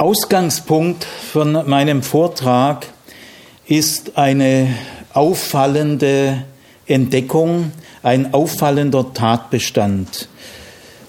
Ausgangspunkt 0.00 1.04
von 1.04 1.68
meinem 1.68 2.02
Vortrag 2.02 2.86
ist 3.66 4.16
eine 4.16 4.74
auffallende 5.12 6.44
Entdeckung, 6.86 7.72
ein 8.02 8.32
auffallender 8.32 9.12
Tatbestand. 9.12 10.30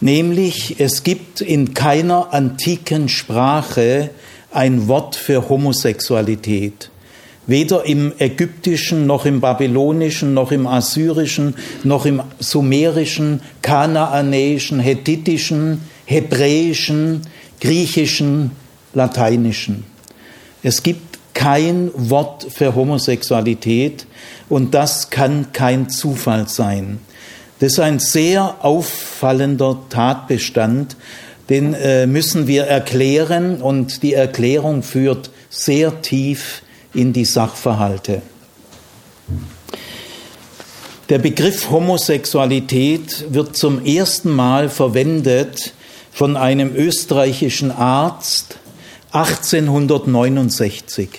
Nämlich, 0.02 0.82
es 0.82 1.04
gibt 1.04 1.40
in 1.40 1.74
keiner 1.74 2.34
antiken 2.34 3.08
Sprache 3.08 4.10
ein 4.52 4.90
Wort 4.90 5.16
für 5.16 5.48
Homosexualität. 5.48 6.90
Weder 7.48 7.86
im 7.86 8.12
ägyptischen, 8.20 9.08
noch 9.08 9.26
im 9.26 9.40
babylonischen, 9.40 10.34
noch 10.34 10.52
im 10.52 10.68
assyrischen, 10.68 11.56
noch 11.86 12.06
im 12.06 12.22
sumerischen, 12.40 13.42
kanaanäischen, 13.62 14.82
hethitischen, 14.82 15.80
hebräischen, 16.04 17.22
griechischen, 17.62 18.52
lateinischen. 18.94 19.86
Es 20.64 20.84
gibt 20.84 21.20
kein 21.34 21.92
Wort 21.96 22.48
für 22.50 22.76
Homosexualität 22.76 24.06
und 24.50 24.74
das 24.74 25.10
kann 25.10 25.54
kein 25.54 25.90
Zufall 25.90 26.48
sein. 26.48 27.00
Das 27.60 27.74
ist 27.74 27.80
ein 27.80 28.00
sehr 28.00 28.56
auffallender 28.62 29.78
Tatbestand, 29.90 30.96
den 31.50 31.74
äh, 31.74 32.08
müssen 32.08 32.48
wir 32.48 32.64
erklären 32.64 33.62
und 33.62 34.04
die 34.04 34.14
Erklärung 34.14 34.84
führt 34.84 35.32
sehr 35.50 36.02
tief 36.02 36.64
in 36.94 37.14
die 37.14 37.26
Sachverhalte. 37.26 38.22
Der 41.10 41.20
Begriff 41.20 41.70
Homosexualität 41.70 43.26
wird 43.34 43.58
zum 43.58 43.86
ersten 43.86 44.32
Mal 44.32 44.70
verwendet 44.70 45.74
von 46.12 46.38
einem 46.38 46.74
österreichischen 46.74 47.70
Arzt 47.70 48.58
1869. 49.12 51.10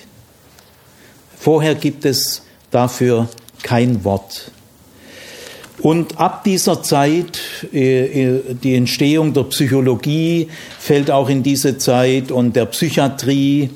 Vorher 1.39 1.75
gibt 1.75 2.05
es 2.05 2.43
dafür 2.71 3.29
kein 3.63 4.05
Wort. 4.05 4.51
Und 5.83 6.21
ab 6.21 6.45
dieser 6.45 6.83
Zeit, 6.83 7.41
äh, 7.73 8.25
äh, 8.25 8.55
die 8.55 8.77
Entstehung 8.77 9.35
der 9.35 9.43
Psychologie 9.45 10.49
fällt 10.79 11.11
auch 11.11 11.29
in 11.29 11.43
diese 11.43 11.77
Zeit 11.77 12.31
und 12.31 12.55
der 12.55 12.67
Psychiatrie, 12.67 13.71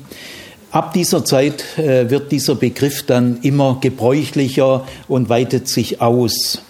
ab 0.71 0.93
dieser 0.93 1.25
Zeit 1.25 1.77
äh, 1.77 2.09
wird 2.09 2.31
dieser 2.31 2.55
Begriff 2.55 3.05
dann 3.05 3.39
immer 3.41 3.79
gebräuchlicher 3.81 4.87
und 5.09 5.27
weitet 5.29 5.67
sich 5.67 6.01
aus. 6.01 6.61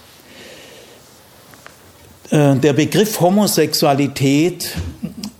Der 2.30 2.74
Begriff 2.74 3.22
Homosexualität 3.22 4.68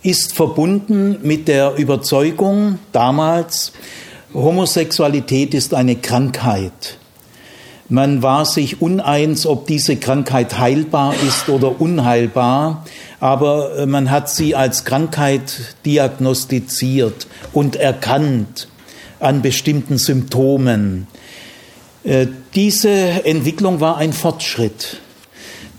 ist 0.01 0.35
verbunden 0.35 1.17
mit 1.23 1.47
der 1.47 1.75
Überzeugung 1.75 2.79
damals, 2.91 3.73
Homosexualität 4.33 5.53
ist 5.53 5.73
eine 5.73 5.95
Krankheit. 5.95 6.97
Man 7.91 8.21
war 8.21 8.45
sich 8.45 8.81
uneins, 8.83 9.47
ob 9.47 9.65
diese 9.65 9.95
Krankheit 9.95 10.59
heilbar 10.59 11.15
ist 11.27 11.49
oder 11.49 11.81
unheilbar, 11.81 12.85
aber 13.19 13.87
man 13.87 14.11
hat 14.11 14.29
sie 14.29 14.55
als 14.55 14.85
Krankheit 14.85 15.75
diagnostiziert 15.85 17.25
und 17.51 17.75
erkannt 17.75 18.67
an 19.19 19.41
bestimmten 19.41 19.97
Symptomen. 19.97 21.07
Äh, 22.03 22.27
diese 22.53 22.89
Entwicklung 23.25 23.79
war 23.79 23.97
ein 23.97 24.13
Fortschritt, 24.13 25.01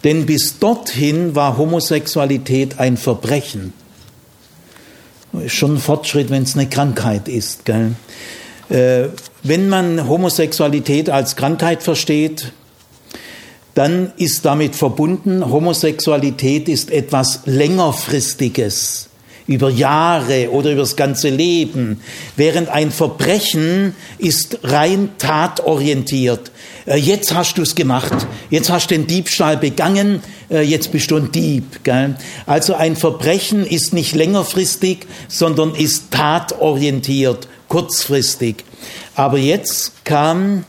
denn 0.02 0.26
bis 0.26 0.58
dorthin 0.58 1.36
war 1.36 1.56
Homosexualität 1.56 2.80
ein 2.80 2.96
Verbrechen. 2.96 3.72
Schon 5.46 5.74
ein 5.74 5.78
Fortschritt, 5.78 6.30
wenn 6.30 6.42
es 6.42 6.56
eine 6.56 6.68
Krankheit 6.68 7.28
ist. 7.28 7.64
Gell? 7.64 7.94
Äh, 8.68 9.08
wenn 9.42 9.68
man 9.68 10.08
Homosexualität 10.08 11.10
als 11.10 11.36
Krankheit 11.36 11.82
versteht, 11.82 12.52
dann 13.74 14.12
ist 14.16 14.44
damit 14.44 14.74
verbunden, 14.74 15.48
Homosexualität 15.48 16.68
ist 16.68 16.90
etwas 16.90 17.42
längerfristiges, 17.44 19.09
über 19.50 19.68
Jahre 19.68 20.52
oder 20.52 20.70
über 20.70 20.82
das 20.82 20.94
ganze 20.94 21.28
Leben, 21.28 22.00
während 22.36 22.68
ein 22.68 22.92
Verbrechen 22.92 23.96
ist 24.16 24.60
rein 24.62 25.08
tatorientiert. 25.18 26.52
Äh, 26.86 26.98
jetzt 26.98 27.34
hast 27.34 27.58
du 27.58 27.62
es 27.62 27.74
gemacht, 27.74 28.12
jetzt 28.50 28.70
hast 28.70 28.92
du 28.92 28.94
den 28.94 29.08
Diebstahl 29.08 29.56
begangen, 29.56 30.22
äh, 30.50 30.62
jetzt 30.62 30.92
bist 30.92 31.10
du 31.10 31.16
ein 31.16 31.32
Dieb. 31.32 31.64
Also 32.46 32.74
ein 32.74 32.94
Verbrechen 32.94 33.66
ist 33.66 33.92
nicht 33.92 34.14
längerfristig, 34.14 35.08
sondern 35.26 35.74
ist 35.74 36.12
tatorientiert, 36.12 37.48
kurzfristig. 37.66 38.62
Aber 39.16 39.38
jetzt 39.38 40.04
kam 40.04 40.64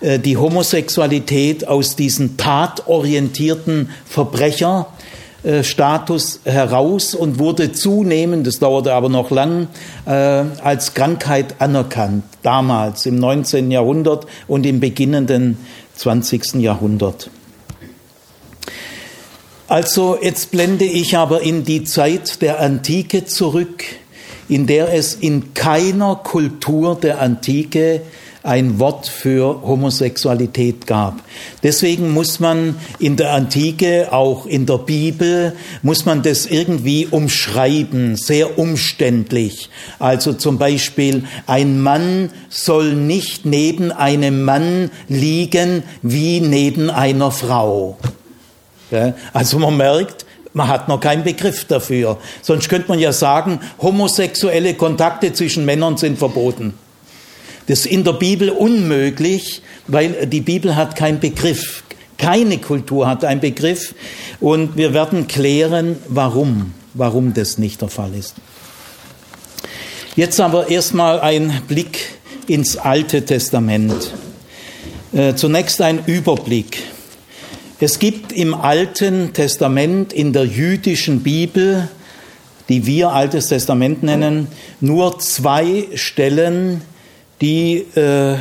äh, 0.00 0.18
die 0.18 0.36
Homosexualität 0.36 1.68
aus 1.68 1.94
diesem 1.94 2.36
tatorientierten 2.36 3.90
Verbrecherstatus 5.46 6.40
heraus 6.44 7.14
und 7.14 7.38
wurde 7.38 7.70
zunehmend, 7.70 8.46
das 8.48 8.58
dauerte 8.58 8.92
aber 8.92 9.08
noch 9.08 9.30
lang, 9.30 9.68
äh, 10.04 10.10
als 10.10 10.94
Krankheit 10.94 11.60
anerkannt, 11.60 12.24
damals 12.42 13.06
im 13.06 13.16
19. 13.16 13.70
Jahrhundert 13.70 14.26
und 14.48 14.66
im 14.66 14.80
beginnenden 14.80 15.58
20. 15.94 16.56
Jahrhundert. 16.60 17.30
Also 19.68 20.18
jetzt 20.20 20.50
blende 20.50 20.84
ich 20.84 21.16
aber 21.16 21.42
in 21.42 21.64
die 21.64 21.84
Zeit 21.84 22.42
der 22.42 22.60
Antike 22.60 23.24
zurück, 23.24 23.84
in 24.48 24.66
der 24.66 24.92
es 24.92 25.14
in 25.14 25.54
keiner 25.54 26.16
Kultur 26.16 26.96
der 26.96 27.20
Antike 27.20 28.02
ein 28.46 28.78
Wort 28.78 29.06
für 29.06 29.62
Homosexualität 29.62 30.86
gab. 30.86 31.20
Deswegen 31.62 32.12
muss 32.12 32.40
man 32.40 32.76
in 32.98 33.16
der 33.16 33.32
Antike, 33.32 34.12
auch 34.12 34.46
in 34.46 34.66
der 34.66 34.78
Bibel, 34.78 35.56
muss 35.82 36.06
man 36.06 36.22
das 36.22 36.46
irgendwie 36.46 37.06
umschreiben, 37.06 38.16
sehr 38.16 38.58
umständlich. 38.58 39.68
Also 39.98 40.32
zum 40.32 40.58
Beispiel, 40.58 41.24
ein 41.46 41.82
Mann 41.82 42.30
soll 42.48 42.94
nicht 42.94 43.44
neben 43.44 43.92
einem 43.92 44.44
Mann 44.44 44.90
liegen 45.08 45.82
wie 46.02 46.40
neben 46.40 46.90
einer 46.90 47.30
Frau. 47.30 47.98
Also 49.32 49.58
man 49.58 49.76
merkt, 49.76 50.24
man 50.52 50.68
hat 50.68 50.88
noch 50.88 51.00
keinen 51.00 51.22
Begriff 51.22 51.66
dafür. 51.66 52.16
Sonst 52.40 52.68
könnte 52.68 52.88
man 52.88 52.98
ja 52.98 53.12
sagen, 53.12 53.60
homosexuelle 53.82 54.74
Kontakte 54.74 55.32
zwischen 55.32 55.64
Männern 55.66 55.98
sind 55.98 56.18
verboten. 56.18 56.72
Das 57.66 57.80
ist 57.80 57.86
in 57.86 58.04
der 58.04 58.12
Bibel 58.12 58.50
unmöglich, 58.50 59.62
weil 59.88 60.26
die 60.26 60.40
Bibel 60.40 60.76
hat 60.76 60.96
keinen 60.96 61.20
Begriff. 61.20 61.82
Keine 62.16 62.58
Kultur 62.58 63.08
hat 63.08 63.24
einen 63.24 63.40
Begriff. 63.40 63.94
Und 64.40 64.76
wir 64.76 64.94
werden 64.94 65.26
klären, 65.26 65.96
warum, 66.08 66.72
warum 66.94 67.34
das 67.34 67.58
nicht 67.58 67.82
der 67.82 67.88
Fall 67.88 68.14
ist. 68.14 68.34
Jetzt 70.14 70.40
aber 70.40 70.70
erstmal 70.70 71.20
ein 71.20 71.60
Blick 71.68 71.98
ins 72.46 72.76
Alte 72.76 73.24
Testament. 73.24 74.12
Äh, 75.12 75.34
zunächst 75.34 75.80
ein 75.82 76.04
Überblick. 76.06 76.82
Es 77.80 77.98
gibt 77.98 78.32
im 78.32 78.54
Alten 78.54 79.34
Testament, 79.34 80.14
in 80.14 80.32
der 80.32 80.44
jüdischen 80.44 81.22
Bibel, 81.22 81.88
die 82.70 82.86
wir 82.86 83.10
Altes 83.10 83.48
Testament 83.48 84.02
nennen, 84.02 84.48
nur 84.80 85.18
zwei 85.18 85.86
Stellen, 85.94 86.80
die 87.40 87.86
äh, 87.94 88.36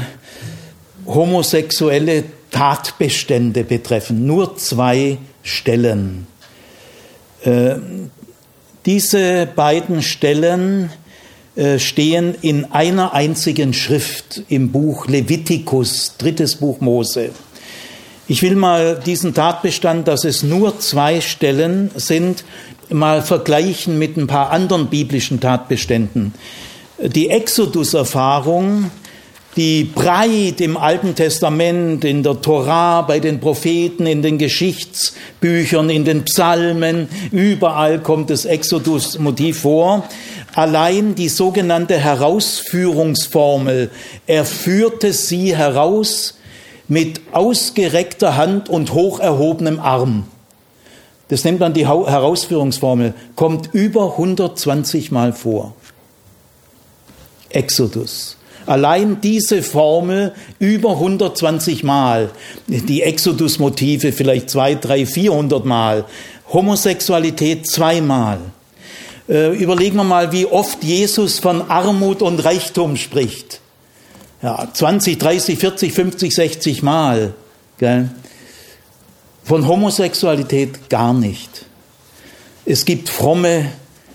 homosexuelle 1.06 2.24
Tatbestände 2.52 3.64
betreffen. 3.64 4.26
Nur 4.26 4.58
zwei 4.58 5.18
Stellen. 5.44 6.28
Äh, 7.44 7.76
diese 8.86 9.48
beiden 9.48 10.02
Stellen 10.02 10.90
äh, 11.56 11.80
stehen 11.80 12.36
in 12.42 12.66
einer 12.66 13.14
einzigen 13.14 13.74
Schrift 13.74 14.44
im 14.50 14.72
Buch 14.72 15.08
Levitikus, 15.08 16.16
drittes 16.18 16.56
Buch 16.56 16.82
Mose. 16.82 17.32
Ich 18.28 18.42
will 18.42 18.56
mal 18.56 19.00
diesen 19.06 19.34
Tatbestand, 19.34 20.08
dass 20.08 20.24
es 20.24 20.44
nur 20.44 20.80
zwei 20.80 21.22
Stellen 21.22 21.92
sind, 21.96 22.44
mal 22.90 23.22
vergleichen 23.22 24.00
mit 24.00 24.18
ein 24.18 24.28
paar 24.28 24.52
anderen 24.52 24.88
biblischen 24.88 25.40
Tatbeständen. 25.40 26.34
Die 26.98 27.30
Exodus-Erfahrung, 27.30 28.90
die 29.58 29.84
breit 29.84 30.62
im 30.62 30.78
Alten 30.78 31.14
Testament, 31.14 32.06
in 32.06 32.24
der 32.24 32.42
Torah, 32.42 33.02
bei 33.02 33.20
den 33.20 33.42
Propheten, 33.42 34.08
in 34.08 34.22
den 34.22 34.38
Geschichtsbüchern, 34.38 35.90
in 35.90 36.06
den 36.06 36.24
Psalmen, 36.24 37.10
überall 37.32 38.00
kommt 38.00 38.30
das 38.30 38.46
Exodus-Motiv 38.46 39.60
vor. 39.60 40.08
Allein 40.54 41.16
die 41.16 41.28
sogenannte 41.28 41.98
Herausführungsformel, 41.98 43.92
er 44.26 44.46
führte 44.46 45.12
sie 45.12 45.54
heraus 45.54 46.38
mit 46.88 47.20
ausgereckter 47.34 48.38
Hand 48.38 48.70
und 48.70 48.94
hoch 48.94 49.20
erhobenem 49.20 49.82
Arm. 49.82 50.28
Das 51.28 51.44
nennt 51.44 51.60
man 51.60 51.74
die 51.74 51.88
Herausführungsformel, 51.88 53.16
kommt 53.36 53.74
über 53.74 54.12
120 54.12 55.12
Mal 55.12 55.34
vor. 55.34 55.74
Exodus. 57.50 58.38
Allein 58.66 59.22
diese 59.22 59.62
Formel 59.62 60.34
über 60.58 60.92
120 60.92 61.84
Mal, 61.84 62.32
die 62.68 63.04
Exodus-Motive 63.04 64.12
vielleicht 64.12 64.50
zwei, 64.50 64.74
drei, 64.76 65.06
vierhundert 65.06 65.66
Mal, 65.66 66.06
Homosexualität 66.52 67.68
zweimal. 67.68 68.40
Äh, 69.28 69.56
überlegen 69.58 69.98
wir 69.98 70.04
mal, 70.04 70.32
wie 70.32 70.46
oft 70.46 70.84
Jesus 70.84 71.40
von 71.40 71.70
Armut 71.70 72.22
und 72.22 72.44
Reichtum 72.44 72.96
spricht. 72.96 73.60
Ja, 74.42 74.68
20, 74.72 75.18
30, 75.18 75.58
40, 75.58 75.94
50, 75.94 76.34
60 76.34 76.84
Mal. 76.84 77.34
Gell? 77.80 78.10
Von 79.44 79.68
Homosexualität 79.68 80.90
gar 80.90 81.14
nicht. 81.14 81.66
Es 82.66 82.86
gibt 82.86 83.10
fromme, 83.10 83.72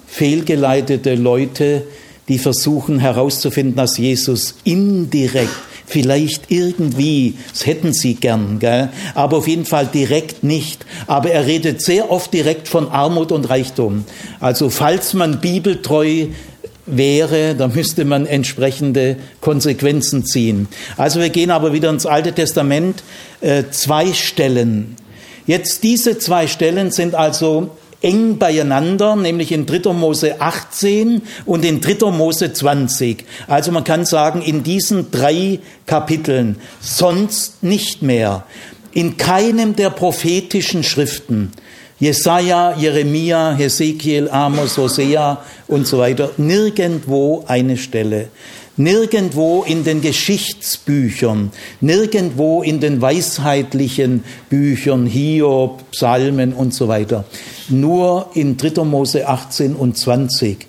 fehlgeleitete 0.06 1.14
Leute, 1.14 1.84
die 2.30 2.38
versuchen 2.38 3.00
herauszufinden, 3.00 3.74
dass 3.74 3.98
Jesus 3.98 4.54
indirekt, 4.62 5.50
vielleicht 5.84 6.44
irgendwie, 6.52 7.34
das 7.50 7.66
hätten 7.66 7.92
sie 7.92 8.14
gern, 8.14 8.60
gell? 8.60 8.90
aber 9.16 9.38
auf 9.38 9.48
jeden 9.48 9.64
Fall 9.64 9.86
direkt 9.86 10.44
nicht. 10.44 10.86
Aber 11.08 11.32
er 11.32 11.46
redet 11.46 11.82
sehr 11.82 12.08
oft 12.08 12.32
direkt 12.32 12.68
von 12.68 12.88
Armut 12.88 13.32
und 13.32 13.50
Reichtum. 13.50 14.04
Also 14.38 14.70
falls 14.70 15.12
man 15.12 15.40
bibeltreu 15.40 16.28
wäre, 16.86 17.56
da 17.56 17.66
müsste 17.66 18.04
man 18.04 18.26
entsprechende 18.26 19.16
Konsequenzen 19.40 20.24
ziehen. 20.24 20.68
Also 20.96 21.18
wir 21.18 21.30
gehen 21.30 21.50
aber 21.50 21.72
wieder 21.72 21.90
ins 21.90 22.06
Alte 22.06 22.32
Testament, 22.32 23.02
äh, 23.40 23.64
zwei 23.72 24.12
Stellen. 24.12 24.94
Jetzt 25.46 25.82
diese 25.82 26.16
zwei 26.18 26.46
Stellen 26.46 26.92
sind 26.92 27.16
also 27.16 27.70
eng 28.02 28.38
beieinander, 28.38 29.16
nämlich 29.16 29.52
in 29.52 29.66
3. 29.66 29.92
Mose 29.92 30.40
18 30.40 31.22
und 31.46 31.64
in 31.64 31.80
3. 31.80 32.10
Mose 32.10 32.52
20. 32.52 33.24
Also 33.46 33.72
man 33.72 33.84
kann 33.84 34.04
sagen, 34.04 34.42
in 34.42 34.62
diesen 34.62 35.10
drei 35.10 35.60
Kapiteln, 35.86 36.56
sonst 36.80 37.62
nicht 37.62 38.02
mehr. 38.02 38.44
In 38.92 39.16
keinem 39.16 39.76
der 39.76 39.90
prophetischen 39.90 40.82
Schriften, 40.82 41.52
Jesaja, 42.00 42.74
Jeremia, 42.78 43.52
Hesekiel, 43.52 44.30
Amos, 44.30 44.78
Hosea 44.78 45.44
und 45.68 45.86
so 45.86 45.98
weiter, 45.98 46.30
nirgendwo 46.38 47.44
eine 47.46 47.76
Stelle. 47.76 48.28
Nirgendwo 48.78 49.62
in 49.62 49.84
den 49.84 50.00
Geschichtsbüchern, 50.00 51.52
nirgendwo 51.82 52.62
in 52.62 52.80
den 52.80 53.02
weisheitlichen 53.02 54.24
Büchern, 54.48 55.04
Hiob, 55.04 55.90
Psalmen 55.90 56.54
und 56.54 56.72
so 56.72 56.88
weiter. 56.88 57.26
Nur 57.70 58.30
in 58.34 58.56
3. 58.56 58.84
Mose 58.84 59.26
18 59.28 59.74
und 59.74 59.96
20. 59.96 60.66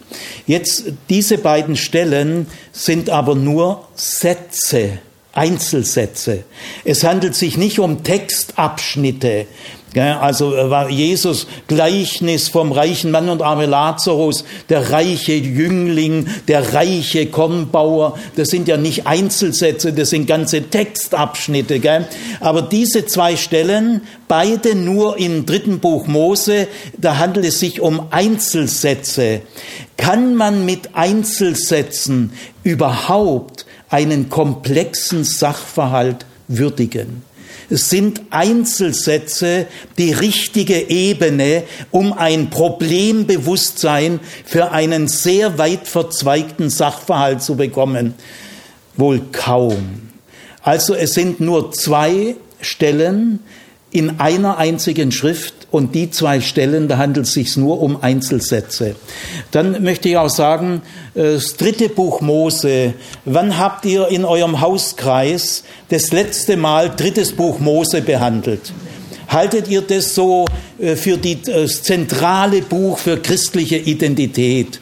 Jetzt, 0.48 0.86
diese 1.10 1.38
beiden 1.38 1.76
Stellen 1.76 2.48
sind 2.72 3.10
aber 3.10 3.36
nur 3.36 3.88
Sätze, 3.96 5.00
Einzelsätze. 5.34 6.44
Es 6.86 7.04
handelt 7.04 7.36
sich 7.36 7.58
nicht 7.58 7.80
um 7.80 8.04
Textabschnitte, 8.04 9.48
also 9.94 10.56
äh, 10.56 10.70
war 10.70 10.90
Jesus 10.90 11.48
Gleichnis 11.68 12.48
vom 12.48 12.72
reichen 12.72 13.12
Mann 13.12 13.28
und 13.28 13.42
arme 13.42 13.66
Lazarus, 13.66 14.46
der 14.70 14.92
reiche 14.92 15.34
Jüngling, 15.34 16.28
der 16.48 16.74
reiche 16.74 17.26
Kornbauer. 17.26 18.18
Das 18.38 18.48
sind 18.48 18.70
ja 18.70 18.78
nicht 18.78 19.06
Einzelsätze, 19.06 19.92
das 19.92 20.12
sind 20.12 20.28
ganze 20.28 20.70
Textabschnitte. 20.70 21.80
Gell? 21.80 22.08
Aber 22.40 22.62
diese 22.62 23.06
zwei 23.06 23.36
Stellen, 23.36 24.02
beide 24.30 24.76
nur 24.76 25.18
im 25.18 25.46
dritten 25.46 25.80
Buch 25.80 26.08
Mose, 26.08 26.68
da 26.98 27.18
handelt 27.18 27.46
es 27.46 27.60
sich 27.60 27.82
um 27.82 28.08
Einzelsätze. 28.12 29.42
Kann 29.98 30.36
man 30.36 30.64
mit 30.64 30.96
Einzelsätzen 30.96 32.32
überhaupt 32.64 33.66
einen 33.90 34.30
komplexen 34.30 35.26
Sachverhalt 35.26 36.26
würdigen? 36.48 37.24
Es 37.72 37.90
sind 37.90 38.22
Einzelsätze 38.32 39.66
die 39.98 40.12
richtige 40.12 40.90
Ebene, 40.90 41.64
um 41.90 42.12
ein 42.12 42.50
Problembewusstsein 42.50 44.20
für 44.46 44.72
einen 44.72 45.08
sehr 45.08 45.58
weit 45.58 45.88
verzweigten 45.88 46.70
Sachverhalt 46.70 47.42
zu 47.42 47.56
bekommen. 47.56 48.14
Wohl 48.98 49.22
kaum. 49.32 50.10
Also 50.62 50.94
es 50.94 51.14
sind 51.14 51.40
nur 51.40 51.72
zwei 51.72 52.36
Stellen 52.60 53.40
in 53.90 54.20
einer 54.20 54.58
einzigen 54.58 55.14
Schrift, 55.14 55.61
und 55.72 55.96
die 55.96 56.12
zwei 56.12 56.42
Stellen, 56.42 56.88
da 56.88 56.98
handelt 56.98 57.26
es 57.26 57.34
sich 57.34 57.58
nur 57.58 57.82
um 57.82 58.04
Einzelsätze. 58.04 58.96
Dann 59.52 59.82
möchte 59.82 60.10
ich 60.10 60.18
auch 60.18 60.30
sagen, 60.30 60.82
äh, 61.16 61.34
das 61.34 61.56
dritte 61.56 61.90
Buch 61.90 62.22
Mose. 62.22 62.94
Wann 63.26 63.58
habt 63.58 63.86
ihr 63.86 64.10
in 64.10 64.26
eurem 64.26 64.62
Hauskreis 64.62 65.64
das 65.90 66.12
letzte 66.12 66.58
Mal 66.58 66.92
drittes 66.96 67.32
Buch 67.32 67.60
Mose 67.60 68.02
behandelt? 68.02 68.74
Haltet 69.30 69.70
ihr 69.70 69.82
das 69.82 70.14
so 70.14 70.46
äh, 70.78 70.96
für 70.98 71.18
die, 71.18 71.34
äh, 71.34 71.64
das 71.64 71.84
zentrale 71.84 72.62
Buch 72.62 72.98
für 72.98 73.18
christliche 73.18 73.78
Identität? 73.78 74.80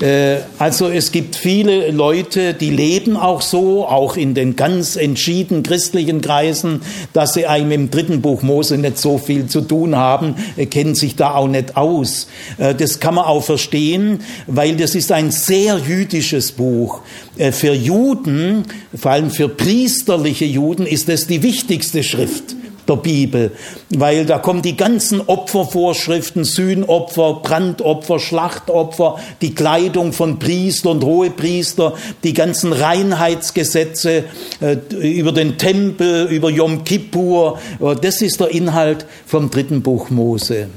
Äh, 0.00 0.38
also 0.58 0.88
es 0.88 1.12
gibt 1.12 1.36
viele 1.36 1.90
Leute, 1.90 2.54
die 2.54 2.70
leben 2.70 3.16
auch 3.16 3.40
so, 3.40 3.86
auch 3.86 4.16
in 4.16 4.34
den 4.34 4.56
ganz 4.56 4.96
entschieden 4.96 5.62
christlichen 5.62 6.20
Kreisen, 6.20 6.82
dass 7.12 7.34
sie 7.34 7.46
einem 7.46 7.70
im 7.72 7.90
dritten 7.90 8.20
Buch 8.20 8.42
Mose 8.42 8.76
nicht 8.76 8.98
so 8.98 9.18
viel 9.18 9.46
zu 9.46 9.62
tun 9.62 9.96
haben, 9.96 10.34
kennen 10.70 10.94
sich 10.94 11.16
da 11.16 11.34
auch 11.34 11.48
nicht 11.48 11.76
aus. 11.76 12.28
Äh, 12.58 12.74
das 12.74 13.00
kann 13.00 13.14
man 13.14 13.24
auch 13.24 13.42
verstehen, 13.42 14.20
weil 14.46 14.76
das 14.76 14.94
ist 14.94 15.12
ein 15.12 15.30
sehr 15.30 15.78
jüdisches 15.78 16.52
Buch. 16.52 17.00
Äh, 17.38 17.52
für 17.52 17.72
Juden, 17.72 18.64
vor 18.94 19.12
allem 19.12 19.30
für 19.30 19.48
priesterliche 19.48 20.44
Juden, 20.44 20.86
ist 20.86 21.08
es 21.08 21.26
die 21.26 21.42
wichtigste 21.42 22.02
Schrift 22.02 22.56
der 22.88 22.96
Bibel, 22.96 23.52
weil 23.90 24.26
da 24.26 24.38
kommen 24.38 24.62
die 24.62 24.76
ganzen 24.76 25.20
Opfervorschriften, 25.20 26.44
Sühnopfer, 26.44 27.40
Brandopfer, 27.42 28.18
Schlachtopfer, 28.18 29.18
die 29.42 29.54
Kleidung 29.54 30.12
von 30.12 30.38
Priester 30.38 30.90
und 30.90 31.04
Hohepriester, 31.04 31.94
die 32.24 32.32
ganzen 32.32 32.72
Reinheitsgesetze 32.72 34.24
äh, 34.60 34.76
über 34.98 35.32
den 35.32 35.58
Tempel, 35.58 36.26
über 36.26 36.50
Yom 36.50 36.84
Kippur, 36.84 37.58
äh, 37.80 37.94
das 37.96 38.22
ist 38.22 38.40
der 38.40 38.50
Inhalt 38.50 39.06
vom 39.26 39.50
dritten 39.50 39.82
Buch 39.82 40.10
Mose. 40.10 40.68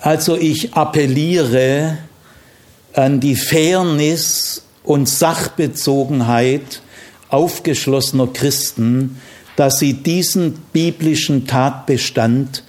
Also 0.00 0.36
ich 0.36 0.74
appelliere 0.74 1.98
an 2.92 3.20
die 3.20 3.36
Fairness 3.36 4.62
und 4.84 5.08
Sachbezogenheit 5.08 6.80
aufgeschlossener 7.28 8.28
Christen, 8.28 9.20
dass 9.56 9.78
sie 9.78 9.94
diesen 9.94 10.54
biblischen 10.72 11.46
Tatbestand 11.46 12.62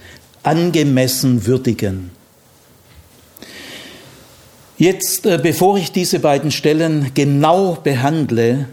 angemessen 0.43 1.45
würdigen. 1.45 2.11
Jetzt, 4.77 5.25
äh, 5.25 5.39
bevor 5.41 5.77
ich 5.77 5.91
diese 5.91 6.19
beiden 6.19 6.51
Stellen 6.51 7.11
genau 7.13 7.77
behandle, 7.83 8.67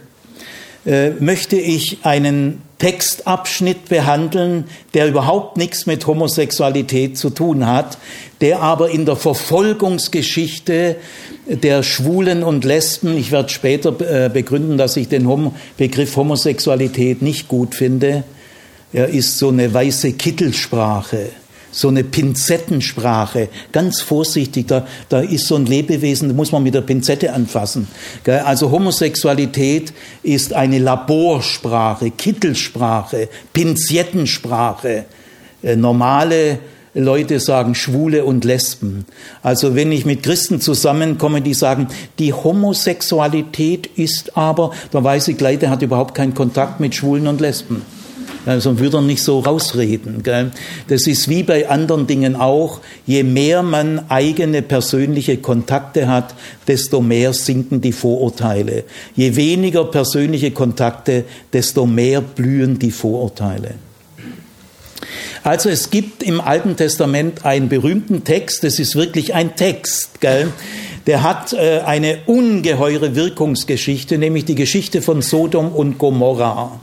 äh, 0.87 1.11
möchte 1.11 1.56
ich 1.56 1.99
einen 2.04 2.62
Textabschnitt 2.84 3.88
behandeln, 3.88 4.64
der 4.92 5.08
überhaupt 5.08 5.56
nichts 5.56 5.86
mit 5.86 6.06
Homosexualität 6.06 7.16
zu 7.16 7.30
tun 7.30 7.66
hat, 7.66 7.96
der 8.42 8.60
aber 8.60 8.90
in 8.90 9.06
der 9.06 9.16
Verfolgungsgeschichte 9.16 10.96
der 11.46 11.82
Schwulen 11.82 12.42
und 12.42 12.66
Lesben, 12.66 13.16
ich 13.16 13.32
werde 13.32 13.48
später 13.48 13.98
äh, 14.02 14.28
begründen, 14.28 14.76
dass 14.76 14.98
ich 14.98 15.08
den 15.08 15.26
Begriff 15.78 16.14
Homosexualität 16.14 17.22
nicht 17.22 17.48
gut 17.48 17.74
finde, 17.74 18.22
er 18.92 19.08
ist 19.08 19.38
so 19.38 19.48
eine 19.48 19.72
weiße 19.72 20.12
Kittelsprache 20.12 21.30
so 21.74 21.88
eine 21.88 22.04
Pinzettensprache, 22.04 23.48
ganz 23.72 24.00
vorsichtig, 24.00 24.68
da, 24.68 24.86
da 25.08 25.20
ist 25.20 25.46
so 25.46 25.56
ein 25.56 25.66
Lebewesen, 25.66 26.28
da 26.28 26.34
muss 26.34 26.52
man 26.52 26.62
mit 26.62 26.74
der 26.74 26.82
Pinzette 26.82 27.32
anfassen. 27.32 27.88
Also 28.26 28.70
Homosexualität 28.70 29.92
ist 30.22 30.52
eine 30.52 30.78
Laborsprache, 30.78 32.12
Kittelsprache, 32.12 33.28
Pinzettensprache. 33.52 35.04
Äh, 35.62 35.76
normale 35.76 36.60
Leute 36.94 37.40
sagen 37.40 37.74
Schwule 37.74 38.24
und 38.24 38.44
Lesben. 38.44 39.04
Also 39.42 39.74
wenn 39.74 39.90
ich 39.90 40.06
mit 40.06 40.22
Christen 40.22 40.60
zusammenkomme, 40.60 41.42
die 41.42 41.54
sagen, 41.54 41.88
die 42.20 42.32
Homosexualität 42.32 43.88
ist 43.96 44.36
aber, 44.36 44.70
da 44.92 45.02
weiß 45.02 45.26
ich 45.26 45.36
gleich, 45.36 45.58
der 45.58 45.70
hat 45.70 45.82
überhaupt 45.82 46.14
keinen 46.14 46.34
Kontakt 46.34 46.78
mit 46.78 46.94
Schwulen 46.94 47.26
und 47.26 47.40
Lesben. 47.40 47.82
Also 48.46 48.78
würde 48.78 48.98
er 48.98 49.02
nicht 49.02 49.22
so 49.22 49.40
rausreden. 49.40 50.22
Gell? 50.22 50.50
Das 50.88 51.06
ist 51.06 51.28
wie 51.28 51.42
bei 51.42 51.68
anderen 51.68 52.06
Dingen 52.06 52.36
auch. 52.36 52.80
Je 53.06 53.22
mehr 53.22 53.62
man 53.62 54.10
eigene 54.10 54.62
persönliche 54.62 55.38
Kontakte 55.38 56.08
hat, 56.08 56.34
desto 56.68 57.00
mehr 57.00 57.32
sinken 57.32 57.80
die 57.80 57.92
Vorurteile. 57.92 58.84
Je 59.16 59.36
weniger 59.36 59.84
persönliche 59.84 60.50
Kontakte, 60.50 61.24
desto 61.52 61.86
mehr 61.86 62.20
blühen 62.20 62.78
die 62.78 62.90
Vorurteile. 62.90 63.74
Also 65.42 65.68
es 65.68 65.90
gibt 65.90 66.22
im 66.22 66.40
Alten 66.40 66.76
Testament 66.76 67.44
einen 67.44 67.68
berühmten 67.68 68.24
Text, 68.24 68.64
das 68.64 68.78
ist 68.78 68.96
wirklich 68.96 69.34
ein 69.34 69.56
Text, 69.56 70.20
gell? 70.20 70.50
der 71.06 71.22
hat 71.22 71.52
äh, 71.52 71.80
eine 71.84 72.20
ungeheure 72.24 73.14
Wirkungsgeschichte, 73.14 74.16
nämlich 74.16 74.46
die 74.46 74.54
Geschichte 74.54 75.02
von 75.02 75.20
Sodom 75.20 75.72
und 75.72 75.98
Gomorra. 75.98 76.80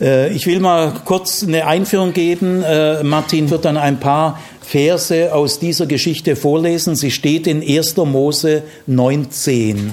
Äh, 0.00 0.32
ich 0.32 0.46
will 0.46 0.60
mal 0.60 0.92
kurz 1.04 1.42
eine 1.42 1.66
Einführung 1.66 2.12
geben. 2.12 2.62
Äh, 2.62 3.02
Martin 3.02 3.50
wird 3.50 3.64
dann 3.64 3.76
ein 3.76 4.00
paar 4.00 4.40
Verse 4.60 5.34
aus 5.34 5.58
dieser 5.58 5.86
Geschichte 5.86 6.36
vorlesen. 6.36 6.96
Sie 6.96 7.10
steht 7.10 7.46
in 7.46 7.62
1. 7.62 7.96
Mose 7.96 8.62
19. 8.86 9.90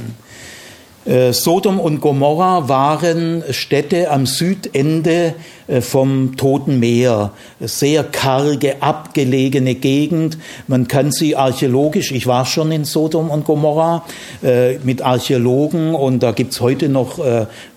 Äh, 1.05 1.33
Sodom 1.33 1.79
und 1.79 2.01
Gomorra 2.01 2.67
waren 2.69 3.43
Städte 3.51 4.11
am 4.11 4.25
Südende 4.25 5.35
vom 5.81 6.37
Toten 6.37 6.79
Meer. 6.79 7.31
Sehr 7.59 8.03
karge, 8.03 8.81
abgelegene 8.81 9.75
Gegend. 9.75 10.37
Man 10.67 10.87
kann 10.87 11.11
sie 11.11 11.35
archäologisch, 11.35 12.11
ich 12.11 12.27
war 12.27 12.45
schon 12.45 12.71
in 12.71 12.85
Sodom 12.85 13.29
und 13.29 13.45
Gomorra 13.45 14.05
äh, 14.43 14.77
mit 14.79 15.01
Archäologen 15.01 15.95
und 15.95 16.23
da 16.23 16.31
gibt's 16.31 16.61
heute 16.61 16.89
noch 16.89 17.19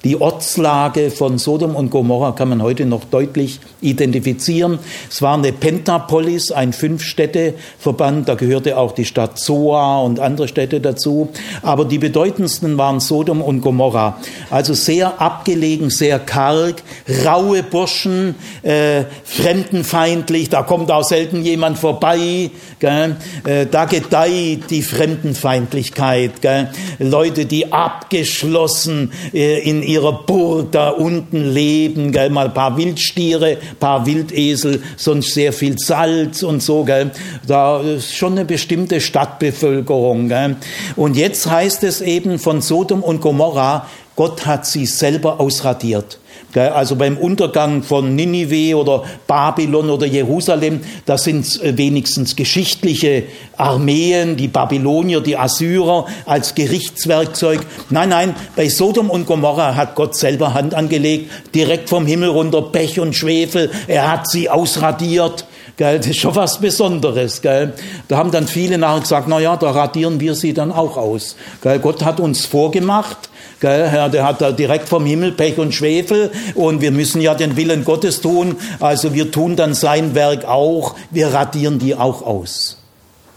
die 0.05 0.21
Ortslage 0.21 1.11
von 1.11 1.39
Sodom 1.39 1.77
und 1.77 1.91
Gomorra 1.91 2.33
kann 2.33 2.49
man 2.49 2.63
heute 2.63 2.87
noch 2.87 3.05
deutlich 3.05 3.61
identifizieren. 3.83 4.79
Es 5.11 5.21
war 5.21 5.35
eine 5.35 5.53
Pentapolis, 5.53 6.51
ein 6.53 6.73
Fünf-Städte-Verband, 6.73 8.29
da 8.29 8.35
gehörte 8.35 8.79
auch 8.79 8.93
die 8.93 9.05
Stadt 9.05 9.39
Zoa 9.39 10.01
und 10.01 10.19
andere 10.19 10.49
Städte 10.49 10.81
dazu. 10.81 11.29
Aber 11.63 11.85
die 11.85 11.99
bedeutendsten 11.99 12.79
waren 12.79 13.01
Sodom 13.01 13.43
und 13.43 13.61
Gomorra. 13.61 14.19
Also 14.51 14.73
sehr 14.73 15.21
abgelegen, 15.21 15.91
sehr 15.91 16.19
karg, 16.19 16.83
raue 17.27 17.63
Burschen, 17.81 18.35
äh, 18.63 19.05
fremdenfeindlich, 19.25 20.51
da 20.51 20.63
kommt 20.63 20.91
auch 20.91 21.03
selten 21.03 21.43
jemand 21.43 21.79
vorbei. 21.79 22.51
Gell? 22.79 23.17
Äh, 23.47 23.67
da 23.71 23.87
gedeiht 23.87 24.65
die 24.69 24.83
Fremdenfeindlichkeit. 24.83 26.43
Gell? 26.43 26.69
Leute, 26.99 27.47
die 27.47 27.73
abgeschlossen 27.73 29.13
äh, 29.33 29.61
in 29.61 29.83
ihrer 29.83 30.25
Burg 30.25 30.73
da 30.73 30.91
unten 30.91 31.55
leben, 31.55 32.13
gell, 32.13 32.29
mal 32.29 32.49
ein 32.49 32.55
paar 32.55 32.77
Wildstiere, 32.77 33.57
paar 33.79 34.05
Wildesel, 34.05 34.83
sonst 34.99 35.33
sehr 35.33 35.55
viel 35.55 35.79
Salz 35.79 36.43
und 36.43 36.63
so, 36.63 36.85
gell. 36.85 37.13
Da 37.47 37.81
ist 37.81 38.15
schon 38.15 38.33
eine 38.33 38.45
bestimmte 38.45 39.01
Stadtbevölkerung, 39.01 40.29
gell. 40.29 40.57
Und 40.97 41.17
jetzt 41.17 41.51
heißt 41.51 41.83
es 41.85 42.03
eben 42.03 42.39
von 42.39 42.61
Sodom 42.61 43.03
und 43.03 43.23
Gomorra, 43.23 43.87
Gott 44.17 44.45
hat 44.45 44.67
sie 44.67 44.85
selber 44.85 45.41
ausradiert. 45.41 46.19
Also 46.55 46.97
beim 46.97 47.17
Untergang 47.17 47.83
von 47.83 48.17
Ninive 48.17 48.77
oder 48.77 49.05
Babylon 49.27 49.89
oder 49.89 50.07
Jerusalem, 50.07 50.81
das 51.07 51.25
sind 51.25 51.63
äh, 51.63 51.77
wenigstens 51.77 52.35
geschichtliche 52.35 53.25
Armeen, 53.57 54.37
die 54.37 54.49
Babylonier, 54.49 55.21
die 55.21 55.37
Assyrer 55.37 56.07
als 56.27 56.55
Gerichtswerkzeug. 56.55 57.61
Nein, 57.91 58.09
nein, 58.09 58.35
bei 58.57 58.69
Sodom 58.69 59.11
und 59.11 59.27
Gomorra 59.27 59.77
hat 59.77 59.95
Gott 59.95 60.17
selber 60.17 60.55
Hand 60.55 60.75
angelegt, 60.75 61.31
direkt 61.55 61.89
vom 61.89 62.07
Himmel 62.07 62.31
runter 62.31 62.63
Pech 62.63 62.99
und 62.99 63.15
Schwefel. 63.15 63.71
Er 63.87 64.11
hat 64.11 64.29
sie 64.29 64.49
ausradiert. 64.49 65.45
Gell, 65.77 65.99
das 65.99 66.09
ist 66.09 66.19
schon 66.21 66.37
was 66.37 66.59
Besonderes. 66.61 67.41
Gell. 67.41 67.73
Da 68.09 68.19
haben 68.19 68.31
dann 68.31 68.47
viele 68.47 68.77
nachher 68.77 69.01
gesagt, 69.01 69.29
na 69.29 69.41
ja, 69.41 69.57
da 69.57 69.71
radieren 69.71 70.21
wir 70.21 70.35
sie 70.35 70.53
dann 70.53 70.73
auch 70.73 70.97
aus. 70.97 71.37
Gell. 71.63 71.79
Gott 71.79 72.05
hat 72.05 72.21
uns 72.21 72.45
vorgemacht, 72.45 73.31
Gell, 73.61 74.11
der 74.11 74.25
hat 74.25 74.41
da 74.41 74.53
direkt 74.53 74.89
vom 74.89 75.05
Himmel 75.05 75.33
Pech 75.33 75.59
und 75.59 75.75
Schwefel 75.75 76.31
und 76.55 76.81
wir 76.81 76.91
müssen 76.91 77.21
ja 77.21 77.35
den 77.35 77.57
Willen 77.57 77.85
Gottes 77.85 78.23
tun. 78.23 78.57
Also 78.81 79.13
wir 79.13 79.31
tun 79.31 79.55
dann 79.55 79.75
sein 79.75 80.15
Werk 80.15 80.47
auch. 80.47 80.97
Wir 81.11 81.35
radieren 81.35 81.79
die 81.79 81.95
auch 81.95 82.23
aus. 82.23 82.79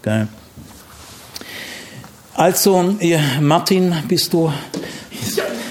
Gell. 0.01 0.29
Also, 2.35 2.95
Martin, 3.41 3.93
bist 4.07 4.33
du, 4.33 4.51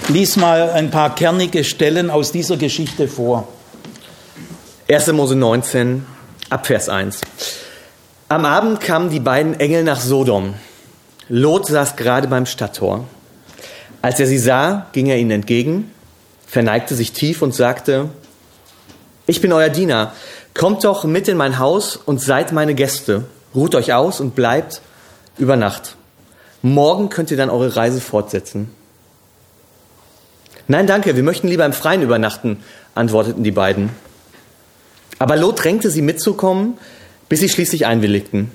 lies 0.09 0.37
mal 0.37 0.71
ein 0.71 0.90
paar 0.90 1.14
kernige 1.14 1.64
Stellen 1.64 2.11
aus 2.11 2.30
dieser 2.30 2.56
Geschichte 2.59 3.09
vor. 3.09 3.49
1. 4.88 5.12
Mose 5.12 5.35
19, 5.35 6.04
Abvers 6.50 6.90
1. 6.90 7.23
Am 8.28 8.44
Abend 8.44 8.80
kamen 8.80 9.09
die 9.09 9.21
beiden 9.21 9.59
Engel 9.59 9.82
nach 9.82 10.00
Sodom. 10.00 10.54
Lot 11.28 11.66
saß 11.66 11.97
gerade 11.97 12.28
beim 12.28 12.44
Stadttor. 12.47 13.06
Als 14.02 14.18
er 14.18 14.26
sie 14.26 14.38
sah, 14.38 14.88
ging 14.92 15.06
er 15.06 15.18
ihnen 15.18 15.30
entgegen, 15.30 15.90
verneigte 16.47 16.97
sich 16.97 17.12
tief 17.12 17.40
und 17.40 17.54
sagte, 17.54 18.11
ich 19.26 19.40
bin 19.40 19.52
euer 19.52 19.68
Diener, 19.68 20.12
kommt 20.54 20.85
doch 20.85 21.04
mit 21.04 21.28
in 21.28 21.37
mein 21.37 21.61
Haus 21.61 21.97
und 21.97 22.21
seid 22.21 22.52
meine 22.52 22.75
Gäste, 22.75 23.25
ruht 23.54 23.76
euch 23.76 23.92
aus 23.92 24.21
und 24.21 24.35
bleibt 24.35 24.82
über 25.38 25.56
Nacht. 25.56 25.97
Morgen 26.62 27.09
könnt 27.09 27.30
ihr 27.30 27.37
dann 27.37 27.49
eure 27.49 27.76
Reise 27.76 28.00
fortsetzen. 28.00 28.71
Nein, 30.66 30.87
danke, 30.87 31.16
wir 31.16 31.23
möchten 31.23 31.49
lieber 31.49 31.64
im 31.64 31.73
Freien 31.73 32.02
übernachten, 32.02 32.62
antworteten 32.94 33.44
die 33.44 33.50
beiden. 33.50 33.90
Aber 35.18 35.37
Lot 35.37 35.62
drängte 35.62 35.90
sie 35.90 36.02
mitzukommen, 36.02 36.76
bis 37.28 37.40
sie 37.40 37.49
schließlich 37.49 37.87
einwilligten. 37.87 38.50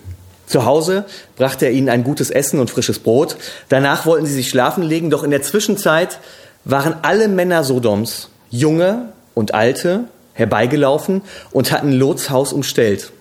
Zu 0.48 0.66
Hause 0.66 1.06
brachte 1.36 1.66
er 1.66 1.72
ihnen 1.72 1.89
ein 1.89 2.04
gutes 2.04 2.32
Essen 2.32 2.60
und 2.60 2.72
frisches 2.72 3.00
Brot. 3.00 3.36
Danach 3.70 4.06
wollten 4.06 4.25
sie 4.25 4.34
sich 4.34 4.50
schlafen 4.50 4.82
legen, 4.82 5.10
doch 5.10 5.24
in 5.24 5.32
der 5.32 5.42
Zwischenzeit 5.42 6.20
waren 6.63 6.96
alle 7.01 7.27
Männer 7.27 7.63
Sodoms, 7.63 8.30
junge 8.50 9.10
und 9.36 9.54
alte, 9.54 10.06
herbeigelaufen 10.34 11.22
und 11.51 11.72
hatten 11.72 11.92
Lots 11.92 12.30
Haus 12.30 12.54
umstellt. 12.54 13.12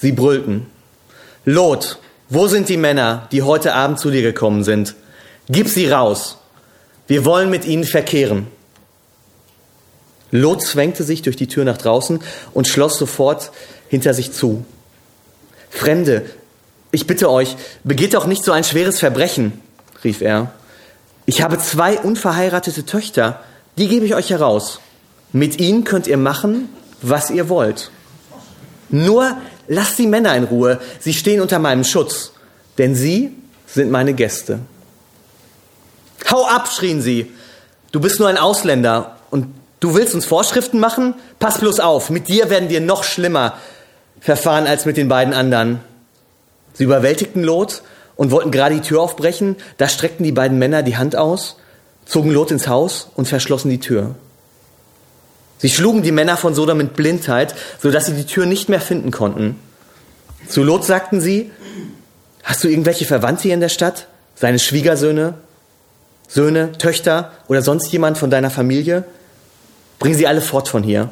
Sie 0.00 0.12
brüllten. 0.12 0.66
Lot, 1.44 1.98
wo 2.28 2.48
sind 2.48 2.68
die 2.68 2.76
Männer, 2.78 3.28
die 3.32 3.42
heute 3.42 3.74
Abend 3.74 4.00
zu 4.00 4.10
dir 4.10 4.22
gekommen 4.22 4.64
sind? 4.64 4.94
Gib 5.48 5.68
sie 5.68 5.88
raus. 5.88 6.38
Wir 7.06 7.24
wollen 7.24 7.50
mit 7.50 7.66
ihnen 7.66 7.84
verkehren. 7.84 8.46
Lot 10.30 10.62
zwängte 10.62 11.04
sich 11.04 11.22
durch 11.22 11.36
die 11.36 11.46
Tür 11.46 11.64
nach 11.64 11.78
draußen 11.78 12.20
und 12.52 12.66
schloss 12.66 12.98
sofort 12.98 13.52
hinter 13.88 14.12
sich 14.12 14.32
zu. 14.32 14.64
Fremde, 15.70 16.24
ich 16.96 17.06
bitte 17.06 17.30
euch, 17.30 17.56
begeht 17.84 18.14
doch 18.14 18.26
nicht 18.26 18.42
so 18.42 18.52
ein 18.52 18.64
schweres 18.64 18.98
Verbrechen, 18.98 19.60
rief 20.02 20.22
er. 20.22 20.50
Ich 21.26 21.42
habe 21.42 21.58
zwei 21.58 21.98
unverheiratete 21.98 22.86
Töchter, 22.86 23.42
die 23.76 23.88
gebe 23.88 24.06
ich 24.06 24.14
euch 24.14 24.30
heraus. 24.30 24.80
Mit 25.30 25.60
ihnen 25.60 25.84
könnt 25.84 26.06
ihr 26.06 26.16
machen, 26.16 26.70
was 27.02 27.28
ihr 27.28 27.50
wollt. 27.50 27.90
Nur 28.88 29.36
lasst 29.68 29.98
die 29.98 30.06
Männer 30.06 30.34
in 30.36 30.44
Ruhe, 30.44 30.80
sie 30.98 31.12
stehen 31.12 31.42
unter 31.42 31.58
meinem 31.58 31.84
Schutz, 31.84 32.32
denn 32.78 32.94
sie 32.94 33.32
sind 33.66 33.90
meine 33.90 34.14
Gäste. 34.14 34.60
Hau 36.30 36.46
ab, 36.46 36.66
schrien 36.68 37.02
sie. 37.02 37.30
Du 37.92 38.00
bist 38.00 38.20
nur 38.20 38.28
ein 38.28 38.38
Ausländer 38.38 39.16
und 39.30 39.48
du 39.80 39.94
willst 39.94 40.14
uns 40.14 40.24
Vorschriften 40.24 40.80
machen? 40.80 41.12
Pass 41.40 41.58
bloß 41.58 41.80
auf, 41.80 42.08
mit 42.08 42.28
dir 42.28 42.48
werden 42.48 42.70
wir 42.70 42.80
noch 42.80 43.04
schlimmer 43.04 43.58
verfahren 44.18 44.66
als 44.66 44.86
mit 44.86 44.96
den 44.96 45.08
beiden 45.08 45.34
anderen. 45.34 45.82
Sie 46.76 46.84
überwältigten 46.84 47.42
Lot 47.42 47.82
und 48.16 48.30
wollten 48.30 48.50
gerade 48.50 48.74
die 48.74 48.80
Tür 48.80 49.00
aufbrechen. 49.00 49.56
Da 49.78 49.88
streckten 49.88 50.24
die 50.24 50.32
beiden 50.32 50.58
Männer 50.58 50.82
die 50.82 50.96
Hand 50.96 51.16
aus, 51.16 51.56
zogen 52.04 52.30
Lot 52.30 52.50
ins 52.50 52.68
Haus 52.68 53.10
und 53.14 53.28
verschlossen 53.28 53.70
die 53.70 53.80
Tür. 53.80 54.14
Sie 55.58 55.70
schlugen 55.70 56.02
die 56.02 56.12
Männer 56.12 56.36
von 56.36 56.54
Sodom 56.54 56.78
mit 56.78 56.94
Blindheit, 56.94 57.54
sodass 57.80 58.06
sie 58.06 58.12
die 58.12 58.26
Tür 58.26 58.46
nicht 58.46 58.68
mehr 58.68 58.80
finden 58.80 59.10
konnten. 59.10 59.58
Zu 60.48 60.62
Lot 60.62 60.84
sagten 60.84 61.20
sie, 61.20 61.50
hast 62.42 62.62
du 62.62 62.68
irgendwelche 62.68 63.06
Verwandte 63.06 63.44
hier 63.44 63.54
in 63.54 63.60
der 63.60 63.70
Stadt? 63.70 64.06
Seine 64.34 64.58
Schwiegersöhne, 64.58 65.34
Söhne, 66.28 66.72
Töchter 66.72 67.32
oder 67.48 67.62
sonst 67.62 67.90
jemand 67.90 68.18
von 68.18 68.30
deiner 68.30 68.50
Familie? 68.50 69.04
Bring 69.98 70.14
sie 70.14 70.26
alle 70.26 70.42
fort 70.42 70.68
von 70.68 70.82
hier. 70.82 71.10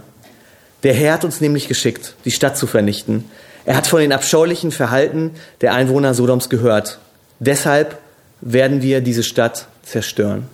Der 0.82 0.92
Herr 0.92 1.14
hat 1.14 1.24
uns 1.24 1.40
nämlich 1.40 1.66
geschickt, 1.66 2.14
die 2.26 2.30
Stadt 2.30 2.58
zu 2.58 2.66
vernichten. 2.66 3.24
Er 3.66 3.76
hat 3.76 3.86
von 3.86 4.00
den 4.00 4.12
abscheulichen 4.12 4.70
Verhalten 4.70 5.32
der 5.60 5.72
Einwohner 5.72 6.14
Sodoms 6.14 6.48
gehört. 6.48 6.98
Deshalb 7.40 7.98
werden 8.40 8.82
wir 8.82 9.00
diese 9.00 9.22
Stadt 9.22 9.66
zerstören. 9.82 10.48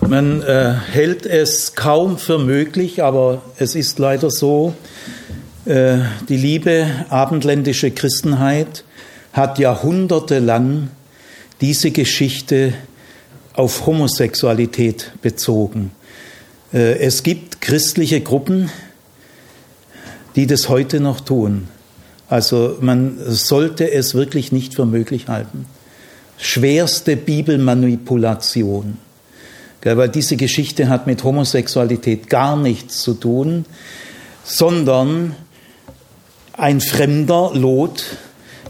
Man 0.00 0.42
äh, 0.42 0.74
hält 0.90 1.26
es 1.26 1.76
kaum 1.76 2.18
für 2.18 2.38
möglich, 2.38 3.02
aber 3.02 3.42
es 3.58 3.76
ist 3.76 4.00
leider 4.00 4.30
so, 4.30 4.74
äh, 5.64 5.98
die 6.28 6.36
liebe 6.36 6.86
abendländische 7.08 7.92
Christenheit 7.92 8.82
hat 9.32 9.60
jahrhundertelang 9.60 10.90
diese 11.60 11.92
Geschichte 11.92 12.74
auf 13.54 13.86
Homosexualität 13.86 15.12
bezogen. 15.22 15.92
Äh, 16.74 16.98
es 16.98 17.22
gibt 17.22 17.60
christliche 17.60 18.20
Gruppen, 18.20 18.70
die 20.36 20.46
das 20.46 20.68
heute 20.68 21.00
noch 21.00 21.20
tun. 21.20 21.68
Also 22.28 22.78
man 22.80 23.18
sollte 23.26 23.90
es 23.90 24.14
wirklich 24.14 24.52
nicht 24.52 24.74
für 24.74 24.86
möglich 24.86 25.28
halten. 25.28 25.66
Schwerste 26.38 27.16
Bibelmanipulation. 27.16 28.98
Weil 29.82 30.08
diese 30.08 30.36
Geschichte 30.36 30.88
hat 30.88 31.06
mit 31.06 31.24
Homosexualität 31.24 32.30
gar 32.30 32.56
nichts 32.56 33.02
zu 33.02 33.14
tun, 33.14 33.64
sondern 34.44 35.34
ein 36.52 36.80
fremder 36.80 37.50
Lot 37.54 38.04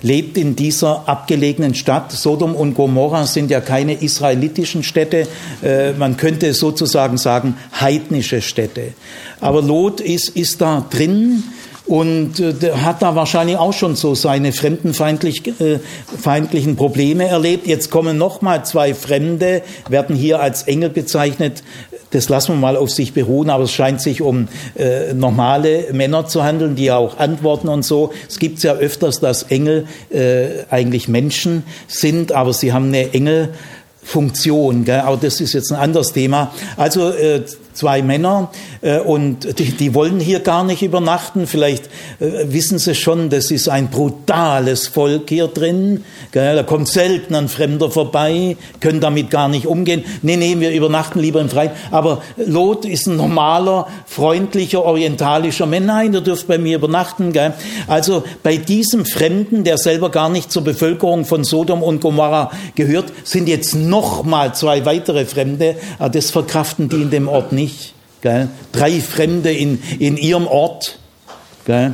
lebt 0.03 0.37
in 0.37 0.57
dieser 0.57 1.09
abgelegenen 1.09 1.75
Stadt. 1.75 2.13
Sodom 2.13 2.55
und 2.55 2.75
Gomorra 2.75 3.27
sind 3.27 3.51
ja 3.51 3.61
keine 3.61 3.95
israelitischen 3.95 4.83
Städte, 4.83 5.27
äh, 5.63 5.93
man 5.93 6.17
könnte 6.17 6.53
sozusagen 6.55 7.19
sagen 7.19 7.57
heidnische 7.81 8.43
Städte. 8.43 8.95
Aber 9.41 9.63
Lot 9.63 10.01
ist, 10.01 10.31
ist 10.31 10.61
da 10.61 10.85
drin 10.91 11.45
und 11.87 12.39
äh, 12.41 12.73
hat 12.73 13.03
da 13.03 13.15
wahrscheinlich 13.17 13.57
auch 13.57 13.73
schon 13.73 13.97
so 13.97 14.15
seine 14.15 14.53
fremdenfeindlichen 14.53 15.57
äh, 15.59 16.75
Probleme 16.77 17.27
erlebt. 17.27 17.67
Jetzt 17.67 17.91
kommen 17.91 18.19
noch 18.19 18.41
mal 18.41 18.65
zwei 18.65 18.95
Fremde, 18.95 19.63
werden 19.89 20.15
hier 20.15 20.41
als 20.41 20.63
Engel 20.65 20.91
bezeichnet. 20.91 21.63
Das 22.11 22.29
lassen 22.29 22.53
wir 22.53 22.61
mal 22.61 22.77
auf 22.77 22.91
sich 22.91 23.15
beruhen, 23.15 23.51
aber 23.51 23.65
es 23.65 23.73
scheint 23.73 24.01
sich 24.01 24.21
um 24.21 24.49
äh, 24.77 25.15
normale 25.15 25.93
Männer 25.93 26.27
zu 26.27 26.45
handeln, 26.45 26.77
die 26.77 26.93
auch 26.93 27.19
antworten 27.19 27.69
und 27.69 27.85
so. 27.85 28.13
Es 28.29 28.39
gibt 28.39 28.63
ja 28.63 28.75
öfters, 28.75 29.19
dass 29.19 29.45
Engel 29.45 29.87
äh, 30.11 30.65
eigentlich 30.71 31.09
Menschen 31.09 31.65
sind, 31.89 32.33
aber 32.33 32.53
sie 32.53 32.73
haben 32.73 32.89
eine 32.89 33.15
Engelfunktion. 33.15 34.85
Gell? 34.85 35.01
Aber 35.01 35.17
das 35.17 35.41
ist 35.41 35.55
jetzt 35.55 35.73
ein 35.73 35.79
anderes 35.79 36.13
Thema. 36.13 36.53
Also 36.77 37.11
äh, 37.11 37.43
zwei 37.73 38.03
Männer 38.03 38.51
äh, 38.81 38.99
und 38.99 39.59
die, 39.59 39.73
die, 39.73 39.95
wollen 39.95 40.21
hier 40.21 40.41
gar 40.41 40.65
nicht 40.65 40.83
übernachten. 40.83 41.47
Vielleicht 41.47 41.87
äh, 42.21 42.45
wissen 42.47 42.79
sie 42.79 42.95
schon, 42.95 43.31
das 43.31 43.51
ist 43.51 43.69
ein 43.69 43.89
brutales 43.89 44.87
Volk 44.87 45.29
hier 45.29 45.49
drin. 45.49 46.05
Gell? 46.33 46.57
Da 46.57 46.63
kommt 46.63 46.89
selten 46.89 47.35
ein 47.35 47.49
Fremder 47.49 47.91
vorbei, 47.91 48.57
können 48.81 49.01
damit 49.01 49.31
gar 49.31 49.49
nicht 49.49 49.67
umgehen. 49.67 50.05
Nee, 50.23 50.37
nee, 50.37 50.59
wir 50.59 50.73
übernachten 50.73 51.21
lieber 51.21 51.41
im 51.41 51.49
Freien. 51.49 51.71
Aber 51.91 52.23
Lot 52.37 52.85
ist 52.85 53.07
ein 53.07 53.17
normaler, 53.17 53.87
freundlicher, 54.07 54.85
orientalischer 54.85 55.67
Mensch. 55.67 55.87
Nein, 55.87 56.13
du 56.13 56.23
dürft 56.23 56.47
bei 56.47 56.59
mir 56.59 56.77
übernachten. 56.77 57.33
Gell? 57.33 57.55
Also 57.89 58.25
bei 58.43 58.57
diesem 58.57 59.05
Fremden, 59.05 59.65
der 59.65 59.79
selber 59.79 60.11
gar 60.11 60.29
nicht 60.29 60.53
zur 60.53 60.63
Bevölkerung 60.63 61.25
von 61.25 61.45
Sodom 61.45 61.83
und 61.83 62.01
Gomorra 62.01 62.51
gehört, 62.75 63.13
sind 63.25 63.49
jetzt 63.49 63.75
noch 63.75 64.23
mal 64.23 64.55
zwei 64.55 64.85
weitere 64.85 65.25
Fremde. 65.25 65.77
Ah, 65.99 66.09
das 66.09 66.31
verkraften 66.31 66.89
die 66.89 67.03
in 67.03 67.11
dem 67.11 67.29
Ort 67.29 67.53
nicht 67.53 67.62
nicht. 67.63 67.95
Gell? 68.21 68.49
Drei 68.73 69.01
Fremde 69.01 69.53
in, 69.53 69.83
in 69.99 70.17
ihrem 70.17 70.47
Ort. 70.47 70.99
Gell? 71.65 71.93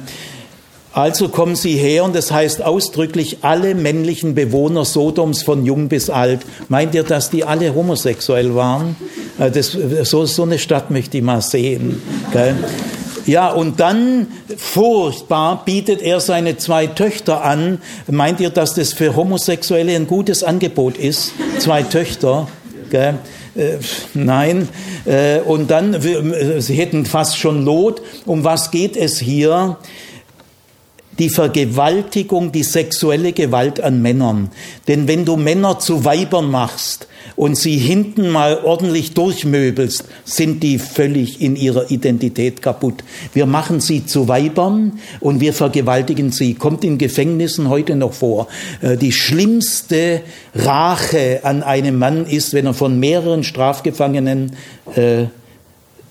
Also 0.93 1.29
kommen 1.29 1.55
sie 1.55 1.77
her 1.77 2.05
und 2.05 2.17
das 2.17 2.33
heißt 2.33 2.63
ausdrücklich 2.63 3.39
alle 3.43 3.75
männlichen 3.75 4.35
Bewohner 4.35 4.85
Sodoms 4.85 5.43
von 5.43 5.65
jung 5.65 5.89
bis 5.89 6.11
alt. 6.11 6.41
Meint 6.69 6.95
ihr, 6.95 7.05
dass 7.05 7.31
die 7.31 7.45
alle 7.45 7.75
homosexuell 7.75 8.55
waren? 8.55 8.97
Äh, 9.39 9.51
das, 9.51 9.77
so, 10.03 10.25
so 10.27 10.43
eine 10.43 10.59
Stadt 10.59 10.91
möchte 10.91 11.19
ich 11.19 11.23
mal 11.23 11.41
sehen. 11.41 12.03
Gell? 12.33 12.57
Ja, 13.27 13.51
und 13.51 13.79
dann, 13.79 14.27
furchtbar, 14.57 15.63
bietet 15.67 16.01
er 16.01 16.19
seine 16.21 16.57
zwei 16.57 16.87
Töchter 16.87 17.45
an. 17.45 17.81
Meint 18.11 18.41
ihr, 18.41 18.49
dass 18.49 18.75
das 18.75 18.95
für 18.95 19.15
Homosexuelle 19.17 19.95
ein 19.95 20.07
gutes 20.07 20.43
Angebot 20.43 20.97
ist? 20.97 21.33
Zwei 21.59 21.83
Töchter. 21.83 22.49
Gell? 22.91 23.19
Äh, 23.59 23.79
nein. 24.15 24.69
Äh, 25.05 25.41
und 25.41 25.71
dann, 25.71 25.95
äh, 25.95 26.61
Sie 26.61 26.75
hätten 26.75 27.05
fast 27.05 27.37
schon 27.37 27.65
Lot. 27.65 28.01
Um 28.25 28.45
was 28.45 28.71
geht 28.71 28.97
es 28.97 29.19
hier? 29.19 29.77
die 31.19 31.31
Vergewaltigung, 31.31 32.53
die 32.53 32.63
sexuelle 32.63 33.33
Gewalt 33.33 33.81
an 33.81 34.01
Männern. 34.03 34.53
Denn 34.87 35.09
wenn 35.09 35.25
du 35.25 35.37
Männer 35.37 35.81
zu 35.81 36.05
Weibern 36.05 36.49
machst 36.49 37.09
und 37.39 37.57
sie 37.57 37.79
hinten 37.79 38.31
mal 38.31 38.59
ordentlich 38.65 39.15
durchmöbelst, 39.15 40.05
sind 40.25 40.61
die 40.65 40.77
völlig 40.77 41.41
in 41.41 41.55
ihrer 41.55 41.89
Identität 41.89 42.63
kaputt. 42.63 43.05
Wir 43.33 43.47
machen 43.47 43.79
sie 43.79 44.05
zu 44.05 44.27
Weibern 44.27 44.99
und 45.21 45.41
wir 45.41 45.53
vergewaltigen 45.53 46.33
sie. 46.33 46.55
Kommt 46.55 46.83
in 46.83 46.99
Gefängnissen 46.99 47.69
heute 47.69 47.95
noch 47.95 48.13
vor. 48.13 48.49
Äh, 48.83 48.97
die 48.97 49.13
schlimmste 49.13 50.23
Rache 50.53 51.41
an 51.45 51.63
einem 51.63 51.97
Mann 52.01 52.27
ist, 52.27 52.55
wenn 52.55 52.67
er 52.67 52.75
von 52.75 52.99
mehreren 52.99 53.45
Strafgefangenen 53.45 54.57
äh, 54.97 55.27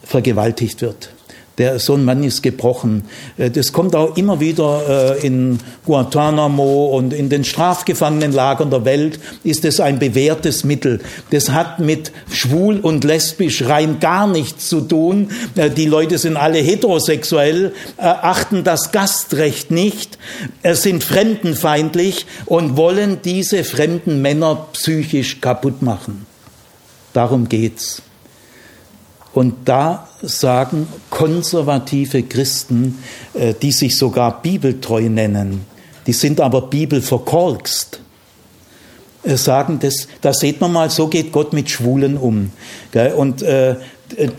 vergewaltigt 0.04 0.82
wird. 0.82 1.10
Der, 1.58 1.80
so 1.80 1.96
ein 1.96 2.06
Mann 2.06 2.24
ist 2.24 2.44
gebrochen. 2.44 3.06
Äh, 3.38 3.50
das 3.50 3.74
kommt 3.74 3.96
auch 3.96 4.16
immer 4.16 4.40
wieder 4.40 5.18
äh, 5.18 5.26
in 5.26 5.60
Guantanamo 5.86 6.96
und 6.96 7.14
in 7.14 7.30
den 7.30 7.44
Strafgefangenenlagern 7.44 8.70
der 8.70 8.86
Welt 8.86 9.20
ist 9.44 9.66
es 9.66 9.80
ein 9.80 9.98
bewährtes 9.98 10.64
Mittel. 10.64 11.00
Das 11.32 11.50
hat 11.50 11.80
mit 11.80 12.12
schwul 12.32 12.80
und 12.80 13.04
lesbisch 13.04 13.64
rein 13.66 14.00
gar 14.00 14.28
nichts 14.28 14.70
zu 14.70 14.82
tun. 14.82 15.32
Äh, 15.56 15.72
die 15.72 15.88
Leute 15.88 16.20
sind 16.20 16.38
alle 16.38 16.60
heterosexuell, 16.60 17.74
achten 17.98 18.64
das 18.64 18.92
Gastrecht 18.92 19.72
nicht, 19.72 20.18
sind 20.64 21.04
fremdenfeindlich 21.04 22.26
und 22.46 22.78
wollen 22.78 23.20
diese 23.24 23.64
fremden 23.64 24.22
Männer 24.22 24.68
psychisch 24.74 25.42
kaputt 25.42 25.82
machen. 25.82 26.26
Darum 27.14 27.50
geht's. 27.50 28.04
Und 29.38 29.54
da 29.66 30.08
sagen 30.24 30.88
konservative 31.12 32.24
Christen, 32.24 32.98
äh, 33.36 33.54
die 33.62 33.72
sich 33.72 33.96
sogar 33.96 34.42
bibeltreu 34.42 35.10
nennen, 35.10 35.62
die 36.08 36.14
sind 36.14 36.42
aber 36.42 36.62
bibelverkorkst, 36.62 38.00
äh, 39.22 39.38
sagen, 39.38 39.78
das, 39.80 40.08
da 40.22 40.34
sieht 40.34 40.60
man 40.60 40.74
mal, 40.74 40.90
so 40.90 41.06
geht 41.08 41.32
Gott 41.32 41.54
mit 41.54 41.70
Schwulen 41.70 42.18
um. 42.18 42.50
Und 43.16 43.44
äh, 43.44 43.76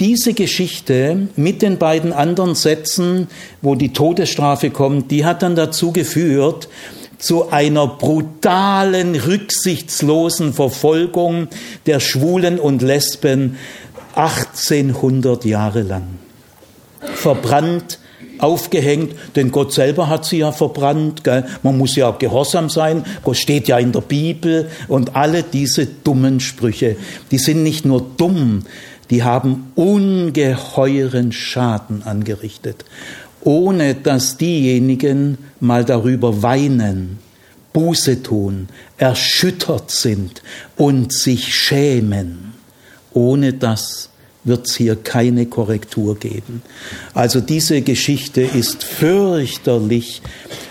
diese 0.00 0.32
Geschichte 0.32 1.28
mit 1.36 1.62
den 1.62 1.78
beiden 1.78 2.12
anderen 2.12 2.56
Sätzen, 2.56 3.28
wo 3.62 3.76
die 3.76 3.92
Todesstrafe 3.92 4.70
kommt, 4.70 5.12
die 5.12 5.24
hat 5.24 5.42
dann 5.42 5.54
dazu 5.54 5.92
geführt, 5.92 6.68
zu 7.18 7.50
einer 7.50 7.86
brutalen, 7.86 9.14
rücksichtslosen 9.14 10.54
Verfolgung 10.54 11.48
der 11.86 12.00
Schwulen 12.00 12.58
und 12.58 12.80
Lesben 12.80 13.58
1800 14.18 15.44
Jahre 15.44 15.82
lang. 15.82 16.02
Verbrannt, 17.14 18.00
aufgehängt, 18.38 19.14
denn 19.36 19.52
Gott 19.52 19.72
selber 19.72 20.08
hat 20.08 20.24
sie 20.24 20.38
ja 20.38 20.50
verbrannt. 20.50 21.22
Gell? 21.22 21.44
Man 21.62 21.78
muss 21.78 21.94
ja 21.94 22.10
gehorsam 22.10 22.68
sein, 22.68 23.04
Gott 23.22 23.36
steht 23.36 23.68
ja 23.68 23.78
in 23.78 23.92
der 23.92 24.00
Bibel 24.00 24.70
und 24.88 25.14
alle 25.14 25.44
diese 25.44 25.86
dummen 25.86 26.40
Sprüche, 26.40 26.96
die 27.30 27.38
sind 27.38 27.62
nicht 27.62 27.84
nur 27.84 28.04
dumm, 28.16 28.64
die 29.10 29.22
haben 29.22 29.70
ungeheuren 29.76 31.30
Schaden 31.30 32.02
angerichtet, 32.02 32.84
ohne 33.42 33.94
dass 33.94 34.36
diejenigen 34.36 35.38
mal 35.60 35.84
darüber 35.84 36.42
weinen, 36.42 37.18
Buße 37.72 38.24
tun, 38.24 38.68
erschüttert 38.96 39.92
sind 39.92 40.42
und 40.76 41.12
sich 41.12 41.54
schämen. 41.54 42.47
Ohne 43.18 43.52
das 43.52 44.10
wird 44.44 44.66
es 44.66 44.76
hier 44.76 44.96
keine 44.96 45.46
Korrektur 45.46 46.18
geben. 46.18 46.62
Also 47.14 47.40
diese 47.40 47.82
Geschichte 47.82 48.42
ist 48.42 48.84
fürchterlich 48.84 50.22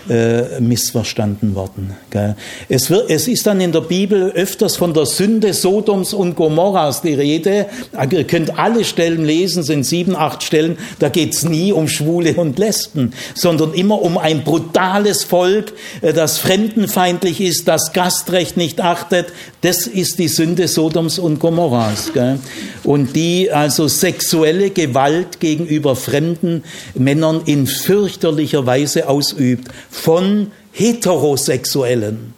äh, 0.08 0.60
missverstanden 0.60 1.54
worden. 1.54 1.94
Gell. 2.10 2.34
Es, 2.68 2.88
wird, 2.88 3.10
es 3.10 3.28
ist 3.28 3.46
dann 3.46 3.60
in 3.60 3.72
der 3.72 3.82
Bibel 3.82 4.30
öfters 4.30 4.76
von 4.76 4.94
der 4.94 5.04
Sünde 5.04 5.52
Sodoms 5.52 6.14
und 6.14 6.34
Gomorras 6.34 7.02
die 7.02 7.12
Rede. 7.12 7.66
Ihr 8.10 8.24
könnt 8.24 8.58
alle 8.58 8.84
Stellen 8.84 9.24
lesen, 9.24 9.62
sind 9.62 9.84
sieben, 9.84 10.16
acht 10.16 10.42
Stellen. 10.42 10.78
Da 10.98 11.10
geht 11.10 11.34
es 11.34 11.44
nie 11.44 11.72
um 11.72 11.88
Schwule 11.88 12.34
und 12.34 12.58
Lesben, 12.58 13.12
sondern 13.34 13.74
immer 13.74 14.00
um 14.00 14.16
ein 14.16 14.44
brutales 14.44 15.24
Volk, 15.24 15.72
äh, 16.00 16.12
das 16.12 16.38
fremdenfeindlich 16.38 17.40
ist, 17.40 17.68
das 17.68 17.92
Gastrecht 17.92 18.56
nicht 18.56 18.80
achtet. 18.80 19.26
Das 19.60 19.86
ist 19.86 20.18
die 20.18 20.28
Sünde 20.28 20.68
Sodoms 20.68 21.18
und 21.18 21.38
Gomorras. 21.38 22.12
Gell. 22.14 22.38
Und 22.82 23.14
die 23.14 23.48
also 23.58 23.88
sexuelle 23.88 24.70
Gewalt 24.70 25.40
gegenüber 25.40 25.96
fremden 25.96 26.62
Männern 26.94 27.42
in 27.44 27.66
fürchterlicher 27.66 28.66
Weise 28.66 29.08
ausübt 29.08 29.68
von 29.90 30.52
Heterosexuellen. 30.70 32.34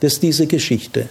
Das 0.00 0.14
ist 0.14 0.22
diese 0.22 0.46
Geschichte. 0.46 1.08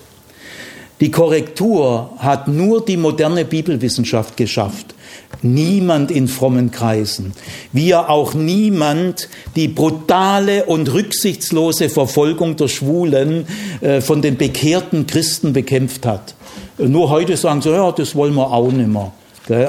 Die 1.00 1.12
Korrektur 1.12 2.12
hat 2.18 2.48
nur 2.48 2.84
die 2.84 2.98
moderne 2.98 3.46
Bibelwissenschaft 3.46 4.36
geschafft. 4.36 4.96
Niemand 5.44 6.10
in 6.10 6.28
frommen 6.28 6.72
Kreisen. 6.72 7.34
Wie 7.72 7.94
auch 7.94 8.34
niemand 8.34 9.30
die 9.56 9.68
brutale 9.68 10.66
und 10.66 10.92
rücksichtslose 10.92 11.90
Verfolgung 11.90 12.56
der 12.56 12.68
Schwulen 12.68 13.46
äh, 13.82 14.02
von 14.02 14.22
den 14.24 14.38
bekehrten 14.38 15.06
Christen 15.06 15.54
bekämpft 15.54 16.06
hat. 16.06 16.34
Nur 16.78 17.10
heute 17.10 17.38
sagen 17.38 17.62
sie, 17.62 17.72
ja, 17.72 17.92
das 17.92 18.16
wollen 18.16 18.34
wir 18.34 18.52
auch 18.52 18.72
nicht 18.72 18.88
mehr. 18.88 19.12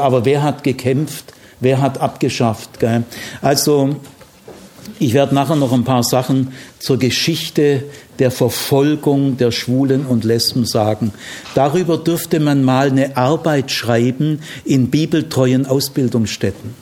Aber 0.01 0.25
wer 0.25 0.43
hat 0.43 0.64
gekämpft? 0.64 1.33
Wer 1.61 1.81
hat 1.81 1.99
abgeschafft? 1.99 2.71
Also 3.43 3.97
ich 4.99 5.14
werde 5.14 5.35
nachher 5.35 5.57
noch 5.57 5.73
ein 5.73 5.85
paar 5.85 6.03
Sachen 6.03 6.53
zur 6.79 6.99
Geschichte 6.99 7.85
der 8.19 8.31
Verfolgung 8.31 9.37
der 9.37 9.51
Schwulen 9.51 10.07
und 10.07 10.25
Lesben 10.25 10.67
sagen. 10.67 11.12
Darüber 11.55 11.99
dürfte 11.99 12.38
man 12.38 12.62
mal 12.62 12.88
eine 12.88 13.17
Arbeit 13.17 13.71
schreiben 13.71 14.40
in 14.64 14.90
bibeltreuen 14.90 15.67
Ausbildungsstätten. 15.67 16.75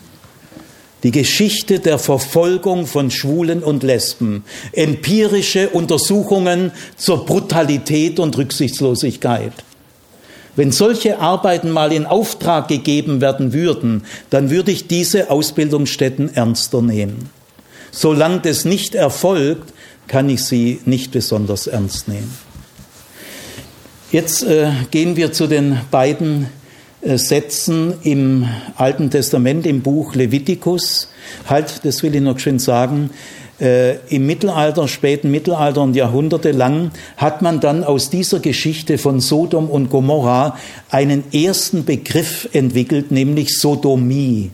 Die 1.05 1.11
Geschichte 1.11 1.81
der 1.81 1.99
Verfolgung 1.99 2.87
von 2.87 3.11
Schwulen 3.11 3.63
und 3.63 3.83
Lesben. 3.83 4.45
Empirische 4.73 5.71
Untersuchungen 5.71 6.71
zur 6.97 7.25
Brutalität 7.25 8.21
und 8.21 8.37
Rücksichtslosigkeit. 8.37 9.53
Wenn 10.55 10.71
solche 10.71 11.19
Arbeiten 11.19 11.71
mal 11.71 11.93
in 11.93 12.05
Auftrag 12.05 12.69
gegeben 12.69 13.21
werden 13.21 13.53
würden, 13.53 14.05
dann 14.31 14.51
würde 14.51 14.71
ich 14.71 14.87
diese 14.87 15.31
Ausbildungsstätten 15.31 16.35
ernster 16.35 16.83
nehmen. 16.83 17.31
Solange 17.91 18.41
das 18.41 18.65
nicht 18.65 18.95
erfolgt, 18.95 19.73
kann 20.09 20.29
ich 20.29 20.45
sie 20.45 20.81
nicht 20.85 21.12
besonders 21.12 21.67
ernst 21.67 22.09
nehmen. 22.09 22.37
Jetzt 24.11 24.43
äh, 24.43 24.71
gehen 24.91 25.17
wir 25.17 25.33
zu 25.33 25.47
den 25.47 25.79
beiden 25.91 26.49
äh, 27.01 27.17
Sätzen 27.17 27.95
im 28.03 28.47
Alten 28.77 29.11
Testament, 29.11 29.67
im 29.67 29.81
Buch 29.81 30.15
Levitikus. 30.15 31.09
Halt, 31.49 31.81
das 31.85 32.03
will 32.03 32.15
ich 32.15 32.21
noch 32.21 32.38
schön 32.38 32.59
sagen. 32.59 33.09
Äh, 33.62 33.98
Im 34.09 34.27
Mittelalter, 34.27 34.88
späten 34.88 35.31
Mittelalter 35.31 35.83
und 35.83 35.94
jahrhundertelang 35.94 36.90
hat 37.16 37.42
man 37.42 37.61
dann 37.61 37.85
aus 37.85 38.11
dieser 38.11 38.40
Geschichte 38.40 38.98
von 38.98 39.20
Sodom 39.20 39.70
und 39.70 39.88
Gomorra 39.88 40.59
einen 40.90 41.22
ersten 41.33 41.85
Begriff 41.85 42.48
entwickelt, 42.53 43.12
nämlich 43.12 43.57
Sodomie. 43.57 44.51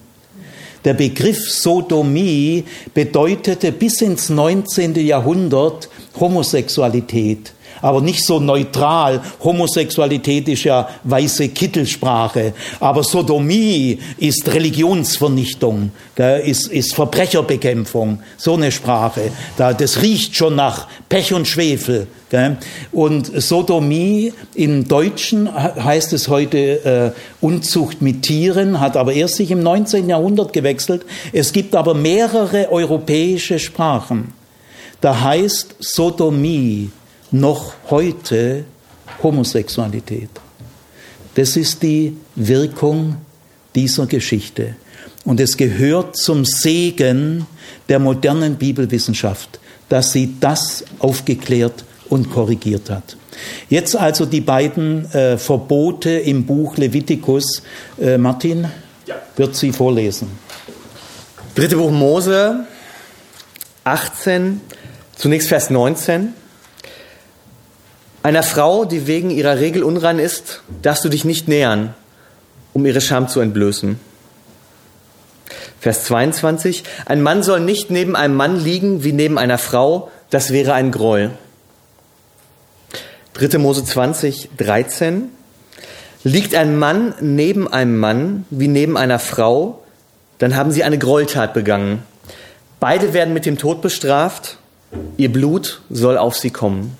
Der 0.84 0.92
Begriff 0.92 1.50
Sodomie 1.50 2.64
bedeutete 2.92 3.72
bis 3.72 4.02
ins 4.02 4.28
19. 4.28 4.94
Jahrhundert 4.96 5.88
Homosexualität 6.20 7.54
aber 7.82 8.00
nicht 8.00 8.24
so 8.24 8.40
neutral. 8.40 9.20
Homosexualität 9.42 10.48
ist 10.48 10.64
ja 10.64 10.88
weiße 11.04 11.48
Kittelsprache, 11.48 12.52
aber 12.80 13.02
Sodomie 13.02 13.98
ist 14.18 14.48
Religionsvernichtung, 14.52 15.90
ist, 16.44 16.68
ist 16.68 16.94
Verbrecherbekämpfung, 16.94 18.20
so 18.36 18.54
eine 18.54 18.72
Sprache. 18.72 19.30
das 19.56 20.02
riecht 20.02 20.36
schon 20.36 20.56
nach 20.56 20.86
Pech 21.08 21.32
und 21.32 21.46
Schwefel. 21.46 22.06
Und 22.92 23.40
Sodomie 23.40 24.34
im 24.54 24.86
Deutschen 24.86 25.48
heißt 25.52 26.12
es 26.12 26.28
heute 26.28 27.14
äh, 27.14 27.44
Unzucht 27.44 28.02
mit 28.02 28.22
Tieren, 28.22 28.80
hat 28.80 28.96
aber 28.96 29.14
erst 29.14 29.36
sich 29.36 29.50
im 29.50 29.62
19. 29.62 30.08
Jahrhundert 30.08 30.52
gewechselt. 30.52 31.06
Es 31.32 31.52
gibt 31.52 31.74
aber 31.74 31.94
mehrere 31.94 32.70
europäische 32.70 33.58
Sprachen. 33.58 34.34
Da 35.00 35.20
heißt 35.20 35.76
Sodomie 35.78 36.90
noch 37.30 37.74
heute 37.90 38.64
Homosexualität. 39.22 40.30
Das 41.34 41.56
ist 41.56 41.82
die 41.82 42.16
Wirkung 42.34 43.16
dieser 43.74 44.06
Geschichte. 44.06 44.76
Und 45.24 45.40
es 45.40 45.56
gehört 45.56 46.16
zum 46.16 46.44
Segen 46.44 47.46
der 47.88 47.98
modernen 47.98 48.56
Bibelwissenschaft, 48.56 49.60
dass 49.88 50.12
sie 50.12 50.34
das 50.40 50.84
aufgeklärt 50.98 51.84
und 52.08 52.30
korrigiert 52.30 52.90
hat. 52.90 53.16
Jetzt 53.68 53.94
also 53.94 54.26
die 54.26 54.40
beiden 54.40 55.10
äh, 55.12 55.38
Verbote 55.38 56.10
im 56.10 56.44
Buch 56.44 56.76
Levitikus. 56.76 57.62
Äh, 58.00 58.18
Martin 58.18 58.66
ja. 59.06 59.16
wird 59.36 59.54
sie 59.54 59.72
vorlesen. 59.72 60.28
Dritte 61.54 61.76
Buch 61.76 61.90
Mose 61.90 62.66
18, 63.84 64.60
zunächst 65.16 65.48
Vers 65.48 65.70
19. 65.70 66.32
Einer 68.28 68.42
Frau, 68.42 68.84
die 68.84 69.06
wegen 69.06 69.30
ihrer 69.30 69.58
Regel 69.58 69.82
unrein 69.82 70.18
ist, 70.18 70.60
darfst 70.82 71.02
du 71.02 71.08
dich 71.08 71.24
nicht 71.24 71.48
nähern, 71.48 71.94
um 72.74 72.84
ihre 72.84 73.00
Scham 73.00 73.26
zu 73.26 73.40
entblößen. 73.40 73.98
Vers 75.80 76.04
22. 76.04 76.84
Ein 77.06 77.22
Mann 77.22 77.42
soll 77.42 77.60
nicht 77.60 77.90
neben 77.90 78.14
einem 78.16 78.36
Mann 78.36 78.62
liegen 78.62 79.02
wie 79.02 79.14
neben 79.14 79.38
einer 79.38 79.56
Frau, 79.56 80.10
das 80.28 80.52
wäre 80.52 80.74
ein 80.74 80.92
Gräuel. 80.92 81.30
3. 83.32 83.56
Mose 83.56 83.82
20, 83.82 84.50
13. 84.58 85.30
Liegt 86.22 86.54
ein 86.54 86.78
Mann 86.78 87.14
neben 87.22 87.66
einem 87.66 87.98
Mann 87.98 88.44
wie 88.50 88.68
neben 88.68 88.98
einer 88.98 89.20
Frau, 89.20 89.82
dann 90.36 90.54
haben 90.54 90.70
sie 90.70 90.84
eine 90.84 90.98
Gräueltat 90.98 91.54
begangen. 91.54 92.02
Beide 92.78 93.14
werden 93.14 93.32
mit 93.32 93.46
dem 93.46 93.56
Tod 93.56 93.80
bestraft, 93.80 94.58
ihr 95.16 95.32
Blut 95.32 95.80
soll 95.88 96.18
auf 96.18 96.36
sie 96.36 96.50
kommen. 96.50 96.94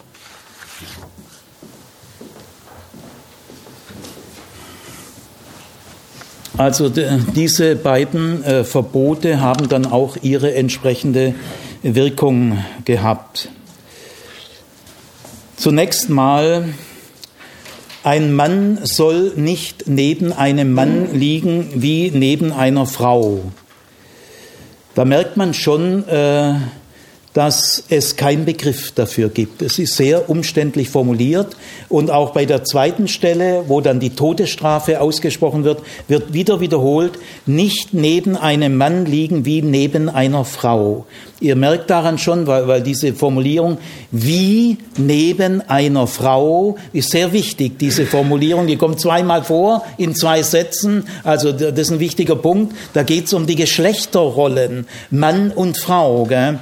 Also 6.59 6.89
diese 6.89 7.77
beiden 7.77 8.43
äh, 8.43 8.65
Verbote 8.65 9.41
haben 9.41 9.69
dann 9.69 9.87
auch 9.87 10.17
ihre 10.23 10.55
entsprechende 10.57 11.37
Wirkung 11.85 12.59
gehabt. 12.85 13.49
Zunächst 15.57 16.09
mal, 16.11 16.65
ein 18.03 18.33
Mann 18.33 18.81
soll 18.83 19.35
nicht 19.37 19.85
neben 19.87 20.33
einem 20.33 20.73
Mann 20.73 21.15
liegen 21.15 21.69
wie 21.77 22.11
neben 22.11 22.51
einer 22.51 22.87
Frau. 22.87 23.41
Da 24.97 25.05
merkt 25.05 25.37
man 25.37 25.55
schon, 25.55 26.09
äh, 26.09 26.55
dass 27.39 27.85
es 27.89 28.17
keinen 28.17 28.45
Begriff 28.45 28.91
dafür 28.91 29.29
gibt. 29.29 29.63
Es 29.63 29.79
ist 29.79 29.95
sehr 29.95 30.29
umständlich 30.29 30.89
formuliert 30.89 31.57
und 31.89 32.11
auch 32.11 32.33
bei 32.33 32.47
der 32.47 32.65
zweiten 32.65 33.07
Stelle, 33.07 33.63
wo 33.69 33.81
dann 33.81 34.01
die 34.01 34.11
Todesstrafe 34.11 35.01
ausgesprochen 35.01 35.63
wird, 35.63 35.81
wird 36.09 36.33
wieder 36.33 36.59
wiederholt, 36.59 37.13
nicht 37.47 37.95
neben 37.95 38.37
einem 38.37 38.77
Mann 38.77 39.07
liegen 39.07 39.45
wie 39.45 39.63
neben 39.63 40.09
einer 40.09 40.45
Frau. 40.45 41.07
Ihr 41.41 41.55
merkt 41.55 41.89
daran 41.89 42.19
schon, 42.19 42.49
weil, 42.49 42.67
weil 42.67 42.83
diese 42.83 43.15
Formulierung 43.15 43.79
wie 44.11 44.77
neben 44.97 45.61
einer 45.69 46.09
Frau 46.09 46.77
ist 46.93 47.13
sehr 47.13 47.33
wichtig. 47.33 47.79
Diese 47.79 48.07
Formulierung, 48.07 48.67
die 48.67 48.77
kommt 48.77 48.99
zweimal 48.99 49.45
vor 49.45 49.85
in 49.99 50.17
zwei 50.17 50.43
Sätzen. 50.43 51.05
Also 51.23 51.53
das 51.53 51.79
ist 51.79 51.93
ein 51.93 52.01
wichtiger 52.01 52.35
Punkt. 52.35 52.75
Da 52.93 53.05
geht 53.05 53.27
es 53.27 53.33
um 53.35 53.47
die 53.47 53.55
Geschlechterrollen, 53.55 54.89
Mann 55.13 55.53
und 55.53 55.79
Frau. 55.79 56.25
Gell? 56.25 56.59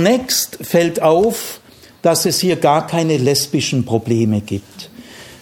Zunächst 0.00 0.56
fällt 0.62 1.02
auf, 1.02 1.60
dass 2.00 2.24
es 2.24 2.40
hier 2.40 2.56
gar 2.56 2.86
keine 2.86 3.18
lesbischen 3.18 3.84
Probleme 3.84 4.40
gibt. 4.40 4.88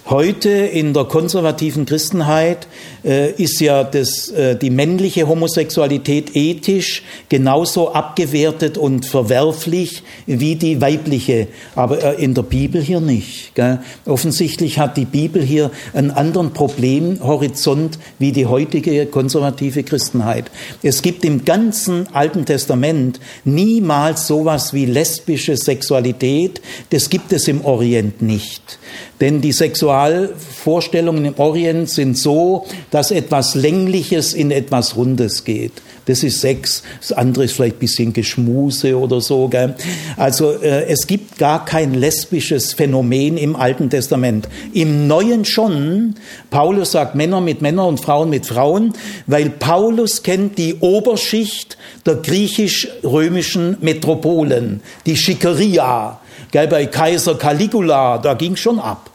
Heute 0.06 0.48
in 0.48 0.94
der 0.94 1.04
konservativen 1.04 1.86
Christenheit 1.86 2.66
ist 3.08 3.58
ja 3.60 3.84
das, 3.84 4.28
äh, 4.28 4.54
die 4.54 4.68
männliche 4.68 5.26
Homosexualität 5.26 6.36
ethisch 6.36 7.02
genauso 7.30 7.92
abgewertet 7.92 8.76
und 8.76 9.06
verwerflich 9.06 10.02
wie 10.26 10.56
die 10.56 10.82
weibliche, 10.82 11.48
aber 11.74 12.18
äh, 12.18 12.22
in 12.22 12.34
der 12.34 12.42
Bibel 12.42 12.82
hier 12.82 13.00
nicht. 13.00 13.54
Gell? 13.54 13.78
Offensichtlich 14.04 14.78
hat 14.78 14.98
die 14.98 15.06
Bibel 15.06 15.42
hier 15.42 15.70
einen 15.94 16.10
anderen 16.10 16.52
Problemhorizont 16.52 17.98
wie 18.18 18.32
die 18.32 18.44
heutige 18.44 19.06
konservative 19.06 19.84
Christenheit. 19.84 20.50
Es 20.82 21.00
gibt 21.00 21.24
im 21.24 21.46
ganzen 21.46 22.14
Alten 22.14 22.44
Testament 22.44 23.20
niemals 23.44 24.26
sowas 24.26 24.74
wie 24.74 24.84
lesbische 24.84 25.56
Sexualität. 25.56 26.60
Das 26.90 27.08
gibt 27.08 27.32
es 27.32 27.48
im 27.48 27.64
Orient 27.64 28.20
nicht. 28.20 28.78
Denn 29.20 29.40
die 29.40 29.52
Sexualvorstellungen 29.52 31.24
im 31.24 31.38
Orient 31.38 31.88
sind 31.88 32.16
so, 32.16 32.66
dass 32.90 32.97
etwas 33.10 33.54
Längliches 33.54 34.34
in 34.34 34.50
etwas 34.50 34.96
Rundes 34.96 35.44
geht. 35.44 35.72
Das 36.08 36.22
ist 36.22 36.40
Sex, 36.40 36.82
das 37.00 37.12
andere 37.12 37.44
ist 37.44 37.52
vielleicht 37.52 37.76
ein 37.76 37.80
bisschen 37.80 38.12
Geschmuse 38.14 38.98
oder 38.98 39.20
so. 39.20 39.48
Gell? 39.48 39.74
Also 40.16 40.52
äh, 40.52 40.86
es 40.86 41.06
gibt 41.06 41.36
gar 41.36 41.66
kein 41.66 41.92
lesbisches 41.92 42.72
Phänomen 42.72 43.36
im 43.36 43.54
Alten 43.54 43.90
Testament. 43.90 44.48
Im 44.72 45.06
Neuen 45.06 45.44
schon. 45.44 46.14
Paulus 46.48 46.92
sagt 46.92 47.14
Männer 47.14 47.42
mit 47.42 47.60
Männern 47.60 47.88
und 47.88 48.00
Frauen 48.00 48.30
mit 48.30 48.46
Frauen, 48.46 48.94
weil 49.26 49.50
Paulus 49.50 50.22
kennt 50.22 50.56
die 50.56 50.76
Oberschicht 50.80 51.76
der 52.06 52.14
griechisch-römischen 52.14 53.76
Metropolen, 53.82 54.80
die 55.04 55.16
Schickeria. 55.16 56.20
Gell, 56.50 56.68
bei 56.68 56.86
Kaiser 56.86 57.34
Caligula, 57.34 58.16
da 58.16 58.32
ging 58.32 58.56
schon 58.56 58.78
ab. 58.78 59.07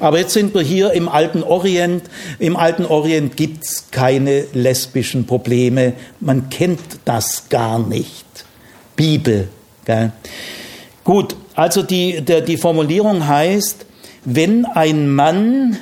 Aber 0.00 0.18
jetzt 0.18 0.32
sind 0.32 0.54
wir 0.54 0.62
hier 0.62 0.92
im 0.92 1.08
alten 1.08 1.42
Orient. 1.42 2.02
Im 2.38 2.56
alten 2.56 2.84
Orient 2.84 3.36
gibt 3.36 3.64
es 3.64 3.90
keine 3.90 4.44
lesbischen 4.52 5.26
Probleme. 5.26 5.94
Man 6.20 6.50
kennt 6.50 6.80
das 7.04 7.48
gar 7.48 7.78
nicht. 7.78 8.24
Bibel. 8.96 9.48
Gut, 11.04 11.36
also 11.54 11.82
die, 11.82 12.20
der, 12.20 12.40
die 12.40 12.56
Formulierung 12.56 13.26
heißt, 13.26 13.86
wenn 14.24 14.64
ein 14.64 15.08
Mann 15.08 15.76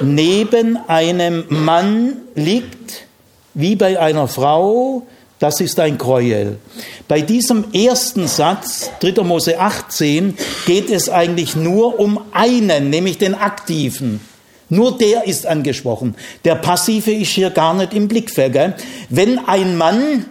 neben 0.00 0.76
einem 0.88 1.44
Mann 1.48 2.16
liegt, 2.34 3.06
wie 3.54 3.76
bei 3.76 3.98
einer 3.98 4.28
Frau, 4.28 5.06
das 5.38 5.60
ist 5.60 5.78
ein 5.78 5.98
Gräuel. 5.98 6.58
Bei 7.06 7.20
diesem 7.20 7.72
ersten 7.72 8.26
Satz, 8.26 8.90
3. 9.00 9.22
Mose 9.22 9.58
18, 9.58 10.36
geht 10.66 10.90
es 10.90 11.08
eigentlich 11.08 11.54
nur 11.54 12.00
um 12.00 12.20
einen, 12.32 12.90
nämlich 12.90 13.18
den 13.18 13.34
Aktiven. 13.34 14.20
Nur 14.68 14.98
der 14.98 15.26
ist 15.26 15.46
angesprochen. 15.46 16.14
Der 16.44 16.56
Passive 16.56 17.12
ist 17.12 17.30
hier 17.30 17.50
gar 17.50 17.74
nicht 17.74 17.94
im 17.94 18.08
Blickfeld. 18.08 18.52
Gell? 18.52 18.74
Wenn 19.08 19.38
ein 19.46 19.76
Mann 19.76 20.26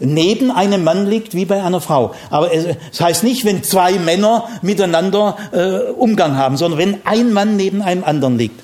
neben 0.00 0.50
einem 0.50 0.82
Mann 0.82 1.06
liegt 1.06 1.34
wie 1.34 1.44
bei 1.44 1.62
einer 1.62 1.80
Frau. 1.80 2.14
Aber 2.30 2.52
es 2.54 2.64
das 2.90 3.00
heißt 3.00 3.24
nicht, 3.24 3.44
wenn 3.44 3.62
zwei 3.62 3.92
Männer 3.98 4.48
miteinander 4.62 5.36
äh, 5.52 5.90
Umgang 5.90 6.36
haben, 6.36 6.56
sondern 6.56 6.78
wenn 6.78 6.96
ein 7.04 7.32
Mann 7.32 7.56
neben 7.56 7.82
einem 7.82 8.04
anderen 8.04 8.38
liegt. 8.38 8.60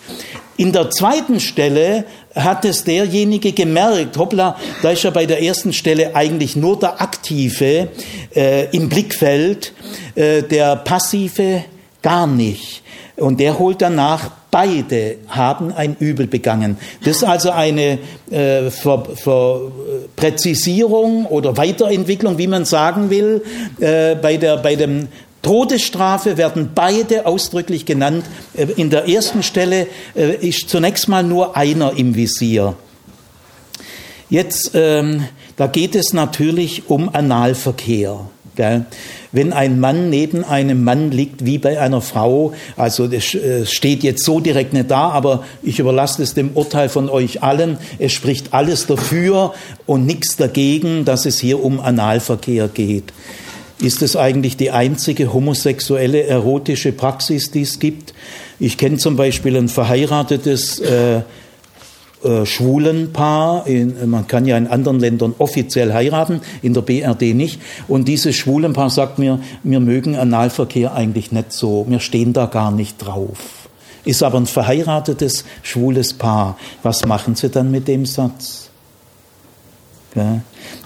In 0.57 0.73
der 0.73 0.91
zweiten 0.91 1.39
Stelle 1.41 2.05
hat 2.37 2.65
es 2.65 2.85
derjenige 2.85 3.53
gemerkt, 3.53 4.17
hoppla, 4.19 4.57
da 4.83 4.91
ist 4.91 5.03
ja 5.03 5.11
bei 5.11 5.27
der 5.27 5.43
ersten 5.43 5.73
Stelle 5.73 6.15
eigentlich 6.15 6.55
nur 6.55 6.79
der 6.79 7.01
Aktive 7.01 7.89
äh, 8.35 8.67
im 8.71 8.89
Blickfeld, 8.89 9.73
äh, 10.15 10.43
der 10.43 10.77
Passive 10.77 11.65
gar 12.03 12.27
nicht. 12.27 12.83
Und 13.17 13.41
der 13.41 13.59
holt 13.59 13.81
danach, 13.81 14.31
beide 14.51 15.17
haben 15.29 15.73
ein 15.73 15.97
Übel 15.99 16.27
begangen. 16.27 16.77
Das 17.03 17.17
ist 17.17 17.25
also 17.25 17.51
eine 17.51 17.99
äh, 18.31 18.71
Ver, 18.71 19.05
Ver, 19.15 19.61
Präzisierung 20.17 21.25
oder 21.27 21.57
Weiterentwicklung, 21.57 22.37
wie 22.37 22.47
man 22.47 22.67
sagen 22.67 23.09
will, 23.09 23.43
äh, 23.81 24.15
bei, 24.17 24.37
der, 24.37 24.59
bei 24.59 24.77
dem 24.77 25.09
Todesstrafe 25.47 26.37
werden 26.37 26.71
beide 26.75 27.25
ausdrücklich 27.25 27.87
genannt. 27.87 28.25
Äh, 28.55 28.67
in 28.77 28.91
der 28.91 29.09
ersten 29.09 29.45
Stelle 29.45 29.87
äh, 30.17 30.35
ist 30.35 30.69
zunächst 30.69 31.07
mal 31.07 31.23
nur 31.23 31.57
einer 31.57 31.97
im 31.97 32.17
Visier. 32.17 32.75
Jetzt, 34.29 34.73
ähm, 34.75 35.25
da 35.57 35.69
geht 35.69 35.95
es 35.95 36.13
natürlich 36.13 36.91
um 36.91 37.15
Analverkehr. 37.15 38.29
Wenn 39.33 39.53
ein 39.53 39.79
Mann 39.79 40.11
neben 40.11 40.43
einem 40.43 40.83
Mann 40.83 41.13
liegt 41.13 41.45
wie 41.45 41.59
bei 41.59 41.79
einer 41.79 42.01
Frau, 42.01 42.55
also 42.77 43.07
das 43.07 43.35
äh, 43.35 43.67
steht 43.67 44.03
jetzt 44.03 44.25
so 44.25 44.41
direkt 44.41 44.73
nicht 44.73 44.91
da, 44.91 45.11
aber 45.11 45.45
ich 45.63 45.79
überlasse 45.79 46.25
es 46.25 46.35
dem 46.35 46.53
Urteil 46.55 46.89
von 46.89 47.09
euch 47.09 47.45
allen. 47.45 47.79
Es 48.01 48.13
spricht 48.13 48.53
alles 48.53 48.89
dafür 48.89 49.55
und 49.85 50.07
nichts 50.07 50.37
dagegen, 50.37 51.05
dass 51.05 51.25
es 51.25 51.39
hier 51.39 51.63
um 51.63 51.79
Analverkehr 51.79 52.67
geht. 52.67 53.13
Ist 53.79 54.01
es 54.03 54.17
eigentlich 54.17 54.57
die 54.57 54.71
einzige 54.71 55.33
homosexuelle 55.35 56.25
erotische 56.25 56.93
Praxis, 56.93 57.51
die 57.51 57.63
es 57.63 57.79
gibt? 57.79 58.15
Ich 58.59 58.79
kenne 58.79 58.97
zum 58.97 59.17
Beispiel 59.17 59.55
ein 59.57 59.69
verheiratetes 59.69 60.79
äh, 60.81 61.21
äh, 62.25 62.47
schwulen 62.47 63.13
Paar. 63.13 63.67
In, 63.67 64.09
man 64.09 64.27
kann 64.27 64.47
ja 64.47 64.57
in 64.57 64.67
anderen 64.67 64.99
Ländern 64.99 65.35
offiziell 65.39 65.93
heiraten, 65.93 66.41
in 66.63 66.73
der 66.73 66.81
BRD 66.81 67.35
nicht. 67.35 67.61
Und 67.87 68.09
dieses 68.09 68.35
schwulen 68.35 68.73
Paar 68.73 68.89
sagt 68.89 69.19
mir, 69.19 69.41
wir 69.63 69.81
mögen 69.81 70.17
Analverkehr 70.17 70.95
eigentlich 70.95 71.31
nicht 71.31 71.53
so. 71.53 71.85
Wir 71.87 72.01
stehen 72.01 72.33
da 72.33 72.47
gar 72.47 72.71
nicht 72.71 72.97
drauf. 72.99 73.69
Ist 74.07 74.23
aber 74.23 74.39
ein 74.39 74.47
verheiratetes 74.47 75.45
schwules 75.63 76.15
Paar. 76.15 76.57
Was 76.83 77.05
machen 77.05 77.35
Sie 77.35 77.51
dann 77.51 77.71
mit 77.71 77.89
dem 77.89 78.07
Satz? 78.07 78.71
Ja. 80.15 80.41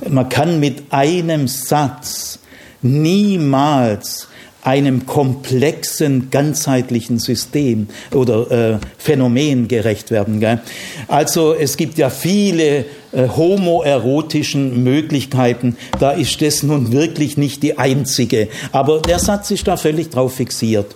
Man 0.08 0.28
kann 0.28 0.58
mit 0.58 0.82
einem 0.90 1.46
Satz 1.46 2.40
niemals 2.82 4.28
einem 4.62 5.06
komplexen, 5.06 6.30
ganzheitlichen 6.30 7.18
System 7.18 7.88
oder 8.12 8.50
äh, 8.50 8.78
Phänomen 8.98 9.68
gerecht 9.68 10.10
werden. 10.10 10.40
Gell? 10.40 10.60
Also 11.08 11.54
es 11.54 11.76
gibt 11.76 11.96
ja 11.96 12.10
viele 12.10 12.84
äh, 13.12 13.28
homoerotischen 13.28 14.82
Möglichkeiten. 14.84 15.76
Da 15.98 16.10
ist 16.10 16.42
das 16.42 16.62
nun 16.62 16.92
wirklich 16.92 17.38
nicht 17.38 17.62
die 17.62 17.78
einzige. 17.78 18.48
Aber 18.72 19.00
der 19.00 19.18
Satz 19.18 19.50
ist 19.50 19.66
da 19.66 19.76
völlig 19.76 20.10
drauf 20.10 20.34
fixiert. 20.34 20.94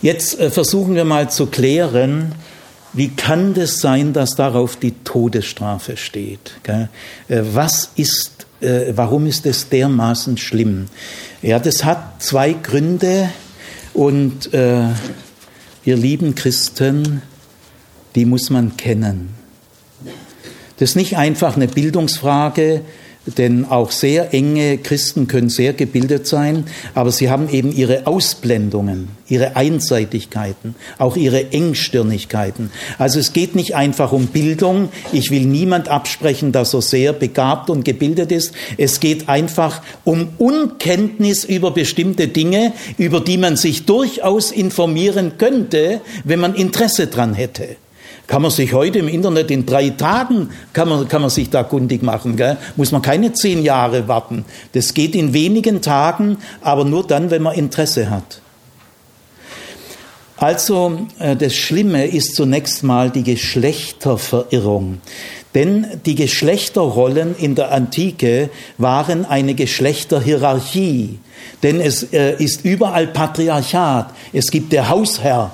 Jetzt 0.00 0.38
äh, 0.40 0.50
versuchen 0.50 0.94
wir 0.94 1.04
mal 1.04 1.30
zu 1.30 1.46
klären, 1.46 2.34
wie 2.92 3.08
kann 3.08 3.52
das 3.52 3.80
sein, 3.80 4.14
dass 4.14 4.36
darauf 4.36 4.76
die 4.76 4.92
Todesstrafe 5.04 5.98
steht? 5.98 6.52
Gell? 6.62 6.88
Äh, 7.28 7.42
was 7.52 7.90
ist, 7.96 8.45
äh, 8.60 8.92
warum 8.94 9.26
ist 9.26 9.46
es 9.46 9.68
dermaßen 9.68 10.36
schlimm? 10.36 10.86
Ja, 11.42 11.58
das 11.58 11.84
hat 11.84 12.22
zwei 12.22 12.52
Gründe 12.52 13.30
und 13.94 14.52
äh, 14.52 14.88
ihr 15.84 15.96
lieben 15.96 16.34
Christen, 16.34 17.22
die 18.14 18.24
muss 18.24 18.50
man 18.50 18.76
kennen. 18.76 19.34
Das 20.78 20.90
ist 20.90 20.96
nicht 20.96 21.16
einfach 21.16 21.56
eine 21.56 21.68
Bildungsfrage, 21.68 22.82
denn 23.26 23.64
auch 23.64 23.90
sehr 23.90 24.32
enge 24.32 24.78
Christen 24.78 25.26
können 25.26 25.48
sehr 25.48 25.72
gebildet 25.72 26.26
sein, 26.26 26.64
aber 26.94 27.10
sie 27.10 27.30
haben 27.30 27.48
eben 27.48 27.74
ihre 27.74 28.06
Ausblendungen, 28.06 29.08
ihre 29.28 29.56
Einseitigkeiten, 29.56 30.74
auch 30.98 31.16
ihre 31.16 31.52
Engstirnigkeiten. 31.52 32.70
Also 32.98 33.18
es 33.18 33.32
geht 33.32 33.56
nicht 33.56 33.74
einfach 33.74 34.12
um 34.12 34.28
Bildung. 34.28 34.90
Ich 35.12 35.30
will 35.30 35.46
niemand 35.46 35.88
absprechen, 35.88 36.52
dass 36.52 36.74
er 36.74 36.82
sehr 36.82 37.12
begabt 37.12 37.70
und 37.70 37.84
gebildet 37.84 38.32
ist. 38.32 38.52
Es 38.76 39.00
geht 39.00 39.28
einfach 39.28 39.82
um 40.04 40.28
Unkenntnis 40.38 41.44
über 41.44 41.72
bestimmte 41.72 42.28
Dinge, 42.28 42.72
über 42.98 43.20
die 43.20 43.38
man 43.38 43.56
sich 43.56 43.86
durchaus 43.86 44.50
informieren 44.50 45.38
könnte, 45.38 46.00
wenn 46.24 46.40
man 46.40 46.54
Interesse 46.54 47.08
dran 47.08 47.34
hätte. 47.34 47.76
Kann 48.26 48.42
man 48.42 48.50
sich 48.50 48.72
heute 48.72 48.98
im 48.98 49.08
Internet 49.08 49.50
in 49.50 49.66
drei 49.66 49.90
Tagen, 49.90 50.50
kann 50.72 50.88
man, 50.88 51.06
kann 51.06 51.20
man 51.20 51.30
sich 51.30 51.48
da 51.48 51.62
kundig 51.62 52.02
machen. 52.02 52.36
Gell? 52.36 52.56
Muss 52.74 52.90
man 52.90 53.02
keine 53.02 53.32
zehn 53.32 53.62
Jahre 53.62 54.08
warten. 54.08 54.44
Das 54.72 54.94
geht 54.94 55.14
in 55.14 55.32
wenigen 55.32 55.80
Tagen, 55.80 56.38
aber 56.60 56.84
nur 56.84 57.06
dann, 57.06 57.30
wenn 57.30 57.42
man 57.42 57.54
Interesse 57.54 58.10
hat. 58.10 58.40
Also 60.38 61.06
äh, 61.18 61.34
das 61.36 61.54
Schlimme 61.54 62.06
ist 62.06 62.34
zunächst 62.34 62.82
mal 62.82 63.10
die 63.10 63.22
Geschlechterverirrung. 63.22 65.00
Denn 65.54 65.86
die 66.04 66.14
Geschlechterrollen 66.14 67.34
in 67.38 67.54
der 67.54 67.72
Antike 67.72 68.50
waren 68.76 69.24
eine 69.24 69.54
Geschlechterhierarchie. 69.54 71.18
Denn 71.62 71.80
es 71.80 72.02
äh, 72.12 72.34
ist 72.42 72.64
überall 72.64 73.06
Patriarchat. 73.06 74.10
Es 74.34 74.50
gibt 74.50 74.72
der 74.72 74.90
Hausherr, 74.90 75.52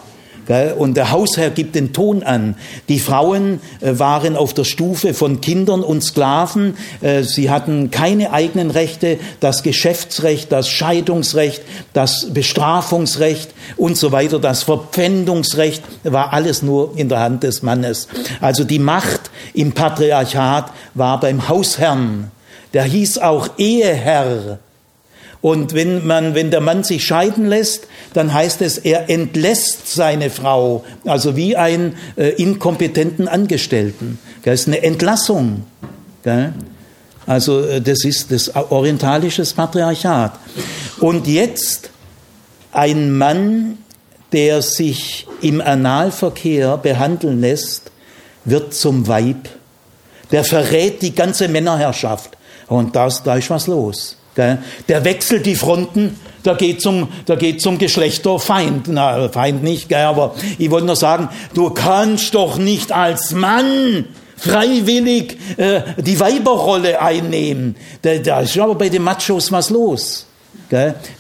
und 0.77 0.97
der 0.97 1.11
Hausherr 1.11 1.51
gibt 1.51 1.75
den 1.75 1.93
Ton 1.93 2.23
an. 2.23 2.57
Die 2.89 2.99
Frauen 2.99 3.61
äh, 3.81 3.99
waren 3.99 4.37
auf 4.37 4.55
der 4.55 4.65
Stufe 4.65 5.15
von 5.15 5.41
Kindern 5.41 5.83
und 5.83 6.03
Sklaven. 6.03 6.77
Äh, 7.01 7.23
sie 7.23 7.51
hatten 7.51 7.91
keine 7.91 8.33
eigenen 8.33 8.71
Rechte. 8.71 9.19
Das 9.41 9.63
Geschäftsrecht, 9.63 10.51
das 10.51 10.69
Scheidungsrecht, 10.69 11.63
das 11.93 12.29
Bestrafungsrecht 12.33 13.51
und 13.77 13.97
so 13.97 14.13
weiter, 14.13 14.39
das 14.39 14.65
Verpfändungsrecht 14.65 15.83
war 16.03 16.33
alles 16.33 16.63
nur 16.63 16.93
in 16.97 17.09
der 17.09 17.21
Hand 17.21 17.43
des 17.43 17.63
Mannes. 17.63 18.09
Also 18.41 18.65
die 18.65 18.79
Macht 18.79 19.31
im 19.55 19.73
Patriarchat 19.73 20.73
war 20.95 21.21
beim 21.21 21.49
Hausherrn. 21.49 22.31
Der 22.75 22.85
hieß 22.85 23.19
auch 23.19 23.51
Eheherr. 23.59 24.59
Und 25.43 25.75
wenn 25.75 26.07
man, 26.07 26.37
wenn 26.37 26.53
der 26.53 26.61
Mann 26.61 26.85
sich 26.85 27.05
scheiden 27.05 27.47
lässt, 27.47 27.89
dann 28.15 28.33
heißt 28.33 28.63
es, 28.63 28.79
er 28.79 29.11
entlässt 29.11 29.93
seine 29.93 30.31
Frau, 30.31 30.85
also 31.05 31.37
wie 31.37 31.57
einen 31.57 31.97
äh, 32.17 32.29
inkompetenten 32.29 33.27
Angestellten. 33.27 34.21
Das 34.45 34.61
ist 34.61 34.69
eine 34.69 34.83
Entlassung. 34.85 35.65
Gell? 36.23 36.55
Also 37.27 37.61
äh, 37.61 37.81
das 37.81 38.05
ist 38.05 38.31
das 38.31 38.55
orientalische 38.55 39.43
Patriarchat. 39.45 40.39
Und 41.01 41.27
jetzt 41.27 41.91
ein 42.71 43.11
Mann, 43.19 43.79
der 44.31 44.63
sich 44.63 45.27
im 45.41 45.61
Analverkehr 45.61 46.77
behandeln 46.77 47.41
lässt, 47.41 47.91
wird 48.45 48.75
zum 48.75 49.09
Weib. 49.09 49.49
Der 50.31 50.45
verrät 50.45 51.03
die 51.03 51.15
ganze 51.15 51.49
Männerherrschaft. 51.49 52.39
Und 52.69 52.95
das, 52.95 53.25
da 53.25 53.35
ist 53.35 53.51
was 53.51 53.67
los. 53.67 54.17
Der 54.37 55.05
wechselt 55.05 55.47
die 55.47 55.57
Fronten, 55.57 56.17
da 56.43 56.55
geht 56.55 56.81
zum, 56.81 57.09
da 57.27 57.37
geht 57.37 57.61
zum 57.61 57.79
Geschlechterfeind. 57.79 58.89
Na, 58.89 59.29
Feind 59.29 59.63
nicht, 59.63 59.89
gell, 59.89 60.05
aber 60.05 60.35
ich 60.59 60.71
wollte 60.71 60.87
nur 60.87 60.97
sagen, 60.97 61.29
du 61.55 61.71
kannst 61.71 62.35
doch 62.35 62.59
nicht 62.59 62.93
als 62.93 63.33
Mann 63.33 64.07
freiwillig 64.37 65.39
äh, 65.57 65.83
die 65.99 66.19
Weiberrolle 66.19 67.01
einnehmen. 67.01 67.77
Da, 68.03 68.19
da 68.19 68.41
ist 68.41 68.59
aber 68.59 68.75
bei 68.75 68.89
den 68.89 69.03
Machos 69.03 69.53
was 69.53 69.71
los. 69.71 70.27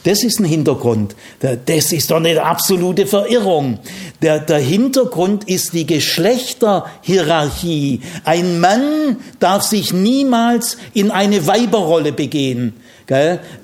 Das 0.02 0.24
ist 0.24 0.40
ein 0.40 0.46
Hintergrund. 0.46 1.14
Das 1.40 1.92
ist 1.92 2.10
doch 2.10 2.16
eine 2.16 2.42
absolute 2.42 3.06
Verirrung. 3.06 3.80
Der, 4.22 4.40
der 4.40 4.60
Hintergrund 4.60 5.44
ist 5.44 5.74
die 5.74 5.84
Geschlechterhierarchie. 5.84 8.00
Ein 8.24 8.60
Mann 8.60 9.18
darf 9.40 9.64
sich 9.64 9.92
niemals 9.92 10.78
in 10.94 11.10
eine 11.10 11.46
Weiberrolle 11.46 12.12
begehen 12.12 12.81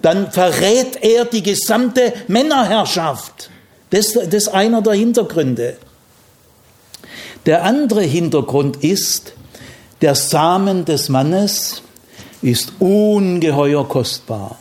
dann 0.03 0.31
verrät 0.31 1.03
er 1.03 1.25
die 1.25 1.43
gesamte 1.43 2.13
Männerherrschaft. 2.27 3.51
Das, 3.91 4.15
ist 4.17 4.49
einer 4.49 4.83
der 4.83 4.95
Hintergründe. 4.95 5.77
Der 7.47 7.65
andere 7.65 8.03
Hintergrund 8.03 8.85
ist, 8.85 9.33
der 10.01 10.15
Samen 10.15 10.85
des 10.85 11.09
Mannes 11.09 11.83
ist 12.43 12.73
ungeheuer 12.79 13.89
kostbar. 13.89 14.59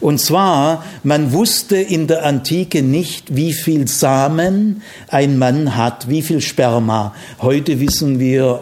Und 0.00 0.20
zwar, 0.20 0.84
man 1.02 1.32
wusste 1.32 1.76
in 1.76 2.06
der 2.06 2.24
Antike 2.24 2.82
nicht, 2.82 3.36
wie 3.36 3.52
viel 3.52 3.88
Samen 3.88 4.82
ein 5.08 5.38
Mann 5.38 5.76
hat, 5.76 6.08
wie 6.08 6.22
viel 6.22 6.40
Sperma. 6.40 7.14
Heute 7.42 7.80
wissen 7.80 8.18
wir, 8.18 8.60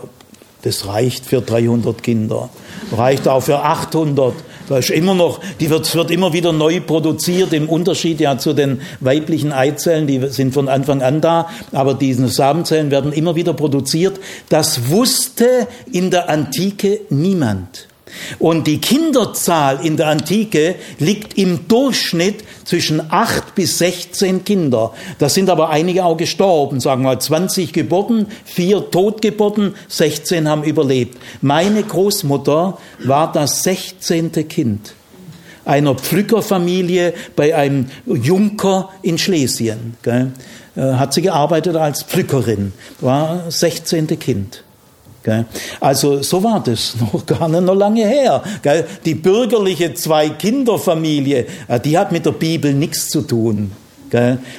das 0.63 0.87
reicht 0.87 1.27
für 1.27 1.41
300 1.41 2.03
Kinder, 2.03 2.49
reicht 2.91 3.29
auch 3.29 3.43
für 3.43 3.61
800. 3.61 4.35
Da 4.69 4.79
ist 4.79 4.91
immer 4.91 5.15
noch, 5.15 5.41
die 5.61 5.71
wird, 5.71 5.95
wird 5.95 6.11
immer 6.11 6.33
wieder 6.33 6.53
neu 6.53 6.81
produziert, 6.81 7.53
im 7.53 7.69
Unterschied 7.69 8.21
ja 8.21 8.39
zu 8.39 8.53
den 8.53 8.81
weiblichen 9.01 9.53
Eizellen, 9.53 10.07
die 10.07 10.21
sind 10.29 10.55
von 10.55 10.69
Anfang 10.69 11.03
an 11.03 11.21
da, 11.21 11.49
aber 11.73 11.95
diese 11.95 12.29
Samenzellen 12.29 12.91
werden 12.91 13.13
immer 13.13 13.37
wieder 13.37 13.55
produziert. 13.55 14.21
Das 14.49 14.91
wusste 14.91 15.67
in 15.91 16.11
der 16.11 16.29
Antike 16.29 17.01
niemand. 17.11 17.89
Und 18.39 18.67
die 18.67 18.81
Kinderzahl 18.81 19.85
in 19.85 19.97
der 19.97 20.09
Antike 20.09 20.77
liegt 20.99 21.39
im 21.39 21.69
Durchschnitt 21.69 22.45
zwischen 22.65 23.11
8 23.11 23.55
bis 23.55 23.79
16 23.79 24.45
Kinder. 24.45 24.93
Da 25.19 25.29
sind 25.29 25.51
aber 25.51 25.71
einige 25.71 26.05
auch 26.05 26.17
gestorben, 26.17 26.81
sagen 26.81 27.03
wir 27.03 27.11
mal 27.11 27.21
20 27.21 27.73
Geburten, 27.73 28.27
vier 28.45 28.91
Totgeburten, 28.91 29.75
16 29.89 30.49
haben 30.49 30.65
überlebt. 30.65 31.19
Meine 31.41 31.83
Großmutter 31.83 32.79
war 33.05 33.33
das 33.33 33.63
16. 33.63 34.33
Kind 34.49 34.95
einer 35.65 35.95
Pflückerfamilie 35.95 37.15
bei 37.37 37.55
einem 37.55 37.87
Junker 38.07 38.91
in 39.03 39.19
Schlesien. 39.19 39.97
Äh, 40.05 40.31
hat 40.75 41.15
sie 41.15 41.23
gearbeitet 41.23 41.77
als 41.77 42.03
Pflückerin, 42.03 42.73
war 43.01 43.51
16. 43.51 44.19
Kind. 44.19 44.65
Also 45.81 46.23
so 46.23 46.43
war 46.43 46.63
das 46.63 46.95
noch 47.13 47.25
gar 47.27 47.49
nicht 47.49 47.63
noch 47.63 47.75
lange 47.75 48.07
her. 48.07 48.43
Die 49.05 49.15
bürgerliche 49.15 49.95
Zwei-Kinder-Familie, 49.95 51.47
äh, 51.69 51.81
die 51.81 51.97
hat 51.99 52.13
mit 52.13 52.27
der 52.27 52.33
Bibel 52.33 52.75
nichts 52.75 53.09
zu 53.09 53.23
tun. 53.23 53.73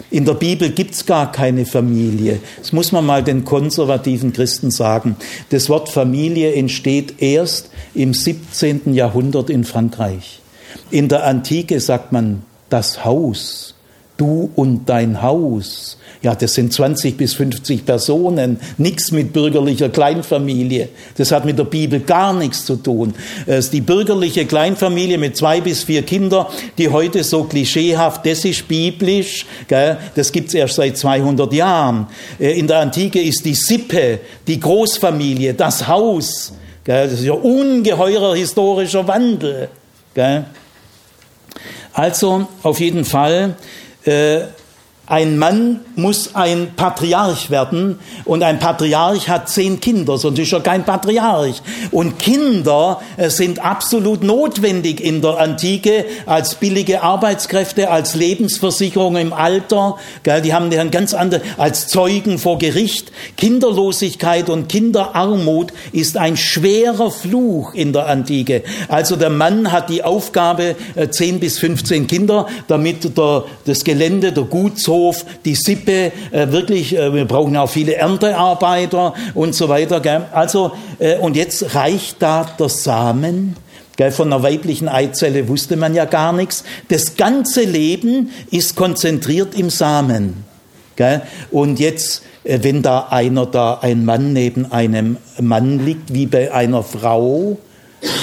In 0.10 0.26
der 0.26 0.34
Bibel 0.34 0.72
gibt's 0.72 1.06
gar 1.06 1.32
keine 1.32 1.68
Familie. 1.68 2.40
Das 2.58 2.74
muss 2.74 2.92
man 2.92 3.06
mal 3.06 3.24
den 3.24 3.46
konservativen 3.46 4.34
Christen 4.34 4.72
sagen. 4.72 5.16
Das 5.50 5.70
Wort 5.70 5.90
Familie 5.90 6.54
entsteht 6.56 7.22
erst 7.22 7.70
im 7.94 8.16
17. 8.16 8.96
Jahrhundert 8.96 9.52
in 9.52 9.64
Frankreich. 9.64 10.42
In 10.90 11.08
der 11.08 11.26
Antike 11.26 11.80
sagt 11.80 12.12
man 12.12 12.42
das 12.70 13.06
Haus, 13.06 13.76
du 14.18 14.50
und 14.56 14.88
dein 14.90 15.22
Haus. 15.22 15.98
Ja, 16.22 16.36
das 16.36 16.54
sind 16.54 16.72
20 16.72 17.18
bis 17.18 17.34
50 17.34 17.86
Personen, 17.86 18.58
nichts 18.78 19.12
mit 19.12 19.34
bürgerlicher 19.34 19.90
Kleinfamilie. 19.90 20.88
Das 21.18 21.34
hat 21.34 21.44
mit 21.44 21.60
der 21.60 21.66
Bibel 21.66 22.00
gar 22.00 22.32
nichts 22.32 22.66
zu 22.66 22.78
tun. 22.78 23.14
Es 23.46 23.66
ist 23.66 23.74
die 23.74 23.82
bürgerliche 23.82 24.46
Kleinfamilie 24.46 25.18
mit 25.18 25.36
zwei 25.36 25.60
bis 25.60 25.84
vier 25.84 26.04
Kindern, 26.04 26.46
die 26.78 26.88
heute 26.88 27.26
so 27.26 27.44
klischeehaft, 27.44 28.26
das 28.26 28.46
ist 28.46 28.70
biblisch, 28.70 29.46
gell, 29.68 29.98
das 30.16 30.32
gibt's 30.32 30.54
erst 30.54 30.76
seit 30.76 30.98
200 30.98 31.52
Jahren. 31.52 32.08
Äh, 32.40 32.58
in 32.58 32.68
der 32.68 32.80
Antike 32.80 33.22
ist 33.22 33.44
die 33.44 33.56
Sippe, 33.56 34.20
die 34.48 34.60
Großfamilie, 34.60 35.54
das 35.56 35.88
Haus. 35.90 36.54
Gell, 36.86 37.10
das 37.10 37.20
ist 37.20 37.26
ja 37.26 37.34
ungeheurer 37.34 38.36
historischer 38.36 39.06
Wandel. 39.08 39.68
Gell. 40.14 40.46
Also 41.94 42.48
auf 42.64 42.80
jeden 42.80 43.06
Fall 43.06 43.56
äh, 44.06 44.48
ein 45.06 45.38
Mann 45.38 45.82
muss 45.98 46.34
ein 46.34 46.76
Patriarch 46.78 47.50
werden 47.50 48.00
und 48.24 48.42
ein 48.42 48.60
Patriarch 48.60 49.28
hat 49.28 49.50
zehn 49.50 49.82
Kinder, 49.82 50.18
sonst 50.18 50.40
ist 50.40 50.54
er 50.54 50.62
kein 50.62 50.86
Patriarch. 50.86 51.62
Und 51.92 52.20
Kinder 52.20 53.02
äh, 53.18 53.30
sind 53.30 53.64
absolut 53.64 54.24
notwendig 54.24 55.02
in 55.02 55.22
der 55.22 55.40
Antike 55.40 56.06
als 56.26 56.56
billige 56.56 57.04
Arbeitskräfte, 57.04 57.92
als 57.92 58.16
Lebensversicherung 58.16 59.18
im 59.18 59.34
Alter. 59.34 59.98
Die 60.26 60.54
haben 60.54 60.72
eine 60.72 60.90
ganz 60.90 61.14
andere, 61.14 61.42
als 61.58 61.90
Zeugen 61.90 62.40
vor 62.40 62.58
Gericht. 62.58 63.12
Kinderlosigkeit 63.36 64.50
und 64.50 64.70
Kinderarmut 64.70 65.74
ist 65.92 66.16
ein 66.16 66.38
schwerer 66.38 67.12
Fluch 67.12 67.74
in 67.74 67.92
der 67.92 68.08
Antike. 68.08 68.64
Also 68.88 69.18
der 69.18 69.30
Mann 69.30 69.74
hat 69.74 69.90
die 69.90 70.02
Aufgabe, 70.02 70.78
äh, 70.96 71.10
zehn 71.10 71.42
bis 71.42 71.60
15 71.60 72.08
Kinder, 72.08 72.48
damit 72.70 73.18
der, 73.18 73.44
das 73.66 73.84
Gelände, 73.84 74.32
der 74.32 74.46
Gutshof, 74.46 74.93
Hof, 74.94 75.26
die 75.44 75.56
Sippe, 75.56 76.12
äh, 76.32 76.52
wirklich, 76.52 76.96
äh, 76.96 77.14
wir 77.14 77.26
brauchen 77.26 77.58
auch 77.58 77.70
viele 77.70 77.96
Erntearbeiter 77.96 79.14
und 79.34 79.56
so 79.56 79.68
weiter. 79.70 80.00
Gell? 80.00 80.26
Also, 80.32 80.72
äh, 81.00 81.18
und 81.18 81.36
jetzt 81.36 81.76
reicht 81.76 82.22
da 82.22 82.46
der 82.58 82.70
Samen. 82.70 83.56
Von 84.12 84.34
einer 84.34 84.42
weiblichen 84.42 84.90
Eizelle 84.90 85.48
wusste 85.48 85.78
man 85.78 85.94
ja 85.94 86.06
gar 86.06 86.34
nichts. 86.34 86.64
Das 86.88 87.16
ganze 87.16 87.62
Leben 87.62 88.32
ist 88.50 88.76
konzentriert 88.76 89.56
im 89.56 89.70
Samen. 89.70 90.44
Und 91.52 91.80
jetzt, 91.80 92.24
äh, 92.44 92.60
wenn 92.62 92.82
da 92.82 93.08
einer 93.10 93.46
da, 93.46 93.80
ein 93.82 94.06
Mann 94.06 94.34
neben 94.34 94.72
einem 94.72 95.18
Mann 95.40 95.84
liegt, 95.84 96.14
wie 96.14 96.28
bei 96.28 96.54
einer 96.54 96.84
Frau, 96.84 97.58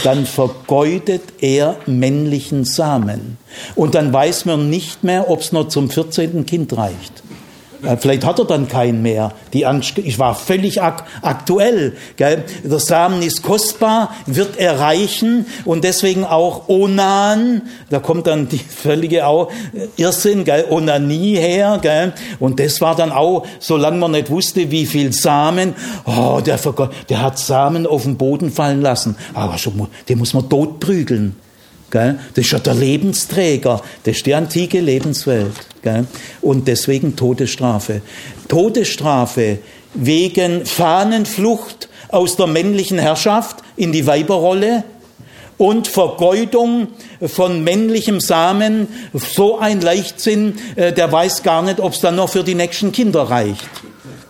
dann 0.05 0.27
vergeudet 0.27 1.23
er 1.41 1.77
männlichen 1.87 2.65
Samen. 2.65 3.39
Und 3.75 3.95
dann 3.95 4.13
weiß 4.13 4.45
man 4.45 4.71
nicht 4.71 5.05
mehr, 5.05 5.31
ob 5.31 5.41
es 5.41 5.53
noch 5.53 5.69
zum 5.69 5.91
14. 5.91 6.47
Kind 6.47 6.77
reicht. 6.77 7.23
Äh, 7.83 7.97
vielleicht 7.97 8.25
hat 8.25 8.39
er 8.39 8.45
dann 8.45 8.69
keinen 8.69 9.03
mehr. 9.03 9.33
Die 9.53 9.67
ich 9.97 10.19
war 10.19 10.35
völlig 10.35 10.83
ak 10.83 11.05
aktuell. 11.23 11.97
Gell? 12.17 12.45
Der 12.65 12.79
Samen 12.79 13.23
ist 13.23 13.43
kostbar, 13.43 14.15
wird 14.27 14.59
erreichen 14.59 15.47
und 15.65 15.85
deswegen 15.85 16.25
auch 16.25 16.69
Onan. 16.69 17.63
Da 17.89 17.99
kommt 17.99 18.27
dann 18.27 18.49
die 18.49 18.59
völlige 18.83 19.27
auch 19.27 19.51
Irrsinn, 19.97 20.45
gell? 20.45 20.67
Onanie 20.71 21.37
her. 21.37 21.79
Gell? 21.81 22.13
Und 22.39 22.61
das 22.61 22.81
war 22.81 22.95
dann 22.95 23.13
auch, 23.13 23.47
solange 23.59 23.99
man 23.99 24.13
nicht 24.13 24.31
wusste, 24.31 24.71
wie 24.71 24.87
viel 24.87 25.13
Samen. 25.13 25.75
Oh, 26.05 26.41
der, 26.45 26.59
der 27.09 27.23
hat 27.23 27.39
Samen 27.39 27.87
auf 27.87 28.03
den 28.03 28.17
Boden 28.17 28.51
fallen 28.51 28.83
lassen. 28.83 29.17
Aber 29.35 29.59
schon, 29.59 29.89
den 30.09 30.19
muss 30.19 30.35
man 30.35 30.49
totprügeln. 30.49 31.37
Gell? 31.91 32.19
Das 32.35 32.45
ist 32.45 32.53
ja 32.53 32.59
der 32.59 32.75
Lebensträger, 32.75 33.83
das 34.05 34.17
ist 34.17 34.27
die 34.27 34.35
antike 34.35 34.81
Lebenswelt. 34.81 35.53
Gell? 35.83 36.07
Und 36.41 36.69
deswegen 36.69 37.17
Todesstrafe. 37.17 38.03
Todesstrafe 38.49 39.59
wegen 39.95 40.67
Fahnenflucht 40.67 41.89
aus 42.09 42.37
der 42.37 42.47
männlichen 42.47 42.99
Herrschaft 42.99 43.59
in 43.77 43.93
die 43.93 44.07
Weiberrolle 44.07 44.85
und 45.59 45.89
Vergeudung 45.89 46.89
von 47.23 47.63
männlichem 47.63 48.21
Samen, 48.21 48.89
so 49.13 49.59
ein 49.59 49.81
Leichtsinn, 49.81 50.55
äh, 50.77 50.93
der 50.93 51.13
weiß 51.13 51.43
gar 51.43 51.63
nicht, 51.63 51.81
ob 51.81 51.93
es 51.93 52.01
dann 52.01 52.17
noch 52.17 52.31
für 52.31 52.43
die 52.43 52.55
nächsten 52.55 52.93
Kinder 52.93 53.25
reicht. 53.25 53.69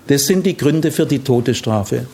Das 0.09 0.23
sind 0.23 0.45
die 0.45 0.57
Gründe 0.57 0.91
für 0.91 1.07
die 1.07 1.21
Todesstrafe. 1.21 2.07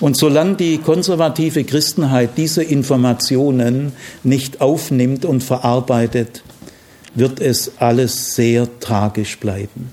Und 0.00 0.16
solange 0.16 0.56
die 0.56 0.78
konservative 0.78 1.64
Christenheit 1.64 2.30
diese 2.36 2.62
Informationen 2.62 3.92
nicht 4.22 4.60
aufnimmt 4.60 5.24
und 5.24 5.42
verarbeitet, 5.42 6.42
wird 7.14 7.40
es 7.40 7.72
alles 7.78 8.34
sehr 8.34 8.68
tragisch 8.80 9.38
bleiben. 9.38 9.90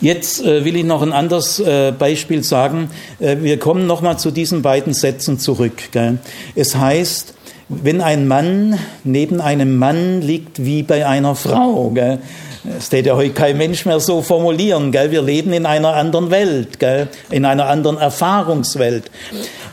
Jetzt 0.00 0.44
äh, 0.44 0.64
will 0.64 0.76
ich 0.76 0.84
noch 0.84 1.02
ein 1.02 1.12
anderes 1.12 1.58
äh, 1.58 1.92
Beispiel 1.96 2.44
sagen. 2.44 2.90
Äh, 3.18 3.38
wir 3.40 3.58
kommen 3.58 3.86
nochmal 3.86 4.16
zu 4.16 4.30
diesen 4.30 4.62
beiden 4.62 4.94
Sätzen 4.94 5.40
zurück. 5.40 5.90
Gell? 5.90 6.18
Es 6.54 6.76
heißt, 6.76 7.34
wenn 7.68 8.00
ein 8.00 8.26
Mann 8.26 8.78
neben 9.04 9.40
einem 9.40 9.76
Mann 9.76 10.22
liegt 10.22 10.64
wie 10.64 10.82
bei 10.82 11.06
einer 11.06 11.34
Frau, 11.34 11.90
gell? 11.90 12.18
Das 12.64 12.88
täte 12.88 13.10
ja 13.10 13.16
heute 13.16 13.32
kein 13.32 13.56
Mensch 13.56 13.86
mehr 13.86 14.00
so 14.00 14.22
formulieren. 14.22 14.90
Gell? 14.92 15.10
Wir 15.10 15.22
leben 15.22 15.52
in 15.52 15.66
einer 15.66 15.94
anderen 15.94 16.30
Welt, 16.30 16.78
gell? 16.78 17.08
in 17.30 17.44
einer 17.44 17.66
anderen 17.66 17.98
Erfahrungswelt. 17.98 19.10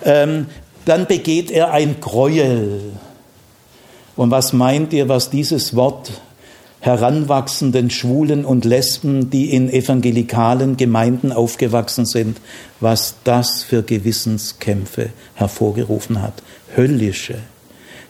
Ähm, 0.04 0.48
dann 0.86 1.08
begeht 1.08 1.52
er 1.52 1.72
ein 1.72 2.00
Gräuel. 2.00 2.82
Und 4.16 4.32
was 4.32 4.54
meint 4.54 4.94
ihr, 4.94 5.10
was 5.10 5.30
dieses 5.30 5.76
Wort 5.76 6.12
heranwachsenden 6.80 7.90
Schwulen 7.90 8.46
und 8.46 8.64
Lesben, 8.64 9.30
die 9.32 9.52
in 9.52 9.70
evangelikalen 9.70 10.78
Gemeinden 10.78 11.32
aufgewachsen 11.32 12.06
sind, 12.06 12.38
was 12.80 13.16
das 13.24 13.64
für 13.64 13.82
Gewissenskämpfe 13.82 15.10
hervorgerufen 15.34 16.22
hat? 16.22 16.44
Höllische. 16.78 17.40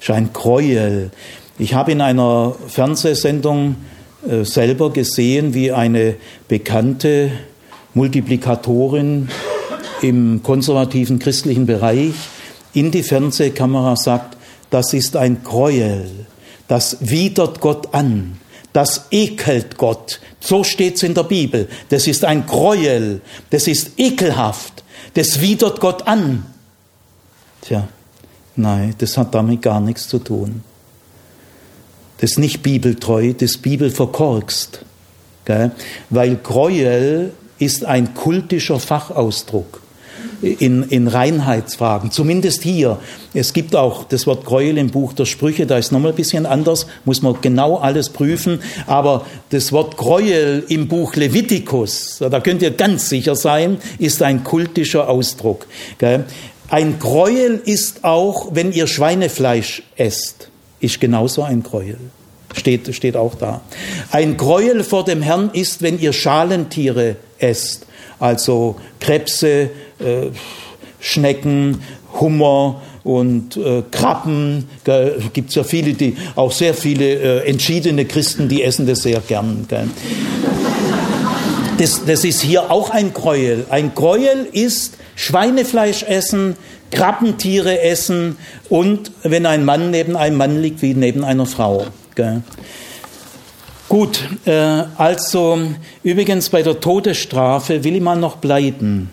Schein 0.05 0.33
Gräuel. 0.33 1.09
Ich 1.57 1.73
habe 1.73 1.91
in 1.91 1.99
einer 1.99 2.53
Fernsehsendung 2.67 3.77
äh, 4.29 4.45
selber 4.45 4.93
gesehen, 4.93 5.55
wie 5.55 5.71
eine 5.71 6.13
bekannte 6.47 7.31
Multiplikatorin 7.95 9.29
im 10.03 10.43
konservativen 10.43 11.17
christlichen 11.17 11.65
Bereich 11.65 12.13
in 12.73 12.91
die 12.91 13.01
Fernsehkamera 13.01 13.95
sagt, 13.95 14.37
das 14.69 14.93
ist 14.93 15.15
ein 15.17 15.43
Gräuel, 15.43 16.07
das 16.67 16.97
widert 16.99 17.59
Gott 17.59 17.95
an, 17.95 18.37
das 18.73 19.07
ekelt 19.09 19.79
Gott. 19.79 20.19
So 20.39 20.63
steht's 20.63 21.01
in 21.01 21.15
der 21.15 21.23
Bibel. 21.23 21.67
Das 21.89 22.05
ist 22.05 22.25
ein 22.25 22.45
Gräuel, 22.45 23.21
das 23.49 23.67
ist 23.67 23.97
ekelhaft, 23.97 24.83
das 25.15 25.41
widert 25.41 25.79
Gott 25.79 26.05
an. 26.05 26.45
Tja, 27.61 27.87
Nein, 28.55 28.95
das 28.97 29.17
hat 29.17 29.35
damit 29.35 29.61
gar 29.61 29.79
nichts 29.79 30.07
zu 30.07 30.19
tun. 30.19 30.63
Das 32.17 32.31
ist 32.31 32.39
nicht 32.39 32.63
bibeltreu, 32.63 33.33
das 33.33 33.51
ist 33.51 33.61
bibelverkorkst. 33.61 34.85
Weil 36.09 36.35
Gräuel 36.37 37.33
ist 37.59 37.85
ein 37.85 38.13
kultischer 38.13 38.79
Fachausdruck 38.79 39.81
in, 40.41 40.83
in 40.83 41.07
Reinheitsfragen, 41.07 42.11
zumindest 42.11 42.63
hier. 42.63 42.99
Es 43.33 43.53
gibt 43.53 43.75
auch 43.75 44.05
das 44.05 44.27
Wort 44.27 44.45
Gräuel 44.45 44.77
im 44.77 44.89
Buch 44.89 45.13
der 45.13 45.25
Sprüche, 45.25 45.65
da 45.65 45.77
ist 45.77 45.91
nochmal 45.91 46.11
ein 46.11 46.15
bisschen 46.15 46.45
anders, 46.45 46.87
muss 47.03 47.21
man 47.21 47.35
genau 47.41 47.77
alles 47.77 48.09
prüfen, 48.09 48.59
aber 48.87 49.25
das 49.49 49.71
Wort 49.71 49.97
Gräuel 49.97 50.63
im 50.67 50.87
Buch 50.87 51.15
Levitikus, 51.15 52.17
da 52.19 52.39
könnt 52.39 52.61
ihr 52.61 52.71
ganz 52.71 53.09
sicher 53.09 53.35
sein, 53.35 53.77
ist 53.99 54.21
ein 54.21 54.43
kultischer 54.43 55.09
Ausdruck. 55.09 55.67
Ein 56.69 56.99
Gräuel 56.99 57.61
ist 57.63 58.03
auch, 58.03 58.49
wenn 58.53 58.71
ihr 58.71 58.87
Schweinefleisch 58.87 59.83
esst, 59.95 60.49
ist 60.79 60.99
genauso 60.99 61.43
ein 61.43 61.63
Gräuel. 61.63 61.97
Steht, 62.55 62.93
steht 62.95 63.17
auch 63.17 63.35
da. 63.35 63.61
Ein 64.11 64.37
Gräuel 64.37 64.83
vor 64.83 65.03
dem 65.03 65.21
Herrn 65.21 65.51
ist, 65.53 65.81
wenn 65.81 65.99
ihr 65.99 66.13
Schalentiere 66.13 67.17
esst, 67.37 67.85
also 68.19 68.77
Krebse, 68.99 69.69
äh, 69.99 70.29
Schnecken, 70.99 71.81
Hummer 72.19 72.81
und 73.03 73.57
äh, 73.57 73.83
Krabben. 73.91 74.67
Gibt 75.33 75.49
es 75.49 75.55
ja 75.55 75.63
viele, 75.63 75.93
die 75.93 76.15
auch 76.35 76.51
sehr 76.51 76.73
viele 76.73 77.43
äh, 77.43 77.49
entschiedene 77.49 78.05
Christen, 78.05 78.49
die 78.49 78.63
essen 78.63 78.87
das 78.87 79.03
sehr 79.03 79.19
gern. 79.19 79.65
Gell. 79.67 79.89
Das, 81.77 82.05
das 82.05 82.23
ist 82.23 82.41
hier 82.41 82.71
auch 82.71 82.89
ein 82.89 83.13
Gräuel. 83.13 83.65
Ein 83.69 83.93
Gräuel 83.93 84.47
ist 84.51 84.97
Schweinefleisch 85.15 86.03
essen, 86.03 86.55
Krabbentiere 86.91 87.81
essen 87.81 88.37
und 88.69 89.11
wenn 89.23 89.45
ein 89.45 89.65
Mann 89.65 89.91
neben 89.91 90.15
einem 90.15 90.37
Mann 90.37 90.61
liegt, 90.61 90.81
wie 90.81 90.93
neben 90.93 91.23
einer 91.23 91.45
Frau. 91.45 91.85
Gell. 92.15 92.41
Gut, 93.89 94.27
äh, 94.45 94.83
also 94.97 95.59
übrigens 96.03 96.49
bei 96.49 96.63
der 96.63 96.79
Todesstrafe 96.79 97.83
will 97.83 97.95
ich 97.95 98.01
mal 98.01 98.15
noch 98.15 98.37
bleiben 98.37 99.09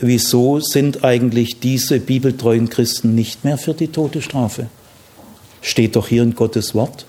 wieso 0.00 0.60
sind 0.60 1.04
eigentlich 1.04 1.60
diese 1.60 2.00
bibeltreuen 2.00 2.68
Christen 2.68 3.14
nicht 3.14 3.44
mehr 3.44 3.58
für 3.58 3.74
die 3.74 3.88
Todesstrafe? 3.88 4.66
Steht 5.60 5.96
doch 5.96 6.08
hier 6.08 6.22
in 6.22 6.34
Gottes 6.34 6.74
Wort. 6.74 7.06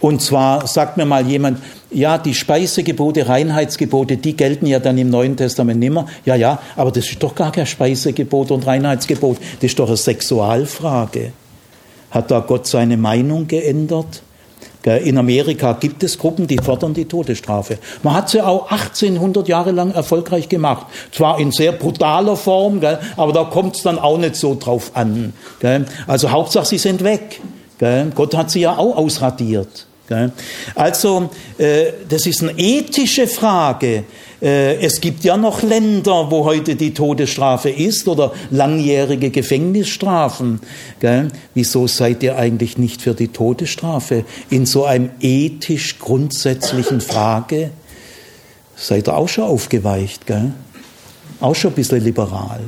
Und 0.00 0.22
zwar 0.22 0.66
sagt 0.66 0.96
mir 0.96 1.04
mal 1.04 1.26
jemand, 1.26 1.58
ja, 1.90 2.16
die 2.16 2.34
Speisegebote, 2.34 3.28
Reinheitsgebote, 3.28 4.16
die 4.16 4.34
gelten 4.34 4.66
ja 4.66 4.78
dann 4.78 4.96
im 4.96 5.10
Neuen 5.10 5.36
Testament 5.36 5.78
nimmer. 5.78 6.06
Ja, 6.24 6.36
ja, 6.36 6.58
aber 6.76 6.90
das 6.90 7.10
ist 7.10 7.22
doch 7.22 7.34
gar 7.34 7.52
kein 7.52 7.66
Speisegebot 7.66 8.50
und 8.50 8.66
Reinheitsgebot. 8.66 9.36
Das 9.36 9.64
ist 9.70 9.78
doch 9.78 9.88
eine 9.88 9.96
Sexualfrage. 9.98 11.32
Hat 12.10 12.30
da 12.30 12.40
Gott 12.40 12.66
seine 12.66 12.96
Meinung 12.96 13.46
geändert? 13.46 14.22
In 14.82 15.18
Amerika 15.18 15.74
gibt 15.74 16.02
es 16.02 16.16
Gruppen, 16.16 16.46
die 16.46 16.56
fordern 16.56 16.94
die 16.94 17.04
Todesstrafe. 17.04 17.76
Man 18.02 18.14
hat 18.14 18.30
sie 18.30 18.40
auch 18.40 18.70
1800 18.70 19.46
Jahre 19.46 19.72
lang 19.72 19.90
erfolgreich 19.90 20.48
gemacht. 20.48 20.86
Zwar 21.12 21.38
in 21.38 21.52
sehr 21.52 21.72
brutaler 21.72 22.34
Form, 22.34 22.80
aber 23.18 23.32
da 23.34 23.44
kommt 23.44 23.76
es 23.76 23.82
dann 23.82 23.98
auch 23.98 24.16
nicht 24.16 24.36
so 24.36 24.56
drauf 24.58 24.92
an. 24.94 25.34
Also 26.06 26.30
Hauptsache, 26.30 26.64
sie 26.64 26.78
sind 26.78 27.04
weg. 27.04 27.42
Gott 28.14 28.34
hat 28.34 28.50
sie 28.50 28.60
ja 28.60 28.78
auch 28.78 28.96
ausradiert. 28.96 29.86
Also, 30.74 31.30
äh, 31.58 31.92
das 32.08 32.26
ist 32.26 32.42
eine 32.42 32.52
ethische 32.58 33.26
Frage. 33.26 34.04
Äh, 34.42 34.76
es 34.76 35.00
gibt 35.00 35.22
ja 35.24 35.36
noch 35.36 35.62
Länder, 35.62 36.30
wo 36.30 36.44
heute 36.44 36.74
die 36.74 36.94
Todesstrafe 36.94 37.70
ist 37.70 38.08
oder 38.08 38.32
langjährige 38.50 39.30
Gefängnisstrafen. 39.30 40.60
Wieso 41.54 41.86
seid 41.86 42.22
ihr 42.22 42.36
eigentlich 42.36 42.78
nicht 42.78 43.02
für 43.02 43.14
die 43.14 43.28
Todesstrafe? 43.28 44.24
In 44.48 44.66
so 44.66 44.84
einem 44.84 45.10
ethisch 45.20 45.98
grundsätzlichen 45.98 47.00
Frage 47.00 47.70
seid 48.76 49.08
ihr 49.08 49.16
auch 49.16 49.28
schon 49.28 49.44
aufgeweicht, 49.44 50.22
auch 51.40 51.54
schon 51.54 51.72
ein 51.72 51.74
bisschen 51.74 52.02
liberal. 52.02 52.60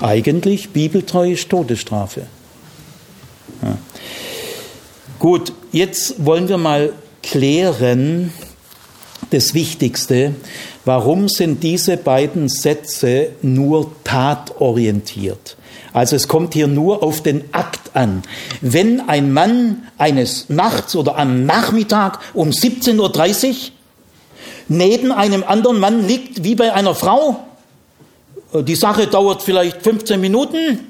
Eigentlich 0.00 0.70
bibeltreu 0.70 1.32
ist 1.32 1.48
Todesstrafe. 1.48 2.22
Gut, 5.24 5.54
jetzt 5.72 6.26
wollen 6.26 6.50
wir 6.50 6.58
mal 6.58 6.92
klären, 7.22 8.30
das 9.30 9.54
Wichtigste, 9.54 10.34
warum 10.84 11.30
sind 11.30 11.62
diese 11.62 11.96
beiden 11.96 12.50
Sätze 12.50 13.30
nur 13.40 13.90
tatorientiert? 14.04 15.56
Also 15.94 16.14
es 16.14 16.28
kommt 16.28 16.52
hier 16.52 16.66
nur 16.66 17.02
auf 17.02 17.22
den 17.22 17.42
Akt 17.52 17.96
an. 17.96 18.22
Wenn 18.60 19.08
ein 19.08 19.32
Mann 19.32 19.84
eines 19.96 20.50
Nachts 20.50 20.94
oder 20.94 21.16
am 21.16 21.46
Nachmittag 21.46 22.18
um 22.34 22.50
17.30 22.50 23.48
Uhr 23.48 23.54
neben 24.68 25.10
einem 25.10 25.42
anderen 25.42 25.80
Mann 25.80 26.06
liegt 26.06 26.44
wie 26.44 26.54
bei 26.54 26.74
einer 26.74 26.94
Frau, 26.94 27.46
die 28.52 28.74
Sache 28.74 29.06
dauert 29.06 29.42
vielleicht 29.42 29.80
15 29.80 30.20
Minuten, 30.20 30.80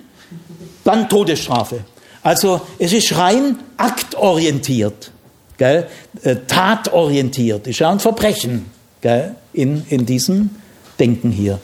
dann 0.83 1.09
Todesstrafe. 1.09 1.85
Also 2.25 2.63
es 2.79 2.93
ist 2.93 3.17
rein 3.17 3.59
aktorientiert, 3.77 5.13
gell? 5.59 5.87
Äh, 6.23 6.37
tatorientiert, 6.49 7.67
ist 7.69 7.79
ja 7.79 7.91
ein 7.91 8.01
Verbrechen 8.01 8.65
gell? 9.05 9.37
In, 9.53 9.85
in 9.91 10.07
diesem 10.07 10.51
Denken 10.99 11.31
hier. 11.31 11.61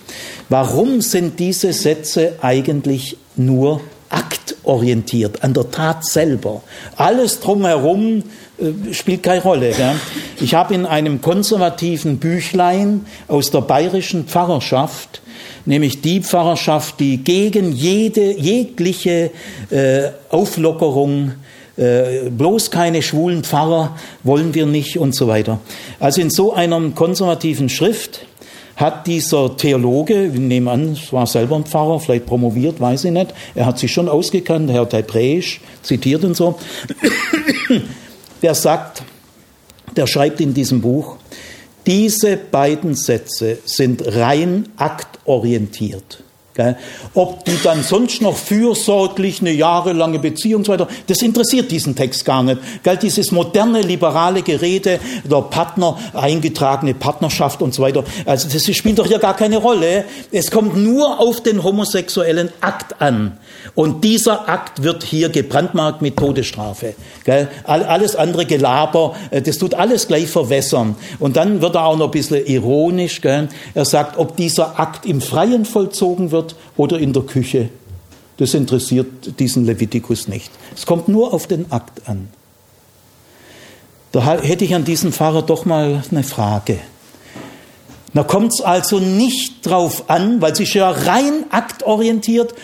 Warum 0.49 1.01
sind 1.01 1.41
diese 1.41 1.73
Sätze 1.73 2.35
eigentlich 2.43 3.17
nur 3.37 3.81
aktorientiert, 4.11 5.43
an 5.43 5.55
der 5.55 5.71
Tat 5.71 6.05
selber? 6.05 6.63
Alles 6.97 7.41
drumherum 7.41 8.25
äh, 8.59 8.93
spielt 8.93 9.23
keine 9.23 9.43
Rolle. 9.43 9.73
Gell? 9.73 9.97
Ich 10.41 10.55
habe 10.55 10.75
in 10.75 10.85
einem 10.85 11.23
konservativen 11.23 12.19
Büchlein 12.19 13.07
aus 13.29 13.51
der 13.51 13.63
bayerischen 13.63 14.27
Pfarrerschaft 14.27 15.23
nämlich 15.71 16.03
die 16.03 16.21
Pfarrerschaft, 16.21 17.01
die 17.01 17.19
gegen 17.19 17.73
jede, 17.73 18.33
jegliche 18.33 19.31
äh, 19.71 20.11
Auflockerung 20.29 21.33
äh, 21.77 22.29
bloß 22.29 22.71
keine 22.73 23.01
schwulen 23.01 23.45
Pfarrer 23.45 23.97
wollen 24.25 24.53
wir 24.53 24.67
nicht 24.67 24.99
und 24.99 25.15
so 25.15 25.29
weiter. 25.29 25.61
Also 26.01 26.21
in 26.21 26.29
so 26.29 26.53
einer 26.53 26.79
konservativen 26.91 27.69
Schrift 27.69 28.27
hat 28.75 29.07
dieser 29.07 29.57
Theologe, 29.57 30.33
wir 30.33 30.41
nehmen 30.41 30.67
an, 30.67 30.93
es 30.93 31.13
war 31.13 31.27
selber 31.27 31.55
ein 31.55 31.65
Pfarrer, 31.65 32.01
vielleicht 32.01 32.27
promoviert, 32.27 32.81
weiß 32.81 33.05
ich 33.05 33.13
nicht, 33.13 33.33
er 33.55 33.67
hat 33.67 33.79
sich 33.79 33.93
schon 33.93 34.09
ausgekannt, 34.09 34.71
er 34.71 34.81
hat 34.81 34.93
Hebräisch 34.93 35.61
zitiert 35.83 36.25
und 36.25 36.35
so, 36.35 36.59
der 38.43 38.55
sagt, 38.55 39.03
der 39.97 40.07
schreibt 40.09 40.41
in 40.41 40.53
diesem 40.53 40.81
Buch, 40.81 41.17
diese 41.87 42.37
beiden 42.37 42.95
Sätze 42.95 43.59
sind 43.65 44.03
rein 44.15 44.69
aktorientiert. 44.77 46.23
Ob 47.15 47.45
die 47.45 47.59
dann 47.63 47.83
sonst 47.83 48.23
noch 48.23 48.37
fürsorglich 48.37 49.41
eine 49.41 49.53
jahrelange 49.53 50.19
Beziehung 50.19 50.61
und 50.61 50.67
so 50.67 50.73
weiter, 50.73 50.89
das 51.07 51.23
interessiert 51.23 51.71
diesen 51.71 51.97
Text 51.97 52.25
gar 52.25 52.43
nicht. 52.43 52.59
Gell? 52.83 52.97
Dieses 52.97 53.33
moderne 53.33 53.83
liberale 53.83 54.43
Gerede 54.43 55.01
der 55.25 55.43
Partner, 55.43 55.99
eingetragene 56.15 56.95
Partnerschaft 56.95 57.63
und 57.63 57.75
so 57.75 57.83
weiter, 57.83 58.05
also 58.27 58.49
das 58.49 58.65
spielt 58.77 58.99
doch 58.99 59.07
hier 59.07 59.19
gar 59.19 59.37
keine 59.37 59.59
Rolle. 59.59 60.05
Es 60.33 60.51
kommt 60.51 60.77
nur 60.77 61.21
auf 61.21 61.43
den 61.43 61.63
homosexuellen 61.63 62.51
Akt 62.61 63.01
an. 63.01 63.39
Und 63.75 64.05
dieser 64.05 64.49
Akt 64.49 64.83
wird 64.83 65.05
hier 65.05 65.29
gebrandmarkt 65.29 66.03
mit 66.03 66.17
Todesstrafe. 66.17 66.95
Gell? 67.25 67.49
Alles 67.65 68.17
andere 68.17 68.47
Gelaber, 68.47 69.15
äh, 69.31 69.43
das 69.43 69.59
tut 69.59 69.75
alles 69.75 70.09
gleich 70.09 70.29
verwässern. 70.29 70.97
Und 71.19 71.37
dann 71.37 71.61
wird 71.61 71.75
er 71.75 71.87
auch 71.87 71.97
noch 71.97 72.07
ein 72.07 72.11
bisschen 72.11 72.45
ironisch. 72.47 73.21
Gell? 73.21 73.49
Er 73.75 73.85
sagt, 73.85 74.19
ob 74.19 74.37
dieser 74.37 74.79
Akt 74.79 75.07
im 75.07 75.21
Freien 75.21 75.65
vollzogen 75.65 76.31
wird 76.31 76.50
oder 76.77 76.99
in 76.99 77.13
der 77.13 77.23
Küche. 77.23 77.71
Das 78.37 78.55
interessiert 78.55 79.39
diesen 79.39 79.67
Levitikus 79.67 80.29
nicht. 80.29 80.51
Es 80.75 80.87
kommt 80.87 81.09
nur 81.09 81.35
auf 81.35 81.47
den 81.47 81.71
Akt 81.71 82.09
an. 82.09 82.29
Da 84.13 84.39
hätte 84.41 84.65
ich 84.65 84.75
an 84.75 84.85
diesen 84.85 85.13
Pfarrer 85.13 85.43
doch 85.43 85.65
mal 85.65 86.03
eine 86.11 86.23
Frage. 86.23 86.79
Da 88.13 88.25
kommt 88.25 88.53
es 88.53 88.61
also 88.61 88.99
nicht 88.99 89.65
drauf 89.65 90.11
an, 90.11 90.41
weil 90.41 90.57
sich 90.57 90.75
ja 90.75 90.91
rein 90.91 91.45
aktorientiert, 91.51 92.55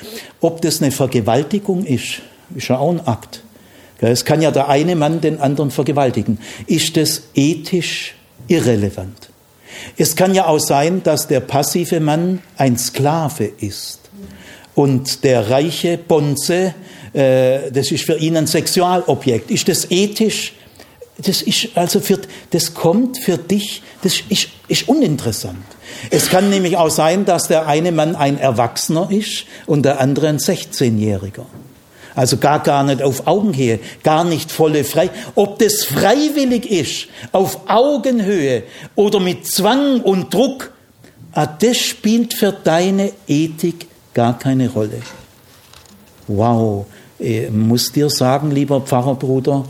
ob 0.41 0.61
das 0.61 0.82
eine 0.82 0.91
Vergewaltigung 0.91 1.84
ist. 1.84 2.22
Ist 2.55 2.68
ja 2.68 2.78
auch 2.78 2.91
ein 2.91 3.07
Akt. 3.07 3.43
Es 4.01 4.24
kann 4.24 4.43
ja 4.43 4.51
der 4.51 4.68
eine 4.68 4.97
Mann 4.97 5.20
den 5.20 5.41
anderen 5.41 5.70
vergewaltigen. 5.70 6.39
Ist 6.66 6.97
das 6.97 7.22
ethisch 7.34 8.14
irrelevant? 8.49 9.30
Es 9.97 10.16
kann 10.16 10.35
ja 10.35 10.47
auch 10.47 10.59
sein, 10.59 11.03
dass 11.03 11.29
der 11.29 11.41
passive 11.41 12.01
Mann 12.01 12.43
ein 12.57 12.79
Sklave 12.79 13.45
ist 13.45 14.01
und 14.74 15.24
der 15.24 15.51
reiche 15.51 15.99
Bonze, 15.99 16.74
äh, 17.12 17.70
das 17.72 17.91
ist 17.91 18.05
für 18.05 18.18
ihn 18.18 18.37
ein 18.37 18.47
Sexualobjekt. 18.47 19.51
Ist 19.51 19.68
das 19.68 19.91
ethisch 19.91 20.53
das 21.18 21.41
ist 21.43 21.68
also 21.74 22.01
für, 22.01 22.20
das 22.51 22.74
kommt 22.74 23.18
für 23.18 23.39
dich, 23.39 23.83
das 24.03 24.20
ist, 24.29 24.49
ist 24.68 24.89
uninteressant. 24.89 25.64
Es 26.11 26.29
kann 26.29 26.51
nämlich 26.51 26.77
auch 26.77 26.91
sein, 26.91 27.24
dass 27.24 27.49
der 27.49 27.66
eine 27.66 27.91
Mann 27.91 28.16
ein 28.16 28.39
Erwachsener 28.39 29.11
ist 29.11 29.45
und 29.66 29.85
der 29.85 30.01
andere 30.01 30.29
ein 30.29 30.39
16-Jähriger. 30.39 31.47
Also 32.16 32.38
gar 32.38 32.62
gar 32.62 32.82
nicht 32.82 33.02
auf 33.02 33.26
Augenhöhe, 33.26 33.78
gar 34.02 34.24
nicht 34.24 34.50
volle 34.50 34.84
frei. 34.84 35.10
Ob 35.34 35.58
das 35.58 35.84
freiwillig 35.84 36.68
ist, 36.68 37.08
auf 37.30 37.68
Augenhöhe 37.68 38.62
oder 38.94 39.20
mit 39.20 39.46
Zwang 39.46 40.00
und 40.00 40.32
Druck, 40.32 40.72
ah, 41.32 41.46
das 41.46 41.76
spielt 41.76 42.32
für 42.32 42.52
deine 42.52 43.12
Ethik 43.28 43.86
gar 44.14 44.38
keine 44.38 44.70
Rolle. 44.70 45.02
Wow, 46.26 46.86
ich 47.18 47.50
muss 47.50 47.92
dir 47.92 48.08
sagen, 48.08 48.50
lieber 48.50 48.80
Pfarrerbruder, 48.80 49.66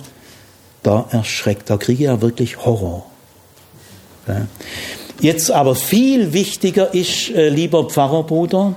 da 0.84 1.06
erschreckt, 1.10 1.68
da 1.68 1.76
kriege 1.76 2.04
ich 2.04 2.08
ja 2.08 2.22
wirklich 2.22 2.64
Horror. 2.64 3.06
Jetzt 5.20 5.50
aber 5.50 5.74
viel 5.74 6.32
wichtiger 6.32 6.94
ist, 6.94 7.30
äh, 7.30 7.48
lieber 7.48 7.88
Pfarrerbruder, 7.88 8.76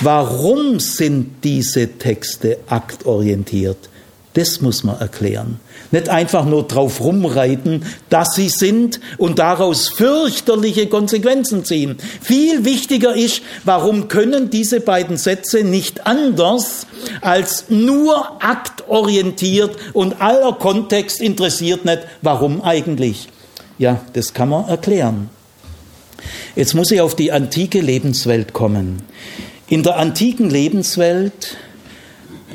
warum 0.00 0.80
sind 0.80 1.44
diese 1.44 1.98
Texte 1.98 2.58
aktorientiert? 2.68 3.88
Das 4.36 4.60
muss 4.60 4.84
man 4.84 5.00
erklären. 5.00 5.60
Nicht 5.92 6.10
einfach 6.10 6.44
nur 6.44 6.64
drauf 6.64 7.00
rumreiten, 7.00 7.86
dass 8.10 8.34
sie 8.34 8.50
sind 8.50 9.00
und 9.16 9.38
daraus 9.38 9.88
fürchterliche 9.88 10.88
Konsequenzen 10.88 11.64
ziehen. 11.64 11.96
Viel 12.20 12.66
wichtiger 12.66 13.16
ist, 13.16 13.40
warum 13.64 14.08
können 14.08 14.50
diese 14.50 14.80
beiden 14.80 15.16
Sätze 15.16 15.64
nicht 15.64 16.06
anders 16.06 16.86
als 17.22 17.70
nur 17.70 18.42
aktorientiert 18.42 19.74
und 19.94 20.20
aller 20.20 20.52
Kontext 20.52 21.22
interessiert 21.22 21.86
nicht, 21.86 22.00
warum 22.20 22.60
eigentlich. 22.60 23.28
Ja, 23.78 24.02
das 24.12 24.34
kann 24.34 24.50
man 24.50 24.68
erklären. 24.68 25.30
Jetzt 26.56 26.74
muss 26.74 26.90
ich 26.90 27.00
auf 27.00 27.14
die 27.14 27.32
antike 27.32 27.80
Lebenswelt 27.80 28.52
kommen. 28.52 29.02
In 29.68 29.82
der 29.82 29.96
antiken 29.96 30.48
Lebenswelt 30.48 31.56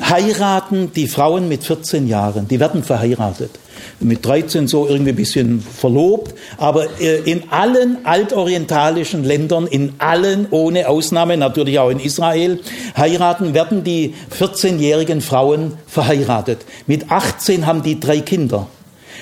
heiraten 0.02 0.94
die 0.94 1.10
Frauen 1.10 1.50
mit 1.50 1.66
14 1.66 2.08
Jahren, 2.08 2.48
die 2.48 2.58
werden 2.62 2.84
verheiratet. 2.84 3.52
Mit 4.00 4.26
13 4.26 4.70
so 4.70 4.88
irgendwie 4.88 5.12
ein 5.12 5.18
bisschen 5.18 5.60
verlobt, 5.60 6.34
aber 6.58 6.86
äh, 7.02 7.20
in 7.30 7.50
allen 7.50 8.06
altorientalischen 8.06 9.26
Ländern, 9.26 9.68
in 9.68 9.94
allen 9.98 10.48
ohne 10.52 10.88
Ausnahme, 10.88 11.36
natürlich 11.36 11.80
auch 11.80 11.90
in 11.90 12.00
Israel, 12.00 12.62
heiraten, 12.96 13.54
werden 13.54 13.84
die 13.84 14.14
14-jährigen 14.40 15.20
Frauen 15.20 15.74
verheiratet. 15.88 16.60
Mit 16.88 17.12
18 17.12 17.66
haben 17.66 17.84
die 17.84 18.00
drei 18.00 18.22
Kinder. 18.22 18.68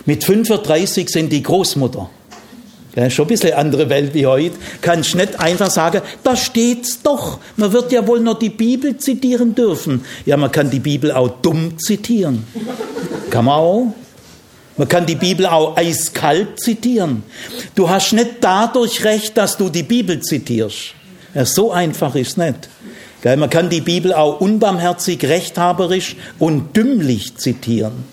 Mit 0.05 0.23
35 0.23 1.09
sind 1.09 1.31
die 1.31 1.41
Großmutter. 1.41 2.09
Ja, 2.95 3.09
schon 3.09 3.25
ein 3.25 3.29
bisschen 3.29 3.53
andere 3.53 3.87
Welt 3.89 4.13
wie 4.13 4.25
heute. 4.25 4.55
Kannst 4.81 5.15
nicht 5.15 5.39
einfach 5.39 5.69
sagen, 5.69 6.01
da 6.23 6.35
steht's 6.35 7.01
doch. 7.03 7.39
Man 7.55 7.71
wird 7.71 7.91
ja 7.91 8.05
wohl 8.07 8.19
noch 8.19 8.39
die 8.39 8.49
Bibel 8.49 8.97
zitieren 8.97 9.53
dürfen. 9.53 10.03
Ja, 10.25 10.37
man 10.37 10.51
kann 10.51 10.71
die 10.71 10.79
Bibel 10.79 11.11
auch 11.11 11.29
dumm 11.41 11.77
zitieren. 11.77 12.47
Kann 13.29 13.45
man 13.45 13.55
auch. 13.55 13.93
Man 14.75 14.87
kann 14.87 15.05
die 15.05 15.15
Bibel 15.15 15.45
auch 15.45 15.77
eiskalt 15.77 16.59
zitieren. 16.59 17.23
Du 17.75 17.89
hast 17.89 18.13
nicht 18.13 18.37
dadurch 18.41 19.03
recht, 19.03 19.37
dass 19.37 19.57
du 19.57 19.69
die 19.69 19.83
Bibel 19.83 20.19
zitierst. 20.21 20.95
Ja, 21.35 21.45
so 21.45 21.71
einfach 21.71 22.15
ist 22.15 22.37
nicht. 22.37 22.69
Man 23.23 23.49
kann 23.49 23.69
die 23.69 23.81
Bibel 23.81 24.13
auch 24.13 24.39
unbarmherzig, 24.39 25.23
rechthaberisch 25.25 26.15
und 26.39 26.75
dümmlich 26.75 27.35
zitieren. 27.35 28.05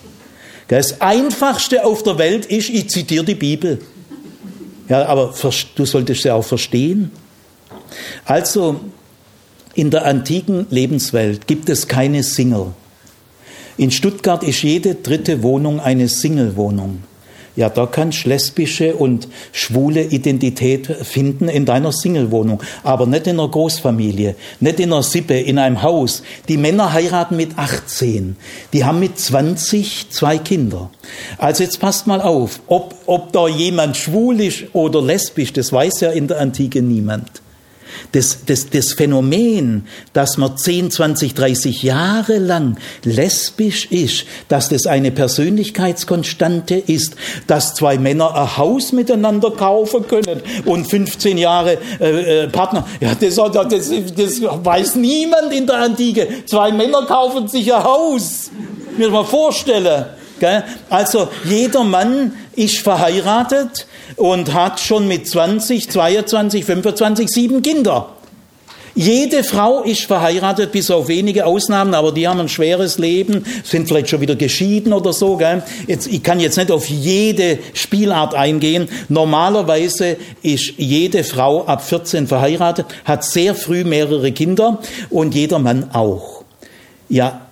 Das 0.68 1.00
Einfachste 1.00 1.84
auf 1.84 2.02
der 2.02 2.18
Welt 2.18 2.44
ist, 2.46 2.68
ich 2.68 2.90
zitiere 2.90 3.24
die 3.24 3.36
Bibel. 3.36 3.78
Ja, 4.88 5.06
aber 5.06 5.34
du 5.74 5.84
solltest 5.84 6.24
ja 6.24 6.34
auch 6.34 6.44
verstehen. 6.44 7.10
Also, 8.24 8.80
in 9.74 9.90
der 9.90 10.06
antiken 10.06 10.66
Lebenswelt 10.70 11.46
gibt 11.46 11.68
es 11.68 11.88
keine 11.88 12.22
Single. 12.22 12.72
In 13.76 13.90
Stuttgart 13.90 14.42
ist 14.42 14.62
jede 14.62 14.94
dritte 14.94 15.42
Wohnung 15.42 15.80
eine 15.80 16.08
Single-Wohnung. 16.08 17.02
Ja, 17.56 17.70
da 17.70 17.86
kannst 17.86 18.26
lesbische 18.26 18.94
und 18.94 19.28
schwule 19.50 20.02
Identität 20.02 20.86
finden 20.86 21.48
in 21.48 21.64
deiner 21.64 21.90
Single-Wohnung, 21.90 22.62
aber 22.84 23.06
nicht 23.06 23.26
in 23.26 23.40
einer 23.40 23.48
Großfamilie, 23.48 24.36
nicht 24.60 24.78
in 24.78 24.92
einer 24.92 25.02
Sippe, 25.02 25.38
in 25.38 25.58
einem 25.58 25.82
Haus. 25.82 26.22
Die 26.48 26.58
Männer 26.58 26.92
heiraten 26.92 27.36
mit 27.36 27.56
18, 27.58 28.36
die 28.74 28.84
haben 28.84 29.00
mit 29.00 29.18
20 29.18 30.10
zwei 30.10 30.36
Kinder. 30.36 30.90
Also 31.38 31.62
jetzt 31.62 31.80
passt 31.80 32.06
mal 32.06 32.20
auf, 32.20 32.60
ob, 32.66 32.94
ob 33.06 33.32
da 33.32 33.48
jemand 33.48 33.96
schwul 33.96 34.40
ist 34.40 34.64
oder 34.74 35.00
lesbisch, 35.00 35.54
das 35.54 35.72
weiß 35.72 36.00
ja 36.00 36.10
in 36.10 36.28
der 36.28 36.40
Antike 36.40 36.82
niemand 36.82 37.42
das, 38.12 38.44
das, 38.46 38.70
das 38.70 38.92
Phänomen, 38.92 39.86
dass 40.12 40.36
man 40.36 40.56
10, 40.56 40.90
20, 40.90 41.34
30 41.34 41.82
Jahre 41.82 42.38
lang 42.38 42.78
lesbisch 43.04 43.86
ist, 43.86 44.24
dass 44.48 44.68
das 44.68 44.86
eine 44.86 45.10
Persönlichkeitskonstante 45.10 46.74
ist, 46.74 47.16
dass 47.46 47.74
zwei 47.74 47.98
Männer 47.98 48.34
ein 48.34 48.56
Haus 48.56 48.92
miteinander 48.92 49.50
kaufen 49.50 50.06
können 50.06 50.42
und 50.64 50.86
15 50.86 51.38
Jahre 51.38 51.78
äh, 52.00 52.44
äh, 52.44 52.48
Partner, 52.48 52.86
ja, 53.00 53.14
das, 53.14 53.36
das, 53.36 54.14
das 54.14 54.42
weiß 54.42 54.96
niemand 54.96 55.52
in 55.52 55.66
der 55.66 55.76
Antike. 55.76 56.28
Zwei 56.46 56.72
Männer 56.72 57.06
kaufen 57.06 57.48
sich 57.48 57.72
ein 57.72 57.82
Haus. 57.82 58.50
Mir 58.96 59.10
mal 59.10 59.24
vorstellen. 59.24 60.06
Also 60.90 61.28
jeder 61.44 61.84
Mann 61.84 62.32
ist 62.54 62.78
verheiratet 62.78 63.86
und 64.16 64.52
hat 64.52 64.80
schon 64.80 65.08
mit 65.08 65.28
20, 65.28 65.90
22, 65.90 66.64
25 66.64 67.28
sieben 67.28 67.62
Kinder. 67.62 68.10
Jede 68.98 69.44
Frau 69.44 69.82
ist 69.82 70.06
verheiratet, 70.06 70.72
bis 70.72 70.90
auf 70.90 71.08
wenige 71.08 71.44
Ausnahmen, 71.44 71.92
aber 71.92 72.12
die 72.12 72.26
haben 72.26 72.40
ein 72.40 72.48
schweres 72.48 72.96
Leben, 72.96 73.44
sind 73.62 73.88
vielleicht 73.88 74.08
schon 74.08 74.22
wieder 74.22 74.36
geschieden 74.36 74.94
oder 74.94 75.12
so. 75.12 75.36
Gell? 75.36 75.62
Jetzt, 75.86 76.06
ich 76.06 76.22
kann 76.22 76.40
jetzt 76.40 76.56
nicht 76.56 76.70
auf 76.70 76.88
jede 76.88 77.58
Spielart 77.74 78.34
eingehen. 78.34 78.88
Normalerweise 79.10 80.16
ist 80.40 80.72
jede 80.78 81.24
Frau 81.24 81.66
ab 81.66 81.84
14 81.84 82.26
verheiratet, 82.26 82.86
hat 83.04 83.22
sehr 83.22 83.54
früh 83.54 83.84
mehrere 83.84 84.32
Kinder 84.32 84.78
und 85.10 85.34
jeder 85.34 85.58
Mann 85.58 85.90
auch. 85.92 86.42
Ja, 87.10 87.45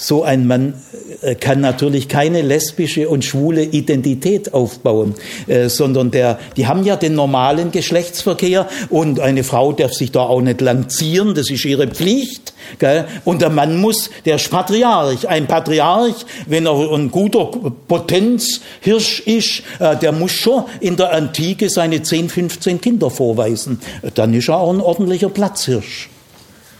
so 0.00 0.22
ein 0.22 0.46
Mann 0.46 0.74
äh, 1.20 1.34
kann 1.34 1.60
natürlich 1.60 2.08
keine 2.08 2.40
lesbische 2.40 3.08
und 3.08 3.24
schwule 3.24 3.62
Identität 3.62 4.54
aufbauen, 4.54 5.14
äh, 5.46 5.68
sondern 5.68 6.10
der, 6.10 6.38
die 6.56 6.66
haben 6.66 6.84
ja 6.84 6.96
den 6.96 7.14
normalen 7.14 7.70
Geschlechtsverkehr 7.70 8.66
und 8.88 9.20
eine 9.20 9.44
Frau 9.44 9.72
darf 9.72 9.92
sich 9.92 10.10
da 10.10 10.20
auch 10.20 10.40
nicht 10.40 10.62
lancieren, 10.62 11.34
das 11.34 11.50
ist 11.50 11.64
ihre 11.64 11.86
Pflicht. 11.86 12.54
Gell? 12.78 13.06
Und 13.24 13.42
der 13.42 13.50
Mann 13.50 13.76
muss, 13.76 14.10
der 14.24 14.36
ist 14.36 14.50
Patriarch. 14.50 15.28
Ein 15.28 15.46
Patriarch, 15.46 16.24
wenn 16.46 16.66
er 16.66 16.92
ein 16.92 17.10
guter 17.10 17.50
Potenzhirsch 17.88 19.20
ist, 19.20 19.62
äh, 19.80 19.96
der 19.96 20.12
muss 20.12 20.32
schon 20.32 20.64
in 20.80 20.96
der 20.96 21.12
Antike 21.12 21.68
seine 21.68 22.02
10, 22.02 22.30
15 22.30 22.80
Kinder 22.80 23.10
vorweisen. 23.10 23.80
Dann 24.14 24.32
ist 24.32 24.48
er 24.48 24.58
auch 24.58 24.72
ein 24.72 24.80
ordentlicher 24.80 25.28
Platzhirsch. 25.28 26.08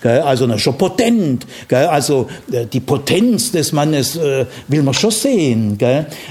Also 0.07 0.47
na, 0.47 0.59
schon 0.59 0.77
potent. 0.79 1.47
Also 1.71 2.29
äh, 2.51 2.67
die 2.67 2.81
Potenz 2.81 3.53
des 3.53 3.73
Mannes 3.73 4.17
äh, 4.17 4.47
will 4.69 4.83
man 4.83 4.95
schon 4.95 5.11
sehen. 5.11 5.79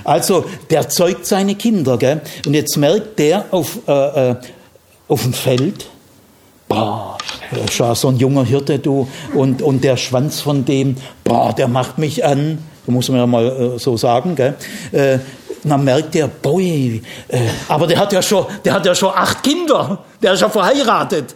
Also 0.03 0.45
der 0.70 0.89
zeugt 0.89 1.26
seine 1.26 1.55
Kinder. 1.55 1.99
Und 2.45 2.53
jetzt 2.53 2.78
merkt 2.78 3.20
der 3.20 3.45
auf, 3.51 3.80
äh, 3.88 4.32
äh, 4.32 4.36
auf 5.07 5.24
dem 5.24 5.34
Feld, 5.34 5.88
boah, 6.67 7.17
schau, 7.72 7.93
so 7.95 8.09
ein 8.09 8.17
junger 8.17 8.45
Hirte, 8.45 8.80
du, 8.80 9.07
und, 9.34 9.61
und 9.61 9.84
der 9.84 9.97
Schwanz 9.97 10.41
von 10.41 10.65
dem, 10.65 10.95
boah, 11.24 11.53
der 11.53 11.67
macht 11.67 11.97
mich 11.97 12.24
an. 12.24 12.59
Muss 12.86 13.09
man 13.09 13.20
ja 13.20 13.28
mal 13.28 13.76
äh, 13.76 13.80
so 13.80 13.97
sagen. 13.97 14.36
Gell? 14.36 14.55
Äh, 14.91 15.20
dann 15.63 15.84
merkt 15.84 16.15
der, 16.15 16.28
boy, 16.28 17.01
äh, 17.28 17.38
aber 17.67 17.88
der 17.88 17.99
hat 17.99 18.13
ja 18.13 18.22
schon, 18.22 18.45
der 18.63 18.74
hat 18.74 18.86
ja 18.86 18.95
schon 18.95 19.11
acht 19.13 19.43
Kinder, 19.43 19.99
der 20.22 20.34
ist 20.34 20.41
ja 20.41 20.49
verheiratet. 20.49 21.36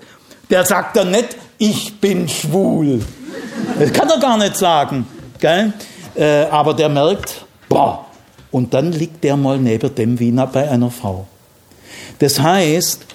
Der 0.49 0.63
sagt 0.65 0.95
dann 0.97 1.11
nicht, 1.11 1.35
ich 1.63 1.99
bin 1.99 2.27
schwul. 2.27 3.01
Das 3.79 3.93
kann 3.93 4.09
er 4.09 4.19
gar 4.19 4.37
nicht 4.37 4.57
sagen. 4.57 5.07
Gell? 5.39 5.71
Äh, 6.15 6.43
aber 6.51 6.73
der 6.73 6.89
merkt, 6.89 7.45
boah, 7.69 8.05
und 8.51 8.73
dann 8.73 8.91
liegt 8.91 9.23
der 9.23 9.37
mal 9.37 9.57
neben 9.57 9.95
dem 9.95 10.19
Wiener 10.19 10.45
bei 10.47 10.69
einer 10.69 10.91
Frau. 10.91 11.25
Das 12.19 12.39
heißt, 12.39 13.05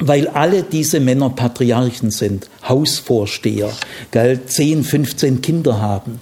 weil 0.00 0.26
alle 0.28 0.64
diese 0.64 0.98
Männer 0.98 1.30
Patriarchen 1.30 2.10
sind, 2.10 2.50
Hausvorsteher, 2.68 3.70
gell, 4.10 4.44
10, 4.44 4.82
15 4.82 5.40
Kinder 5.40 5.80
haben, 5.80 6.20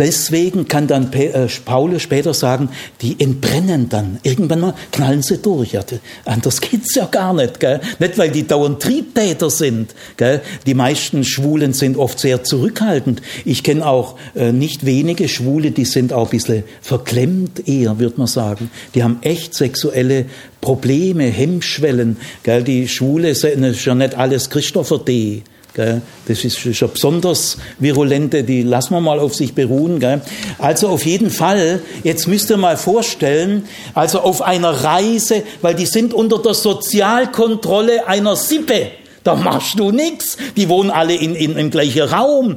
Deswegen 0.00 0.66
kann 0.66 0.86
dann 0.86 1.12
äh, 1.12 1.46
Paulus 1.62 2.00
später 2.00 2.32
sagen, 2.32 2.70
die 3.02 3.20
entbrennen 3.20 3.90
dann. 3.90 4.18
Irgendwann 4.22 4.60
mal 4.60 4.74
knallen 4.92 5.20
sie 5.20 5.36
durch. 5.36 5.76
Anders 6.24 6.62
geht's 6.62 6.94
ja 6.94 7.04
gar 7.04 7.34
nicht. 7.34 7.60
Gell? 7.60 7.82
Nicht, 7.98 8.16
weil 8.16 8.30
die 8.30 8.46
dauernd 8.46 8.80
Triebtäter 8.80 9.50
sind. 9.50 9.94
Gell? 10.16 10.40
Die 10.64 10.72
meisten 10.72 11.22
Schwulen 11.22 11.74
sind 11.74 11.98
oft 11.98 12.18
sehr 12.18 12.42
zurückhaltend. 12.44 13.20
Ich 13.44 13.62
kenne 13.62 13.86
auch 13.86 14.16
äh, 14.34 14.52
nicht 14.52 14.86
wenige 14.86 15.28
Schwule, 15.28 15.70
die 15.70 15.84
sind 15.84 16.14
auch 16.14 16.28
ein 16.28 16.30
bisschen 16.30 16.64
verklemmt 16.80 17.68
eher, 17.68 17.98
würde 17.98 18.16
man 18.16 18.26
sagen. 18.26 18.70
Die 18.94 19.02
haben 19.02 19.18
echt 19.20 19.52
sexuelle 19.52 20.24
Probleme, 20.62 21.24
Hemmschwellen. 21.24 22.16
Gell? 22.42 22.64
Die 22.64 22.88
Schwule 22.88 23.34
sind 23.34 23.62
ja 23.84 23.94
nicht 23.94 24.14
alles 24.14 24.48
Christopher 24.48 24.98
D. 24.98 25.42
Das 25.74 26.44
ist 26.44 26.58
schon 26.58 26.92
besonders 26.92 27.56
virulente, 27.78 28.42
die 28.44 28.62
lassen 28.62 28.94
wir 28.94 29.00
mal 29.00 29.20
auf 29.20 29.34
sich 29.34 29.54
beruhen. 29.54 30.20
Also 30.58 30.88
auf 30.88 31.06
jeden 31.06 31.30
Fall, 31.30 31.80
jetzt 32.02 32.26
müsst 32.26 32.50
ihr 32.50 32.56
mal 32.56 32.76
vorstellen, 32.76 33.64
also 33.94 34.20
auf 34.20 34.42
einer 34.42 34.70
Reise, 34.70 35.42
weil 35.62 35.74
die 35.74 35.86
sind 35.86 36.12
unter 36.14 36.38
der 36.38 36.54
Sozialkontrolle 36.54 38.06
einer 38.06 38.36
Sippe. 38.36 38.90
Da 39.22 39.34
machst 39.34 39.78
du 39.78 39.90
nichts. 39.90 40.38
Die 40.56 40.68
wohnen 40.68 40.90
alle 40.90 41.14
in, 41.14 41.34
in, 41.34 41.56
im 41.56 41.70
gleichen 41.70 42.02
Raum. 42.02 42.56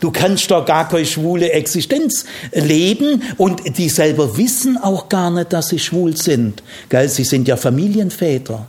Du 0.00 0.10
kannst 0.10 0.50
doch 0.50 0.64
gar 0.64 0.88
keine 0.88 1.04
schwule 1.04 1.52
Existenz 1.52 2.24
leben 2.52 3.22
und 3.36 3.76
die 3.76 3.90
selber 3.90 4.36
wissen 4.38 4.78
auch 4.78 5.08
gar 5.08 5.30
nicht, 5.30 5.52
dass 5.52 5.68
sie 5.68 5.78
schwul 5.78 6.16
sind. 6.16 6.62
Sie 7.08 7.24
sind 7.24 7.46
ja 7.46 7.56
Familienväter. 7.56 8.66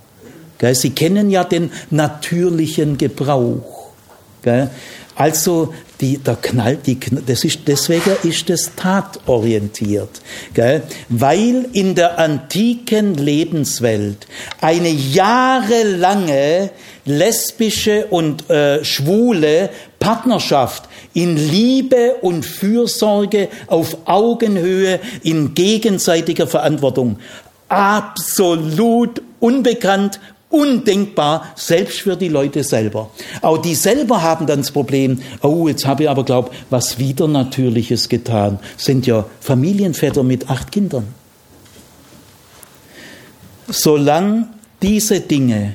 Sie 0.72 0.90
kennen 0.90 1.30
ja 1.30 1.44
den 1.44 1.70
natürlichen 1.90 2.96
Gebrauch. 2.96 3.90
Also 5.16 5.72
die, 6.00 6.18
der 6.18 6.36
Knall, 6.36 6.76
die, 6.76 6.98
das 7.26 7.44
ist, 7.44 7.60
deswegen 7.66 8.16
ist 8.24 8.50
es 8.50 8.72
tatorientiert, 8.74 10.20
gell? 10.52 10.82
weil 11.08 11.66
in 11.72 11.94
der 11.94 12.18
antiken 12.18 13.14
Lebenswelt 13.14 14.26
eine 14.60 14.90
jahrelange 14.90 16.70
lesbische 17.04 18.06
und 18.06 18.50
äh, 18.50 18.84
schwule 18.84 19.70
Partnerschaft 20.00 20.88
in 21.14 21.36
Liebe 21.36 22.16
und 22.20 22.44
Fürsorge 22.44 23.48
auf 23.68 23.96
Augenhöhe, 24.06 24.98
in 25.22 25.54
gegenseitiger 25.54 26.48
Verantwortung 26.48 27.18
absolut 27.68 29.22
unbekannt 29.40 30.20
undenkbar, 30.54 31.52
selbst 31.56 32.00
für 32.00 32.16
die 32.16 32.28
Leute 32.28 32.62
selber. 32.62 33.10
Auch 33.42 33.58
die 33.58 33.74
selber 33.74 34.22
haben 34.22 34.46
dann 34.46 34.60
das 34.60 34.70
Problem, 34.70 35.20
oh, 35.42 35.66
jetzt 35.66 35.84
habe 35.84 36.04
ich 36.04 36.08
aber, 36.08 36.24
glaub, 36.24 36.54
was 36.70 36.98
Widernatürliches 36.98 38.08
getan. 38.08 38.60
Sind 38.76 39.06
ja 39.06 39.26
Familienväter 39.40 40.22
mit 40.22 40.48
acht 40.48 40.70
Kindern. 40.70 41.08
Solange 43.66 44.48
diese 44.80 45.20
Dinge, 45.20 45.74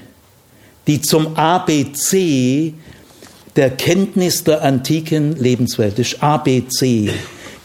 die 0.88 1.02
zum 1.02 1.36
ABC 1.36 2.74
der 3.56 3.72
Kenntnis 3.72 4.46
der 4.46 4.62
antiken 4.62 5.36
Lebenswelt, 5.36 6.00
das 6.00 6.22
ABC, 6.22 7.10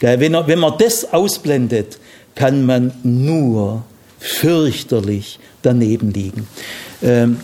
wenn 0.01 0.59
man 0.59 0.73
das 0.77 1.13
ausblendet, 1.13 1.97
kann 2.35 2.65
man 2.65 2.91
nur 3.03 3.83
fürchterlich 4.19 5.39
daneben 5.61 6.11
liegen. 6.11 6.47
Ähm, 7.05 7.39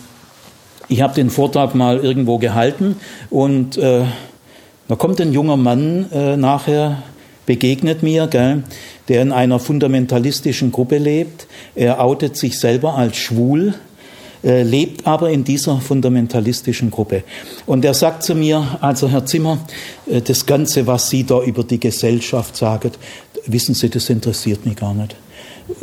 ich 0.89 1.01
habe 1.01 1.13
den 1.13 1.29
Vortrag 1.29 1.73
mal 1.73 1.99
irgendwo 1.99 2.37
gehalten 2.37 2.97
und 3.29 3.77
äh, 3.77 4.03
da 4.89 4.95
kommt 4.95 5.21
ein 5.21 5.31
junger 5.31 5.55
Mann 5.55 6.11
äh, 6.11 6.35
nachher, 6.35 7.03
begegnet 7.45 8.03
mir, 8.03 8.27
gell, 8.27 8.63
der 9.07 9.21
in 9.21 9.31
einer 9.31 9.59
fundamentalistischen 9.59 10.73
Gruppe 10.73 10.97
lebt. 10.97 11.47
Er 11.75 12.03
outet 12.03 12.35
sich 12.35 12.59
selber 12.59 12.95
als 12.95 13.15
schwul, 13.15 13.75
äh, 14.43 14.63
lebt 14.63 15.07
aber 15.07 15.29
in 15.29 15.45
dieser 15.45 15.79
fundamentalistischen 15.79 16.91
Gruppe. 16.91 17.23
Und 17.65 17.85
er 17.85 17.93
sagt 17.93 18.23
zu 18.23 18.35
mir, 18.35 18.77
also 18.81 19.07
Herr 19.07 19.25
Zimmer, 19.25 19.59
äh, 20.07 20.21
das 20.21 20.45
Ganze, 20.45 20.87
was 20.87 21.09
Sie 21.09 21.23
da 21.23 21.41
über 21.41 21.63
die 21.63 21.79
Gesellschaft 21.79 22.57
sagen, 22.57 22.91
wissen 23.45 23.75
Sie, 23.75 23.89
das 23.89 24.09
interessiert 24.09 24.65
mich 24.65 24.75
gar 24.75 24.93
nicht. 24.93 25.15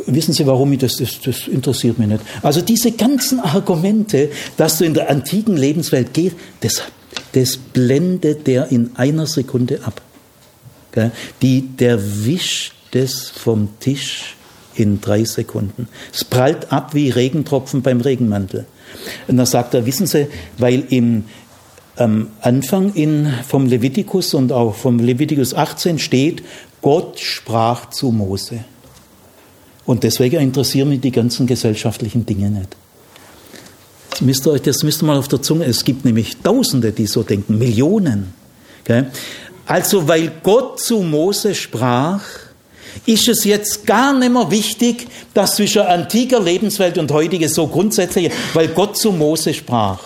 Wissen 0.05 0.33
Sie, 0.33 0.45
warum 0.45 0.77
das, 0.77 0.97
das, 0.97 1.19
das 1.21 1.47
interessiert 1.47 1.99
mich 1.99 2.07
nicht. 2.07 2.21
Also 2.41 2.61
diese 2.61 2.91
ganzen 2.91 3.39
Argumente, 3.39 4.29
dass 4.57 4.77
du 4.77 4.85
in 4.85 4.93
der 4.93 5.09
antiken 5.09 5.57
Lebenswelt 5.57 6.13
gehst, 6.13 6.35
das, 6.61 6.81
das 7.33 7.57
blendet 7.57 8.47
der 8.47 8.71
in 8.71 8.91
einer 8.95 9.27
Sekunde 9.27 9.81
ab. 9.83 10.01
Die, 11.41 11.61
der 11.61 12.25
wischt 12.25 12.73
das 12.91 13.29
vom 13.29 13.69
Tisch 13.79 14.35
in 14.75 15.01
drei 15.01 15.23
Sekunden. 15.23 15.87
Es 16.13 16.23
prallt 16.23 16.71
ab 16.71 16.93
wie 16.93 17.09
Regentropfen 17.09 17.81
beim 17.81 18.01
Regenmantel. 18.01 18.65
Und 19.27 19.37
dann 19.37 19.45
sagt 19.45 19.73
er, 19.73 19.85
wissen 19.85 20.07
Sie, 20.07 20.27
weil 20.57 20.83
im 20.89 21.25
am 21.99 22.29
Anfang 22.41 22.93
in, 22.93 23.27
vom 23.45 23.65
Levitikus 23.65 24.33
und 24.33 24.51
auch 24.51 24.75
vom 24.75 24.99
Levitikus 24.99 25.53
18 25.53 25.99
steht, 25.99 26.43
Gott 26.81 27.19
sprach 27.19 27.89
zu 27.89 28.11
Mose. 28.11 28.63
Und 29.89 30.03
deswegen 30.03 30.39
interessieren 30.39 30.89
mich 30.89 31.01
die 31.01 31.09
ganzen 31.09 31.47
gesellschaftlichen 31.47 32.23
Dinge 32.23 32.51
nicht. 32.51 32.75
Das 34.11 34.21
müsst 34.21 34.45
ihr 34.45 34.51
euch, 34.51 34.61
das 34.61 34.83
müsst 34.83 35.01
ihr 35.01 35.07
mal 35.07 35.17
auf 35.17 35.27
der 35.27 35.41
Zunge, 35.41 35.65
es 35.65 35.83
gibt 35.83 36.05
nämlich 36.05 36.37
Tausende, 36.43 36.91
die 36.91 37.07
so 37.07 37.23
denken, 37.23 37.57
Millionen. 37.57 38.35
Also, 39.65 40.07
weil 40.07 40.31
Gott 40.43 40.79
zu 40.79 40.99
Mose 40.99 41.55
sprach, 41.55 42.21
ist 43.07 43.27
es 43.29 43.45
jetzt 43.45 43.87
gar 43.87 44.13
nicht 44.13 44.31
mehr 44.31 44.51
wichtig, 44.51 45.07
dass 45.33 45.55
zwischen 45.55 45.81
antiker 45.81 46.39
Lebenswelt 46.39 46.99
und 46.99 47.11
heutiger 47.11 47.49
so 47.49 47.65
grundsätzlich, 47.65 48.31
weil 48.53 48.67
Gott 48.67 48.95
zu 48.95 49.11
Mose 49.11 49.55
sprach. 49.55 50.01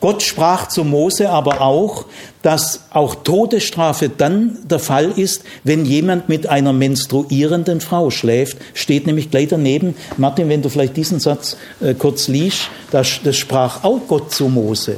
Gott 0.00 0.22
sprach 0.22 0.68
zu 0.68 0.84
Mose 0.84 1.30
aber 1.30 1.60
auch, 1.60 2.06
dass 2.42 2.80
auch 2.90 3.14
Todesstrafe 3.14 4.10
dann 4.10 4.58
der 4.64 4.78
Fall 4.78 5.12
ist, 5.16 5.44
wenn 5.64 5.84
jemand 5.84 6.28
mit 6.28 6.46
einer 6.46 6.72
menstruierenden 6.72 7.80
Frau 7.80 8.10
schläft. 8.10 8.58
Steht 8.74 9.06
nämlich 9.06 9.30
gleich 9.30 9.48
daneben. 9.48 9.94
Martin, 10.18 10.48
wenn 10.48 10.62
du 10.62 10.68
vielleicht 10.68 10.96
diesen 10.96 11.20
Satz 11.20 11.56
äh, 11.80 11.94
kurz 11.94 12.28
liest, 12.28 12.68
das, 12.90 13.20
das 13.24 13.36
sprach 13.36 13.82
auch 13.84 14.00
Gott 14.08 14.32
zu 14.32 14.48
Mose. 14.48 14.96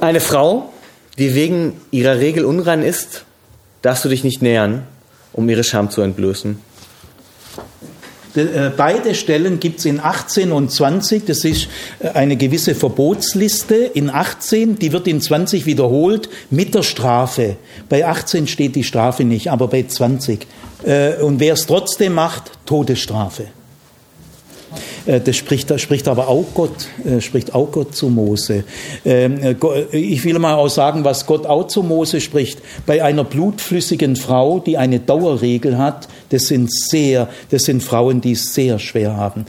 Eine 0.00 0.20
Frau, 0.20 0.72
die 1.18 1.34
wegen 1.34 1.80
ihrer 1.90 2.18
Regel 2.18 2.44
unrein 2.44 2.82
ist, 2.82 3.24
darfst 3.82 4.04
du 4.04 4.08
dich 4.08 4.24
nicht 4.24 4.42
nähern, 4.42 4.84
um 5.32 5.48
ihre 5.48 5.64
Scham 5.64 5.90
zu 5.90 6.00
entblößen. 6.02 6.58
Äh, 8.34 8.70
beide 8.76 9.14
Stellen 9.14 9.60
gibt 9.60 9.80
es 9.80 9.84
in 9.84 10.00
18 10.00 10.52
und 10.52 10.70
20. 10.70 11.26
Das 11.26 11.44
ist 11.44 11.68
äh, 12.00 12.08
eine 12.10 12.36
gewisse 12.36 12.74
Verbotsliste. 12.74 13.76
In 13.76 14.10
18, 14.10 14.78
die 14.78 14.92
wird 14.92 15.06
in 15.08 15.20
20 15.20 15.66
wiederholt 15.66 16.28
mit 16.50 16.74
der 16.74 16.82
Strafe. 16.82 17.56
Bei 17.88 18.06
18 18.06 18.46
steht 18.46 18.76
die 18.76 18.84
Strafe 18.84 19.24
nicht, 19.24 19.50
aber 19.50 19.68
bei 19.68 19.84
20. 19.84 20.46
Äh, 20.84 21.16
und 21.22 21.40
wer 21.40 21.54
es 21.54 21.66
trotzdem 21.66 22.14
macht, 22.14 22.52
Todesstrafe. 22.66 23.46
Das 25.06 25.36
spricht, 25.36 25.70
das 25.70 25.80
spricht 25.80 26.06
aber 26.06 26.28
auch 26.28 26.44
Gott, 26.52 26.88
spricht 27.20 27.54
auch 27.54 27.72
Gott 27.72 27.96
zu 27.96 28.10
Mose. 28.10 28.64
Ähm, 29.06 29.38
äh, 29.42 29.56
ich 29.96 30.22
will 30.24 30.38
mal 30.38 30.54
auch 30.54 30.68
sagen, 30.68 31.02
was 31.02 31.24
Gott 31.24 31.46
auch 31.46 31.66
zu 31.66 31.82
Mose 31.82 32.20
spricht. 32.20 32.60
Bei 32.84 33.02
einer 33.02 33.24
blutflüssigen 33.24 34.16
Frau, 34.16 34.58
die 34.58 34.76
eine 34.76 35.00
Dauerregel 35.00 35.78
hat, 35.78 36.08
das 36.30 36.46
sind 36.48 36.72
sehr, 36.72 37.28
das 37.50 37.64
sind 37.64 37.82
Frauen, 37.82 38.20
die 38.20 38.32
es 38.32 38.54
sehr 38.54 38.78
schwer 38.78 39.16
haben. 39.16 39.46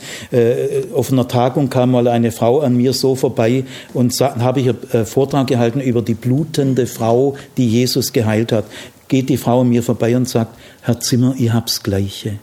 Auf 0.94 1.12
einer 1.12 1.28
Tagung 1.28 1.70
kam 1.70 1.92
mal 1.92 2.08
eine 2.08 2.32
Frau 2.32 2.60
an 2.60 2.78
mir 2.78 2.94
so 2.94 3.16
vorbei 3.16 3.66
und 3.94 4.18
habe 4.20 4.62
ich 4.62 4.70
einen 4.70 5.06
Vortrag 5.06 5.48
gehalten 5.48 5.82
über 5.82 6.02
die 6.02 6.14
blutende 6.14 6.88
Frau, 6.88 7.36
die 7.58 7.68
Jesus 7.68 8.14
geheilt 8.14 8.52
hat. 8.52 8.66
Geht 9.08 9.30
die 9.30 9.38
Frau 9.38 9.62
an 9.62 9.70
mir 9.70 9.84
vorbei 9.84 10.16
und 10.16 10.30
sagt, 10.30 10.56
Herr 10.82 11.00
Zimmer, 11.00 11.36
ich 11.38 11.52
hab's 11.52 11.84
Gleiche 11.84 12.40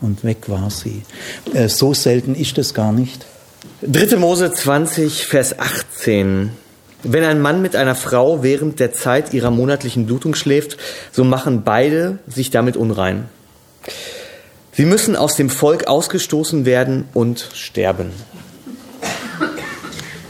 und 0.00 0.24
weg 0.24 0.48
war 0.48 0.70
sie. 0.70 1.02
Äh, 1.54 1.68
so 1.68 1.94
selten 1.94 2.34
ist 2.34 2.58
es 2.58 2.74
gar 2.74 2.92
nicht. 2.92 3.26
3. 3.82 4.16
Mose 4.16 4.52
20, 4.52 5.26
Vers 5.26 5.58
18. 5.58 6.50
Wenn 7.02 7.24
ein 7.24 7.40
Mann 7.40 7.62
mit 7.62 7.76
einer 7.76 7.94
Frau 7.94 8.42
während 8.42 8.78
der 8.78 8.92
Zeit 8.92 9.32
ihrer 9.32 9.50
monatlichen 9.50 10.06
Blutung 10.06 10.34
schläft, 10.34 10.76
so 11.12 11.24
machen 11.24 11.62
beide 11.64 12.18
sich 12.26 12.50
damit 12.50 12.76
unrein. 12.76 13.26
Sie 14.72 14.84
müssen 14.84 15.16
aus 15.16 15.36
dem 15.36 15.50
Volk 15.50 15.86
ausgestoßen 15.86 16.64
werden 16.64 17.08
und 17.12 17.48
sterben. 17.54 18.12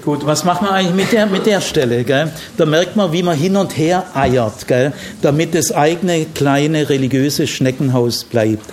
Gut, 0.04 0.24
was 0.24 0.44
macht 0.44 0.62
man 0.62 0.72
eigentlich 0.72 0.94
mit 0.94 1.12
der, 1.12 1.26
mit 1.26 1.44
der 1.44 1.60
Stelle? 1.60 2.04
Gell? 2.04 2.32
Da 2.56 2.64
merkt 2.64 2.96
man, 2.96 3.12
wie 3.12 3.22
man 3.22 3.36
hin 3.36 3.54
und 3.56 3.76
her 3.76 4.06
eiert, 4.14 4.66
gell? 4.66 4.94
damit 5.20 5.54
das 5.54 5.72
eigene 5.72 6.24
kleine 6.34 6.88
religiöse 6.88 7.46
Schneckenhaus 7.46 8.24
bleibt. 8.24 8.64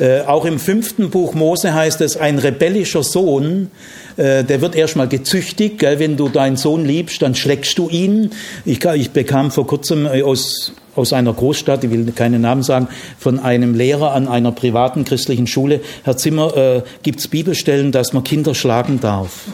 Äh, 0.00 0.22
auch 0.22 0.44
im 0.44 0.58
fünften 0.58 1.10
Buch 1.10 1.34
Mose 1.34 1.72
heißt 1.72 2.00
es, 2.00 2.16
ein 2.16 2.38
rebellischer 2.38 3.04
Sohn, 3.04 3.70
äh, 4.16 4.42
der 4.42 4.60
wird 4.60 4.74
erstmal 4.74 5.06
gezüchtigt. 5.06 5.82
Wenn 5.82 6.16
du 6.16 6.28
deinen 6.28 6.56
Sohn 6.56 6.84
liebst, 6.84 7.22
dann 7.22 7.36
schlägst 7.36 7.78
du 7.78 7.88
ihn. 7.88 8.30
Ich, 8.64 8.84
ich 8.84 9.10
bekam 9.12 9.52
vor 9.52 9.68
kurzem 9.68 10.06
äh, 10.06 10.22
aus 10.22 10.72
aus 10.94 11.12
einer 11.12 11.32
Großstadt, 11.32 11.84
ich 11.84 11.90
will 11.90 12.12
keine 12.12 12.38
Namen 12.38 12.62
sagen, 12.62 12.88
von 13.18 13.38
einem 13.38 13.74
Lehrer 13.74 14.12
an 14.12 14.28
einer 14.28 14.52
privaten 14.52 15.04
christlichen 15.04 15.46
Schule, 15.46 15.80
Herr 16.04 16.16
Zimmer, 16.16 16.56
äh, 16.56 16.82
gibt 17.02 17.20
es 17.20 17.28
Bibelstellen, 17.28 17.92
dass 17.92 18.12
man 18.12 18.24
Kinder 18.24 18.54
schlagen 18.54 19.00
darf? 19.00 19.46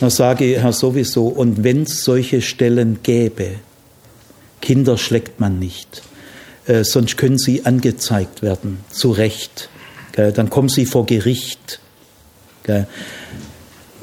Da 0.00 0.10
sage 0.10 0.44
ich, 0.44 0.58
Herr 0.58 0.72
sowieso, 0.72 1.26
und 1.26 1.64
wenn 1.64 1.82
es 1.82 2.04
solche 2.04 2.42
Stellen 2.42 2.98
gäbe, 3.02 3.56
Kinder 4.60 4.98
schlägt 4.98 5.40
man 5.40 5.58
nicht, 5.58 6.02
äh, 6.66 6.84
sonst 6.84 7.16
können 7.16 7.38
sie 7.38 7.64
angezeigt 7.64 8.42
werden, 8.42 8.78
zu 8.90 9.10
Recht. 9.10 9.68
Gell? 10.12 10.32
Dann 10.32 10.50
kommen 10.50 10.68
sie 10.68 10.86
vor 10.86 11.06
Gericht. 11.06 11.80
Gell? 12.64 12.86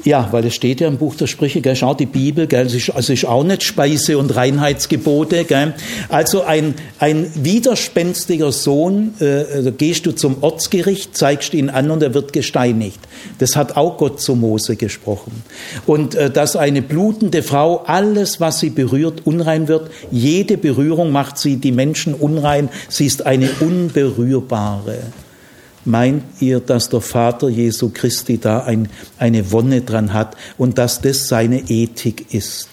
Ja, 0.04 0.28
weil 0.32 0.44
es 0.44 0.54
steht 0.54 0.82
ja 0.82 0.88
im 0.88 0.98
Buch 0.98 1.14
der 1.14 1.26
Sprüche, 1.26 1.62
gell, 1.62 1.74
schau 1.76 1.94
die 1.94 2.04
Bibel, 2.04 2.46
gell, 2.46 2.66
es 2.66 2.74
ist, 2.74 2.90
also 2.90 3.12
ist 3.14 3.24
auch 3.24 3.42
nicht 3.42 3.62
Speise- 3.62 4.18
und 4.18 4.36
Reinheitsgebote. 4.36 5.44
Gell. 5.44 5.72
Also 6.10 6.42
ein, 6.42 6.74
ein 6.98 7.30
widerspenstiger 7.34 8.52
Sohn, 8.52 9.14
äh, 9.20 9.62
da 9.62 9.70
gehst 9.70 10.04
du 10.04 10.12
zum 10.12 10.42
Ortsgericht, 10.42 11.16
zeigst 11.16 11.54
ihn 11.54 11.70
an 11.70 11.90
und 11.90 12.02
er 12.02 12.12
wird 12.12 12.34
gesteinigt. 12.34 13.00
Das 13.38 13.56
hat 13.56 13.78
auch 13.78 13.96
Gott 13.96 14.20
zu 14.20 14.34
Mose 14.34 14.76
gesprochen. 14.76 15.42
Und 15.86 16.14
äh, 16.14 16.30
dass 16.30 16.54
eine 16.54 16.82
blutende 16.82 17.42
Frau, 17.42 17.84
alles, 17.86 18.40
was 18.40 18.60
sie 18.60 18.70
berührt, 18.70 19.22
unrein 19.24 19.68
wird, 19.68 19.90
jede 20.10 20.58
Berührung 20.58 21.12
macht 21.12 21.38
sie 21.38 21.56
die 21.56 21.72
Menschen 21.72 22.12
unrein, 22.12 22.68
sie 22.90 23.06
ist 23.06 23.24
eine 23.24 23.48
unberührbare. 23.60 24.98
Meint 25.84 26.22
ihr, 26.40 26.60
dass 26.60 26.88
der 26.88 27.00
Vater 27.00 27.48
Jesu 27.48 27.90
Christi 27.92 28.38
da 28.38 28.60
ein, 28.60 28.88
eine 29.18 29.52
Wonne 29.52 29.82
dran 29.82 30.12
hat 30.12 30.36
und 30.56 30.78
dass 30.78 31.00
das 31.00 31.28
seine 31.28 31.68
Ethik 31.68 32.32
ist? 32.32 32.68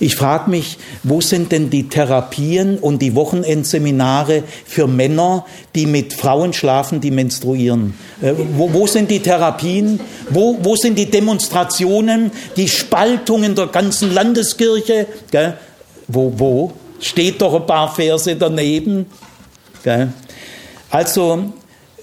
Ich 0.00 0.16
frage 0.16 0.50
mich, 0.50 0.76
wo 1.04 1.20
sind 1.20 1.52
denn 1.52 1.70
die 1.70 1.88
Therapien 1.88 2.78
und 2.78 3.00
die 3.00 3.14
Wochenendseminare 3.14 4.42
für 4.64 4.88
Männer, 4.88 5.46
die 5.76 5.86
mit 5.86 6.14
Frauen 6.14 6.52
schlafen, 6.52 7.00
die 7.00 7.12
menstruieren? 7.12 7.94
Äh, 8.20 8.32
wo, 8.56 8.72
wo 8.72 8.88
sind 8.88 9.08
die 9.08 9.20
Therapien? 9.20 10.00
Wo, 10.30 10.58
wo 10.62 10.74
sind 10.74 10.98
die 10.98 11.06
Demonstrationen, 11.06 12.32
die 12.56 12.68
Spaltungen 12.68 13.54
der 13.54 13.68
ganzen 13.68 14.12
Landeskirche? 14.12 15.06
Wo, 16.08 16.32
wo? 16.36 16.72
Steht 16.98 17.40
doch 17.40 17.54
ein 17.54 17.66
paar 17.66 17.94
Verse 17.94 18.34
daneben. 18.34 19.06
Also 20.90 21.52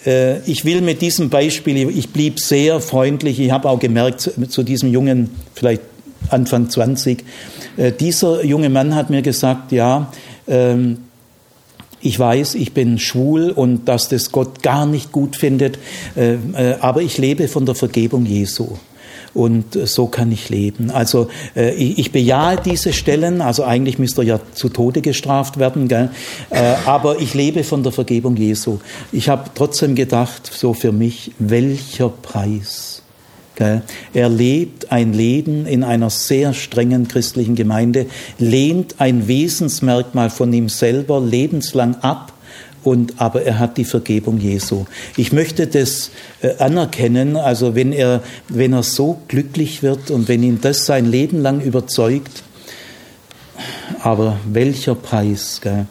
ich 0.06 0.66
will 0.66 0.82
mit 0.82 1.02
diesem 1.02 1.30
Beispiel, 1.30 1.90
ich 1.90 2.10
blieb 2.10 2.40
sehr 2.40 2.82
freundlich, 2.82 3.40
ich 3.40 3.52
habe 3.52 3.70
auch 3.70 3.80
gemerkt 3.80 4.32
zu 4.50 4.64
diesem 4.64 4.92
Jungen, 4.92 5.30
vielleicht 5.54 5.82
Anfang 6.30 6.70
20, 6.70 7.24
äh, 7.78 7.92
dieser 7.92 8.44
junge 8.44 8.70
Mann 8.70 8.96
hat 8.96 9.10
mir 9.10 9.22
gesagt, 9.22 9.72
ja, 9.72 10.12
ähm, 10.48 11.00
ich 12.02 12.20
weiß, 12.20 12.56
ich 12.56 12.74
bin 12.74 13.00
schwul 13.00 13.50
und 13.50 13.86
dass 13.86 14.10
das 14.10 14.32
Gott 14.32 14.62
gar 14.62 14.86
nicht 14.86 15.12
gut 15.12 15.38
findet, 15.38 15.80
äh, 16.16 16.36
aber 16.82 17.02
ich 17.02 17.18
lebe 17.18 17.48
von 17.48 17.66
der 17.66 17.76
Vergebung 17.76 18.26
Jesu 18.26 18.78
und 19.34 19.74
so 19.88 20.08
kann 20.08 20.32
ich 20.32 20.50
leben. 20.50 20.92
Also 20.92 21.28
äh, 21.56 21.74
ich, 21.74 22.12
bejahe 22.12 22.58
diese 22.64 22.94
Stellen, 22.94 23.42
also 23.42 23.64
eigentlich 23.64 24.00
müsste 24.00 24.22
er 24.22 24.26
ja 24.26 24.40
zu 24.54 24.70
Tode 24.70 25.02
gestraft 25.02 25.58
werden, 25.58 25.88
gell? 25.88 26.10
Äh, 26.50 26.76
aber 26.86 27.20
ich 27.20 27.34
lebe 27.34 27.64
von 27.64 27.84
der 27.84 27.92
Vergebung 27.92 28.36
Jesu. 28.36 28.80
Ich 29.12 29.30
habe 29.30 29.50
trotzdem 29.56 29.96
gedacht, 29.96 30.52
so 30.54 30.74
für 30.74 30.92
mich, 30.92 31.32
welcher 31.40 32.10
Preis? 32.10 33.04
Er 34.14 34.30
lebt 34.30 34.92
ein 34.92 35.14
Leben 35.14 35.68
in 35.68 35.84
einer 35.84 36.10
sehr 36.10 36.54
strengen 36.54 37.08
christlichen 37.08 37.56
Gemeinde, 37.56 38.08
lehnt 38.40 38.96
ein 38.98 39.28
Wesensmerkmal 39.28 40.32
von 40.32 40.52
ihm 40.52 40.70
selber 40.70 41.22
lebenslang 41.22 41.96
ab 42.02 42.33
und 42.84 43.22
aber 43.22 43.44
er 43.44 43.60
hat 43.60 43.78
die 43.78 43.86
Vergebung 43.86 44.40
Jesu. 44.40 44.86
Ich 45.18 45.32
möchte 45.32 45.68
das 45.68 46.12
äh, 46.42 46.56
anerkennen, 46.58 47.38
also 47.38 47.76
wenn 47.76 47.92
er, 47.92 48.22
wenn 48.50 48.74
er 48.74 48.84
so 48.84 49.20
glücklich 49.28 49.84
wird 49.84 50.12
und 50.12 50.28
wenn 50.28 50.44
ihn 50.44 50.60
das 50.62 50.86
sein 50.86 51.06
Leben 51.06 51.42
lang 51.42 51.62
überzeugt, 51.62 52.44
aber 54.02 54.38
welcher 54.46 54.96
Preis, 54.96 55.60
gell? 55.62 55.86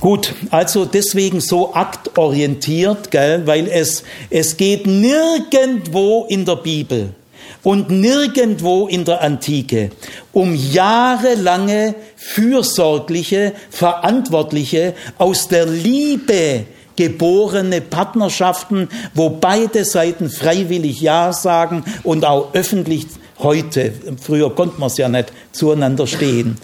Gut, 0.00 0.32
also 0.50 0.84
deswegen 0.84 1.40
so 1.40 1.74
aktorientiert, 1.74 3.10
gell, 3.10 3.46
weil 3.46 3.66
es, 3.66 4.04
es 4.30 4.56
geht 4.56 4.86
nirgendwo 4.86 6.26
in 6.28 6.44
der 6.44 6.56
Bibel 6.56 7.14
und 7.62 7.90
nirgendwo 7.90 8.86
in 8.86 9.04
der 9.04 9.22
Antike 9.22 9.90
um 10.32 10.54
jahrelange 10.54 11.94
fürsorgliche, 12.16 13.52
verantwortliche, 13.70 14.94
aus 15.18 15.48
der 15.48 15.66
Liebe 15.66 16.64
geborene 16.96 17.80
Partnerschaften, 17.80 18.88
wo 19.14 19.30
beide 19.30 19.84
Seiten 19.84 20.30
freiwillig 20.30 21.00
Ja 21.00 21.32
sagen 21.32 21.84
und 22.02 22.24
auch 22.24 22.54
öffentlich 22.54 23.06
heute, 23.38 23.92
früher 24.20 24.54
konnte 24.54 24.80
man 24.80 24.88
es 24.88 24.96
ja 24.96 25.08
nicht, 25.08 25.32
zueinander 25.52 26.06
stehen. 26.06 26.58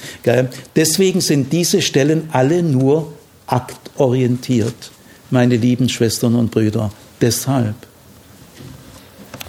Deswegen 0.74 1.20
sind 1.20 1.52
diese 1.52 1.82
Stellen 1.82 2.28
alle 2.32 2.62
nur 2.62 3.12
aktorientiert, 3.46 4.90
meine 5.30 5.56
lieben 5.56 5.88
Schwestern 5.88 6.34
und 6.34 6.50
Brüder. 6.50 6.90
Deshalb. 7.20 7.76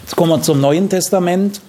Jetzt 0.06 0.14
kommen 0.14 0.30
wir 0.30 0.40
zum 0.40 0.60
Neuen 0.60 0.88
Testament. 0.88 1.60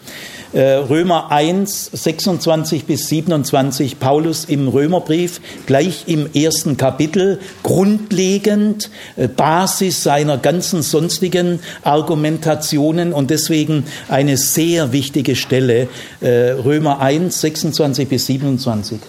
Äh, 0.54 0.74
Römer 0.74 1.32
1, 1.32 1.90
26 1.92 2.86
bis 2.86 3.08
27, 3.08 3.98
Paulus 4.00 4.46
im 4.46 4.68
Römerbrief, 4.68 5.42
gleich 5.66 6.04
im 6.06 6.32
ersten 6.36 6.78
Kapitel, 6.78 7.40
grundlegend, 7.64 8.92
äh, 9.16 9.28
Basis 9.28 10.04
seiner 10.04 10.38
ganzen 10.38 10.84
sonstigen 10.84 11.62
Argumentationen 11.82 13.12
und 13.12 13.32
deswegen 13.32 13.86
eine 14.08 14.38
sehr 14.38 14.94
wichtige 14.94 15.36
Stelle, 15.36 15.88
äh, 16.22 16.52
Römer 16.52 17.02
1, 17.02 17.42
26 17.42 18.08
bis 18.08 18.28
27. 18.28 19.00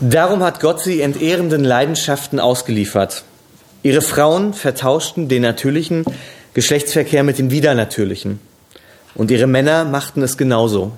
Darum 0.00 0.42
hat 0.42 0.60
Gott 0.60 0.80
sie 0.80 1.02
entehrenden 1.02 1.62
Leidenschaften 1.62 2.40
ausgeliefert. 2.40 3.22
Ihre 3.82 4.00
Frauen 4.00 4.54
vertauschten 4.54 5.28
den 5.28 5.42
natürlichen 5.42 6.06
Geschlechtsverkehr 6.54 7.22
mit 7.22 7.38
dem 7.38 7.50
widernatürlichen. 7.50 8.40
Und 9.14 9.30
ihre 9.30 9.46
Männer 9.46 9.84
machten 9.84 10.22
es 10.22 10.38
genauso. 10.38 10.92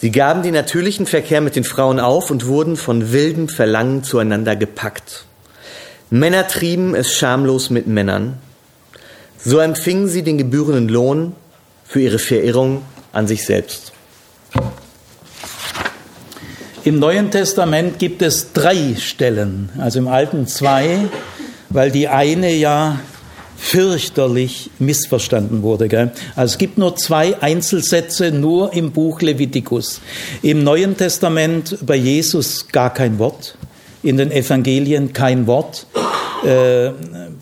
Sie 0.00 0.10
gaben 0.10 0.42
den 0.42 0.54
natürlichen 0.54 1.04
Verkehr 1.04 1.42
mit 1.42 1.54
den 1.54 1.64
Frauen 1.64 2.00
auf 2.00 2.30
und 2.30 2.46
wurden 2.46 2.78
von 2.78 3.12
wildem 3.12 3.50
Verlangen 3.50 4.04
zueinander 4.04 4.56
gepackt. 4.56 5.26
Männer 6.08 6.48
trieben 6.48 6.94
es 6.94 7.12
schamlos 7.12 7.68
mit 7.68 7.86
Männern. 7.86 8.38
So 9.36 9.58
empfingen 9.58 10.08
sie 10.08 10.22
den 10.22 10.38
gebührenden 10.38 10.88
Lohn 10.88 11.34
für 11.84 12.00
ihre 12.00 12.18
Verirrung 12.18 12.80
an 13.12 13.26
sich 13.26 13.44
selbst. 13.44 13.92
Im 16.82 16.98
Neuen 16.98 17.30
Testament 17.30 17.98
gibt 17.98 18.22
es 18.22 18.54
drei 18.54 18.94
Stellen, 18.98 19.68
also 19.76 19.98
im 19.98 20.08
Alten 20.08 20.46
zwei, 20.46 21.08
weil 21.68 21.90
die 21.90 22.08
eine 22.08 22.54
ja 22.54 22.98
fürchterlich 23.58 24.70
missverstanden 24.78 25.62
wurde. 25.62 25.88
Gell? 25.88 26.10
Also 26.36 26.52
es 26.52 26.58
gibt 26.58 26.78
nur 26.78 26.96
zwei 26.96 27.40
Einzelsätze, 27.42 28.30
nur 28.30 28.72
im 28.72 28.92
Buch 28.92 29.20
Levitikus. 29.20 30.00
Im 30.40 30.64
Neuen 30.64 30.96
Testament 30.96 31.76
bei 31.84 31.96
Jesus 31.96 32.68
gar 32.68 32.94
kein 32.94 33.18
Wort, 33.18 33.58
in 34.02 34.16
den 34.16 34.32
Evangelien 34.32 35.12
kein 35.12 35.46
Wort, 35.46 35.86
äh, 36.44 36.90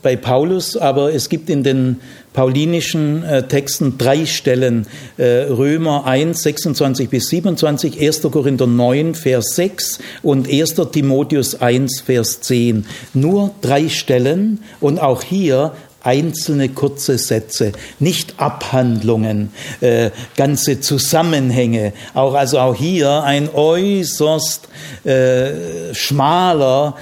bei 0.03 0.17
Paulus, 0.17 0.77
aber 0.77 1.13
es 1.15 1.29
gibt 1.29 1.51
in 1.51 1.63
den 1.63 2.01
paulinischen 2.33 3.25
äh, 3.25 3.43
Texten 3.49 3.99
drei 3.99 4.25
Stellen. 4.27 4.87
Äh, 5.17 5.47
Römer 5.51 6.07
1, 6.07 6.43
26 6.43 7.09
bis 7.09 7.29
27, 7.29 8.01
1. 8.01 8.23
Korinther 8.23 8.67
9, 8.67 9.15
Vers 9.15 9.57
6 9.57 9.99
und 10.23 10.49
1. 10.49 10.75
Timotheus 10.93 11.61
1, 11.61 12.03
Vers 12.03 12.41
10. 12.43 12.87
Nur 13.15 13.51
drei 13.61 13.89
Stellen 13.89 14.61
und 14.81 15.01
auch 15.01 15.23
hier 15.23 15.73
einzelne 16.03 16.69
kurze 16.69 17.19
Sätze, 17.19 17.73
nicht 17.99 18.35
Abhandlungen, 18.39 19.51
äh, 19.81 20.11
ganze 20.37 20.81
Zusammenhänge. 20.81 21.93
Auch 22.15 22.35
also 22.35 22.61
auch 22.61 22.75
hier 22.75 23.25
ein 23.25 23.53
äußerst 23.53 24.69
äh, 25.05 25.93
schmaler 25.93 26.97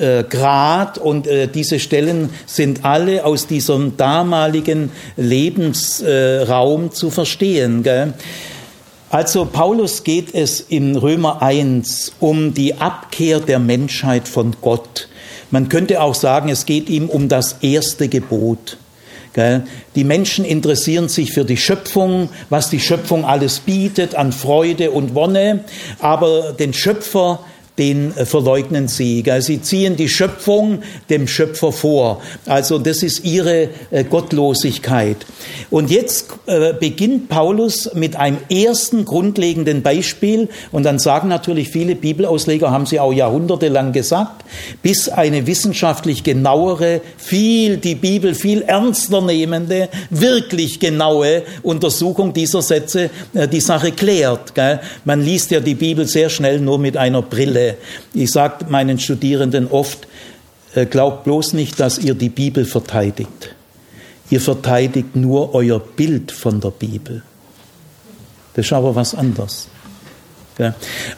äh, 0.00 0.24
Grad 0.28 0.98
und 0.98 1.26
äh, 1.26 1.46
diese 1.46 1.78
Stellen 1.78 2.30
sind 2.46 2.84
alle 2.84 3.24
aus 3.24 3.46
diesem 3.46 3.96
damaligen 3.96 4.90
Lebensraum 5.16 6.86
äh, 6.86 6.90
zu 6.90 7.10
verstehen. 7.10 7.82
Gell? 7.82 8.14
Also 9.10 9.44
Paulus 9.44 10.04
geht 10.04 10.34
es 10.34 10.60
in 10.60 10.96
Römer 10.96 11.42
1 11.42 12.12
um 12.20 12.54
die 12.54 12.74
Abkehr 12.74 13.40
der 13.40 13.58
Menschheit 13.58 14.28
von 14.28 14.56
Gott. 14.60 15.08
Man 15.50 15.68
könnte 15.68 16.00
auch 16.00 16.14
sagen, 16.14 16.48
es 16.48 16.64
geht 16.64 16.88
ihm 16.88 17.08
um 17.08 17.28
das 17.28 17.56
erste 17.60 18.08
Gebot. 18.08 18.78
Die 19.94 20.04
Menschen 20.04 20.44
interessieren 20.44 21.08
sich 21.08 21.32
für 21.32 21.44
die 21.44 21.56
Schöpfung, 21.56 22.30
was 22.48 22.68
die 22.68 22.80
Schöpfung 22.80 23.24
alles 23.24 23.60
bietet 23.60 24.16
an 24.16 24.32
Freude 24.32 24.90
und 24.90 25.14
Wonne, 25.14 25.64
aber 26.00 26.52
den 26.52 26.72
Schöpfer 26.72 27.40
den 27.78 28.16
äh, 28.16 28.26
verleugnen 28.26 28.88
sie. 28.88 29.24
Sie 29.40 29.62
ziehen 29.62 29.96
die 29.96 30.08
Schöpfung 30.08 30.82
dem 31.08 31.26
Schöpfer 31.26 31.72
vor. 31.72 32.20
Also 32.46 32.78
das 32.78 33.02
ist 33.02 33.24
ihre 33.24 33.68
äh, 33.90 34.04
Gottlosigkeit. 34.04 35.16
Und 35.70 35.90
jetzt 35.90 36.28
äh, 36.46 36.74
beginnt 36.74 37.28
Paulus 37.28 37.90
mit 37.94 38.16
einem 38.16 38.38
ersten 38.50 39.04
grundlegenden 39.04 39.82
Beispiel. 39.82 40.48
Und 40.72 40.84
dann 40.84 40.98
sagen 40.98 41.28
natürlich 41.28 41.70
viele 41.70 41.94
Bibelausleger, 41.94 42.70
haben 42.70 42.86
sie 42.86 43.00
auch 43.00 43.12
jahrhundertelang 43.12 43.92
gesagt, 43.92 44.44
bis 44.82 45.08
eine 45.08 45.46
wissenschaftlich 45.46 46.22
genauere, 46.22 47.00
viel 47.16 47.78
die 47.78 47.94
Bibel 47.94 48.34
viel 48.34 48.62
ernster 48.62 49.22
nehmende, 49.22 49.88
wirklich 50.10 50.80
genaue 50.80 51.42
Untersuchung 51.62 52.32
dieser 52.34 52.62
Sätze 52.62 53.10
die 53.32 53.60
Sache 53.60 53.92
klärt. 53.92 54.52
Man 55.04 55.24
liest 55.24 55.50
ja 55.50 55.60
die 55.60 55.74
Bibel 55.74 56.06
sehr 56.06 56.28
schnell 56.28 56.60
nur 56.60 56.78
mit 56.78 56.96
einer 56.96 57.22
Brille. 57.22 57.69
Ich 58.14 58.30
sage 58.30 58.66
meinen 58.68 58.98
Studierenden 58.98 59.68
oft, 59.68 60.06
äh, 60.74 60.86
glaubt 60.86 61.24
bloß 61.24 61.52
nicht, 61.52 61.80
dass 61.80 61.98
ihr 61.98 62.14
die 62.14 62.28
Bibel 62.28 62.64
verteidigt. 62.64 63.54
Ihr 64.30 64.40
verteidigt 64.40 65.16
nur 65.16 65.54
euer 65.54 65.80
Bild 65.80 66.30
von 66.30 66.60
der 66.60 66.70
Bibel. 66.70 67.22
Das 68.54 68.66
ist 68.66 68.72
aber 68.72 68.94
was 68.94 69.14
anderes. 69.14 69.68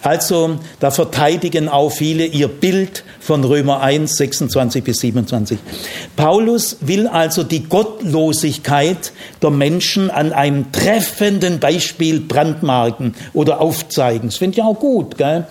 Also 0.03 0.59
da 0.81 0.91
verteidigen 0.91 1.69
auch 1.69 1.91
viele 1.91 2.27
ihr 2.27 2.49
Bild 2.49 3.05
von 3.21 3.45
Römer 3.45 3.81
1, 3.81 4.17
26 4.17 4.85
bis 4.85 5.01
27. 5.01 5.59
Paulus 6.17 6.79
will 6.81 7.07
also 7.07 7.43
die 7.43 7.65
Gottlosigkeit 7.65 9.13
der 9.43 9.51
Menschen 9.51 10.11
an 10.11 10.33
einem 10.33 10.73
treffenden 10.73 11.61
Beispiel 11.61 12.21
brandmarken 12.21 13.15
oder 13.33 13.61
aufzeigen. 13.61 14.29
Das 14.29 14.39
finde 14.39 14.59
ich 14.59 14.63
auch 14.63 14.79
gut. 14.79 15.19
Gell? 15.19 15.47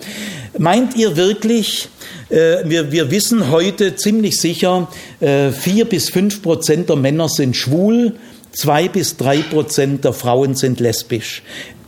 Meint 0.58 0.96
ihr 0.96 1.16
wirklich, 1.16 1.88
äh, 2.28 2.58
wir, 2.64 2.92
wir 2.92 3.10
wissen 3.10 3.50
heute 3.50 3.96
ziemlich 3.96 4.40
sicher, 4.40 4.88
äh, 5.20 5.50
vier 5.50 5.86
bis 5.86 6.10
fünf 6.10 6.42
Prozent 6.42 6.88
der 6.88 6.96
Männer 6.96 7.28
sind 7.28 7.56
schwul, 7.56 8.16
zwei 8.52 8.88
bis 8.88 9.16
drei 9.16 9.38
Prozent 9.38 10.04
der 10.04 10.12
Frauen 10.12 10.54
sind 10.54 10.80
lesbisch 10.80 11.42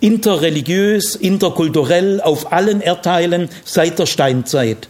interreligiös, 0.05 1.17
interkulturell 1.17 2.21
auf 2.21 2.53
allen 2.53 2.83
Erdteilen 2.83 3.49
seit 3.65 3.99
der 3.99 4.05
Steinzeit. 4.05 4.89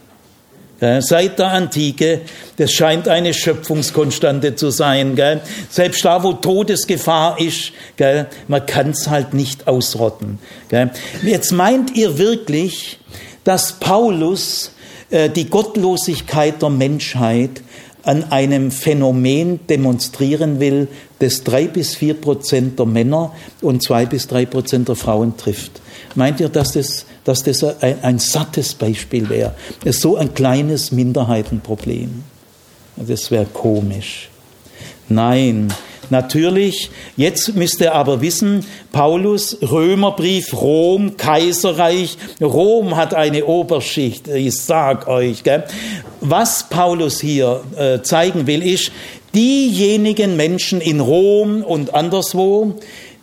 Seit 0.80 1.38
der 1.38 1.52
Antike, 1.52 2.22
das 2.56 2.72
scheint 2.72 3.06
eine 3.08 3.32
Schöpfungskonstante 3.32 4.56
zu 4.56 4.70
sein. 4.70 5.16
Selbst 5.70 6.04
da, 6.04 6.22
wo 6.22 6.32
Todesgefahr 6.32 7.40
ist, 7.40 7.72
man 8.48 8.66
kann 8.66 8.90
es 8.90 9.08
halt 9.08 9.34
nicht 9.34 9.68
ausrotten. 9.68 10.40
Jetzt 11.22 11.52
meint 11.52 11.96
ihr 11.96 12.18
wirklich, 12.18 12.98
dass 13.44 13.74
Paulus 13.74 14.72
äh, 15.10 15.30
die 15.30 15.48
Gottlosigkeit 15.48 16.60
der 16.60 16.70
Menschheit 16.70 17.62
an 18.04 18.30
einem 18.30 18.70
Phänomen 18.70 19.60
demonstrieren 19.66 20.60
will, 20.60 20.88
das 21.18 21.44
drei 21.44 21.66
bis 21.66 21.94
vier 21.94 22.14
Prozent 22.14 22.78
der 22.78 22.86
Männer 22.86 23.32
und 23.60 23.82
zwei 23.82 24.06
bis 24.06 24.26
drei 24.26 24.46
Prozent 24.46 24.88
der 24.88 24.96
Frauen 24.96 25.36
trifft. 25.36 25.80
Meint 26.14 26.40
ihr, 26.40 26.48
dass 26.48 26.72
das, 26.72 27.06
dass 27.24 27.42
das 27.42 27.64
ein, 27.82 28.02
ein 28.02 28.18
sattes 28.18 28.74
Beispiel 28.74 29.28
wäre? 29.28 29.54
Es 29.84 29.96
ist 29.96 30.02
so 30.02 30.16
ein 30.16 30.34
kleines 30.34 30.92
Minderheitenproblem. 30.92 32.24
Das 32.96 33.30
wäre 33.30 33.46
komisch. 33.46 34.28
Nein, 35.08 35.72
Natürlich, 36.10 36.90
jetzt 37.16 37.54
müsst 37.54 37.80
ihr 37.80 37.94
aber 37.94 38.20
wissen, 38.20 38.64
Paulus, 38.92 39.58
Römerbrief, 39.62 40.52
Rom, 40.52 41.16
Kaiserreich, 41.16 42.16
Rom 42.40 42.96
hat 42.96 43.14
eine 43.14 43.44
Oberschicht, 43.44 44.28
ich 44.28 44.54
sag 44.56 45.08
euch. 45.08 45.42
Gell? 45.42 45.64
Was 46.20 46.68
Paulus 46.68 47.20
hier 47.20 47.62
äh, 47.76 48.02
zeigen 48.02 48.46
will, 48.46 48.62
ist, 48.62 48.92
diejenigen 49.34 50.36
Menschen 50.36 50.80
in 50.80 51.00
Rom 51.00 51.62
und 51.62 51.94
anderswo, 51.94 52.74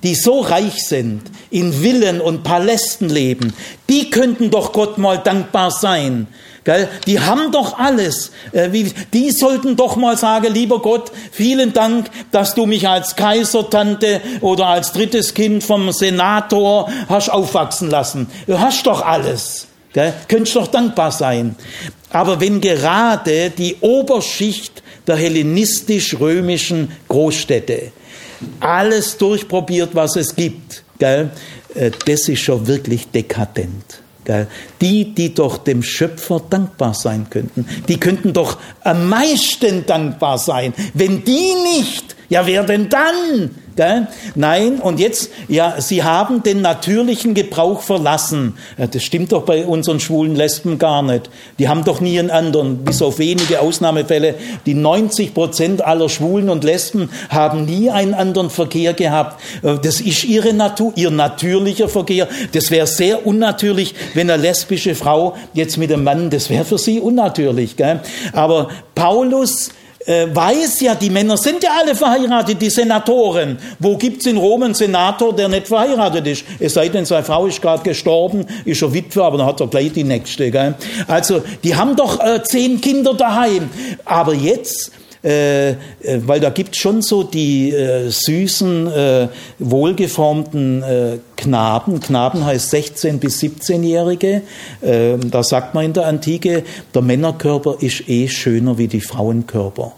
die 0.03 0.15
so 0.15 0.39
reich 0.39 0.83
sind, 0.83 1.21
in 1.49 1.71
Villen 1.73 2.21
und 2.21 2.43
Palästen 2.43 3.09
leben, 3.09 3.53
die 3.89 4.09
könnten 4.09 4.49
doch 4.49 4.73
Gott 4.73 4.97
mal 4.97 5.17
dankbar 5.17 5.71
sein, 5.71 6.27
Gell? 6.63 6.87
Die 7.07 7.19
haben 7.19 7.51
doch 7.51 7.79
alles. 7.79 8.31
Äh, 8.51 8.69
die 9.13 9.31
sollten 9.31 9.75
doch 9.75 9.95
mal 9.95 10.15
sagen, 10.15 10.53
lieber 10.53 10.79
Gott, 10.79 11.11
vielen 11.31 11.73
Dank, 11.73 12.09
dass 12.31 12.53
du 12.53 12.67
mich 12.67 12.87
als 12.87 13.15
Kaisertante 13.15 14.21
oder 14.41 14.67
als 14.67 14.91
drittes 14.91 15.33
Kind 15.33 15.63
vom 15.63 15.91
Senator 15.91 16.89
hast 17.09 17.29
aufwachsen 17.29 17.89
lassen. 17.89 18.27
Du 18.45 18.59
hast 18.59 18.85
doch 18.85 19.03
alles. 19.03 19.67
Gell? 19.93 20.13
Könntest 20.27 20.55
doch 20.55 20.67
dankbar 20.67 21.11
sein. 21.11 21.55
Aber 22.11 22.39
wenn 22.39 22.61
gerade 22.61 23.49
die 23.49 23.77
Oberschicht 23.81 24.83
der 25.07 25.15
hellenistisch-römischen 25.15 26.91
Großstädte 27.07 27.91
alles 28.59 29.17
durchprobiert, 29.17 29.91
was 29.93 30.15
es 30.15 30.35
gibt, 30.35 30.83
gell? 30.99 31.31
Äh, 31.73 31.91
das 32.05 32.27
ist 32.27 32.41
schon 32.41 32.67
wirklich 32.67 33.07
dekadent. 33.09 34.01
Die, 34.81 35.13
die 35.13 35.33
doch 35.33 35.57
dem 35.57 35.83
Schöpfer 35.83 36.41
dankbar 36.49 36.93
sein 36.93 37.27
könnten, 37.29 37.65
die 37.87 37.99
könnten 37.99 38.33
doch 38.33 38.57
am 38.83 39.09
meisten 39.09 39.85
dankbar 39.85 40.37
sein. 40.37 40.73
Wenn 40.93 41.23
die 41.23 41.53
nicht, 41.77 42.15
ja 42.29 42.45
wer 42.45 42.63
denn 42.63 42.89
dann? 42.89 43.51
Gell? 43.81 44.05
Nein, 44.35 44.77
und 44.77 44.99
jetzt, 44.99 45.31
ja, 45.47 45.81
sie 45.81 46.03
haben 46.03 46.43
den 46.43 46.61
natürlichen 46.61 47.33
Gebrauch 47.33 47.81
verlassen. 47.81 48.55
Das 48.77 49.01
stimmt 49.01 49.31
doch 49.31 49.41
bei 49.41 49.65
unseren 49.65 49.99
schwulen 49.99 50.35
Lesben 50.35 50.77
gar 50.77 51.01
nicht. 51.01 51.31
Die 51.57 51.67
haben 51.67 51.83
doch 51.83 51.99
nie 51.99 52.19
einen 52.19 52.29
anderen, 52.29 52.83
bis 52.83 53.01
auf 53.01 53.17
wenige 53.17 53.59
Ausnahmefälle. 53.59 54.35
Die 54.67 54.75
90 54.75 55.33
Prozent 55.33 55.83
aller 55.83 56.09
Schwulen 56.09 56.51
und 56.51 56.63
Lesben 56.63 57.09
haben 57.29 57.65
nie 57.65 57.89
einen 57.89 58.13
anderen 58.13 58.51
Verkehr 58.51 58.93
gehabt. 58.93 59.41
Äh, 59.63 59.79
das 59.81 59.99
ist 59.99 60.25
ihre 60.25 60.53
Natur, 60.53 60.93
ihr 60.95 61.09
natürlicher 61.09 61.89
Verkehr. 61.89 62.27
Das 62.51 62.69
wäre 62.69 62.85
sehr 62.85 63.25
unnatürlich, 63.25 63.95
wenn 64.13 64.29
eine 64.29 64.43
lesbische 64.43 64.93
Frau 64.93 65.35
jetzt 65.55 65.79
mit 65.79 65.91
einem 65.91 66.03
Mann, 66.03 66.29
das 66.29 66.51
wäre 66.51 66.65
für 66.65 66.77
sie 66.77 66.99
unnatürlich. 66.99 67.77
Gell? 67.77 68.01
Aber 68.31 68.69
Paulus 68.93 69.71
weiß 70.07 70.81
ja, 70.81 70.95
die 70.95 71.09
Männer 71.09 71.37
sind 71.37 71.63
ja 71.63 71.71
alle 71.79 71.95
verheiratet, 71.95 72.61
die 72.61 72.69
Senatoren. 72.69 73.57
Wo 73.79 73.97
gibt's 73.97 74.25
in 74.25 74.37
Rom 74.37 74.63
einen 74.63 74.73
Senator, 74.73 75.35
der 75.35 75.47
nicht 75.47 75.67
verheiratet 75.67 76.27
ist? 76.27 76.43
Es 76.59 76.73
sei 76.73 76.89
denn, 76.89 77.05
seine 77.05 77.23
Frau 77.23 77.45
ist 77.45 77.61
gerade 77.61 77.83
gestorben, 77.83 78.45
ist 78.65 78.81
er 78.81 78.93
Witwe, 78.93 79.23
aber 79.23 79.37
dann 79.37 79.47
hat 79.47 79.59
er 79.59 79.67
gleich 79.67 79.91
die 79.93 80.03
nächste. 80.03 80.51
Gell? 80.51 80.75
Also, 81.07 81.43
die 81.63 81.75
haben 81.75 81.95
doch 81.95 82.19
äh, 82.19 82.41
zehn 82.43 82.81
Kinder 82.81 83.13
daheim. 83.13 83.69
Aber 84.05 84.33
jetzt 84.33 84.91
äh, 85.23 85.71
äh, 85.71 85.75
weil 86.25 86.39
da 86.39 86.49
gibt 86.49 86.75
schon 86.75 87.01
so 87.01 87.23
die 87.23 87.71
äh, 87.71 88.09
süßen, 88.09 88.87
äh, 88.87 89.27
wohlgeformten 89.59 90.81
äh, 90.81 91.17
Knaben. 91.37 91.99
Knaben 91.99 92.43
heißt 92.43 92.73
16- 92.73 93.19
bis 93.19 93.39
17-Jährige. 93.39 94.41
Äh, 94.81 95.17
da 95.17 95.43
sagt 95.43 95.75
man 95.75 95.85
in 95.85 95.93
der 95.93 96.07
Antike, 96.07 96.63
der 96.93 97.01
Männerkörper 97.01 97.77
ist 97.81 98.09
eh 98.09 98.27
schöner 98.27 98.77
wie 98.77 98.87
die 98.87 99.01
Frauenkörper. 99.01 99.93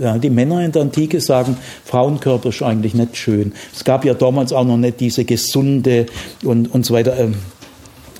Ja, 0.00 0.18
die 0.18 0.30
Männer 0.30 0.64
in 0.64 0.72
der 0.72 0.82
Antike 0.82 1.20
sagen, 1.20 1.56
Frauenkörper 1.84 2.48
ist 2.48 2.62
eigentlich 2.62 2.94
nicht 2.94 3.16
schön. 3.16 3.52
Es 3.74 3.84
gab 3.84 4.04
ja 4.04 4.14
damals 4.14 4.52
auch 4.52 4.64
noch 4.64 4.76
nicht 4.76 5.00
diese 5.00 5.24
gesunde 5.24 6.06
und, 6.42 6.74
und 6.74 6.84
so 6.84 6.94
weiter. 6.94 7.16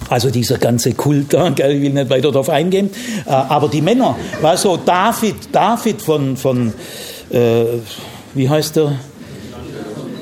Also 0.08 0.30
dieser 0.30 0.58
ganze 0.58 0.92
Kult, 0.92 1.34
ich 1.34 1.58
will 1.58 1.90
nicht 1.90 2.10
weiter 2.10 2.30
darauf 2.30 2.48
eingehen. 2.48 2.90
Äh, 3.26 3.30
aber 3.30 3.68
die 3.68 3.82
Männer, 3.82 4.16
war 4.40 4.56
so 4.56 4.76
David, 4.76 5.36
David 5.52 6.00
von, 6.00 6.36
von 6.36 6.72
äh, 7.30 7.64
wie 8.34 8.48
heißt 8.48 8.76
der? 8.76 8.98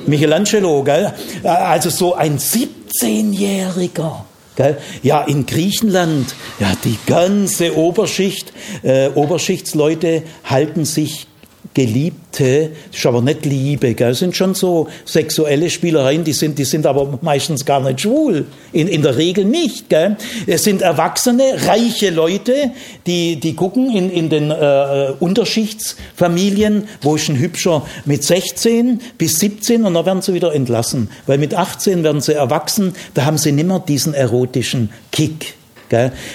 Michelangelo, 0.07 0.83
gell? 0.83 1.13
Äh, 1.43 1.49
also 1.49 1.91
so 1.91 2.15
ein 2.15 2.39
17-Jähriger. 2.39 4.25
Gell? 4.57 4.79
Ja, 5.03 5.23
in 5.23 5.47
Griechenland, 5.47 6.35
ja, 6.61 6.73
die 6.85 6.97
ganze 7.07 7.77
Oberschicht, 7.77 8.53
äh, 8.83 9.09
Oberschichtsleute 9.09 10.23
halten 10.45 10.85
sich 10.85 11.27
Geliebte, 11.75 12.71
das 12.91 13.01
ist 13.01 13.07
aber 13.07 13.21
nicht 13.21 13.45
Liebe, 13.45 13.95
gell? 13.95 14.11
das 14.11 14.21
sind 14.21 14.37
schon 14.37 14.55
so 14.55 14.89
sexuelle 15.05 15.69
Spielereien, 15.69 16.23
die 16.23 16.33
sind, 16.33 16.57
die 16.57 16.65
sind 16.65 16.87
aber 16.87 17.19
meistens 17.21 17.65
gar 17.65 17.81
nicht 17.81 18.03
schwul, 18.03 18.47
in, 18.73 18.87
in 18.87 19.03
der 19.03 19.17
Regel 19.17 19.45
nicht. 19.45 19.89
Gell? 19.89 20.17
Es 20.47 20.63
sind 20.63 20.83
erwachsene, 20.83 21.43
reiche 21.67 22.11
Leute, 22.11 22.71
die, 23.09 23.37
die 23.37 23.55
gucken 23.57 23.95
in, 23.95 24.09
in 24.09 24.31
den 24.31 24.53
äh, 24.53 25.13
Unterschichtsfamilien, 25.19 26.85
wo 27.03 27.17
ist 27.17 27.29
ein 27.29 27.39
Hübscher 27.39 27.85
mit 28.05 28.23
16 28.23 29.01
bis 29.19 29.41
17 29.41 29.85
und 29.85 29.95
dann 29.95 30.07
werden 30.07 30.23
sie 30.23 30.33
wieder 30.33 30.55
entlassen, 30.55 31.11
weil 31.27 31.39
mit 31.39 31.55
18 31.55 32.05
werden 32.05 32.21
sie 32.21 32.35
erwachsen, 32.35 32.95
da 33.15 33.25
haben 33.25 33.39
sie 33.39 33.51
nimmer 33.51 33.81
diesen 33.81 34.15
erotischen 34.15 34.91
Kick. 35.11 35.55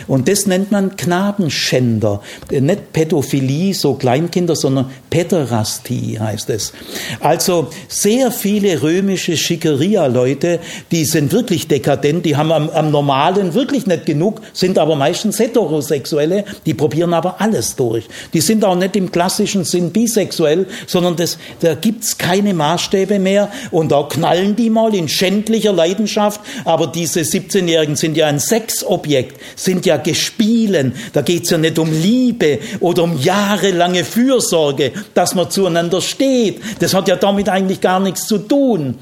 Und 0.07 0.27
das 0.27 0.45
nennt 0.45 0.71
man 0.71 0.95
Knabenschänder. 0.95 2.21
Nicht 2.49 2.93
Pädophilie, 2.93 3.73
so 3.73 3.95
Kleinkinder, 3.95 4.55
sondern 4.55 4.89
Päderastie 5.09 6.19
heißt 6.19 6.49
es. 6.49 6.73
Also 7.19 7.69
sehr 7.87 8.31
viele 8.31 8.81
römische 8.81 9.37
Schickeria-Leute, 9.37 10.59
die 10.91 11.05
sind 11.05 11.31
wirklich 11.31 11.67
dekadent, 11.67 12.25
die 12.25 12.35
haben 12.35 12.51
am, 12.51 12.69
am 12.69 12.91
Normalen 12.91 13.53
wirklich 13.53 13.87
nicht 13.87 14.05
genug, 14.05 14.41
sind 14.53 14.77
aber 14.77 14.95
meistens 14.95 15.39
Heterosexuelle, 15.39 16.45
die 16.65 16.73
probieren 16.73 17.13
aber 17.13 17.41
alles 17.41 17.75
durch. 17.75 18.05
Die 18.33 18.41
sind 18.41 18.63
auch 18.63 18.75
nicht 18.75 18.95
im 18.95 19.11
klassischen 19.11 19.63
Sinn 19.63 19.91
bisexuell, 19.91 20.67
sondern 20.87 21.15
das, 21.15 21.37
da 21.61 21.75
gibt's 21.75 22.17
keine 22.17 22.53
Maßstäbe 22.53 23.19
mehr 23.19 23.51
und 23.71 23.91
da 23.91 24.03
knallen 24.03 24.55
die 24.55 24.69
mal 24.69 24.93
in 24.95 25.07
schändlicher 25.07 25.73
Leidenschaft, 25.73 26.41
aber 26.65 26.87
diese 26.87 27.21
17-Jährigen 27.21 27.95
sind 27.95 28.17
ja 28.17 28.27
ein 28.27 28.39
Sexobjekt 28.39 29.39
sind 29.55 29.85
ja 29.85 29.97
Gespielen. 29.97 30.93
Da 31.13 31.21
geht's 31.21 31.49
ja 31.49 31.57
nicht 31.57 31.79
um 31.79 31.91
Liebe 31.91 32.59
oder 32.79 33.03
um 33.03 33.17
jahrelange 33.19 34.03
Fürsorge, 34.03 34.91
dass 35.13 35.35
man 35.35 35.49
zueinander 35.49 36.01
steht. 36.01 36.61
Das 36.79 36.93
hat 36.93 37.07
ja 37.07 37.15
damit 37.15 37.49
eigentlich 37.49 37.81
gar 37.81 37.99
nichts 37.99 38.27
zu 38.27 38.39
tun. 38.39 38.95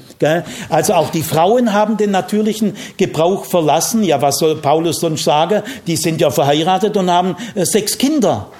Also 0.68 0.94
auch 0.94 1.10
die 1.10 1.22
Frauen 1.22 1.72
haben 1.72 1.96
den 1.96 2.10
natürlichen 2.10 2.74
Gebrauch 2.96 3.44
verlassen. 3.44 4.02
Ja, 4.02 4.20
was 4.20 4.38
soll 4.38 4.56
Paulus 4.56 5.00
sonst 5.00 5.24
sagen? 5.24 5.62
Die 5.86 5.96
sind 5.96 6.20
ja 6.20 6.30
verheiratet 6.30 6.96
und 6.96 7.10
haben 7.10 7.36
äh, 7.54 7.64
sechs 7.64 7.98
Kinder. 7.98 8.50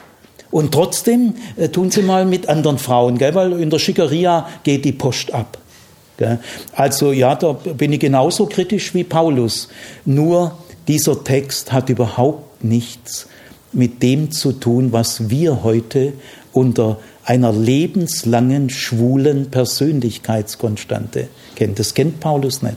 Und 0.51 0.73
trotzdem 0.73 1.35
äh, 1.57 1.69
tun 1.69 1.91
sie 1.91 2.03
mal 2.03 2.25
mit 2.25 2.49
anderen 2.49 2.79
Frauen, 2.79 3.19
gell? 3.19 3.35
weil 3.35 3.53
in 3.61 3.71
der 3.71 3.79
Schickeria 3.79 4.49
geht 4.63 4.85
die 4.85 4.93
Post 4.93 5.33
ab. 5.35 5.59
Gell? 6.17 6.39
Also 6.73 7.13
ja, 7.13 7.35
da 7.35 7.53
bin 7.53 7.93
ich 7.93 8.01
genauso 8.01 8.47
kritisch 8.47 8.95
wie 8.95 9.05
Paulus. 9.05 9.69
Nur 10.05 10.57
dieser 10.89 11.23
Text 11.23 11.73
hat 11.73 11.91
überhaupt 11.91 12.65
nichts 12.65 13.29
mit 13.73 14.03
dem 14.03 14.31
zu 14.31 14.53
tun, 14.53 14.93
was 14.93 15.29
wir 15.29 15.63
heute 15.63 16.15
unter 16.53 16.99
einer 17.25 17.53
lebenslangen 17.53 18.71
schwulen 18.71 19.51
Persönlichkeitskonstante 19.51 21.29
kennen. 21.59 21.75
Das 21.75 21.93
kennt 21.93 22.21
Paulus 22.21 22.63
nicht. 22.63 22.77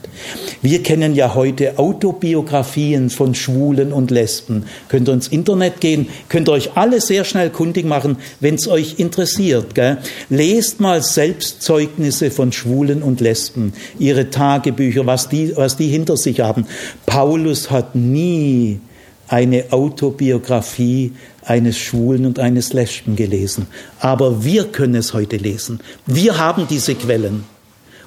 Wir 0.61 0.83
kennen 0.83 1.15
ja 1.15 1.35
heute 1.35 1.77
Autobiografien 1.79 3.09
von 3.09 3.35
Schwulen 3.35 3.93
und 3.93 4.11
Lesben. 4.11 4.65
Könnt 4.89 5.07
ihr 5.07 5.13
ins 5.13 5.27
Internet 5.27 5.79
gehen, 5.79 6.09
könnt 6.27 6.49
ihr 6.49 6.53
euch 6.53 6.71
alle 6.75 6.99
sehr 6.99 7.23
schnell 7.23 7.51
kundig 7.51 7.85
machen, 7.85 8.17
wenn 8.39 8.55
es 8.55 8.67
euch 8.67 8.95
interessiert. 8.97 9.75
Gell? 9.75 9.99
Lest 10.29 10.79
mal 10.79 11.01
Selbstzeugnisse 11.01 12.31
von 12.31 12.51
Schwulen 12.51 13.03
und 13.03 13.21
Lesben, 13.21 13.73
ihre 13.99 14.29
Tagebücher, 14.29 15.05
was 15.05 15.29
die, 15.29 15.55
was 15.55 15.77
die 15.77 15.87
hinter 15.87 16.17
sich 16.17 16.41
haben. 16.41 16.65
Paulus 17.05 17.69
hat 17.69 17.95
nie 17.95 18.79
eine 19.27 19.71
Autobiografie 19.71 21.13
eines 21.45 21.77
Schwulen 21.77 22.25
und 22.25 22.39
eines 22.39 22.73
Lesben 22.73 23.15
gelesen. 23.15 23.67
Aber 23.99 24.43
wir 24.43 24.65
können 24.65 24.95
es 24.95 25.13
heute 25.13 25.37
lesen. 25.37 25.79
Wir 26.05 26.37
haben 26.37 26.67
diese 26.67 26.95
Quellen. 26.95 27.45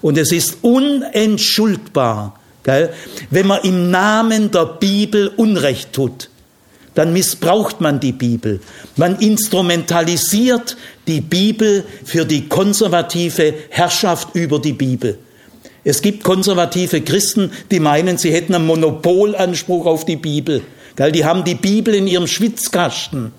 Und 0.04 0.18
es 0.18 0.32
ist 0.32 0.58
unentschuldbar, 0.60 2.38
gell? 2.62 2.90
wenn 3.30 3.46
man 3.46 3.62
im 3.62 3.90
Namen 3.90 4.50
der 4.50 4.66
Bibel 4.66 5.28
Unrecht 5.28 5.94
tut. 5.94 6.28
Dann 6.94 7.14
missbraucht 7.14 7.80
man 7.80 8.00
die 8.00 8.12
Bibel. 8.12 8.60
Man 8.96 9.18
instrumentalisiert 9.18 10.76
die 11.06 11.22
Bibel 11.22 11.86
für 12.04 12.26
die 12.26 12.50
konservative 12.50 13.54
Herrschaft 13.70 14.34
über 14.34 14.58
die 14.58 14.74
Bibel. 14.74 15.18
Es 15.84 16.02
gibt 16.02 16.22
konservative 16.22 17.00
Christen, 17.00 17.50
die 17.70 17.80
meinen, 17.80 18.18
sie 18.18 18.30
hätten 18.30 18.54
einen 18.54 18.66
Monopolanspruch 18.66 19.86
auf 19.86 20.04
die 20.04 20.16
Bibel. 20.16 20.60
Die 20.98 21.24
haben 21.24 21.44
die 21.44 21.54
Bibel 21.54 21.94
in 21.94 22.08
ihrem 22.08 22.26
Schwitzkasten. 22.26 23.32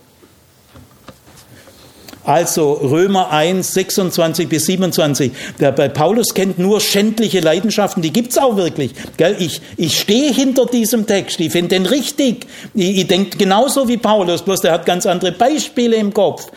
Also 2.26 2.73
Römer 2.73 3.32
1, 3.32 3.73
26 3.73 4.49
bis 4.49 4.65
27. 4.65 5.32
Der 5.59 5.71
bei 5.71 5.89
Paulus 5.89 6.34
kennt 6.34 6.57
nur 6.57 6.82
schändliche 6.82 7.39
Leidenschaften, 7.39 8.01
die 8.01 8.11
gibt's 8.11 8.38
auch 8.38 8.57
wirklich. 8.57 8.91
Ich, 9.39 9.61
ich 9.78 9.99
stehe 9.99 10.34
hinter 10.34 10.65
diesem 10.65 11.05
Text, 11.05 11.39
ich 11.39 11.51
finde 11.51 11.69
den 11.69 11.86
richtig. 11.86 12.47
Ich, 12.73 12.97
ich 12.97 13.07
denke 13.07 13.38
genauso 13.38 13.88
wie 13.88 13.97
Paulus, 13.97 14.41
bloß 14.41 14.61
der 14.61 14.71
hat 14.71 14.86
ganz 14.86 15.05
andere 15.05 15.32
Beispiele 15.32 15.95
im 15.97 16.13
Kopf. 16.13 16.47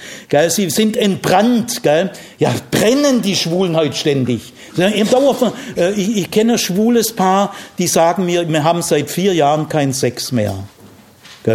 Sie 0.49 0.71
sind 0.71 0.97
entbrannt. 0.97 1.83
Ja, 2.39 2.55
brennen 2.71 3.23
die 3.23 3.37
Schwulen 3.37 3.77
heute 3.77 3.97
ständig. 3.97 4.53
Äh, 5.77 5.93
ich, 5.93 6.31
kenne 6.31 6.53
ein 6.53 6.59
schwules 6.59 7.13
Paar, 7.13 7.55
die 7.79 7.87
sagen 7.87 8.27
mir, 8.27 8.49
wir 8.49 8.65
haben 8.65 8.83
seit 8.83 9.11
vier 9.11 9.35
Jahren 9.35 9.69
keinen 9.69 9.93
Sex 9.93 10.33
mehr. 10.33 10.55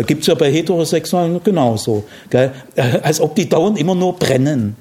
Gibt 0.01 0.21
es 0.21 0.27
ja 0.27 0.35
bei 0.35 0.51
Heterosexuellen 0.51 1.41
genauso. 1.43 2.03
Gell? 2.29 2.51
Äh, 2.75 2.99
als 3.01 3.21
ob 3.21 3.35
die 3.35 3.47
dauernd 3.47 3.79
immer 3.79 3.95
nur 3.95 4.13
brennen. 4.13 4.75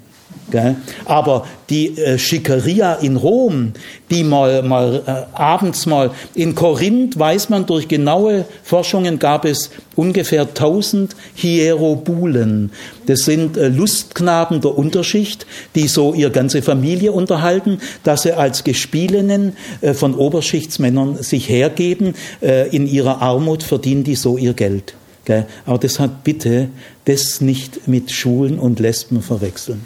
Gell? 0.51 0.75
Aber 1.05 1.47
die 1.69 1.97
äh, 1.97 2.19
Schickeria 2.19 2.93
in 2.95 3.15
Rom, 3.15 3.73
die 4.11 4.23
mal, 4.23 4.61
mal 4.61 5.01
äh, 5.05 5.35
abends 5.35 5.85
mal 5.85 6.11
in 6.35 6.53
Korinth, 6.53 7.17
weiß 7.17 7.49
man 7.49 7.65
durch 7.65 7.87
genaue 7.87 8.45
Forschungen, 8.61 9.19
gab 9.19 9.45
es 9.45 9.71
ungefähr 9.95 10.41
1000 10.41 11.15
Hierobulen. 11.33 12.71
Das 13.07 13.21
sind 13.21 13.57
äh, 13.57 13.69
Lustknaben 13.69 14.61
der 14.61 14.77
Unterschicht, 14.77 15.47
die 15.75 15.87
so 15.87 16.13
ihre 16.13 16.31
ganze 16.31 16.61
Familie 16.61 17.13
unterhalten, 17.13 17.79
dass 18.03 18.23
sie 18.23 18.37
als 18.37 18.63
Gespielinnen 18.63 19.55
äh, 19.81 19.93
von 19.93 20.13
Oberschichtsmännern 20.13 21.23
sich 21.23 21.49
hergeben. 21.49 22.13
Äh, 22.41 22.67
in 22.75 22.85
ihrer 22.85 23.21
Armut 23.21 23.63
verdienen 23.63 24.03
die 24.03 24.15
so 24.15 24.37
ihr 24.37 24.53
Geld. 24.53 24.93
Gell? 25.25 25.45
Aber 25.65 25.77
deshalb 25.77 26.23
bitte 26.23 26.69
das 27.05 27.41
nicht 27.41 27.87
mit 27.87 28.11
Schulen 28.11 28.59
und 28.59 28.79
Lesben 28.79 29.21
verwechseln. 29.21 29.85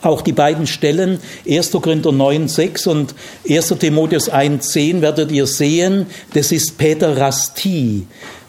Auch 0.00 0.22
die 0.22 0.32
beiden 0.32 0.68
Stellen, 0.68 1.18
1. 1.48 1.72
Korinther 1.72 2.12
9, 2.12 2.46
6 2.46 2.86
und 2.86 3.14
1. 3.48 3.74
Timotheus 3.80 4.28
1, 4.28 4.68
10, 4.68 5.02
werdet 5.02 5.32
ihr 5.32 5.46
sehen, 5.46 6.06
das 6.34 6.52
ist 6.52 6.78
Päderastie, 6.78 8.06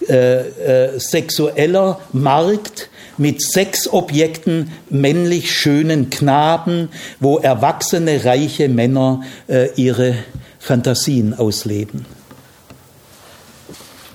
äh, 0.07 0.41
äh, 0.41 0.99
sexueller 0.99 1.99
Markt 2.13 2.89
mit 3.17 3.41
Sexobjekten, 3.41 4.71
männlich 4.89 5.51
schönen 5.51 6.11
Knaben, 6.11 6.89
wo 7.19 7.39
erwachsene, 7.39 8.23
reiche 8.23 8.69
Männer 8.69 9.23
äh, 9.47 9.69
ihre 9.75 10.15
Fantasien 10.59 11.33
ausleben. 11.33 12.05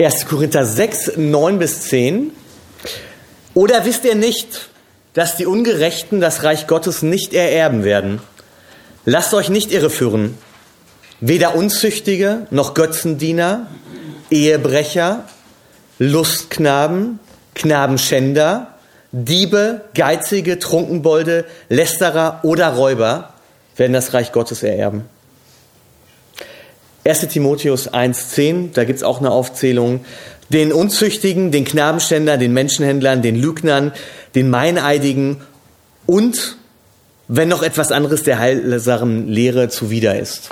1. 0.01 0.27
Korinther 0.27 0.65
6, 0.65 1.13
9 1.17 1.59
bis 1.61 1.83
10. 1.83 2.33
Oder 3.55 3.85
wisst 3.85 4.05
ihr 4.05 4.17
nicht, 4.17 4.69
dass 5.13 5.37
die 5.37 5.47
Ungerechten 5.47 6.21
das 6.21 6.43
Reich 6.43 6.67
Gottes 6.67 7.03
nicht 7.03 7.33
ererben 7.33 7.85
werden? 7.85 8.21
Lasst 9.05 9.33
euch 9.35 9.51
nicht 9.51 9.71
irreführen. 9.71 10.37
Weder 11.21 11.55
Unzüchtige 11.55 12.49
noch 12.51 12.75
Götzendiener, 12.75 13.69
Ehebrecher, 14.33 15.29
Lustknaben, 16.01 17.21
Knabenschänder, 17.55 18.75
Diebe, 19.13 19.83
Geizige, 19.95 20.59
Trunkenbolde, 20.59 21.45
Lästerer 21.69 22.41
oder 22.43 22.71
Räuber 22.71 23.33
werden 23.77 23.93
das 23.93 24.13
Reich 24.13 24.33
Gottes 24.33 24.65
ererben. 24.65 25.09
1 27.05 27.29
Timotheus 27.29 27.93
1.10, 27.93 28.73
da 28.73 28.85
gibt's 28.85 29.03
auch 29.03 29.21
eine 29.21 29.31
Aufzählung. 29.31 30.05
Den 30.49 30.73
Unzüchtigen, 30.73 31.51
den 31.51 31.65
Knabenständern, 31.65 32.41
den 32.41 32.53
Menschenhändlern, 32.53 33.23
den 33.23 33.37
Lügnern, 33.37 33.93
den 34.35 34.51
Meineidigen 34.51 35.39
und, 36.07 36.57
wenn 37.29 37.49
noch 37.49 37.63
etwas 37.63 37.93
anderes 37.93 38.23
der 38.23 38.39
heilsamen 38.39 39.29
Lehre 39.29 39.69
zuwider 39.69 40.19
ist. 40.19 40.51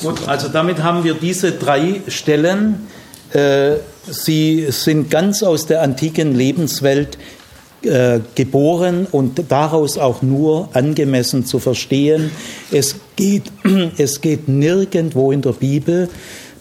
Gut, 0.00 0.26
also 0.26 0.48
damit 0.48 0.82
haben 0.82 1.04
wir 1.04 1.14
diese 1.14 1.52
drei 1.52 2.00
Stellen. 2.08 2.86
Äh, 3.32 3.76
sie 4.08 4.66
sind 4.70 5.10
ganz 5.10 5.42
aus 5.42 5.66
der 5.66 5.82
antiken 5.82 6.34
Lebenswelt 6.34 7.18
äh, 7.82 8.20
geboren 8.34 9.06
und 9.10 9.40
daraus 9.48 9.96
auch 9.96 10.22
nur 10.22 10.70
angemessen 10.72 11.46
zu 11.46 11.58
verstehen. 11.58 12.30
Es 12.72 12.96
geht, 13.16 13.44
es 13.98 14.20
geht 14.20 14.48
nirgendwo 14.48 15.32
in 15.32 15.42
der 15.42 15.52
Bibel. 15.52 16.08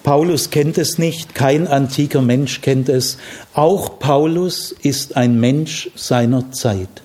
Paulus 0.04 0.52
kennt 0.52 0.78
es 0.78 0.98
nicht, 0.98 1.34
kein 1.34 1.68
antiker 1.68 2.22
Mensch 2.22 2.62
kennt 2.62 2.90
es. 2.90 3.18
Auch 3.54 4.00
Paulus 4.00 4.72
ist 4.72 5.18
ein 5.18 5.40
Mensch 5.40 5.90
seiner 5.96 6.52
Zeit. 6.52 7.05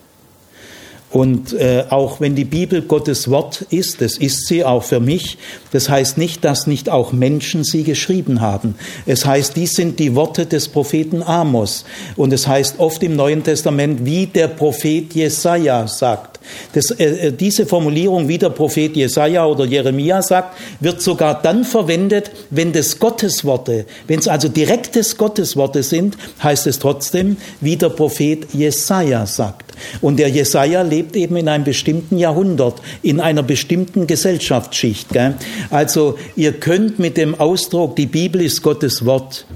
Und 1.10 1.52
äh, 1.54 1.84
auch 1.90 2.20
wenn 2.20 2.36
die 2.36 2.44
Bibel 2.44 2.82
Gottes 2.82 3.28
Wort 3.30 3.66
ist, 3.70 4.00
das 4.00 4.16
ist 4.16 4.46
sie 4.46 4.64
auch 4.64 4.84
für 4.84 5.00
mich, 5.00 5.38
das 5.72 5.88
heißt 5.88 6.18
nicht, 6.18 6.44
dass 6.44 6.68
nicht 6.68 6.88
auch 6.88 7.12
Menschen 7.12 7.64
sie 7.64 7.82
geschrieben 7.82 8.40
haben. 8.40 8.76
Es 9.06 9.26
heißt, 9.26 9.56
dies 9.56 9.72
sind 9.72 9.98
die 9.98 10.14
Worte 10.14 10.46
des 10.46 10.68
Propheten 10.68 11.22
Amos. 11.22 11.84
Und 12.16 12.32
es 12.32 12.46
heißt 12.46 12.78
oft 12.78 13.02
im 13.02 13.16
Neuen 13.16 13.42
Testament, 13.42 14.04
wie 14.04 14.26
der 14.26 14.48
Prophet 14.48 15.12
Jesaja 15.12 15.88
sagt. 15.88 16.38
Das, 16.72 16.90
äh, 16.92 17.28
äh, 17.28 17.32
diese 17.32 17.66
Formulierung, 17.66 18.28
wie 18.28 18.38
der 18.38 18.50
Prophet 18.50 18.96
Jesaja 18.96 19.44
oder 19.46 19.64
Jeremia 19.64 20.22
sagt, 20.22 20.56
wird 20.80 21.02
sogar 21.02 21.42
dann 21.42 21.64
verwendet, 21.64 22.30
wenn 22.50 22.72
das 22.72 22.98
Gottesworte, 22.98 23.86
wenn 24.06 24.20
es 24.20 24.28
also 24.28 24.48
direktes 24.48 25.16
Gottesworte 25.16 25.82
sind, 25.82 26.16
heißt 26.42 26.66
es 26.66 26.78
trotzdem, 26.78 27.36
wie 27.60 27.76
der 27.76 27.90
Prophet 27.90 28.52
Jesaja 28.54 29.26
sagt. 29.26 29.69
Und 30.00 30.18
der 30.18 30.28
Jesaja 30.28 30.82
lebt 30.82 31.16
eben 31.16 31.36
in 31.36 31.48
einem 31.48 31.64
bestimmten 31.64 32.18
Jahrhundert, 32.18 32.80
in 33.02 33.20
einer 33.20 33.42
bestimmten 33.42 34.06
Gesellschaftsschicht. 34.06 35.10
Gell? 35.10 35.34
Also 35.70 36.18
ihr 36.36 36.52
könnt 36.52 36.98
mit 36.98 37.16
dem 37.16 37.34
Ausdruck, 37.38 37.96
die 37.96 38.06
Bibel 38.06 38.40
ist 38.40 38.62
Gottes 38.62 39.04
Wort, 39.04 39.46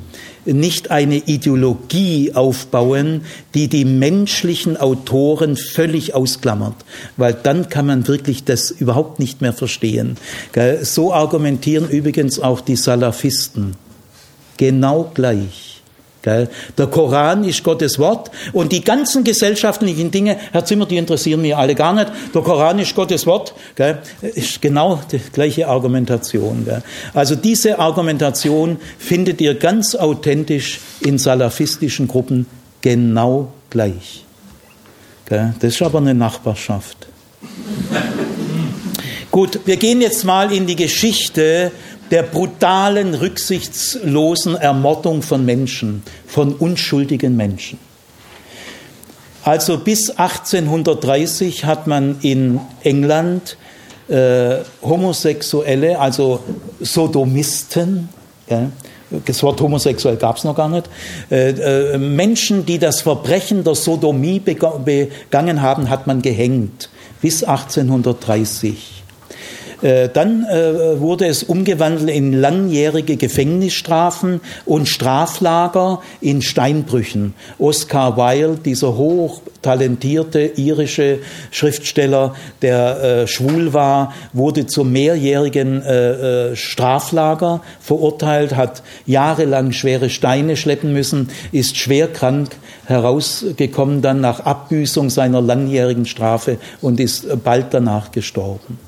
nicht 0.47 0.91
eine 0.91 1.17
Ideologie 1.17 2.33
aufbauen, 2.35 3.23
die 3.55 3.69
die 3.69 3.85
menschlichen 3.85 4.77
Autoren 4.77 5.57
völlig 5.57 6.15
ausklammert, 6.15 6.75
weil 7.17 7.33
dann 7.33 7.69
kann 7.69 7.87
man 7.87 8.07
wirklich 8.09 8.45
das 8.45 8.71
überhaupt 8.71 9.21
nicht 9.21 9.41
mehr 9.41 9.53
verstehen. 9.53 10.17
So 10.83 11.13
argumentieren 11.13 11.89
übrigens 11.89 12.39
auch 12.41 12.61
die 12.61 12.77
Salafisten. 12.77 13.77
Genau 14.57 15.11
gleich. 15.15 15.74
Der 16.25 16.87
Koran 16.87 17.45
ist 17.45 17.63
Gottes 17.63 17.99
Wort 17.99 18.31
und 18.53 18.73
die 18.73 18.83
ganzen 18.83 19.25
gesellschaftlichen 19.25 20.11
Dinge, 20.11 20.39
Herr 20.53 20.65
Zimmer, 20.65 20.87
die 20.87 20.97
interessieren 20.97 21.43
mich 21.43 21.55
alle 21.55 21.75
gar 21.75 21.93
nicht. 21.93 22.11
Der 22.35 22.43
Koran 22.43 22.79
ist 22.79 22.95
Gottes 22.95 23.27
Wort, 23.27 23.55
ist 24.23 24.63
genau 24.63 25.01
die 25.11 25.21
gleiche 25.33 25.69
Argumentation. 25.69 26.67
Also 27.13 27.35
diese 27.35 27.79
Argumentation 27.79 28.79
findet 28.99 29.41
ihr 29.41 29.55
ganz 29.55 29.95
authentisch 29.95 30.81
in 31.01 31.19
salafistischen 31.19 32.09
Gruppen 32.09 32.47
genau 32.81 33.53
gleich. 33.71 34.25
Das 35.27 35.55
ist 35.63 35.83
aber 35.83 35.99
eine 35.99 36.15
Nachbarschaft. 36.15 37.09
Gut, 39.31 39.59
wir 39.65 39.77
gehen 39.79 40.01
jetzt 40.01 40.25
mal 40.25 40.53
in 40.53 40.65
die 40.65 40.77
Geschichte 40.77 41.73
der 42.15 42.23
brutalen, 42.23 43.13
rücksichtslosen 43.17 44.55
Ermordung 44.55 45.21
von 45.21 45.45
Menschen, 45.45 46.05
von 46.29 46.55
unschuldigen 46.55 47.37
Menschen. 47.37 47.77
Also 49.43 49.79
bis 49.79 50.11
1830 50.11 51.65
hat 51.65 51.89
man 51.89 52.21
in 52.21 52.61
England 52.85 53.57
äh, 54.07 54.59
Homosexuelle, 54.81 55.99
also 55.99 56.39
Sodomisten, 56.79 58.09
ja, 58.49 58.71
das 59.27 59.43
Wort 59.43 59.61
homosexuell 59.61 60.15
gab 60.15 60.37
es 60.37 60.45
noch 60.45 60.55
gar 60.55 60.69
nicht, 60.69 60.89
äh, 61.33 61.95
äh, 61.95 61.99
Menschen, 61.99 62.65
die 62.65 62.79
das 62.79 63.01
Verbrechen 63.01 63.65
der 63.65 63.75
Sodomie 63.75 64.39
begangen 64.39 65.63
haben, 65.63 65.91
hat 65.91 66.07
man 66.07 66.23
gehängt 66.23 66.91
bis 67.21 67.43
1830. 67.43 69.04
Äh, 69.83 70.09
dann 70.13 70.45
äh, 70.45 71.01
wurde 71.01 71.27
es 71.27 71.43
umgewandelt 71.43 72.11
in 72.11 72.33
langjährige 72.33 73.17
Gefängnisstrafen 73.17 74.41
und 74.65 74.89
Straflager 74.89 76.01
in 76.21 76.43
Steinbrüchen. 76.43 77.35
Oscar 77.59 78.17
Wilde, 78.17 78.61
dieser 78.65 78.97
hochtalentierte 78.97 80.41
irische 80.57 81.19
Schriftsteller, 81.51 82.35
der 82.63 83.03
äh, 83.03 83.27
schwul 83.27 83.73
war, 83.73 84.13
wurde 84.33 84.67
zum 84.67 84.93
mehrjährigen 84.93 85.83
Straflager 86.55 87.63
verurteilt, 87.81 88.57
hat 88.57 88.83
jahrelang 89.07 89.73
schwere 89.73 90.11
Steine 90.11 90.57
schleppen 90.57 90.93
müssen, 90.93 91.31
ist 91.53 91.77
schwer 91.77 92.09
krank 92.09 92.51
herausgekommen 92.87 94.03
dann 94.03 94.21
nach 94.21 94.41
Abbüßung 94.41 95.11
seiner 95.11 95.41
langjährigen 95.41 96.07
Strafe 96.07 96.59
und 96.81 97.01
ist 97.01 97.27
bald 97.43 97.67
danach 97.73 98.11
gestorben. 98.13 98.79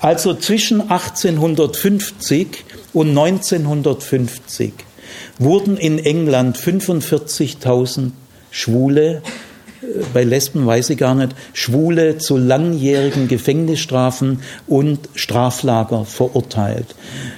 Also 0.00 0.34
zwischen 0.34 0.80
1850 0.80 2.64
und 2.92 3.08
1950 3.10 4.72
wurden 5.38 5.76
in 5.76 5.98
England 5.98 6.56
45.000 6.56 8.12
Schwule, 8.50 9.22
äh, 9.82 9.86
bei 10.12 10.22
Lesben 10.24 10.66
weiß 10.66 10.90
ich 10.90 10.98
gar 10.98 11.14
nicht, 11.14 11.34
Schwule 11.52 12.18
zu 12.18 12.36
langjährigen 12.36 13.28
Gefängnisstrafen 13.28 14.40
und 14.66 15.08
Straflager 15.14 16.04
verurteilt. 16.04 16.94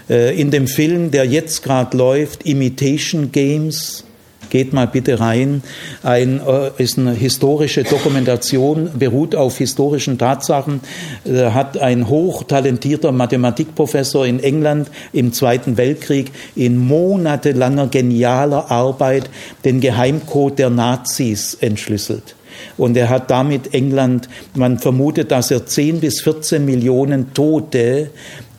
Äh, 0.09 0.38
in 0.38 0.51
dem 0.51 0.68
Film, 0.68 1.11
der 1.11 1.24
jetzt 1.24 1.62
gerade 1.62 1.97
läuft, 1.97 2.44
Imitation 2.44 3.32
Games, 3.32 4.05
Geht 4.51 4.72
mal 4.72 4.86
bitte 4.86 5.20
rein. 5.20 5.62
Ein, 6.03 6.40
äh, 6.40 6.70
ist 6.82 6.99
eine 6.99 7.12
historische 7.12 7.84
Dokumentation, 7.84 8.90
beruht 8.99 9.34
auf 9.34 9.59
historischen 9.59 10.18
Tatsachen. 10.18 10.80
Äh, 11.24 11.51
hat 11.51 11.78
ein 11.78 12.09
hochtalentierter 12.09 13.12
Mathematikprofessor 13.12 14.26
in 14.26 14.40
England 14.40 14.90
im 15.12 15.32
Zweiten 15.32 15.76
Weltkrieg 15.76 16.32
in 16.55 16.76
monatelanger 16.76 17.88
genialer 17.88 18.70
Arbeit 18.70 19.30
den 19.64 19.80
Geheimcode 19.80 20.59
der 20.59 20.70
Nazis 20.70 21.55
entschlüsselt. 21.61 22.36
Und 22.76 22.97
er 22.97 23.09
hat 23.09 23.30
damit 23.30 23.74
England, 23.74 24.28
man 24.55 24.78
vermutet, 24.78 25.30
dass 25.30 25.51
er 25.51 25.66
10 25.66 26.01
bis 26.01 26.20
14 26.20 26.64
Millionen 26.64 27.32
Tote 27.32 28.11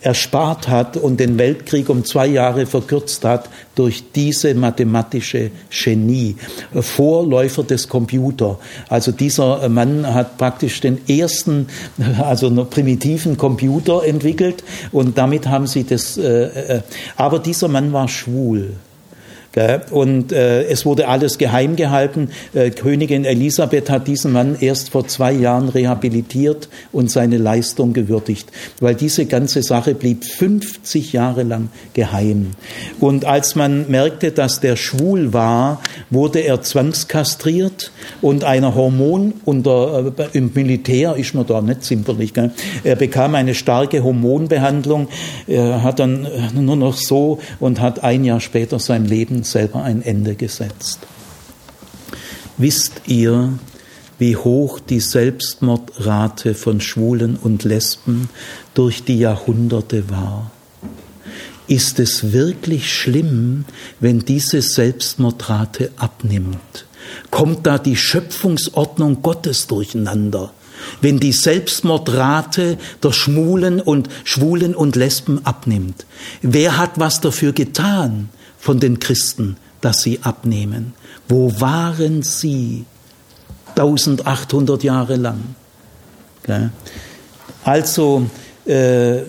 erspart 0.02 0.68
hat 0.68 0.98
und 0.98 1.20
den 1.20 1.38
Weltkrieg 1.38 1.90
um 1.90 2.06
zwei 2.06 2.28
Jahre 2.28 2.66
verkürzt 2.66 3.26
hat 3.26 3.50
durch 3.76 4.04
diese 4.14 4.54
mathematische 4.54 5.52
Genie, 5.70 6.36
Vorläufer 6.74 7.64
des 7.64 7.90
Computer. 7.90 8.60
Also 8.90 9.12
dieser 9.12 9.68
Mann 9.70 10.14
hat 10.14 10.38
praktisch 10.38 10.80
den 10.82 11.08
ersten, 11.08 11.68
also 12.20 12.48
einen 12.48 12.70
primitiven 12.70 13.38
Computer 13.38 14.04
entwickelt 14.06 14.64
und 14.92 15.18
damit 15.18 15.48
haben 15.48 15.68
sie 15.68 15.84
das, 15.84 16.18
äh, 16.18 16.78
äh, 16.78 16.82
aber 17.16 17.40
dieser 17.40 17.68
Mann 17.68 17.94
war 17.94 18.08
schwul. 18.08 18.74
Und 19.92 20.32
äh, 20.32 20.64
es 20.64 20.86
wurde 20.86 21.08
alles 21.08 21.38
geheim 21.38 21.76
gehalten. 21.76 22.30
Äh, 22.54 22.70
Königin 22.70 23.26
Elisabeth 23.26 23.90
hat 23.90 24.08
diesen 24.08 24.32
Mann 24.32 24.58
erst 24.60 24.90
vor 24.92 25.08
zwei 25.08 25.32
Jahren 25.32 25.70
rehabilitiert 25.70 26.70
und 26.92 27.10
seine 27.10 27.38
Leistung 27.38 27.94
gewürdigt, 27.94 28.50
weil 28.80 28.96
diese 28.96 29.26
ganze 29.26 29.64
Sache 29.64 29.96
blieb 29.96 30.26
50 30.26 31.14
Jahre 31.14 31.44
lang 31.44 31.70
geheim. 31.94 32.52
Und 33.00 33.26
als 33.26 33.56
man 33.56 33.90
merkte, 33.90 34.32
dass 34.32 34.60
der 34.60 34.76
schwul 34.76 35.34
war, 35.34 35.82
wurde 36.10 36.40
er 36.40 36.62
zwangskastriert 36.62 37.92
und 38.22 38.44
einer 38.44 38.76
Hormon 38.76 39.34
unter, 39.46 40.14
äh, 40.18 40.38
im 40.38 40.52
Militär 40.54 41.16
ist 41.16 41.34
man 41.34 41.48
da 41.48 41.62
nicht 41.62 41.84
zimperlich. 41.84 42.34
Gell? 42.34 42.52
Er 42.84 42.96
bekam 42.96 43.36
eine 43.36 43.56
starke 43.56 44.04
Hormonbehandlung, 44.04 45.08
er 45.48 45.84
hat 45.84 46.00
dann 46.00 46.26
äh, 46.26 46.60
nur 46.60 46.76
noch 46.76 46.96
so 46.96 47.40
und 47.60 47.82
hat 47.82 48.04
ein 48.04 48.24
Jahr 48.24 48.40
später 48.40 48.80
sein 48.80 49.06
Leben 49.06 49.44
selber 49.50 49.84
ein 49.84 50.02
Ende 50.02 50.36
gesetzt. 50.36 51.00
Wisst 52.58 53.02
ihr, 53.06 53.54
wie 54.20 54.36
hoch 54.36 54.80
die 54.80 55.00
Selbstmordrate 55.00 56.56
von 56.56 56.82
Schwulen 56.82 57.36
und 57.36 57.64
Lesben 57.64 58.30
durch 58.74 59.04
die 59.04 59.20
Jahrhunderte 59.20 60.10
war? 60.10 60.52
Ist 61.68 62.00
es 62.00 62.32
wirklich 62.32 62.92
schlimm, 62.92 63.66
wenn 64.00 64.20
diese 64.20 64.62
Selbstmordrate 64.62 65.92
abnimmt? 65.98 66.86
Kommt 67.30 67.68
da 67.68 67.78
die 67.78 67.96
Schöpfungsordnung 67.96 69.22
Gottes 69.22 69.68
durcheinander? 69.68 70.52
Wenn 71.02 71.20
die 71.20 71.32
Selbstmordrate 71.32 72.78
der 73.04 73.12
Schwulen 73.12 73.82
und 73.82 74.10
Schwulen 74.24 74.76
und 74.76 74.96
Lesben 74.96 75.46
abnimmt? 75.46 76.06
Wer 76.42 76.78
hat 76.78 77.00
was 77.00 77.22
dafür 77.22 77.52
getan? 77.52 78.30
Von 78.68 78.80
den 78.82 79.00
Christen, 79.00 79.56
dass 79.80 80.02
sie 80.02 80.20
abnehmen. 80.24 80.94
Wo 81.30 81.62
waren 81.62 82.22
sie 82.22 82.84
1800 83.78 84.84
Jahre 84.84 85.16
lang? 85.16 85.56
Also 87.64 88.26
äh, 88.66 89.20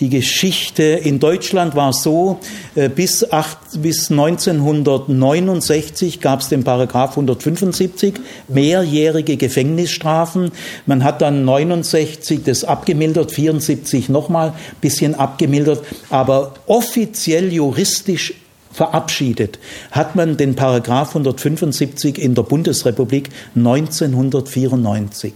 die 0.00 0.08
Geschichte 0.08 0.82
in 0.82 1.20
Deutschland 1.20 1.76
war 1.76 1.92
so, 1.92 2.40
äh, 2.74 2.88
bis, 2.88 3.30
acht, 3.30 3.58
bis 3.76 4.10
1969 4.10 6.20
gab 6.20 6.40
es 6.40 6.48
den 6.48 6.64
Paragraph 6.64 7.10
175, 7.10 8.14
mehrjährige 8.48 9.36
Gefängnisstrafen. 9.36 10.50
Man 10.86 11.04
hat 11.04 11.22
dann 11.22 11.44
69 11.44 12.42
das 12.42 12.64
abgemildert, 12.64 13.30
74 13.30 14.08
nochmal, 14.08 14.54
bisschen 14.80 15.14
abgemildert, 15.14 15.84
aber 16.10 16.54
offiziell 16.66 17.52
juristisch 17.52 18.34
verabschiedet, 18.72 19.58
hat 19.90 20.16
man 20.16 20.36
den 20.36 20.54
Paragraph 20.56 21.08
175 21.10 22.18
in 22.18 22.34
der 22.34 22.42
Bundesrepublik 22.42 23.30
1994. 23.54 25.34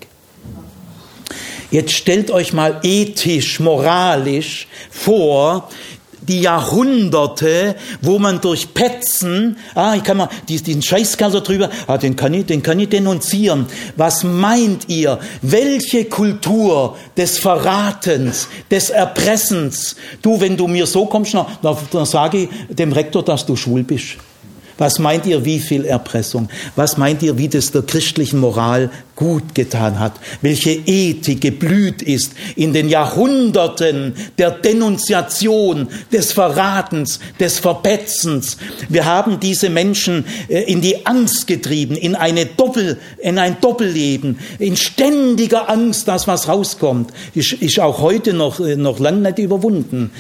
Jetzt 1.71 1.93
stellt 1.93 2.31
euch 2.31 2.53
mal 2.53 2.81
ethisch, 2.83 3.59
moralisch 3.59 4.69
vor, 4.91 5.69
die 6.29 6.41
Jahrhunderte, 6.41 7.77
wo 8.03 8.19
man 8.19 8.41
durch 8.41 8.75
Petzen, 8.75 9.57
ah, 9.75 9.95
ich 9.95 10.03
kann 10.03 10.17
mal 10.17 10.29
diesen 10.49 10.83
Scheißkerl 10.83 11.31
da 11.33 11.41
drüber, 11.41 11.71
ah, 11.87 11.99
den 11.99 12.17
kann 12.17 12.35
ich, 12.35 12.47
den 12.47 12.63
kann 12.63 12.81
ich 12.81 12.89
denunzieren. 12.89 13.67
Was 13.97 14.25
meint 14.25 14.89
ihr? 14.89 15.19
Welche 15.43 16.07
Kultur 16.07 16.97
des 17.17 17.39
Verratens, 17.39 18.49
des 18.71 18.91
Erpressens? 18.91 19.97
Du, 20.23 20.41
wenn 20.41 20.57
du 20.57 20.67
mir 20.67 20.87
so 20.87 21.07
kommst, 21.07 21.35
dann, 21.35 21.77
dann 21.91 22.07
sage 22.07 22.39
ich 22.39 22.77
dem 22.77 22.93
Rektor, 22.93 23.23
dass 23.23 23.47
du 23.47 23.57
schwul 23.57 23.83
bist. 23.83 24.17
Was 24.79 24.99
meint 24.99 25.25
ihr, 25.27 25.45
wie 25.45 25.59
viel 25.59 25.87
Erpressung? 25.87 26.49
Was 26.75 26.99
meint 26.99 27.23
ihr, 27.23 27.39
wie 27.39 27.49
das 27.49 27.73
der 27.73 27.83
christlichen 27.83 28.41
Moral 28.41 28.91
gut 29.15 29.55
getan 29.55 29.99
hat? 29.99 30.13
Welche 30.43 30.71
Ethik 30.71 31.41
geblüht 31.41 32.03
ist 32.03 32.33
in 32.57 32.75
den 32.75 32.91
Jahrhunderten 32.91 34.15
der 34.37 34.51
Denunziation, 34.51 35.89
des 36.13 36.33
Verratens, 36.33 37.21
des 37.41 37.59
Verpetzens? 37.59 38.59
Wir 38.91 39.07
haben 39.07 39.41
diese 39.41 39.71
Menschen 39.71 40.27
äh, 40.49 40.71
in 40.71 40.83
die 40.83 41.07
Angst 41.07 41.47
getrieben, 41.47 41.97
in 41.97 42.15
eine 42.15 42.45
Doppel, 42.45 42.99
in 43.19 43.39
ein 43.39 43.57
Doppelleben, 43.61 44.39
in 44.59 44.77
ständiger 44.77 45.71
Angst, 45.71 46.07
dass 46.07 46.29
was 46.29 46.49
rauskommt. 46.49 47.13
Ist, 47.35 47.55
ist 47.55 47.81
auch 47.81 48.01
heute 48.01 48.35
noch, 48.35 48.61
äh, 48.61 48.77
noch 48.77 48.99
lang 48.99 49.23
nicht 49.23 49.39
überwunden. 49.39 50.11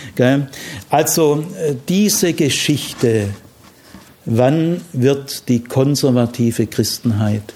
Also 0.89 1.45
äh, 1.61 1.75
diese 1.89 2.33
Geschichte, 2.33 3.29
Wann 4.29 4.81
wird 4.93 5.49
die 5.49 5.63
konservative 5.63 6.67
Christenheit 6.67 7.55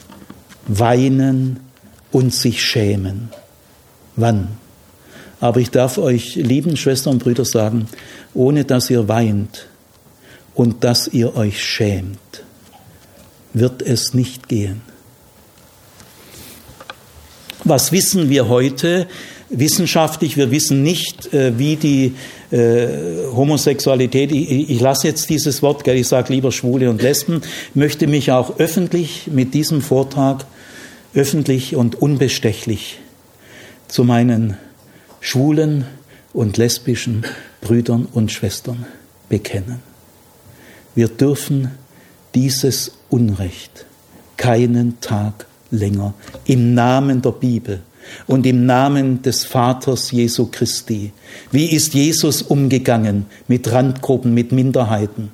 weinen 0.69 1.59
und 2.13 2.33
sich 2.33 2.65
schämen? 2.65 3.31
Wann? 4.15 4.49
Aber 5.41 5.59
ich 5.59 5.71
darf 5.71 5.99
euch, 5.99 6.37
lieben 6.37 6.77
Schwestern 6.77 7.15
und 7.15 7.25
Brüder, 7.25 7.45
sagen, 7.45 7.89
ohne 8.35 8.65
dass 8.65 8.89
ihr 8.89 9.09
weint 9.09 9.67
und 10.55 10.85
dass 10.85 11.09
ihr 11.09 11.35
euch 11.35 11.65
schämt, 11.65 12.45
wird 13.53 13.83
es 13.83 14.15
nicht 14.15 14.47
gehen. 14.49 14.83
Was 17.65 17.91
wissen 17.91 18.31
wir 18.31 18.49
heute? 18.49 19.09
Wissenschaftlich, 19.51 20.37
wir 20.37 20.53
wissen 20.53 20.83
nicht, 20.83 21.35
äh, 21.35 21.59
wie 21.59 21.77
die 21.77 22.15
äh, 22.53 22.87
Homosexualität, 23.35 24.31
ich, 24.31 24.71
ich 24.71 24.81
lasse 24.81 25.09
jetzt 25.09 25.29
dieses 25.29 25.61
Wort, 25.61 25.87
ich 25.89 26.07
sage 26.07 26.33
lieber 26.33 26.53
Schwule 26.53 26.89
und 26.89 27.03
Lesben, 27.03 27.43
möchte 27.75 28.07
mich 28.07 28.31
auch 28.31 28.59
öffentlich 28.59 29.27
mit 29.27 29.53
diesem 29.55 29.83
Vortrag, 29.83 30.47
öffentlich 31.15 31.75
und 31.75 32.01
unbestechlich 32.01 32.99
zu 33.89 34.05
meinen 34.05 34.57
schwulen 35.21 35.85
und 36.33 36.57
lesbischen 36.57 37.25
Brüdern 37.61 38.07
und 38.13 38.31
Schwestern 38.31 38.87
bekennen. 39.29 39.81
Wir 40.95 41.09
dürfen 41.09 41.73
dieses 42.35 42.93
Unrecht 43.09 43.87
keinen 44.37 45.01
Tag 45.01 45.47
länger 45.71 46.15
im 46.47 46.75
Namen 46.75 47.21
der 47.21 47.33
Bibel 47.33 47.83
und 48.27 48.47
im 48.47 48.67
Namen 48.67 49.23
des 49.23 49.45
Vaters 49.45 50.11
Jesu 50.11 50.49
Christi. 50.51 51.13
Wie 51.51 51.67
ist 51.67 51.95
Jesus 51.95 52.43
umgegangen 52.43 53.27
mit 53.49 53.71
Randgruppen, 53.71 54.35
mit 54.35 54.53
Minderheiten? 54.53 55.31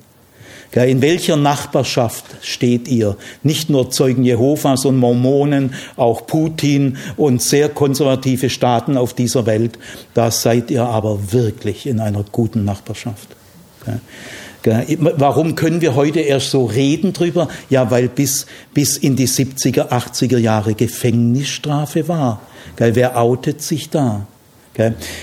In 0.73 1.01
welcher 1.01 1.37
Nachbarschaft 1.37 2.25
steht 2.41 2.87
ihr? 2.87 3.15
Nicht 3.41 3.69
nur 3.69 3.89
Zeugen 3.89 4.23
Jehovas 4.23 4.85
und 4.85 4.97
Mormonen, 4.97 5.73
auch 5.95 6.27
Putin 6.27 6.97
und 7.15 7.41
sehr 7.41 7.69
konservative 7.69 8.49
Staaten 8.49 8.95
auf 8.97 9.13
dieser 9.13 9.45
Welt. 9.45 9.79
Da 10.13 10.29
seid 10.29 10.69
ihr 10.69 10.83
aber 10.83 11.31
wirklich 11.31 11.87
in 11.87 11.99
einer 11.99 12.23
guten 12.31 12.63
Nachbarschaft. 12.63 13.29
Warum 14.63 15.55
können 15.55 15.81
wir 15.81 15.95
heute 15.95 16.19
erst 16.19 16.51
so 16.51 16.65
reden 16.65 17.13
drüber? 17.13 17.47
Ja, 17.69 17.89
weil 17.89 18.09
bis, 18.09 18.45
bis 18.73 18.97
in 18.97 19.15
die 19.15 19.27
70er, 19.27 19.89
80er 19.89 20.37
Jahre 20.37 20.75
Gefängnisstrafe 20.75 22.07
war. 22.07 22.41
Wer 22.77 23.17
outet 23.17 23.61
sich 23.61 23.89
da? 23.89 24.25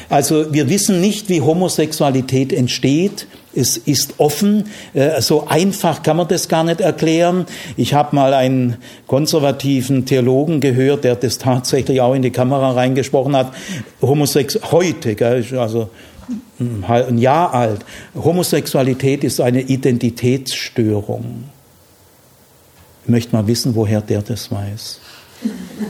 Also 0.08 0.52
wir 0.52 0.68
wissen 0.68 1.00
nicht, 1.00 1.28
wie 1.28 1.40
Homosexualität 1.40 2.52
entsteht. 2.52 3.28
Es 3.54 3.76
ist 3.76 4.14
offen. 4.18 4.64
Äh, 4.94 5.20
so 5.20 5.46
einfach 5.46 6.02
kann 6.02 6.16
man 6.16 6.26
das 6.26 6.48
gar 6.48 6.64
nicht 6.64 6.80
erklären. 6.80 7.46
Ich 7.76 7.94
habe 7.94 8.16
mal 8.16 8.34
einen 8.34 8.78
konservativen 9.06 10.06
Theologen 10.06 10.60
gehört, 10.60 11.04
der 11.04 11.14
das 11.14 11.38
tatsächlich 11.38 12.00
auch 12.00 12.14
in 12.14 12.22
die 12.22 12.32
Kamera 12.32 12.72
reingesprochen 12.72 13.36
hat. 13.36 13.52
Homosex 14.02 14.58
heute, 14.72 15.16
also 15.60 15.88
ein 16.58 17.18
Jahr 17.18 17.54
alt. 17.54 17.84
Homosexualität 18.14 19.22
ist 19.22 19.40
eine 19.40 19.60
Identitätsstörung. 19.60 21.44
Ich 23.04 23.08
möchte 23.10 23.36
mal 23.36 23.46
wissen, 23.46 23.74
woher 23.76 24.00
der 24.00 24.22
das 24.22 24.50
weiß. 24.50 25.00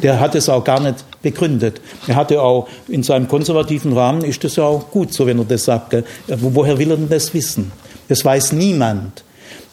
Der 0.02 0.20
hat 0.20 0.34
es 0.34 0.48
auch 0.48 0.64
gar 0.64 0.80
nicht 0.80 1.04
begründet. 1.24 1.80
Er 2.06 2.14
hatte 2.14 2.40
auch 2.40 2.68
in 2.86 3.02
seinem 3.02 3.26
konservativen 3.26 3.92
Rahmen 3.92 4.22
ist 4.22 4.44
das 4.44 4.56
ja 4.56 4.64
auch 4.64 4.90
gut 4.90 5.12
so, 5.12 5.26
wenn 5.26 5.38
er 5.38 5.44
das 5.44 5.64
sagt. 5.64 5.96
Woher 6.28 6.78
will 6.78 6.90
er 6.92 6.96
denn 6.96 7.08
das 7.08 7.34
wissen? 7.34 7.72
Das 8.08 8.24
weiß 8.24 8.52
niemand. 8.52 9.24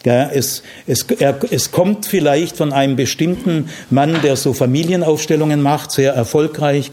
Es, 0.03 0.63
es, 0.87 1.03
er, 1.19 1.37
es 1.51 1.71
kommt 1.71 2.07
vielleicht 2.07 2.57
von 2.57 2.73
einem 2.73 2.95
bestimmten 2.95 3.69
Mann, 3.91 4.17
der 4.23 4.35
so 4.35 4.53
Familienaufstellungen 4.53 5.61
macht, 5.61 5.91
sehr 5.91 6.13
erfolgreich. 6.13 6.91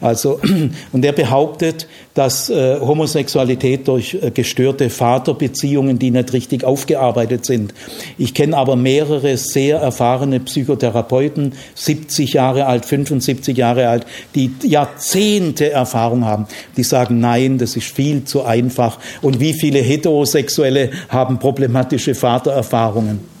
Also, 0.00 0.40
und 0.92 1.02
der 1.02 1.12
behauptet, 1.12 1.88
dass 2.16 2.48
äh, 2.48 2.80
Homosexualität 2.80 3.86
durch 3.86 4.16
äh, 4.20 4.30
gestörte 4.30 4.88
Vaterbeziehungen, 4.88 5.98
die 5.98 6.10
nicht 6.10 6.32
richtig 6.32 6.64
aufgearbeitet 6.64 7.44
sind. 7.44 7.74
Ich 8.16 8.32
kenne 8.32 8.56
aber 8.56 8.74
mehrere 8.74 9.36
sehr 9.36 9.78
erfahrene 9.78 10.40
Psychotherapeuten, 10.40 11.52
70 11.74 12.32
Jahre 12.32 12.66
alt, 12.66 12.86
75 12.86 13.56
Jahre 13.56 13.88
alt, 13.88 14.06
die 14.34 14.50
Jahrzehnte 14.62 15.70
Erfahrung 15.70 16.24
haben. 16.24 16.46
Die 16.78 16.84
sagen, 16.84 17.20
nein, 17.20 17.58
das 17.58 17.76
ist 17.76 17.94
viel 17.94 18.24
zu 18.24 18.44
einfach. 18.44 18.98
Und 19.20 19.38
wie 19.38 19.52
viele 19.52 19.80
Heterosexuelle 19.80 20.90
haben 21.10 21.38
problematische 21.38 22.14
Vatererfahrungen? 22.14 23.35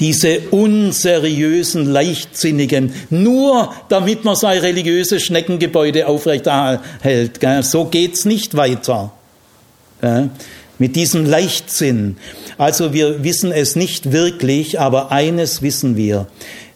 Diese 0.00 0.40
unseriösen, 0.50 1.86
leichtsinnigen, 1.86 2.92
nur 3.10 3.72
damit 3.88 4.24
man 4.24 4.36
sein 4.36 4.58
religiöses 4.58 5.22
Schneckengebäude 5.22 6.06
aufrechterhält. 6.06 7.40
So 7.60 7.86
geht's 7.86 8.24
nicht 8.24 8.56
weiter. 8.56 9.12
Mit 10.78 10.96
diesem 10.96 11.24
Leichtsinn. 11.24 12.16
Also 12.58 12.92
wir 12.92 13.24
wissen 13.24 13.52
es 13.52 13.76
nicht 13.76 14.12
wirklich, 14.12 14.80
aber 14.80 15.12
eines 15.12 15.62
wissen 15.62 15.96
wir. 15.96 16.26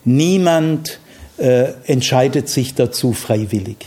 Niemand 0.05 0.99
äh, 1.36 1.73
entscheidet 1.86 2.49
sich 2.49 2.74
dazu 2.74 3.12
freiwillig, 3.12 3.86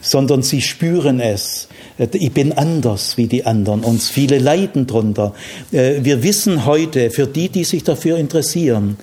sondern 0.00 0.42
sie 0.42 0.62
spüren 0.62 1.20
es. 1.20 1.68
Ich 1.96 2.32
bin 2.32 2.52
anders 2.52 3.16
wie 3.16 3.28
die 3.28 3.46
anderen 3.46 3.84
und 3.84 4.02
viele 4.02 4.38
leiden 4.38 4.88
drunter. 4.88 5.32
Äh, 5.70 6.00
wir 6.02 6.24
wissen 6.24 6.66
heute, 6.66 7.10
für 7.10 7.28
die, 7.28 7.48
die 7.48 7.62
sich 7.62 7.84
dafür 7.84 8.16
interessieren, 8.16 8.96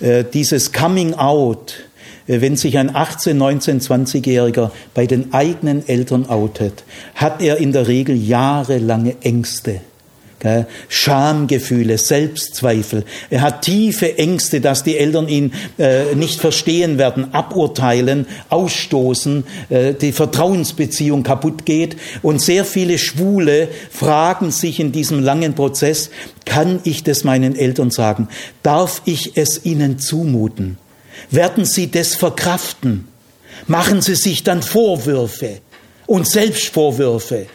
äh, 0.00 0.22
dieses 0.30 0.72
Coming 0.72 1.14
Out, 1.14 1.76
äh, 2.26 2.42
wenn 2.42 2.56
sich 2.56 2.76
ein 2.76 2.94
18, 2.94 3.38
19, 3.38 3.80
20-Jähriger 3.80 4.70
bei 4.92 5.06
den 5.06 5.32
eigenen 5.32 5.88
Eltern 5.88 6.28
outet, 6.28 6.84
hat 7.14 7.40
er 7.40 7.56
in 7.56 7.72
der 7.72 7.88
Regel 7.88 8.14
jahrelange 8.14 9.16
Ängste 9.22 9.80
Schamgefühle, 10.88 11.98
Selbstzweifel. 11.98 13.04
Er 13.30 13.40
hat 13.40 13.62
tiefe 13.62 14.18
Ängste, 14.18 14.60
dass 14.60 14.84
die 14.84 14.96
Eltern 14.96 15.28
ihn 15.28 15.52
äh, 15.78 16.14
nicht 16.14 16.40
verstehen 16.40 16.98
werden, 16.98 17.32
aburteilen, 17.34 18.26
ausstoßen, 18.50 19.44
äh, 19.70 19.94
die 19.94 20.12
Vertrauensbeziehung 20.12 21.22
kaputt 21.22 21.64
geht. 21.64 21.96
Und 22.22 22.42
sehr 22.42 22.64
viele 22.64 22.98
Schwule 22.98 23.68
fragen 23.90 24.50
sich 24.50 24.78
in 24.78 24.92
diesem 24.92 25.22
langen 25.22 25.54
Prozess, 25.54 26.10
kann 26.44 26.80
ich 26.84 27.02
das 27.02 27.24
meinen 27.24 27.56
Eltern 27.56 27.90
sagen? 27.90 28.28
Darf 28.62 29.02
ich 29.04 29.36
es 29.36 29.64
ihnen 29.64 29.98
zumuten? 29.98 30.78
Werden 31.30 31.64
sie 31.64 31.90
das 31.90 32.14
verkraften? 32.14 33.08
Machen 33.66 34.02
sie 34.02 34.14
sich 34.14 34.44
dann 34.44 34.62
Vorwürfe 34.62 35.60
und 36.06 36.28
Selbstvorwürfe? 36.28 37.46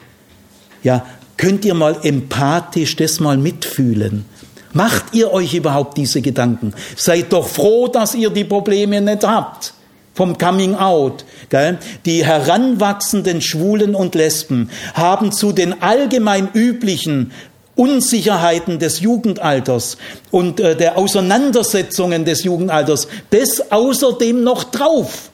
Ja, 0.84 1.06
Könnt 1.42 1.66
ihr 1.66 1.74
mal 1.74 1.98
empathisch 2.04 2.96
das 2.98 3.20
mal 3.20 3.36
mitfühlen? 3.36 4.26
Macht 4.74 5.06
ihr 5.14 5.34
euch 5.34 5.56
überhaupt 5.56 5.98
diese 5.98 6.22
Gedanken? 6.22 6.76
Seid 6.96 7.34
doch 7.34 7.48
froh, 7.48 7.88
dass 7.88 8.14
ihr 8.14 8.30
die 8.30 8.44
Probleme 8.44 9.02
nicht 9.02 9.26
habt 9.26 9.74
vom 10.14 10.38
Coming 10.38 10.76
Out. 10.76 11.26
Gell? 11.50 11.80
Die 12.06 12.24
heranwachsenden 12.24 13.42
Schwulen 13.42 13.96
und 13.96 14.14
Lesben 14.14 14.70
haben 14.94 15.32
zu 15.32 15.52
den 15.52 15.82
allgemein 15.82 16.48
üblichen 16.54 17.32
Unsicherheiten 17.76 18.78
des 18.78 19.00
Jugendalters 19.00 19.98
und 20.30 20.60
äh, 20.60 20.76
der 20.76 20.96
Auseinandersetzungen 20.96 22.24
des 22.24 22.44
Jugendalters 22.44 23.08
das 23.32 23.72
außerdem 23.72 24.44
noch 24.44 24.66
drauf. 24.66 25.32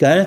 Äh, 0.00 0.26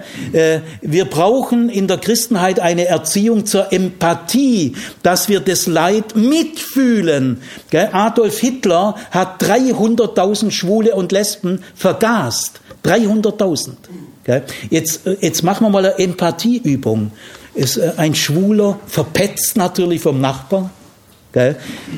wir 0.81 1.05
brauchen 1.05 1.69
in 1.69 1.87
der 1.87 1.97
Christenheit 1.97 2.59
eine 2.59 2.87
Erziehung 2.87 3.45
zur 3.45 3.73
Empathie, 3.73 4.75
dass 5.03 5.27
wir 5.27 5.41
das 5.41 5.67
Leid 5.67 6.15
mitfühlen. 6.15 7.41
Adolf 7.91 8.39
Hitler 8.39 8.95
hat 9.11 9.41
300.000 9.43 10.51
Schwule 10.51 10.95
und 10.95 11.11
Lesben 11.11 11.63
vergast. 11.75 12.61
300.000. 12.85 13.73
Jetzt, 14.69 15.05
äh, 15.05 15.17
jetzt 15.21 15.43
machen 15.43 15.65
wir 15.65 15.69
mal 15.69 15.85
eine 15.85 15.99
Empathieübung. 15.99 17.11
Äh, 17.55 17.65
ein 17.97 18.15
Schwuler 18.15 18.79
verpetzt 18.87 19.57
natürlich 19.57 20.01
vom 20.01 20.21
Nachbar. 20.21 20.71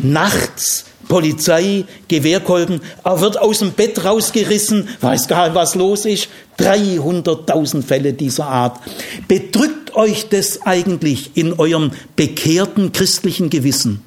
Nachts 0.04 0.86
Polizei, 1.10 1.86
Gewehrkolben, 2.08 2.82
er 3.04 3.20
wird 3.20 3.42
aus 3.42 3.60
dem 3.60 3.72
Bett 3.72 4.06
rausgerissen, 4.06 4.88
weiß 5.02 5.28
gar 5.28 5.48
nicht, 5.48 5.56
was 5.56 5.76
los 5.76 6.06
ist. 6.06 6.30
300.000 6.60 7.82
Fälle 7.82 8.14
dieser 8.14 8.46
Art. 8.46 8.80
Bedrückt 9.28 9.96
euch 9.96 10.30
das 10.30 10.62
eigentlich 10.62 11.32
in 11.36 11.54
eurem 11.54 11.92
bekehrten 12.16 12.92
christlichen 12.92 13.50
Gewissen? 13.50 14.02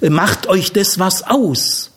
Macht 0.00 0.46
euch 0.48 0.72
das 0.72 0.98
was 0.98 1.24
aus? 1.24 1.90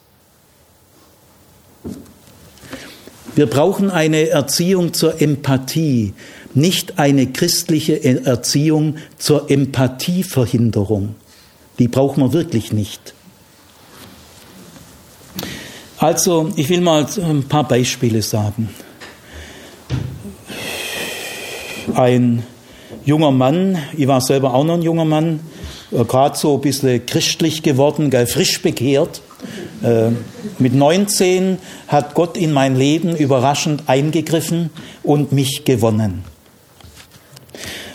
Wir 3.36 3.46
brauchen 3.46 3.90
eine 3.90 4.30
Erziehung 4.30 4.94
zur 4.94 5.22
Empathie, 5.22 6.14
nicht 6.54 7.00
eine 7.00 7.28
christliche 7.28 8.04
Erziehung 8.04 8.98
zur 9.20 9.50
Empathieverhinderung. 9.50 11.16
Die 11.80 11.88
brauchen 11.88 12.22
wir 12.24 12.34
wirklich 12.34 12.74
nicht. 12.74 13.14
Also, 16.00 16.52
ich 16.56 16.70
will 16.70 16.82
mal 16.82 17.08
ein 17.18 17.48
paar 17.48 17.68
Beispiele 17.68 18.22
sagen. 18.22 18.70
Ein 21.96 22.44
junger 23.04 23.32
Mann, 23.32 23.80
ich 23.98 24.08
war 24.08 24.22
selber 24.22 24.54
auch 24.54 24.64
noch 24.64 24.76
ein 24.76 24.84
junger 24.84 25.06
Mann, 25.06 25.40
äh, 25.92 26.04
gerade 26.04 26.38
so 26.38 26.56
ein 26.56 26.62
bisschen 26.62 27.04
christlich 27.04 27.64
geworden, 27.64 28.12
gell, 28.12 28.28
frisch 28.28 28.62
bekehrt. 28.62 29.22
Äh, 29.82 30.10
mit 30.60 30.76
19 30.76 31.58
hat 31.88 32.14
Gott 32.14 32.38
in 32.38 32.54
mein 32.54 32.76
Leben 32.76 33.16
überraschend 33.16 33.84
eingegriffen 33.88 34.70
und 35.02 35.32
mich 35.32 35.64
gewonnen. 35.66 36.24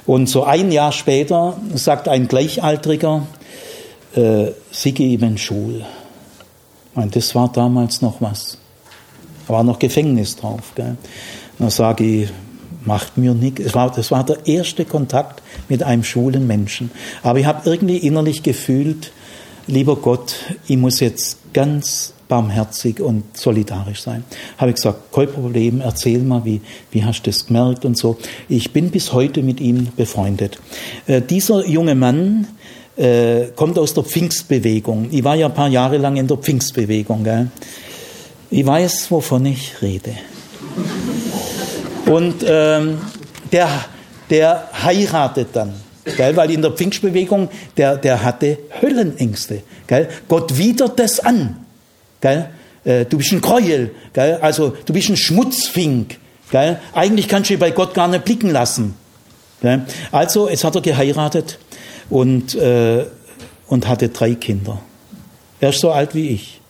Und 0.07 0.29
so 0.29 0.43
ein 0.43 0.73
Jahr 0.73 0.91
später 0.91 1.57
sagt 1.75 2.09
ein 2.09 2.27
Gleichaltriger, 2.27 3.29
äh, 4.17 4.47
Sigi 4.73 5.15
Ibn 5.15 5.39
Schul, 5.39 5.85
meine, 6.95 7.11
das 7.11 7.35
war 7.35 7.51
damals 7.51 8.03
noch 8.03 8.21
was. 8.21 8.59
Da 9.47 9.55
war 9.55 9.65
noch 9.65 9.79
Gefängnis 9.79 10.37
drauf. 10.37 10.73
Gell? 10.75 10.97
Dann 11.59 11.71
sage 11.71 12.05
ich, 12.05 12.29
macht 12.85 13.17
mir 13.17 13.35
nichts. 13.35 13.65
Das 13.65 13.75
war, 13.75 13.91
das 13.91 14.11
war 14.11 14.25
der 14.25 14.47
erste 14.47 14.85
Kontakt 14.85 15.43
mit 15.69 15.83
einem 15.83 16.05
schwulen 16.05 16.47
Menschen. 16.47 16.91
Aber 17.23 17.39
ich 17.39 17.47
habe 17.47 17.69
irgendwie 17.69 17.99
innerlich 17.99 18.43
gefühlt, 18.43 19.13
lieber 19.67 19.97
Gott, 19.97 20.35
ich 20.67 20.77
muss 20.77 21.01
jetzt 21.01 21.39
ganz 21.53 22.15
barmherzig 22.29 23.01
und 23.01 23.37
solidarisch 23.37 24.01
sein. 24.01 24.25
Habe 24.57 24.71
ich 24.71 24.77
gesagt, 24.77 25.13
kein 25.13 25.29
Problem, 25.29 25.83
erzähl 25.83 26.21
mal, 26.21 26.45
wie, 26.47 26.63
wie 26.91 27.05
hast 27.05 27.23
du 27.23 27.31
das 27.31 27.47
gemerkt 27.47 27.85
und 27.85 27.97
so. 27.99 28.17
Ich 28.49 28.73
bin 28.73 28.91
bis 28.91 29.13
heute 29.13 29.43
mit 29.43 29.61
ihm 29.61 29.89
befreundet. 29.97 30.59
Äh, 31.07 31.21
dieser 31.21 31.67
junge 31.67 31.95
Mann 31.95 32.47
äh, 32.97 33.47
kommt 33.57 33.79
aus 33.79 33.95
der 33.95 34.05
Pfingstbewegung. 34.05 35.09
Ich 35.11 35.25
war 35.25 35.35
ja 35.35 35.47
ein 35.47 35.55
paar 35.55 35.69
Jahre 35.69 35.99
lang 35.99 36.17
in 36.17 36.27
der 36.27 36.37
Pfingstbewegung. 36.37 37.25
Gell? 37.25 37.49
Ich 38.51 38.67
weiß, 38.67 39.11
wovon 39.11 39.47
ich 39.47 39.81
rede. 39.81 40.15
Und 42.07 42.45
ähm, 42.47 42.99
der, 43.51 43.69
der 44.29 44.69
heiratet 44.83 45.49
dann. 45.53 45.73
Gell? 46.17 46.37
Weil 46.37 46.51
in 46.51 46.63
der 46.63 46.73
Pfingstbewegung, 46.73 47.49
der, 47.77 47.97
der 47.97 48.23
hatte 48.23 48.59
Höllenängste. 48.81 49.63
Gell? 49.87 50.09
Gott 50.29 50.57
widert 50.59 50.99
das 50.99 51.21
an. 51.21 51.57
Gell? 52.21 52.51
Äh, 52.85 53.05
du 53.07 53.19
bist 53.19 53.33
ein 53.33 53.41
Gräuel. 53.41 53.93
Gell? 54.13 54.39
Also 54.43 54.75
du 54.85 54.93
bist 54.93 55.09
ein 55.09 55.17
Schmutzfink. 55.17 56.19
Gell? 56.51 56.79
Eigentlich 56.93 57.29
kannst 57.29 57.49
du 57.49 57.55
dich 57.55 57.61
bei 57.61 57.71
Gott 57.71 57.95
gar 57.95 58.09
nicht 58.09 58.25
blicken 58.25 58.51
lassen. 58.51 58.95
Gell? 59.63 59.83
Also, 60.11 60.49
jetzt 60.49 60.65
hat 60.65 60.75
er 60.75 60.83
geheiratet 60.83 61.59
und, 62.13 62.55
äh, 62.55 63.07
und 63.69 63.89
hatte 63.89 64.11
drei 64.11 64.35
Kinder. 64.35 64.79
Er 65.61 65.71
ist 65.71 65.81
so 65.81 65.91
alt 65.91 66.15
wie 66.15 66.29
ich. 66.29 66.61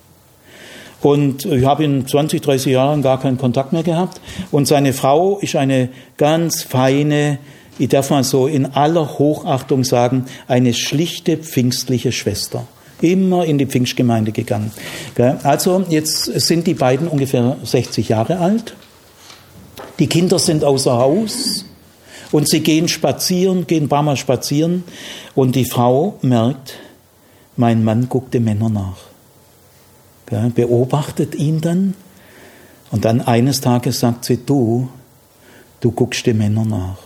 Und 1.00 1.44
ich 1.46 1.64
habe 1.64 1.82
in 1.82 2.06
20, 2.06 2.40
30 2.40 2.72
Jahren 2.72 3.02
gar 3.02 3.20
keinen 3.20 3.38
Kontakt 3.38 3.72
mehr 3.72 3.82
gehabt. 3.82 4.20
Und 4.52 4.68
seine 4.68 4.92
Frau 4.92 5.38
ist 5.40 5.56
eine 5.56 5.88
ganz 6.16 6.62
feine, 6.62 7.38
ich 7.76 7.88
darf 7.88 8.10
mal 8.10 8.22
so 8.22 8.46
in 8.46 8.66
aller 8.66 9.18
Hochachtung 9.18 9.82
sagen, 9.82 10.26
eine 10.46 10.74
schlichte 10.74 11.38
pfingstliche 11.38 12.12
Schwester. 12.12 12.64
Immer 13.00 13.44
in 13.44 13.58
die 13.58 13.66
Pfingstgemeinde 13.66 14.30
gegangen. 14.30 14.70
Also 15.42 15.84
jetzt 15.88 16.26
sind 16.26 16.68
die 16.68 16.74
beiden 16.74 17.08
ungefähr 17.08 17.56
60 17.64 18.10
Jahre 18.10 18.38
alt. 18.38 18.76
Die 19.98 20.06
Kinder 20.06 20.38
sind 20.38 20.62
außer 20.62 20.92
Haus. 20.92 21.64
Und 22.32 22.48
sie 22.48 22.60
gehen 22.60 22.88
spazieren, 22.88 23.66
gehen 23.66 23.84
ein 23.84 23.88
paar 23.88 24.02
Mal 24.02 24.16
spazieren 24.16 24.84
und 25.34 25.54
die 25.54 25.66
Frau 25.66 26.18
merkt, 26.22 26.78
mein 27.56 27.84
Mann 27.84 28.08
guckt 28.08 28.34
den 28.34 28.44
Männern 28.44 28.72
nach. 28.72 28.96
Beobachtet 30.54 31.34
ihn 31.34 31.60
dann 31.60 31.94
und 32.90 33.04
dann 33.04 33.20
eines 33.20 33.60
Tages 33.60 34.00
sagt 34.00 34.24
sie, 34.24 34.38
du, 34.44 34.88
du 35.80 35.92
guckst 35.92 36.26
den 36.26 36.38
Männern 36.38 36.68
nach. 36.68 36.98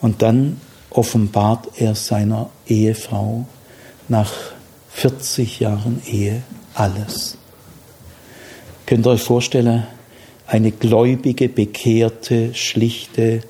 Und 0.00 0.22
dann 0.22 0.60
offenbart 0.90 1.68
er 1.76 1.94
seiner 1.94 2.50
Ehefrau 2.66 3.46
nach 4.08 4.32
40 4.90 5.60
Jahren 5.60 6.02
Ehe 6.06 6.42
alles. 6.74 7.38
Könnt 8.86 9.06
ihr 9.06 9.10
euch 9.10 9.22
vorstellen, 9.22 9.86
eine 10.46 10.70
gläubige, 10.70 11.48
bekehrte, 11.48 12.54
schlichte, 12.54 13.40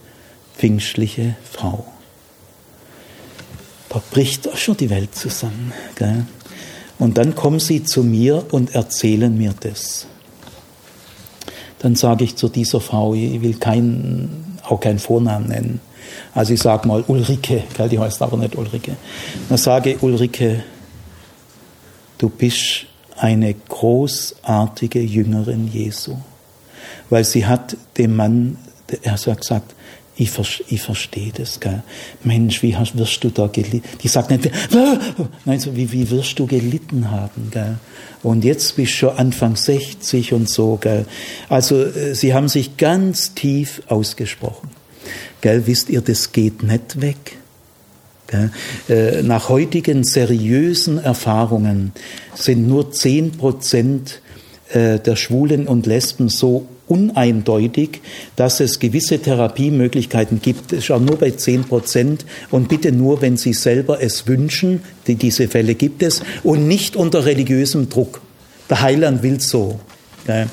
pfingstliche 0.56 1.36
Frau. 1.51 1.86
Da 3.90 4.02
bricht 4.10 4.48
auch 4.48 4.56
schon 4.56 4.77
die 4.77 4.90
Welt 4.90 5.14
zusammen. 5.14 5.73
Gell? 5.94 6.27
Und 6.98 7.18
dann 7.18 7.35
kommen 7.35 7.60
sie 7.60 7.85
zu 7.85 8.02
mir 8.02 8.47
und 8.51 8.74
erzählen 8.74 9.36
mir 9.36 9.55
das. 9.60 10.06
Dann 11.78 11.94
sage 11.94 12.24
ich 12.24 12.36
zu 12.36 12.48
dieser 12.48 12.81
Frau, 12.81 13.14
ich 13.14 13.40
will 13.43 13.55
kein, 13.55 14.59
auch 14.62 14.81
keinen 14.81 14.98
Vornamen 14.98 15.48
nennen. 15.48 15.81
Also 16.35 16.55
ich 16.55 16.60
sage 16.60 16.89
mal 16.89 17.05
Ulrike, 17.06 17.64
gell, 17.77 17.89
die 17.89 17.98
heißt 17.98 18.23
aber 18.23 18.39
nicht 18.39 18.56
Ulrike. 18.56 18.97
Dann 19.48 19.59
sage 19.59 19.93
ich, 19.93 20.02
Ulrike, 20.02 20.64
du 22.16 22.31
bist 22.31 22.86
eine 23.16 23.55
großartige 23.55 25.01
Jüngerin 25.01 25.68
Jesu 25.68 26.16
weil 27.11 27.24
sie 27.24 27.47
hat 27.47 27.77
dem 27.99 28.16
Mann, 28.16 28.59
er 29.03 29.12
hat 29.12 29.41
gesagt, 29.41 29.74
ich, 30.19 30.31
ich 30.69 30.81
verstehe 30.81 31.31
das, 31.37 31.61
gell. 31.61 31.83
Mensch, 32.24 32.62
wie 32.62 32.74
hast, 32.74 32.97
wirst 32.97 33.23
du 33.23 33.28
da 33.28 33.49
gelitten? 33.49 33.83
Die 34.03 34.09
sagt 34.09 34.31
nicht, 34.31 34.51
nein, 35.45 35.61
so, 35.61 35.77
wie, 35.77 35.93
wie 35.93 36.11
wirst 36.11 36.39
du 36.39 36.47
gelitten 36.47 37.11
haben, 37.11 37.51
gell. 37.51 37.77
Und 38.23 38.43
jetzt 38.45 38.77
bist 38.77 38.93
du 38.93 38.97
schon 38.97 39.16
Anfang 39.16 39.57
60 39.57 40.33
und 40.33 40.49
so, 40.49 40.78
gell. 40.81 41.05
Also, 41.51 41.85
äh, 41.85 42.15
sie 42.15 42.33
haben 42.33 42.49
sich 42.49 42.78
ganz 42.78 43.35
tief 43.35 43.83
ausgesprochen. 43.89 44.70
Gell, 45.43 45.66
wisst 45.66 45.91
ihr, 45.91 46.01
das 46.01 46.33
geht 46.33 46.62
nicht 46.62 47.03
weg. 47.03 47.37
Gell. 48.27 48.51
Äh, 48.89 49.23
nach 49.23 49.51
heutigen 49.51 50.03
seriösen 50.03 50.99
Erfahrungen 50.99 51.93
sind 52.35 52.66
nur 52.66 52.91
zehn 52.91 53.33
Prozent 53.33 54.23
äh, 54.70 54.99
der 54.99 55.16
Schwulen 55.16 55.69
und 55.69 55.85
Lesben 55.85 56.31
so 56.31 56.66
uneindeutig, 56.89 58.01
dass 58.37 58.61
es 58.61 58.79
gewisse 58.79 59.19
Therapiemöglichkeiten 59.19 60.41
gibt. 60.41 60.73
Das 60.73 60.81
ist 60.81 60.91
auch 60.91 61.01
nur 61.01 61.17
bei 61.19 61.31
10 61.31 61.65
Prozent 61.65 62.25
und 62.51 62.69
bitte 62.69 62.93
nur, 62.93 63.21
wenn 63.23 63.37
Sie 63.37 63.53
selber 63.53 64.03
es 64.03 64.27
wünschen, 64.27 64.83
die, 65.07 65.17
diese 65.17 65.49
Fälle 65.49 65.75
gibt 65.75 66.03
es 66.03 66.23
und 66.43 66.69
nicht 66.69 66.97
unter 66.97 67.25
religiösem 67.25 67.89
Druck. 67.89 68.21
Der 68.71 68.83
Heiland 68.83 69.23
will 69.23 69.41
so. 69.41 69.79
Äh, 70.29 70.47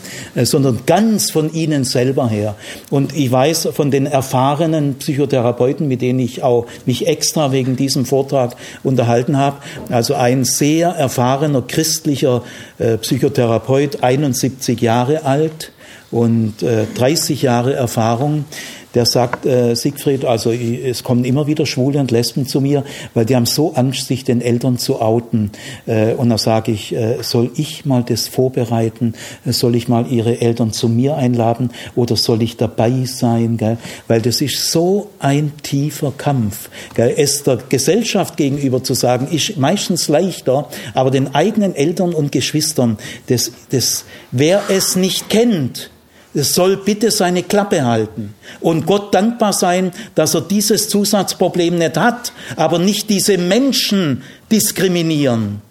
sondern 0.45 0.81
ganz 0.85 1.31
von 1.31 1.51
ihnen 1.51 1.83
selber 1.83 2.29
her. 2.29 2.55
Und 2.91 3.15
ich 3.15 3.31
weiß 3.31 3.69
von 3.73 3.89
den 3.89 4.05
erfahrenen 4.05 4.95
Psychotherapeuten, 4.95 5.87
mit 5.87 6.01
denen 6.01 6.19
ich 6.19 6.43
auch 6.43 6.67
mich 6.85 7.07
extra 7.07 7.51
wegen 7.51 7.75
diesem 7.75 8.05
Vortrag 8.05 8.55
unterhalten 8.83 9.37
habe, 9.37 9.57
also 9.89 10.13
ein 10.13 10.43
sehr 10.43 10.89
erfahrener 10.89 11.63
christlicher 11.63 12.43
äh, 12.77 12.97
Psychotherapeut, 12.97 14.03
71 14.03 14.79
Jahre 14.79 15.23
alt, 15.25 15.72
und 16.13 16.61
äh, 16.61 16.85
30 16.93 17.41
Jahre 17.41 17.73
Erfahrung, 17.73 18.45
der 18.93 19.07
sagt, 19.07 19.47
äh, 19.47 19.75
Siegfried, 19.75 20.23
also 20.23 20.51
es 20.51 21.03
kommen 21.03 21.25
immer 21.25 21.47
wieder 21.47 21.65
Schwule 21.65 21.99
und 21.99 22.11
Lesben 22.11 22.45
zu 22.45 22.61
mir, 22.61 22.83
weil 23.15 23.25
die 23.25 23.35
haben 23.35 23.47
so 23.47 23.73
Angst, 23.73 24.05
sich 24.05 24.23
den 24.23 24.39
Eltern 24.39 24.77
zu 24.77 25.01
outen. 25.01 25.51
Äh, 25.87 26.13
und 26.13 26.29
da 26.29 26.37
sage 26.37 26.71
ich, 26.71 26.93
äh, 26.93 27.17
soll 27.21 27.49
ich 27.55 27.85
mal 27.85 28.03
das 28.03 28.27
vorbereiten? 28.27 29.13
Soll 29.45 29.75
ich 29.75 29.87
mal 29.87 30.05
ihre 30.07 30.41
Eltern 30.41 30.71
zu 30.71 30.87
mir 30.87 31.17
einladen 31.17 31.71
oder 31.95 32.15
soll 32.15 32.43
ich 32.43 32.57
dabei 32.57 33.05
sein? 33.05 33.57
Gell? 33.57 33.77
Weil 34.07 34.21
das 34.21 34.41
ist 34.41 34.71
so 34.71 35.09
ein 35.17 35.53
tiefer 35.63 36.13
Kampf. 36.15 36.69
Gell? 36.93 37.13
Es 37.17 37.41
der 37.41 37.57
Gesellschaft 37.69 38.37
gegenüber 38.37 38.83
zu 38.83 38.93
sagen, 38.93 39.27
ist 39.31 39.57
meistens 39.57 40.07
leichter, 40.07 40.67
aber 40.93 41.09
den 41.09 41.33
eigenen 41.33 41.75
Eltern 41.75 42.13
und 42.13 42.31
Geschwistern, 42.31 42.97
das, 43.25 43.51
das, 43.71 44.05
wer 44.31 44.61
es 44.69 44.95
nicht 44.95 45.29
kennt, 45.29 45.89
es 46.33 46.55
soll 46.55 46.77
bitte 46.77 47.11
seine 47.11 47.43
Klappe 47.43 47.85
halten 47.85 48.33
und 48.59 48.85
Gott 48.85 49.13
dankbar 49.13 49.53
sein, 49.53 49.91
dass 50.15 50.33
er 50.33 50.41
dieses 50.41 50.89
Zusatzproblem 50.89 51.77
nicht 51.77 51.97
hat, 51.97 52.33
aber 52.55 52.79
nicht 52.79 53.09
diese 53.09 53.37
Menschen 53.37 54.23
diskriminieren, 54.51 55.61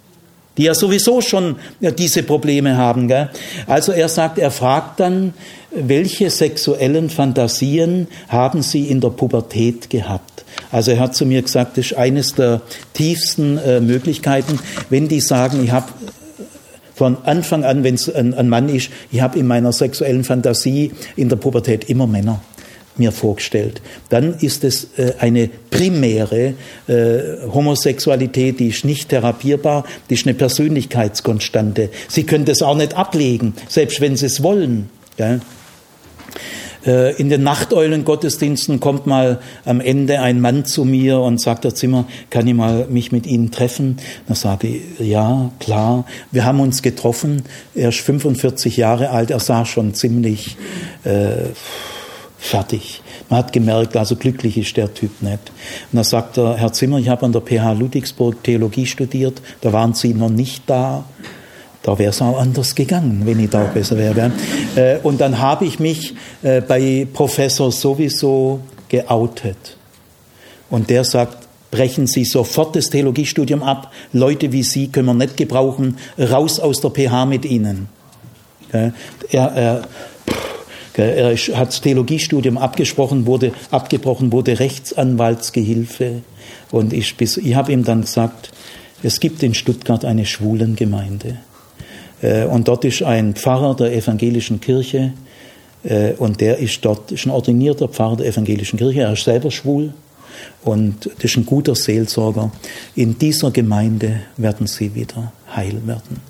die 0.57 0.65
ja 0.65 0.75
sowieso 0.75 1.21
schon 1.21 1.57
diese 1.81 2.23
Probleme 2.23 2.77
haben. 2.77 3.09
Gell? 3.09 3.31
Also 3.67 3.93
er 3.93 4.09
sagt, 4.09 4.39
er 4.39 4.51
fragt 4.51 5.01
dann, 5.01 5.35
welche 5.75 6.31
sexuellen 6.31 7.09
Fantasien 7.09 8.07
haben 8.29 8.63
Sie 8.63 8.89
in 8.89 9.01
der 9.01 9.09
Pubertät 9.09 9.89
gehabt? 9.89 10.45
Also 10.71 10.91
er 10.91 11.01
hat 11.01 11.15
zu 11.15 11.25
mir 11.27 11.43
gesagt, 11.43 11.79
das 11.79 11.87
ist 11.87 11.95
eines 11.95 12.35
der 12.35 12.61
tiefsten 12.93 13.59
äh, 13.59 13.81
Möglichkeiten, 13.81 14.59
wenn 14.91 15.09
die 15.09 15.21
sagen, 15.21 15.65
ich 15.65 15.71
habe 15.71 15.87
von 17.03 17.17
Anfang 17.25 17.65
an, 17.65 17.83
wenn 17.83 17.97
es 17.97 18.09
ein, 18.15 18.33
ein, 18.33 18.49
Mann 18.49 18.69
ist, 18.69 18.91
ich 19.11 19.21
habe 19.21 19.37
in 19.37 19.49
meiner 19.49 19.73
sexuellen 19.73 20.23
Fantasie 20.23 20.93
in 21.17 21.29
der 21.29 21.35
Pubertät 21.35 21.91
immer 21.91 22.07
Männer 22.07 22.41
mir 22.97 23.11
vorgestellt. 23.11 23.83
Dann 24.09 24.35
ist 24.35 24.63
es 24.63 24.97
äh, 24.97 25.15
eine 25.19 25.51
primäre 25.71 26.55
äh, 26.87 27.49
Homosexualität, 27.53 28.61
die 28.61 28.69
ist 28.69 28.85
nicht 28.85 29.09
therapierbar, 29.09 29.85
die 30.09 30.15
ist 30.15 30.29
eine 30.29 30.35
Persönlichkeitskonstante. 30.35 31.89
Sie 32.07 32.23
können 32.23 32.45
das 32.45 32.63
auch 32.63 32.77
nicht 32.77 32.97
ablegen, 32.97 33.55
selbst 33.69 34.01
wenn 34.01 34.17
Sie 34.17 34.27
es 34.27 34.41
wollen. 34.45 34.89
Gell? 35.17 35.41
Äh, 36.85 37.15
in 37.17 37.29
den 37.29 37.43
Nachteulen-Gottesdiensten 37.43 38.81
kommt 38.81 39.07
mal 39.07 39.41
am 39.65 39.81
Ende 39.81 40.21
ein 40.21 40.41
Mann 40.41 40.65
zu 40.65 40.85
mir 40.85 41.21
und 41.21 41.41
sagt, 41.41 41.65
Herr 41.65 41.75
Zimmer, 41.75 42.07
kann 42.31 42.47
ich 42.47 42.55
mal 42.55 42.87
mich 42.89 43.13
mit 43.13 43.27
Ihnen 43.27 43.51
treffen? 43.51 43.99
Dann 44.27 44.37
sage 44.37 44.69
ich, 44.69 44.83
ja, 44.99 45.51
klar. 45.61 46.05
Wir 46.31 46.45
haben 46.45 46.61
uns 46.61 46.83
getroffen. 46.83 47.45
Er 47.75 47.91
ist 47.91 48.01
45 48.01 48.77
Jahre 48.77 49.11
alt. 49.11 49.31
Er 49.31 49.41
sah 49.41 49.65
schon 49.65 49.95
ziemlich 49.95 50.57
äh, 51.05 51.51
fertig. 52.39 53.03
Man 53.29 53.39
hat 53.39 53.53
gemerkt, 53.53 53.97
also 53.97 54.17
glücklich 54.17 54.59
ist 54.59 54.77
der 54.77 54.93
Typ 54.93 55.23
nicht. 55.23 55.53
Und 55.93 55.97
dann 55.97 56.05
sagt 56.05 56.37
er, 56.37 56.57
Herr 56.57 56.73
Zimmer, 56.73 56.99
ich 56.99 57.09
habe 57.09 57.25
an 57.25 57.33
der 57.33 57.41
PH 57.41 57.73
Ludwigsburg 57.73 58.43
Theologie 58.43 58.87
studiert. 58.87 59.41
Da 59.61 59.73
waren 59.73 59.95
Sie 59.95 60.13
noch 60.13 60.31
nicht 60.31 60.65
da. 60.67 61.05
Da 61.83 61.99
wäre 61.99 62.11
es 62.11 62.23
auch 62.23 62.39
anders 62.39 62.75
gegangen, 62.75 63.23
wenn 63.25 63.41
ich 63.41 63.51
da 63.51 63.65
besser 63.65 63.99
wäre. 63.99 64.31
Äh, 64.77 64.99
und 65.03 65.21
dann 65.21 65.39
habe 65.39 65.65
ich 65.65 65.81
mich 65.81 66.15
äh, 66.43 66.61
bei 66.61 67.07
Professor 67.13 67.73
sowieso 67.73 68.61
geoutet. 68.89 69.77
Und 70.71 70.91
der 70.91 71.05
sagt, 71.05 71.49
brechen 71.73 72.07
Sie 72.07 72.25
sofort 72.25 72.77
das 72.77 72.91
Theologiestudium 72.91 73.63
ab. 73.63 73.93
Leute 74.13 74.53
wie 74.53 74.63
Sie 74.63 74.89
können 74.89 75.07
wir 75.07 75.15
nicht 75.15 75.37
gebrauchen. 75.37 75.99
Raus 76.19 76.61
aus 76.61 76.81
der 76.81 76.91
PH 76.91 77.27
mit 77.27 77.45
Ihnen. 77.45 77.89
Er, 78.71 78.93
er, 79.31 79.89
er 80.95 81.37
hat 81.57 81.69
das 81.69 81.81
Theologiestudium 81.81 82.59
abgesprochen, 82.59 83.27
wurde, 83.27 83.53
abgebrochen, 83.71 84.31
wurde 84.31 84.61
Rechtsanwaltsgehilfe. 84.61 86.23
Und 86.71 86.93
ich, 86.93 87.15
ich 87.21 87.55
habe 87.55 87.73
ihm 87.73 87.85
dann 87.85 88.03
gesagt, 88.03 88.53
es 89.03 89.19
gibt 89.21 89.43
in 89.43 89.55
Stuttgart 89.55 90.05
eine 90.05 90.27
Schwulengemeinde. 90.27 91.39
Äh, 92.23 92.45
und 92.45 92.69
dort 92.69 92.85
ist 92.85 93.03
ein 93.03 93.35
Pfarrer 93.35 93.77
der 93.77 93.93
evangelischen 93.93 94.61
Kirche 94.61 95.13
äh, 95.85 96.13
und 96.13 96.41
der 96.41 96.59
ist 96.59 96.85
dort, 96.85 97.13
ist 97.13 97.27
ein 97.27 97.31
ordinierter 97.31 97.89
Pfarrer 97.89 98.17
der 98.17 98.27
evangelischen 98.27 98.79
Kirche, 98.79 99.01
er 99.01 99.13
ist 99.13 99.25
selber 99.25 99.51
schwul 99.51 99.93
und 100.65 101.11
das 101.17 101.25
ist 101.25 101.37
ein 101.37 101.47
guter 101.47 101.75
Seelsorger. 101.75 102.51
In 102.95 103.19
dieser 103.19 103.51
Gemeinde 103.51 104.21
werden 104.37 104.67
sie 104.67 104.95
wieder 104.95 105.33
heil 105.55 105.81
werden. 105.87 106.21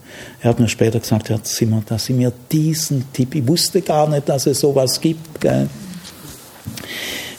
Er 0.40 0.50
hat 0.50 0.60
mir 0.60 0.68
später 0.68 1.00
gesagt, 1.00 1.28
Herr 1.28 1.42
Zimmer, 1.42 1.82
dass 1.86 2.06
Sie 2.06 2.12
mir 2.12 2.32
diesen 2.50 3.12
Tipp, 3.12 3.34
ich 3.34 3.46
wusste 3.46 3.80
gar 3.80 4.08
nicht, 4.08 4.28
dass 4.28 4.46
es 4.46 4.60
sowas 4.60 5.00
gibt. 5.00 5.40
Gell? 5.40 5.68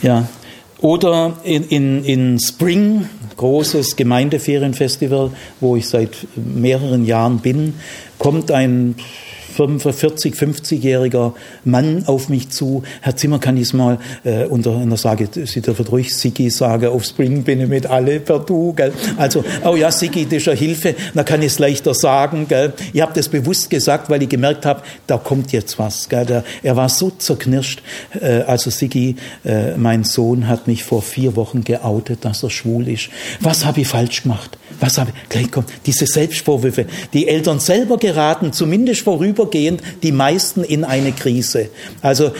Ja, 0.02 0.28
oder 0.80 1.38
in, 1.44 1.64
in, 1.70 2.04
in 2.04 2.40
Spring, 2.40 3.08
großes 3.38 3.96
Gemeindeferienfestival, 3.96 5.32
wo 5.60 5.76
ich 5.76 5.88
seit 5.88 6.28
mehreren 6.36 7.06
Jahren 7.06 7.40
bin, 7.40 7.76
kommt 8.24 8.52
ein 8.52 8.96
45, 9.54 10.34
50-jähriger 10.34 11.34
Mann 11.66 12.04
auf 12.08 12.30
mich 12.30 12.50
zu. 12.50 12.84
Herr 13.02 13.18
Zimmer, 13.18 13.38
kann 13.38 13.58
ich 13.58 13.64
es 13.64 13.74
mal 13.74 14.00
äh, 14.24 14.46
unter 14.46 14.78
einer 14.78 14.98
Sage, 14.98 15.28
Sie 15.46 15.62
dürfen 15.62 15.86
ruhig 15.86 16.16
Sigi 16.16 16.50
sagen, 16.50 16.88
auf 16.88 17.04
Spring 17.04 17.44
bin 17.44 17.60
ich 17.60 17.68
mit 17.68 17.86
alle 17.86 18.22
per 18.22 18.40
Du. 18.40 18.74
Gell? 18.74 18.94
Also, 19.18 19.44
oh 19.66 19.76
ja, 19.76 19.92
Sigi, 19.92 20.26
das 20.26 20.38
ist 20.38 20.48
eine 20.48 20.58
Hilfe, 20.58 20.96
dann 21.14 21.26
kann 21.26 21.42
ich 21.42 21.48
es 21.48 21.60
leichter 21.60 21.94
sagen. 21.94 22.48
Gell? 22.48 22.74
Ich 22.94 23.02
habe 23.02 23.12
das 23.14 23.28
bewusst 23.28 23.70
gesagt, 23.70 24.10
weil 24.10 24.24
ich 24.24 24.30
gemerkt 24.30 24.66
habe, 24.66 24.82
da 25.06 25.18
kommt 25.18 25.52
jetzt 25.52 25.78
was. 25.78 26.08
Gell? 26.08 26.26
Der, 26.26 26.44
er 26.64 26.78
war 26.78 26.88
so 26.88 27.12
zerknirscht. 27.12 27.84
Äh, 28.20 28.44
also 28.48 28.70
Sigi, 28.70 29.18
äh, 29.44 29.76
mein 29.78 30.06
Sohn 30.06 30.48
hat 30.48 30.68
mich 30.68 30.86
vor 30.86 31.02
vier 31.02 31.36
Wochen 31.36 31.66
geoutet, 31.66 32.26
dass 32.26 32.42
er 32.42 32.50
schwul 32.50 32.88
ist. 32.88 33.10
Was 33.42 33.66
habe 33.66 33.82
ich 33.82 33.88
falsch 33.88 34.24
gemacht? 34.24 34.58
Was 34.80 34.98
habe 34.98 35.12
ich? 35.12 35.30
Gleich 35.30 35.52
kommt 35.52 35.70
diese 35.86 36.06
Selbstvorwürfe. 36.06 36.86
Die 37.14 37.28
Eltern 37.28 37.60
selber 37.60 37.98
geraten, 37.98 38.54
zumindest 38.54 39.02
vorüber 39.02 39.34
vorübergehend 39.34 39.82
die 40.02 40.12
meisten 40.12 40.64
in 40.64 40.84
eine 40.84 41.12
Krise. 41.12 41.70
Also 42.02 42.32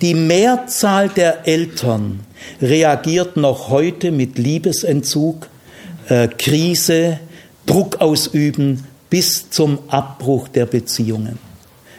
die 0.00 0.14
Mehrzahl 0.14 1.08
der 1.08 1.46
Eltern 1.46 2.20
reagiert 2.60 3.36
noch 3.36 3.68
heute 3.68 4.10
mit 4.10 4.38
Liebesentzug, 4.38 5.48
äh, 6.08 6.28
Krise, 6.28 7.20
Druck 7.66 8.00
ausüben 8.00 8.84
bis 9.10 9.50
zum 9.50 9.78
Abbruch 9.88 10.48
der 10.48 10.66
Beziehungen. 10.66 11.38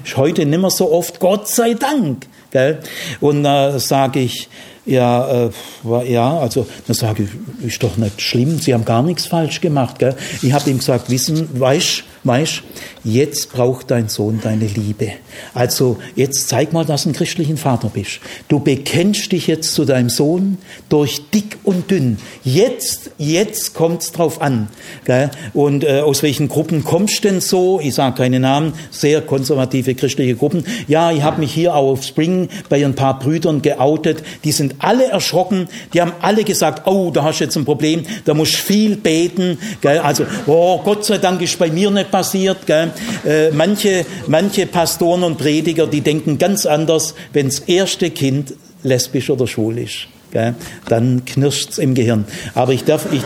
Ist 0.04 0.18
heute 0.18 0.46
nicht 0.46 0.60
mehr 0.60 0.72
so 0.72 0.92
oft, 0.92 1.20
Gott 1.20 1.48
sei 1.48 1.76
Dank. 1.76 2.28
Gell? 2.52 2.80
Und 3.22 3.44
da 3.44 3.76
äh, 3.76 3.80
sage 3.80 4.20
ich, 4.20 4.50
ja, 4.86 5.46
äh, 5.46 6.12
ja, 6.12 6.38
also 6.40 6.68
dann 6.88 6.96
sage 6.96 7.24
ich, 7.24 7.68
ist 7.68 7.84
doch 7.84 7.98
nicht 7.98 8.22
schlimm, 8.22 8.60
Sie 8.60 8.74
haben 8.74 8.86
gar 8.86 9.04
nichts 9.04 9.26
falsch 9.26 9.62
gemacht. 9.62 10.00
Gell? 10.00 10.16
Ich 10.42 10.52
habe 10.54 10.70
ihm 10.70 10.80
gesagt, 10.80 11.10
wissen, 11.10 11.48
weißt, 11.60 12.04
weißt, 12.24 12.64
jetzt 13.04 13.52
braucht 13.52 13.92
dein 13.92 14.08
Sohn 14.08 14.40
deine 14.42 14.66
Liebe. 14.66 15.12
Also 15.54 15.98
jetzt 16.16 16.48
zeig 16.48 16.74
mal, 16.74 16.86
dass 16.86 17.04
du 17.04 17.10
ein 17.10 17.14
christlichen 17.14 17.58
Vater 17.58 17.90
bist. 17.94 18.20
Du 18.48 18.60
bekennst 18.60 19.32
dich 19.32 19.48
jetzt 19.48 19.74
zu 19.74 19.86
deinem 19.86 20.10
Sohn 20.10 20.58
durch 20.90 21.22
dick 21.34 21.58
und 21.64 21.92
dünn. 21.92 22.18
Jetzt, 22.44 23.12
jetzt 23.18 23.74
kommt's 23.74 24.12
drauf 24.12 24.42
an. 24.42 24.70
Gell? 25.06 25.32
Und 25.54 25.84
äh, 25.84 26.00
aus 26.00 26.24
welchen 26.24 26.48
Gruppen 26.48 26.84
kommst 26.84 27.24
denn 27.24 27.42
so? 27.42 27.80
Ich 27.82 27.96
sage 27.96 28.16
keine 28.16 28.40
Namen, 28.40 28.74
sehr 28.92 29.22
konservative 29.22 29.96
christliche 29.96 30.36
Gruppen. 30.36 30.66
Ja, 30.88 31.12
ich 31.12 31.24
habe 31.24 31.42
mich 31.42 31.54
hier 31.54 31.76
auch 31.76 31.92
auf 31.92 32.04
Spring 32.04 32.50
bei 32.70 32.84
ein 32.84 32.96
paar 32.96 33.20
Brüdern 33.20 33.62
geoutet. 33.62 34.24
Die 34.44 34.52
sind 34.52 34.76
alle 34.80 35.06
erschrocken. 35.08 35.68
Die 35.94 36.02
haben 36.02 36.14
alle 36.22 36.44
gesagt, 36.44 36.88
oh, 36.88 37.12
da 37.12 37.24
hast 37.24 37.40
du 37.40 37.44
jetzt 37.46 37.58
ein 37.58 37.66
Problem. 37.66 38.04
Da 38.26 38.34
musst 38.34 38.54
du 38.54 38.58
viel 38.58 38.96
beten. 38.96 39.58
Gell? 39.82 40.00
Also, 40.00 40.26
oh, 40.48 40.80
Gott 40.84 41.06
sei 41.06 41.18
Dank 41.18 41.42
ist 41.42 41.60
bei 41.60 41.70
mir 41.70 41.92
nicht 41.92 42.13
passiert. 42.14 42.68
Gell? 42.68 42.92
Äh, 43.26 43.50
manche, 43.52 44.06
manche 44.28 44.68
Pastoren 44.68 45.24
und 45.24 45.40
Prediger, 45.40 45.88
die 45.88 46.02
denken 46.02 46.38
ganz 46.38 46.68
anders, 46.68 47.16
wenn 47.34 47.48
das 47.48 47.60
erste 47.60 48.12
Kind 48.12 48.54
lesbisch 48.84 49.32
oder 49.32 49.48
schwul 49.48 49.80
ist. 49.80 50.08
Gell? 50.32 50.54
Dann 50.88 51.26
knirscht's 51.26 51.80
im 51.80 51.96
Gehirn. 51.96 52.26
Aber 52.54 52.72
ich 52.72 52.84
darf, 52.84 53.08
ich, 53.12 53.24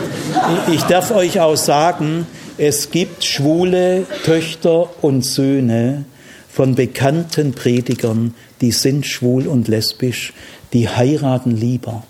ich 0.72 0.82
darf 0.84 1.10
euch 1.10 1.38
auch 1.38 1.56
sagen, 1.56 2.26
es 2.56 2.90
gibt 2.90 3.24
schwule 3.24 4.06
Töchter 4.24 4.88
und 5.02 5.22
Söhne 5.22 6.06
von 6.50 6.74
bekannten 6.74 7.52
Predigern, 7.52 8.34
die 8.62 8.72
sind 8.72 9.06
schwul 9.06 9.46
und 9.46 9.68
lesbisch, 9.68 10.32
die 10.72 10.88
heiraten 10.88 11.54
lieber, 11.54 12.04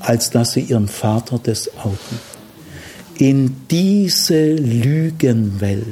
als 0.00 0.30
dass 0.30 0.52
sie 0.52 0.62
ihren 0.62 0.88
Vater 0.88 1.38
des 1.38 1.70
outen. 1.76 2.31
In 3.18 3.66
diese 3.70 4.54
Lügenwelt 4.54 5.86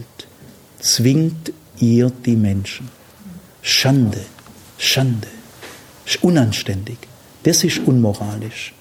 zwingt 0.78 1.52
ihr 1.78 2.10
die 2.24 2.36
Menschen. 2.36 2.88
Schande, 3.62 4.20
Schande, 4.78 5.28
unanständig. 6.22 6.98
Das 7.42 7.64
ist 7.64 7.78
unmoralisch. 7.86 8.72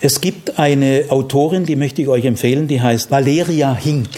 Es 0.00 0.20
gibt 0.20 0.58
eine 0.58 1.06
Autorin, 1.08 1.64
die 1.64 1.76
möchte 1.76 2.02
ich 2.02 2.08
euch 2.08 2.24
empfehlen, 2.24 2.68
die 2.68 2.80
heißt 2.80 3.10
Valeria 3.10 3.74
Hink. 3.74 4.08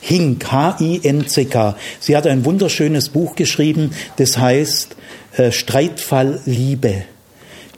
Hink, 0.00 0.50
H-I-N-C-K. 0.50 1.76
Sie 2.00 2.16
hat 2.16 2.26
ein 2.26 2.44
wunderschönes 2.44 3.08
Buch 3.08 3.34
geschrieben, 3.34 3.90
das 4.16 4.38
heißt 4.38 4.96
äh, 5.36 5.52
Streitfall 5.52 6.40
Liebe. 6.44 7.04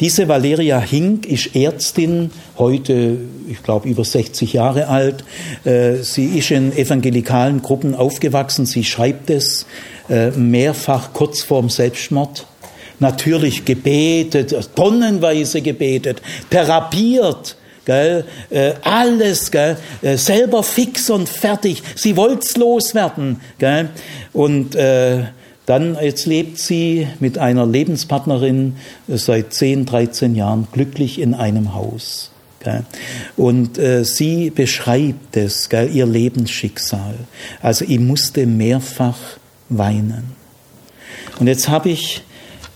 Diese 0.00 0.28
Valeria 0.28 0.80
Hink 0.80 1.26
ist 1.26 1.54
Ärztin, 1.54 2.30
heute, 2.56 3.18
ich 3.50 3.62
glaube, 3.62 3.86
über 3.86 4.02
60 4.02 4.54
Jahre 4.54 4.88
alt. 4.88 5.24
Äh, 5.64 5.96
sie 5.96 6.38
ist 6.38 6.50
in 6.50 6.74
evangelikalen 6.74 7.60
Gruppen 7.60 7.94
aufgewachsen. 7.94 8.64
Sie 8.64 8.82
schreibt 8.82 9.28
es 9.28 9.66
äh, 10.08 10.30
mehrfach 10.30 11.12
kurz 11.12 11.42
vorm 11.42 11.68
Selbstmord. 11.68 12.46
Natürlich 12.98 13.66
gebetet, 13.66 14.56
tonnenweise 14.74 15.60
gebetet, 15.60 16.22
therapiert, 16.48 17.56
Gell? 17.86 18.24
Äh, 18.50 18.74
alles, 18.82 19.50
gell? 19.50 19.76
Äh, 20.02 20.16
selber 20.16 20.62
fix 20.62 21.10
und 21.10 21.28
fertig. 21.28 21.82
Sie 21.96 22.16
wollt's 22.16 22.56
loswerden. 22.56 23.40
Gell? 23.58 23.88
Und 24.32 24.76
äh, 24.76 25.24
dann, 25.70 25.96
jetzt 26.02 26.26
lebt 26.26 26.58
sie 26.58 27.06
mit 27.20 27.38
einer 27.38 27.64
Lebenspartnerin 27.64 28.74
seit 29.06 29.54
10, 29.54 29.86
13 29.86 30.34
Jahren 30.34 30.66
glücklich 30.72 31.20
in 31.20 31.32
einem 31.32 31.74
Haus. 31.74 32.32
Und 33.36 33.78
äh, 33.78 34.04
sie 34.04 34.50
beschreibt 34.50 35.36
es, 35.36 35.68
ihr 35.70 36.06
Lebensschicksal. 36.06 37.14
Also 37.62 37.84
ich 37.86 38.00
musste 38.00 38.46
mehrfach 38.46 39.16
weinen. 39.68 40.32
Und 41.38 41.46
jetzt 41.46 41.68
habe 41.68 41.90
ich 41.90 42.22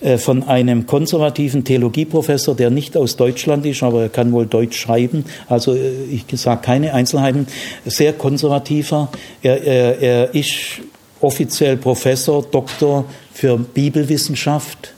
äh, 0.01 0.16
von 0.16 0.45
einem 0.45 0.87
konservativen 0.87 1.65
Theologieprofessor, 1.65 2.55
der 2.55 2.71
nicht 2.71 2.97
aus 2.97 3.16
Deutschland 3.16 3.66
ist, 3.66 3.83
aber 3.83 4.03
er 4.03 4.09
kann 4.09 4.31
wohl 4.31 4.47
Deutsch 4.47 4.79
schreiben, 4.79 5.25
also 5.49 5.75
äh, 5.75 6.05
ich 6.05 6.27
sage 6.41 6.61
keine 6.62 6.95
Einzelheiten, 6.95 7.49
sehr 7.85 8.12
konservativer. 8.12 9.11
Er, 9.43 9.65
er, 9.65 9.99
er 9.99 10.35
ist 10.35 10.81
offiziell 11.25 11.77
Professor, 11.77 12.43
Doktor 12.43 13.05
für 13.33 13.57
Bibelwissenschaft. 13.59 14.93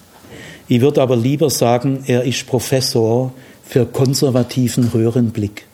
Ich 0.69 0.81
würde 0.81 1.01
aber 1.01 1.17
lieber 1.17 1.49
sagen, 1.49 2.03
er 2.07 2.25
ist 2.25 2.47
Professor 2.47 3.33
für 3.65 3.87
konservativen 3.87 4.89
Röhrenblick. 4.89 5.65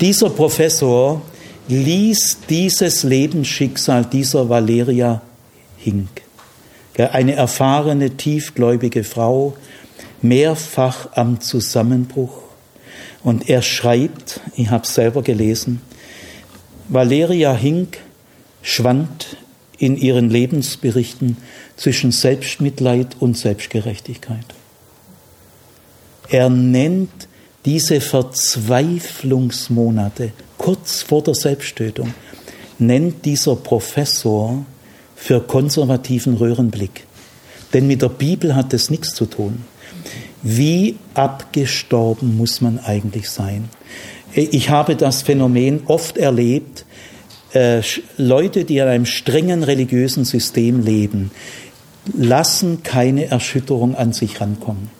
Dieser 0.00 0.30
Professor 0.30 1.20
ließ 1.68 2.38
dieses 2.48 3.02
Lebensschicksal 3.02 4.04
dieser 4.04 4.48
Valeria 4.48 5.22
Hink, 5.76 6.22
eine 6.96 7.34
erfahrene, 7.34 8.10
tiefgläubige 8.10 9.04
Frau, 9.04 9.54
mehrfach 10.20 11.08
am 11.16 11.40
Zusammenbruch. 11.40 12.42
Und 13.24 13.48
er 13.48 13.62
schreibt, 13.62 14.40
ich 14.56 14.70
habe 14.70 14.84
es 14.84 14.94
selber 14.94 15.22
gelesen, 15.22 15.80
Valeria 16.88 17.54
Hink 17.54 17.98
schwand 18.62 19.36
in 19.78 19.96
ihren 19.96 20.30
Lebensberichten 20.30 21.36
zwischen 21.76 22.12
Selbstmitleid 22.12 23.16
und 23.18 23.36
Selbstgerechtigkeit. 23.36 24.46
Er 26.28 26.48
nennt 26.48 27.10
diese 27.64 28.00
Verzweiflungsmonate 28.00 30.30
kurz 30.56 31.02
vor 31.02 31.22
der 31.22 31.34
Selbsttötung, 31.34 32.14
nennt 32.78 33.24
dieser 33.24 33.56
Professor 33.56 34.64
für 35.16 35.40
konservativen 35.40 36.36
Röhrenblick. 36.36 37.06
Denn 37.72 37.86
mit 37.86 38.02
der 38.02 38.08
Bibel 38.08 38.54
hat 38.54 38.74
es 38.74 38.90
nichts 38.90 39.14
zu 39.14 39.26
tun. 39.26 39.64
Wie 40.42 40.96
abgestorben 41.14 42.36
muss 42.36 42.60
man 42.60 42.78
eigentlich 42.78 43.30
sein? 43.30 43.68
Ich 44.34 44.70
habe 44.70 44.96
das 44.96 45.22
Phänomen 45.22 45.82
oft 45.86 46.16
erlebt, 46.16 46.84
äh, 47.54 47.82
Leute, 48.16 48.64
die 48.64 48.78
in 48.78 48.88
einem 48.88 49.06
strengen 49.06 49.62
religiösen 49.62 50.24
System 50.24 50.84
leben, 50.84 51.30
lassen 52.16 52.82
keine 52.82 53.26
Erschütterung 53.26 53.94
an 53.94 54.12
sich 54.12 54.40
rankommen. 54.40 54.90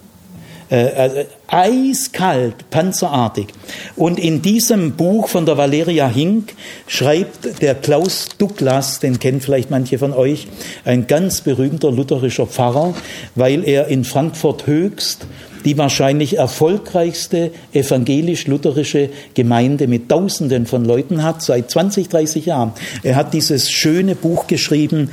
Äh, 0.73 0.87
äh, 0.87 1.27
eiskalt, 1.49 2.71
panzerartig. 2.71 3.49
Und 3.95 4.19
in 4.19 4.41
diesem 4.41 4.93
Buch 4.93 5.29
von 5.29 5.45
der 5.45 5.59
Valeria 5.59 6.09
Hink 6.09 6.55
schreibt 6.87 7.61
der 7.61 7.75
Klaus 7.75 8.31
Douglas, 8.39 8.99
den 8.99 9.19
kennen 9.19 9.43
vielleicht 9.43 9.71
manche 9.71 9.99
von 9.99 10.15
euch, 10.15 10.49
ein 10.87 11.07
ganz 11.07 11.43
berühmter 11.43 11.91
lutherischer 11.91 12.47
Pfarrer, 12.47 12.95
weil 13.35 13.69
er 13.69 13.89
in 13.89 14.05
Frankfurt 14.05 14.67
Höchst 14.67 15.27
die 15.65 15.79
wahrscheinlich 15.79 16.39
erfolgreichste 16.39 17.51
evangelisch-lutherische 17.73 19.11
Gemeinde 19.35 19.87
mit 19.87 20.09
Tausenden 20.09 20.67
von 20.67 20.85
Leuten 20.85 21.23
hat, 21.23 21.43
seit 21.43 21.71
20, 21.71 22.09
30 22.09 22.47
Jahren. 22.47 22.73
Er 23.03 23.17
hat 23.17 23.35
dieses 23.35 23.71
schöne 23.71 24.15
Buch 24.15 24.47
geschrieben, 24.47 25.11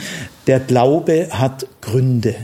Der 0.48 0.60
Glaube 0.60 1.28
hat 1.32 1.68
Gründe. 1.82 2.36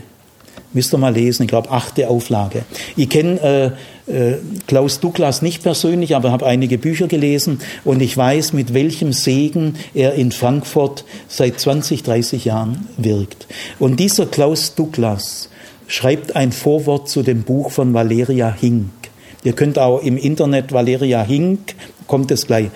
Müsst 0.74 0.94
ihr 0.94 0.98
mal 0.98 1.14
lesen, 1.14 1.44
ich 1.44 1.48
glaube, 1.48 1.72
achte 1.72 2.10
Auflage. 2.10 2.64
Ich 2.98 3.10
kenne 3.10 3.74
äh, 4.08 4.12
äh, 4.12 4.36
Klaus 4.68 5.00
Douglas 5.00 5.42
nicht 5.42 5.64
persönlich, 5.64 6.16
aber 6.16 6.32
habe 6.32 6.46
einige 6.46 6.78
Bücher 6.78 7.08
gelesen 7.08 7.60
und 7.86 8.02
ich 8.02 8.16
weiß, 8.16 8.52
mit 8.52 8.74
welchem 8.74 9.14
Segen 9.14 9.76
er 9.94 10.16
in 10.16 10.34
Frankfurt 10.34 11.06
seit 11.30 11.60
20, 11.60 12.04
30 12.04 12.46
Jahren 12.46 12.88
wirkt. 12.98 13.48
Und 13.80 14.02
dieser 14.02 14.26
Klaus 14.26 14.76
Douglas, 14.76 15.50
schreibt 15.88 16.36
ein 16.36 16.52
Vorwort 16.52 17.10
zu 17.10 17.24
dem 17.24 17.44
Buch 17.44 17.72
von 17.72 17.94
Valeria 17.94 18.54
Hink. 18.54 18.90
Ihr 19.44 19.54
könnt 19.54 19.78
auch 19.78 20.02
im 20.02 20.18
Internet 20.18 20.72
Valeria 20.72 21.24
Hink, 21.24 21.76
kommt 22.08 22.32
es 22.32 22.48
gleich. 22.48 22.70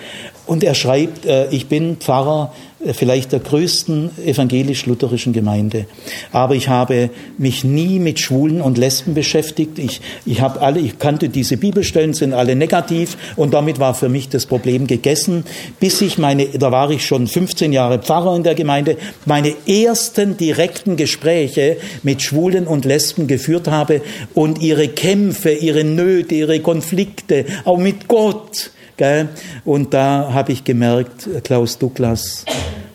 Und 0.49 0.63
er 0.63 0.73
schreibt, 0.73 1.27
äh, 1.27 1.47
ich 1.51 1.67
bin 1.67 1.97
Pfarrer 1.97 2.51
äh, 2.83 2.93
vielleicht 2.93 3.33
der 3.33 3.39
größten 3.39 4.09
evangelisch-lutherischen 4.25 5.31
Gemeinde. 5.31 5.85
Aber 6.31 6.55
ich 6.55 6.69
habe 6.69 7.11
mich 7.37 7.63
nie 7.63 7.99
mit 7.99 8.19
Schwulen 8.19 8.59
und 8.59 8.79
Lesben 8.79 9.13
beschäftigt. 9.13 9.77
Ich, 9.77 10.01
ich 10.25 10.41
habe 10.41 10.59
alle, 10.61 10.79
ich 10.79 10.97
kannte 10.97 11.29
diese 11.29 11.57
Bibelstellen, 11.57 12.15
sind 12.15 12.33
alle 12.33 12.55
negativ 12.55 13.15
und 13.35 13.53
damit 13.53 13.77
war 13.79 13.93
für 13.93 14.09
mich 14.09 14.27
das 14.29 14.47
Problem 14.47 14.87
gegessen, 14.87 15.43
bis 15.79 16.01
ich 16.01 16.17
meine, 16.17 16.47
da 16.47 16.71
war 16.71 16.89
ich 16.89 17.05
schon 17.05 17.27
15 17.27 17.71
Jahre 17.71 17.99
Pfarrer 17.99 18.35
in 18.35 18.41
der 18.41 18.55
Gemeinde, 18.55 18.97
meine 19.27 19.53
ersten 19.67 20.35
direkten 20.35 20.95
Gespräche 20.95 21.77
mit 22.01 22.23
Schwulen 22.23 22.65
und 22.65 22.85
Lesben 22.85 23.27
geführt 23.27 23.67
habe 23.67 24.01
und 24.33 24.63
ihre 24.63 24.87
Kämpfe, 24.87 25.51
ihre 25.51 25.83
Nöte, 25.83 26.33
ihre 26.33 26.59
Konflikte, 26.61 27.45
auch 27.65 27.77
mit 27.77 28.07
Gott, 28.07 28.71
Gell? 28.99 29.29
Und 29.63 29.93
da 29.93 30.33
habe 30.33 30.51
ich 30.51 30.65
gemerkt, 30.65 31.29
Klaus 31.45 31.77
Douglas, 31.77 32.43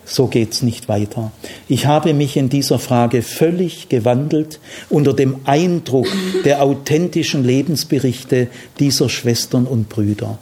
so 0.04 0.26
geht's 0.26 0.62
nicht 0.62 0.86
weiter. 0.86 1.32
Ich 1.66 1.86
habe 1.86 2.12
mich 2.12 2.36
in 2.36 2.50
dieser 2.50 2.78
Frage 2.78 3.22
völlig 3.22 3.88
gewandelt 3.88 4.60
unter 4.90 5.14
dem 5.14 5.36
Eindruck 5.46 6.06
der 6.44 6.62
authentischen 6.62 7.42
Lebensberichte 7.42 8.48
dieser 8.78 9.08
Schwestern 9.08 9.64
und 9.64 9.88
Brüder. 9.88 10.38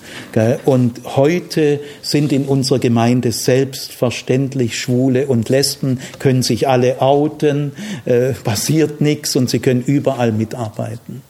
Und 0.64 1.00
heute 1.14 1.78
sind 2.02 2.32
in 2.32 2.46
unserer 2.46 2.80
Gemeinde 2.80 3.30
selbstverständlich 3.30 4.76
Schwule 4.76 5.28
und 5.28 5.48
Lesben, 5.48 6.00
können 6.18 6.42
sich 6.42 6.66
alle 6.66 7.00
outen, 7.00 7.70
äh, 8.04 8.32
passiert 8.32 9.00
nichts 9.00 9.36
und 9.36 9.48
sie 9.48 9.60
können 9.60 9.84
überall 9.84 10.32
mitarbeiten. 10.32 11.22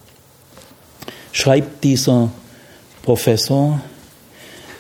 Schreibt 1.33 1.85
dieser 1.85 2.33
Professor, 3.03 3.83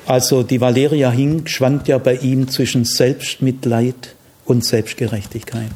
also 0.07 0.43
die 0.43 0.61
Valeria 0.61 1.11
Hink 1.11 1.49
schwankt 1.49 1.89
ja 1.89 1.99
bei 1.99 2.17
ihm 2.17 2.49
zwischen 2.49 2.85
Selbstmitleid 2.85 4.15
und 4.45 4.65
Selbstgerechtigkeit. 4.65 5.71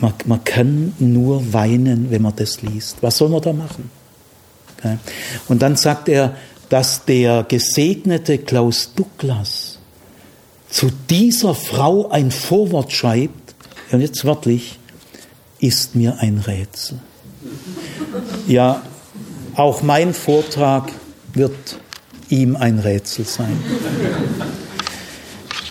Man, 0.00 0.14
man, 0.26 0.44
kann 0.44 0.94
nur 0.98 1.52
weinen, 1.52 2.10
wenn 2.10 2.22
man 2.22 2.34
das 2.36 2.62
liest. 2.62 2.98
Was 3.00 3.18
soll 3.18 3.28
man 3.28 3.42
da 3.42 3.52
machen? 3.52 3.90
Und 5.48 5.60
dann 5.62 5.76
sagt 5.76 6.08
er, 6.08 6.36
dass 6.68 7.04
der 7.04 7.44
gesegnete 7.48 8.38
Klaus 8.38 8.92
Douglas 8.94 9.78
zu 10.70 10.90
dieser 11.10 11.54
Frau 11.54 12.10
ein 12.10 12.30
Vorwort 12.30 12.92
schreibt, 12.92 13.54
und 13.90 14.00
jetzt 14.02 14.24
wörtlich, 14.24 14.78
ist 15.60 15.94
mir 15.96 16.18
ein 16.20 16.38
Rätsel. 16.38 16.98
Ja, 18.46 18.82
auch 19.54 19.82
mein 19.82 20.12
Vortrag 20.12 20.92
wird 21.32 21.80
ihm 22.28 22.56
ein 22.56 22.78
Rätsel 22.78 23.24
sein. 23.24 23.58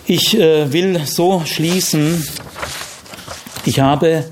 Ich 0.06 0.38
äh, 0.38 0.72
will 0.72 1.00
so 1.04 1.42
schließen. 1.44 2.26
Ich 3.64 3.80
habe 3.80 4.24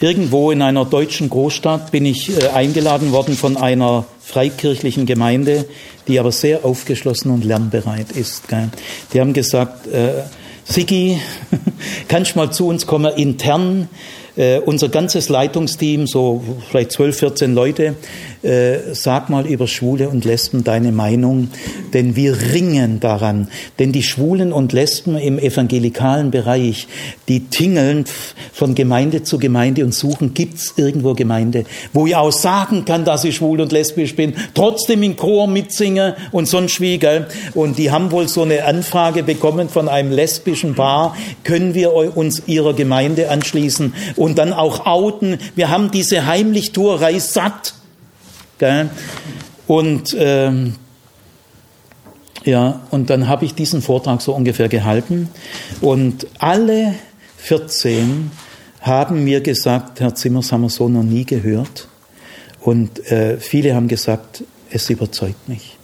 irgendwo 0.00 0.50
in 0.50 0.60
einer 0.60 0.84
deutschen 0.84 1.30
Großstadt 1.30 1.90
bin 1.90 2.04
ich 2.04 2.30
äh, 2.30 2.48
eingeladen 2.48 3.12
worden 3.12 3.36
von 3.36 3.56
einer 3.56 4.04
freikirchlichen 4.20 5.06
Gemeinde, 5.06 5.66
die 6.08 6.18
aber 6.18 6.32
sehr 6.32 6.64
aufgeschlossen 6.64 7.30
und 7.30 7.44
lernbereit 7.44 8.12
ist. 8.12 8.48
Gell. 8.48 8.68
Die 9.12 9.20
haben 9.20 9.32
gesagt, 9.32 9.86
äh, 9.86 10.24
Sigi, 10.64 11.20
kannst 12.08 12.36
mal 12.36 12.50
zu 12.50 12.66
uns 12.66 12.86
kommen 12.86 13.14
intern? 13.14 13.88
Äh, 14.36 14.58
unser 14.58 14.88
ganzes 14.88 15.28
Leitungsteam, 15.28 16.08
so 16.08 16.42
vielleicht 16.68 16.90
12, 16.92 17.18
14 17.18 17.54
Leute, 17.54 17.94
äh, 18.44 18.94
sag 18.94 19.30
mal 19.30 19.46
über 19.46 19.66
Schwule 19.66 20.08
und 20.08 20.24
Lesben 20.24 20.64
deine 20.64 20.92
Meinung, 20.92 21.48
denn 21.92 22.14
wir 22.14 22.36
ringen 22.52 23.00
daran. 23.00 23.48
Denn 23.78 23.92
die 23.92 24.02
Schwulen 24.02 24.52
und 24.52 24.72
Lesben 24.72 25.16
im 25.16 25.38
evangelikalen 25.38 26.30
Bereich, 26.30 26.86
die 27.28 27.46
tingeln 27.46 28.04
von 28.52 28.74
Gemeinde 28.74 29.22
zu 29.22 29.38
Gemeinde 29.38 29.84
und 29.84 29.94
suchen, 29.94 30.34
gibt's 30.34 30.74
irgendwo 30.76 31.14
Gemeinde, 31.14 31.64
wo 31.92 32.06
ich 32.06 32.16
auch 32.16 32.32
sagen 32.32 32.84
kann, 32.84 33.04
dass 33.04 33.24
ich 33.24 33.36
schwul 33.36 33.60
und 33.60 33.72
lesbisch 33.72 34.14
bin, 34.14 34.34
trotzdem 34.52 35.02
im 35.02 35.16
Chor 35.16 35.46
mitsinge 35.46 36.16
und 36.30 36.46
sonst 36.46 36.80
wie, 36.80 36.98
gell? 36.98 37.26
Und 37.54 37.78
die 37.78 37.90
haben 37.90 38.10
wohl 38.10 38.28
so 38.28 38.42
eine 38.42 38.64
Anfrage 38.64 39.22
bekommen 39.22 39.68
von 39.68 39.88
einem 39.88 40.12
lesbischen 40.12 40.74
Paar, 40.74 41.16
können 41.44 41.74
wir 41.74 42.16
uns 42.16 42.42
ihrer 42.46 42.74
Gemeinde 42.74 43.30
anschließen 43.30 43.94
und 44.16 44.38
dann 44.38 44.52
auch 44.52 44.86
outen. 44.86 45.38
Wir 45.56 45.70
haben 45.70 45.90
diese 45.90 46.26
Heimlichtuerei 46.26 47.18
satt. 47.18 47.74
Gell? 48.64 48.88
Und 49.66 50.16
ähm, 50.18 50.76
ja, 52.44 52.80
und 52.90 53.10
dann 53.10 53.28
habe 53.28 53.44
ich 53.44 53.54
diesen 53.54 53.82
Vortrag 53.82 54.22
so 54.22 54.34
ungefähr 54.34 54.70
gehalten 54.70 55.28
und 55.82 56.26
alle 56.38 56.94
14 57.36 58.30
haben 58.80 59.22
mir 59.22 59.42
gesagt, 59.42 60.00
Herr 60.00 60.14
Zimmers 60.14 60.50
haben 60.50 60.62
wir 60.62 60.70
so 60.70 60.88
noch 60.88 61.02
nie 61.02 61.26
gehört. 61.26 61.88
Und 62.62 63.06
äh, 63.12 63.36
viele 63.36 63.74
haben 63.74 63.86
gesagt, 63.86 64.44
es 64.70 64.88
überzeugt 64.88 65.46
mich. 65.46 65.76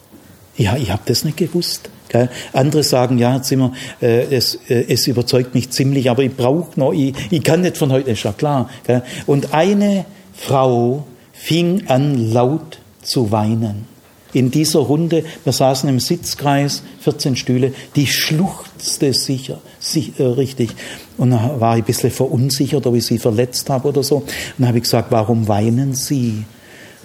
Ja, 0.57 0.75
ich 0.75 0.89
habe 0.89 1.03
das 1.05 1.23
nicht 1.23 1.37
gewusst. 1.37 1.91
Gell? 2.09 2.29
Andere 2.51 2.81
sagen, 2.81 3.19
ja, 3.19 3.33
Herr 3.33 3.43
Zimmer, 3.43 3.73
äh, 4.01 4.23
es, 4.35 4.55
äh, 4.67 4.85
es 4.89 5.05
überzeugt 5.05 5.53
mich 5.53 5.69
ziemlich, 5.69 6.09
aber 6.09 6.23
ich 6.23 6.35
brauche 6.35 6.79
noch, 6.79 6.93
ich, 6.93 7.13
ich 7.29 7.43
kann 7.43 7.61
nicht 7.61 7.77
von 7.77 7.91
heute, 7.91 8.09
ist 8.09 8.23
ja 8.23 8.33
klar. 8.33 8.71
Gell? 8.87 9.03
Und 9.27 9.53
eine 9.53 10.05
Frau 10.33 11.05
fing 11.41 11.87
an 11.87 12.31
laut 12.31 12.79
zu 13.01 13.31
weinen. 13.31 13.85
In 14.31 14.51
dieser 14.51 14.79
Runde, 14.79 15.25
wir 15.43 15.51
saßen 15.51 15.89
im 15.89 15.99
Sitzkreis, 15.99 16.83
14 17.01 17.35
Stühle, 17.35 17.73
die 17.95 18.07
schluchzte 18.07 19.13
sicher, 19.13 19.59
sich, 19.79 20.19
äh, 20.19 20.23
richtig. 20.23 20.69
Und 21.17 21.31
da 21.31 21.59
war 21.59 21.75
ich 21.75 21.83
ein 21.83 21.87
bisschen 21.87 22.11
verunsichert, 22.11 22.85
ob 22.85 22.95
ich 22.95 23.05
sie 23.05 23.17
verletzt 23.17 23.69
habe 23.69 23.89
oder 23.89 24.03
so. 24.03 24.17
Und 24.17 24.29
dann 24.59 24.67
habe 24.67 24.77
ich 24.77 24.83
gesagt, 24.83 25.11
warum 25.11 25.47
weinen 25.47 25.95
Sie? 25.95 26.45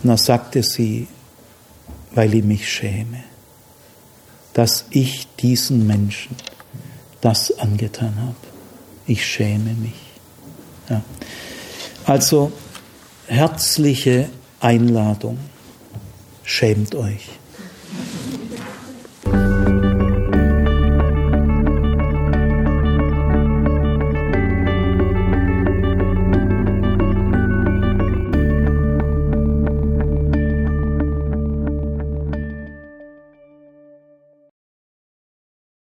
Und 0.02 0.08
dann 0.08 0.18
sagte 0.18 0.62
sie, 0.62 1.08
weil 2.14 2.34
ich 2.34 2.44
mich 2.44 2.70
schäme, 2.70 3.24
dass 4.52 4.84
ich 4.90 5.26
diesen 5.40 5.86
Menschen 5.86 6.36
das 7.22 7.58
angetan 7.58 8.14
habe. 8.18 8.36
Ich 9.06 9.26
schäme 9.26 9.74
mich. 9.74 9.94
Ja. 10.88 11.02
Also 12.04 12.52
herzliche 13.26 14.28
Einladung. 14.60 15.38
Schämt 16.44 16.94
euch. 16.94 17.28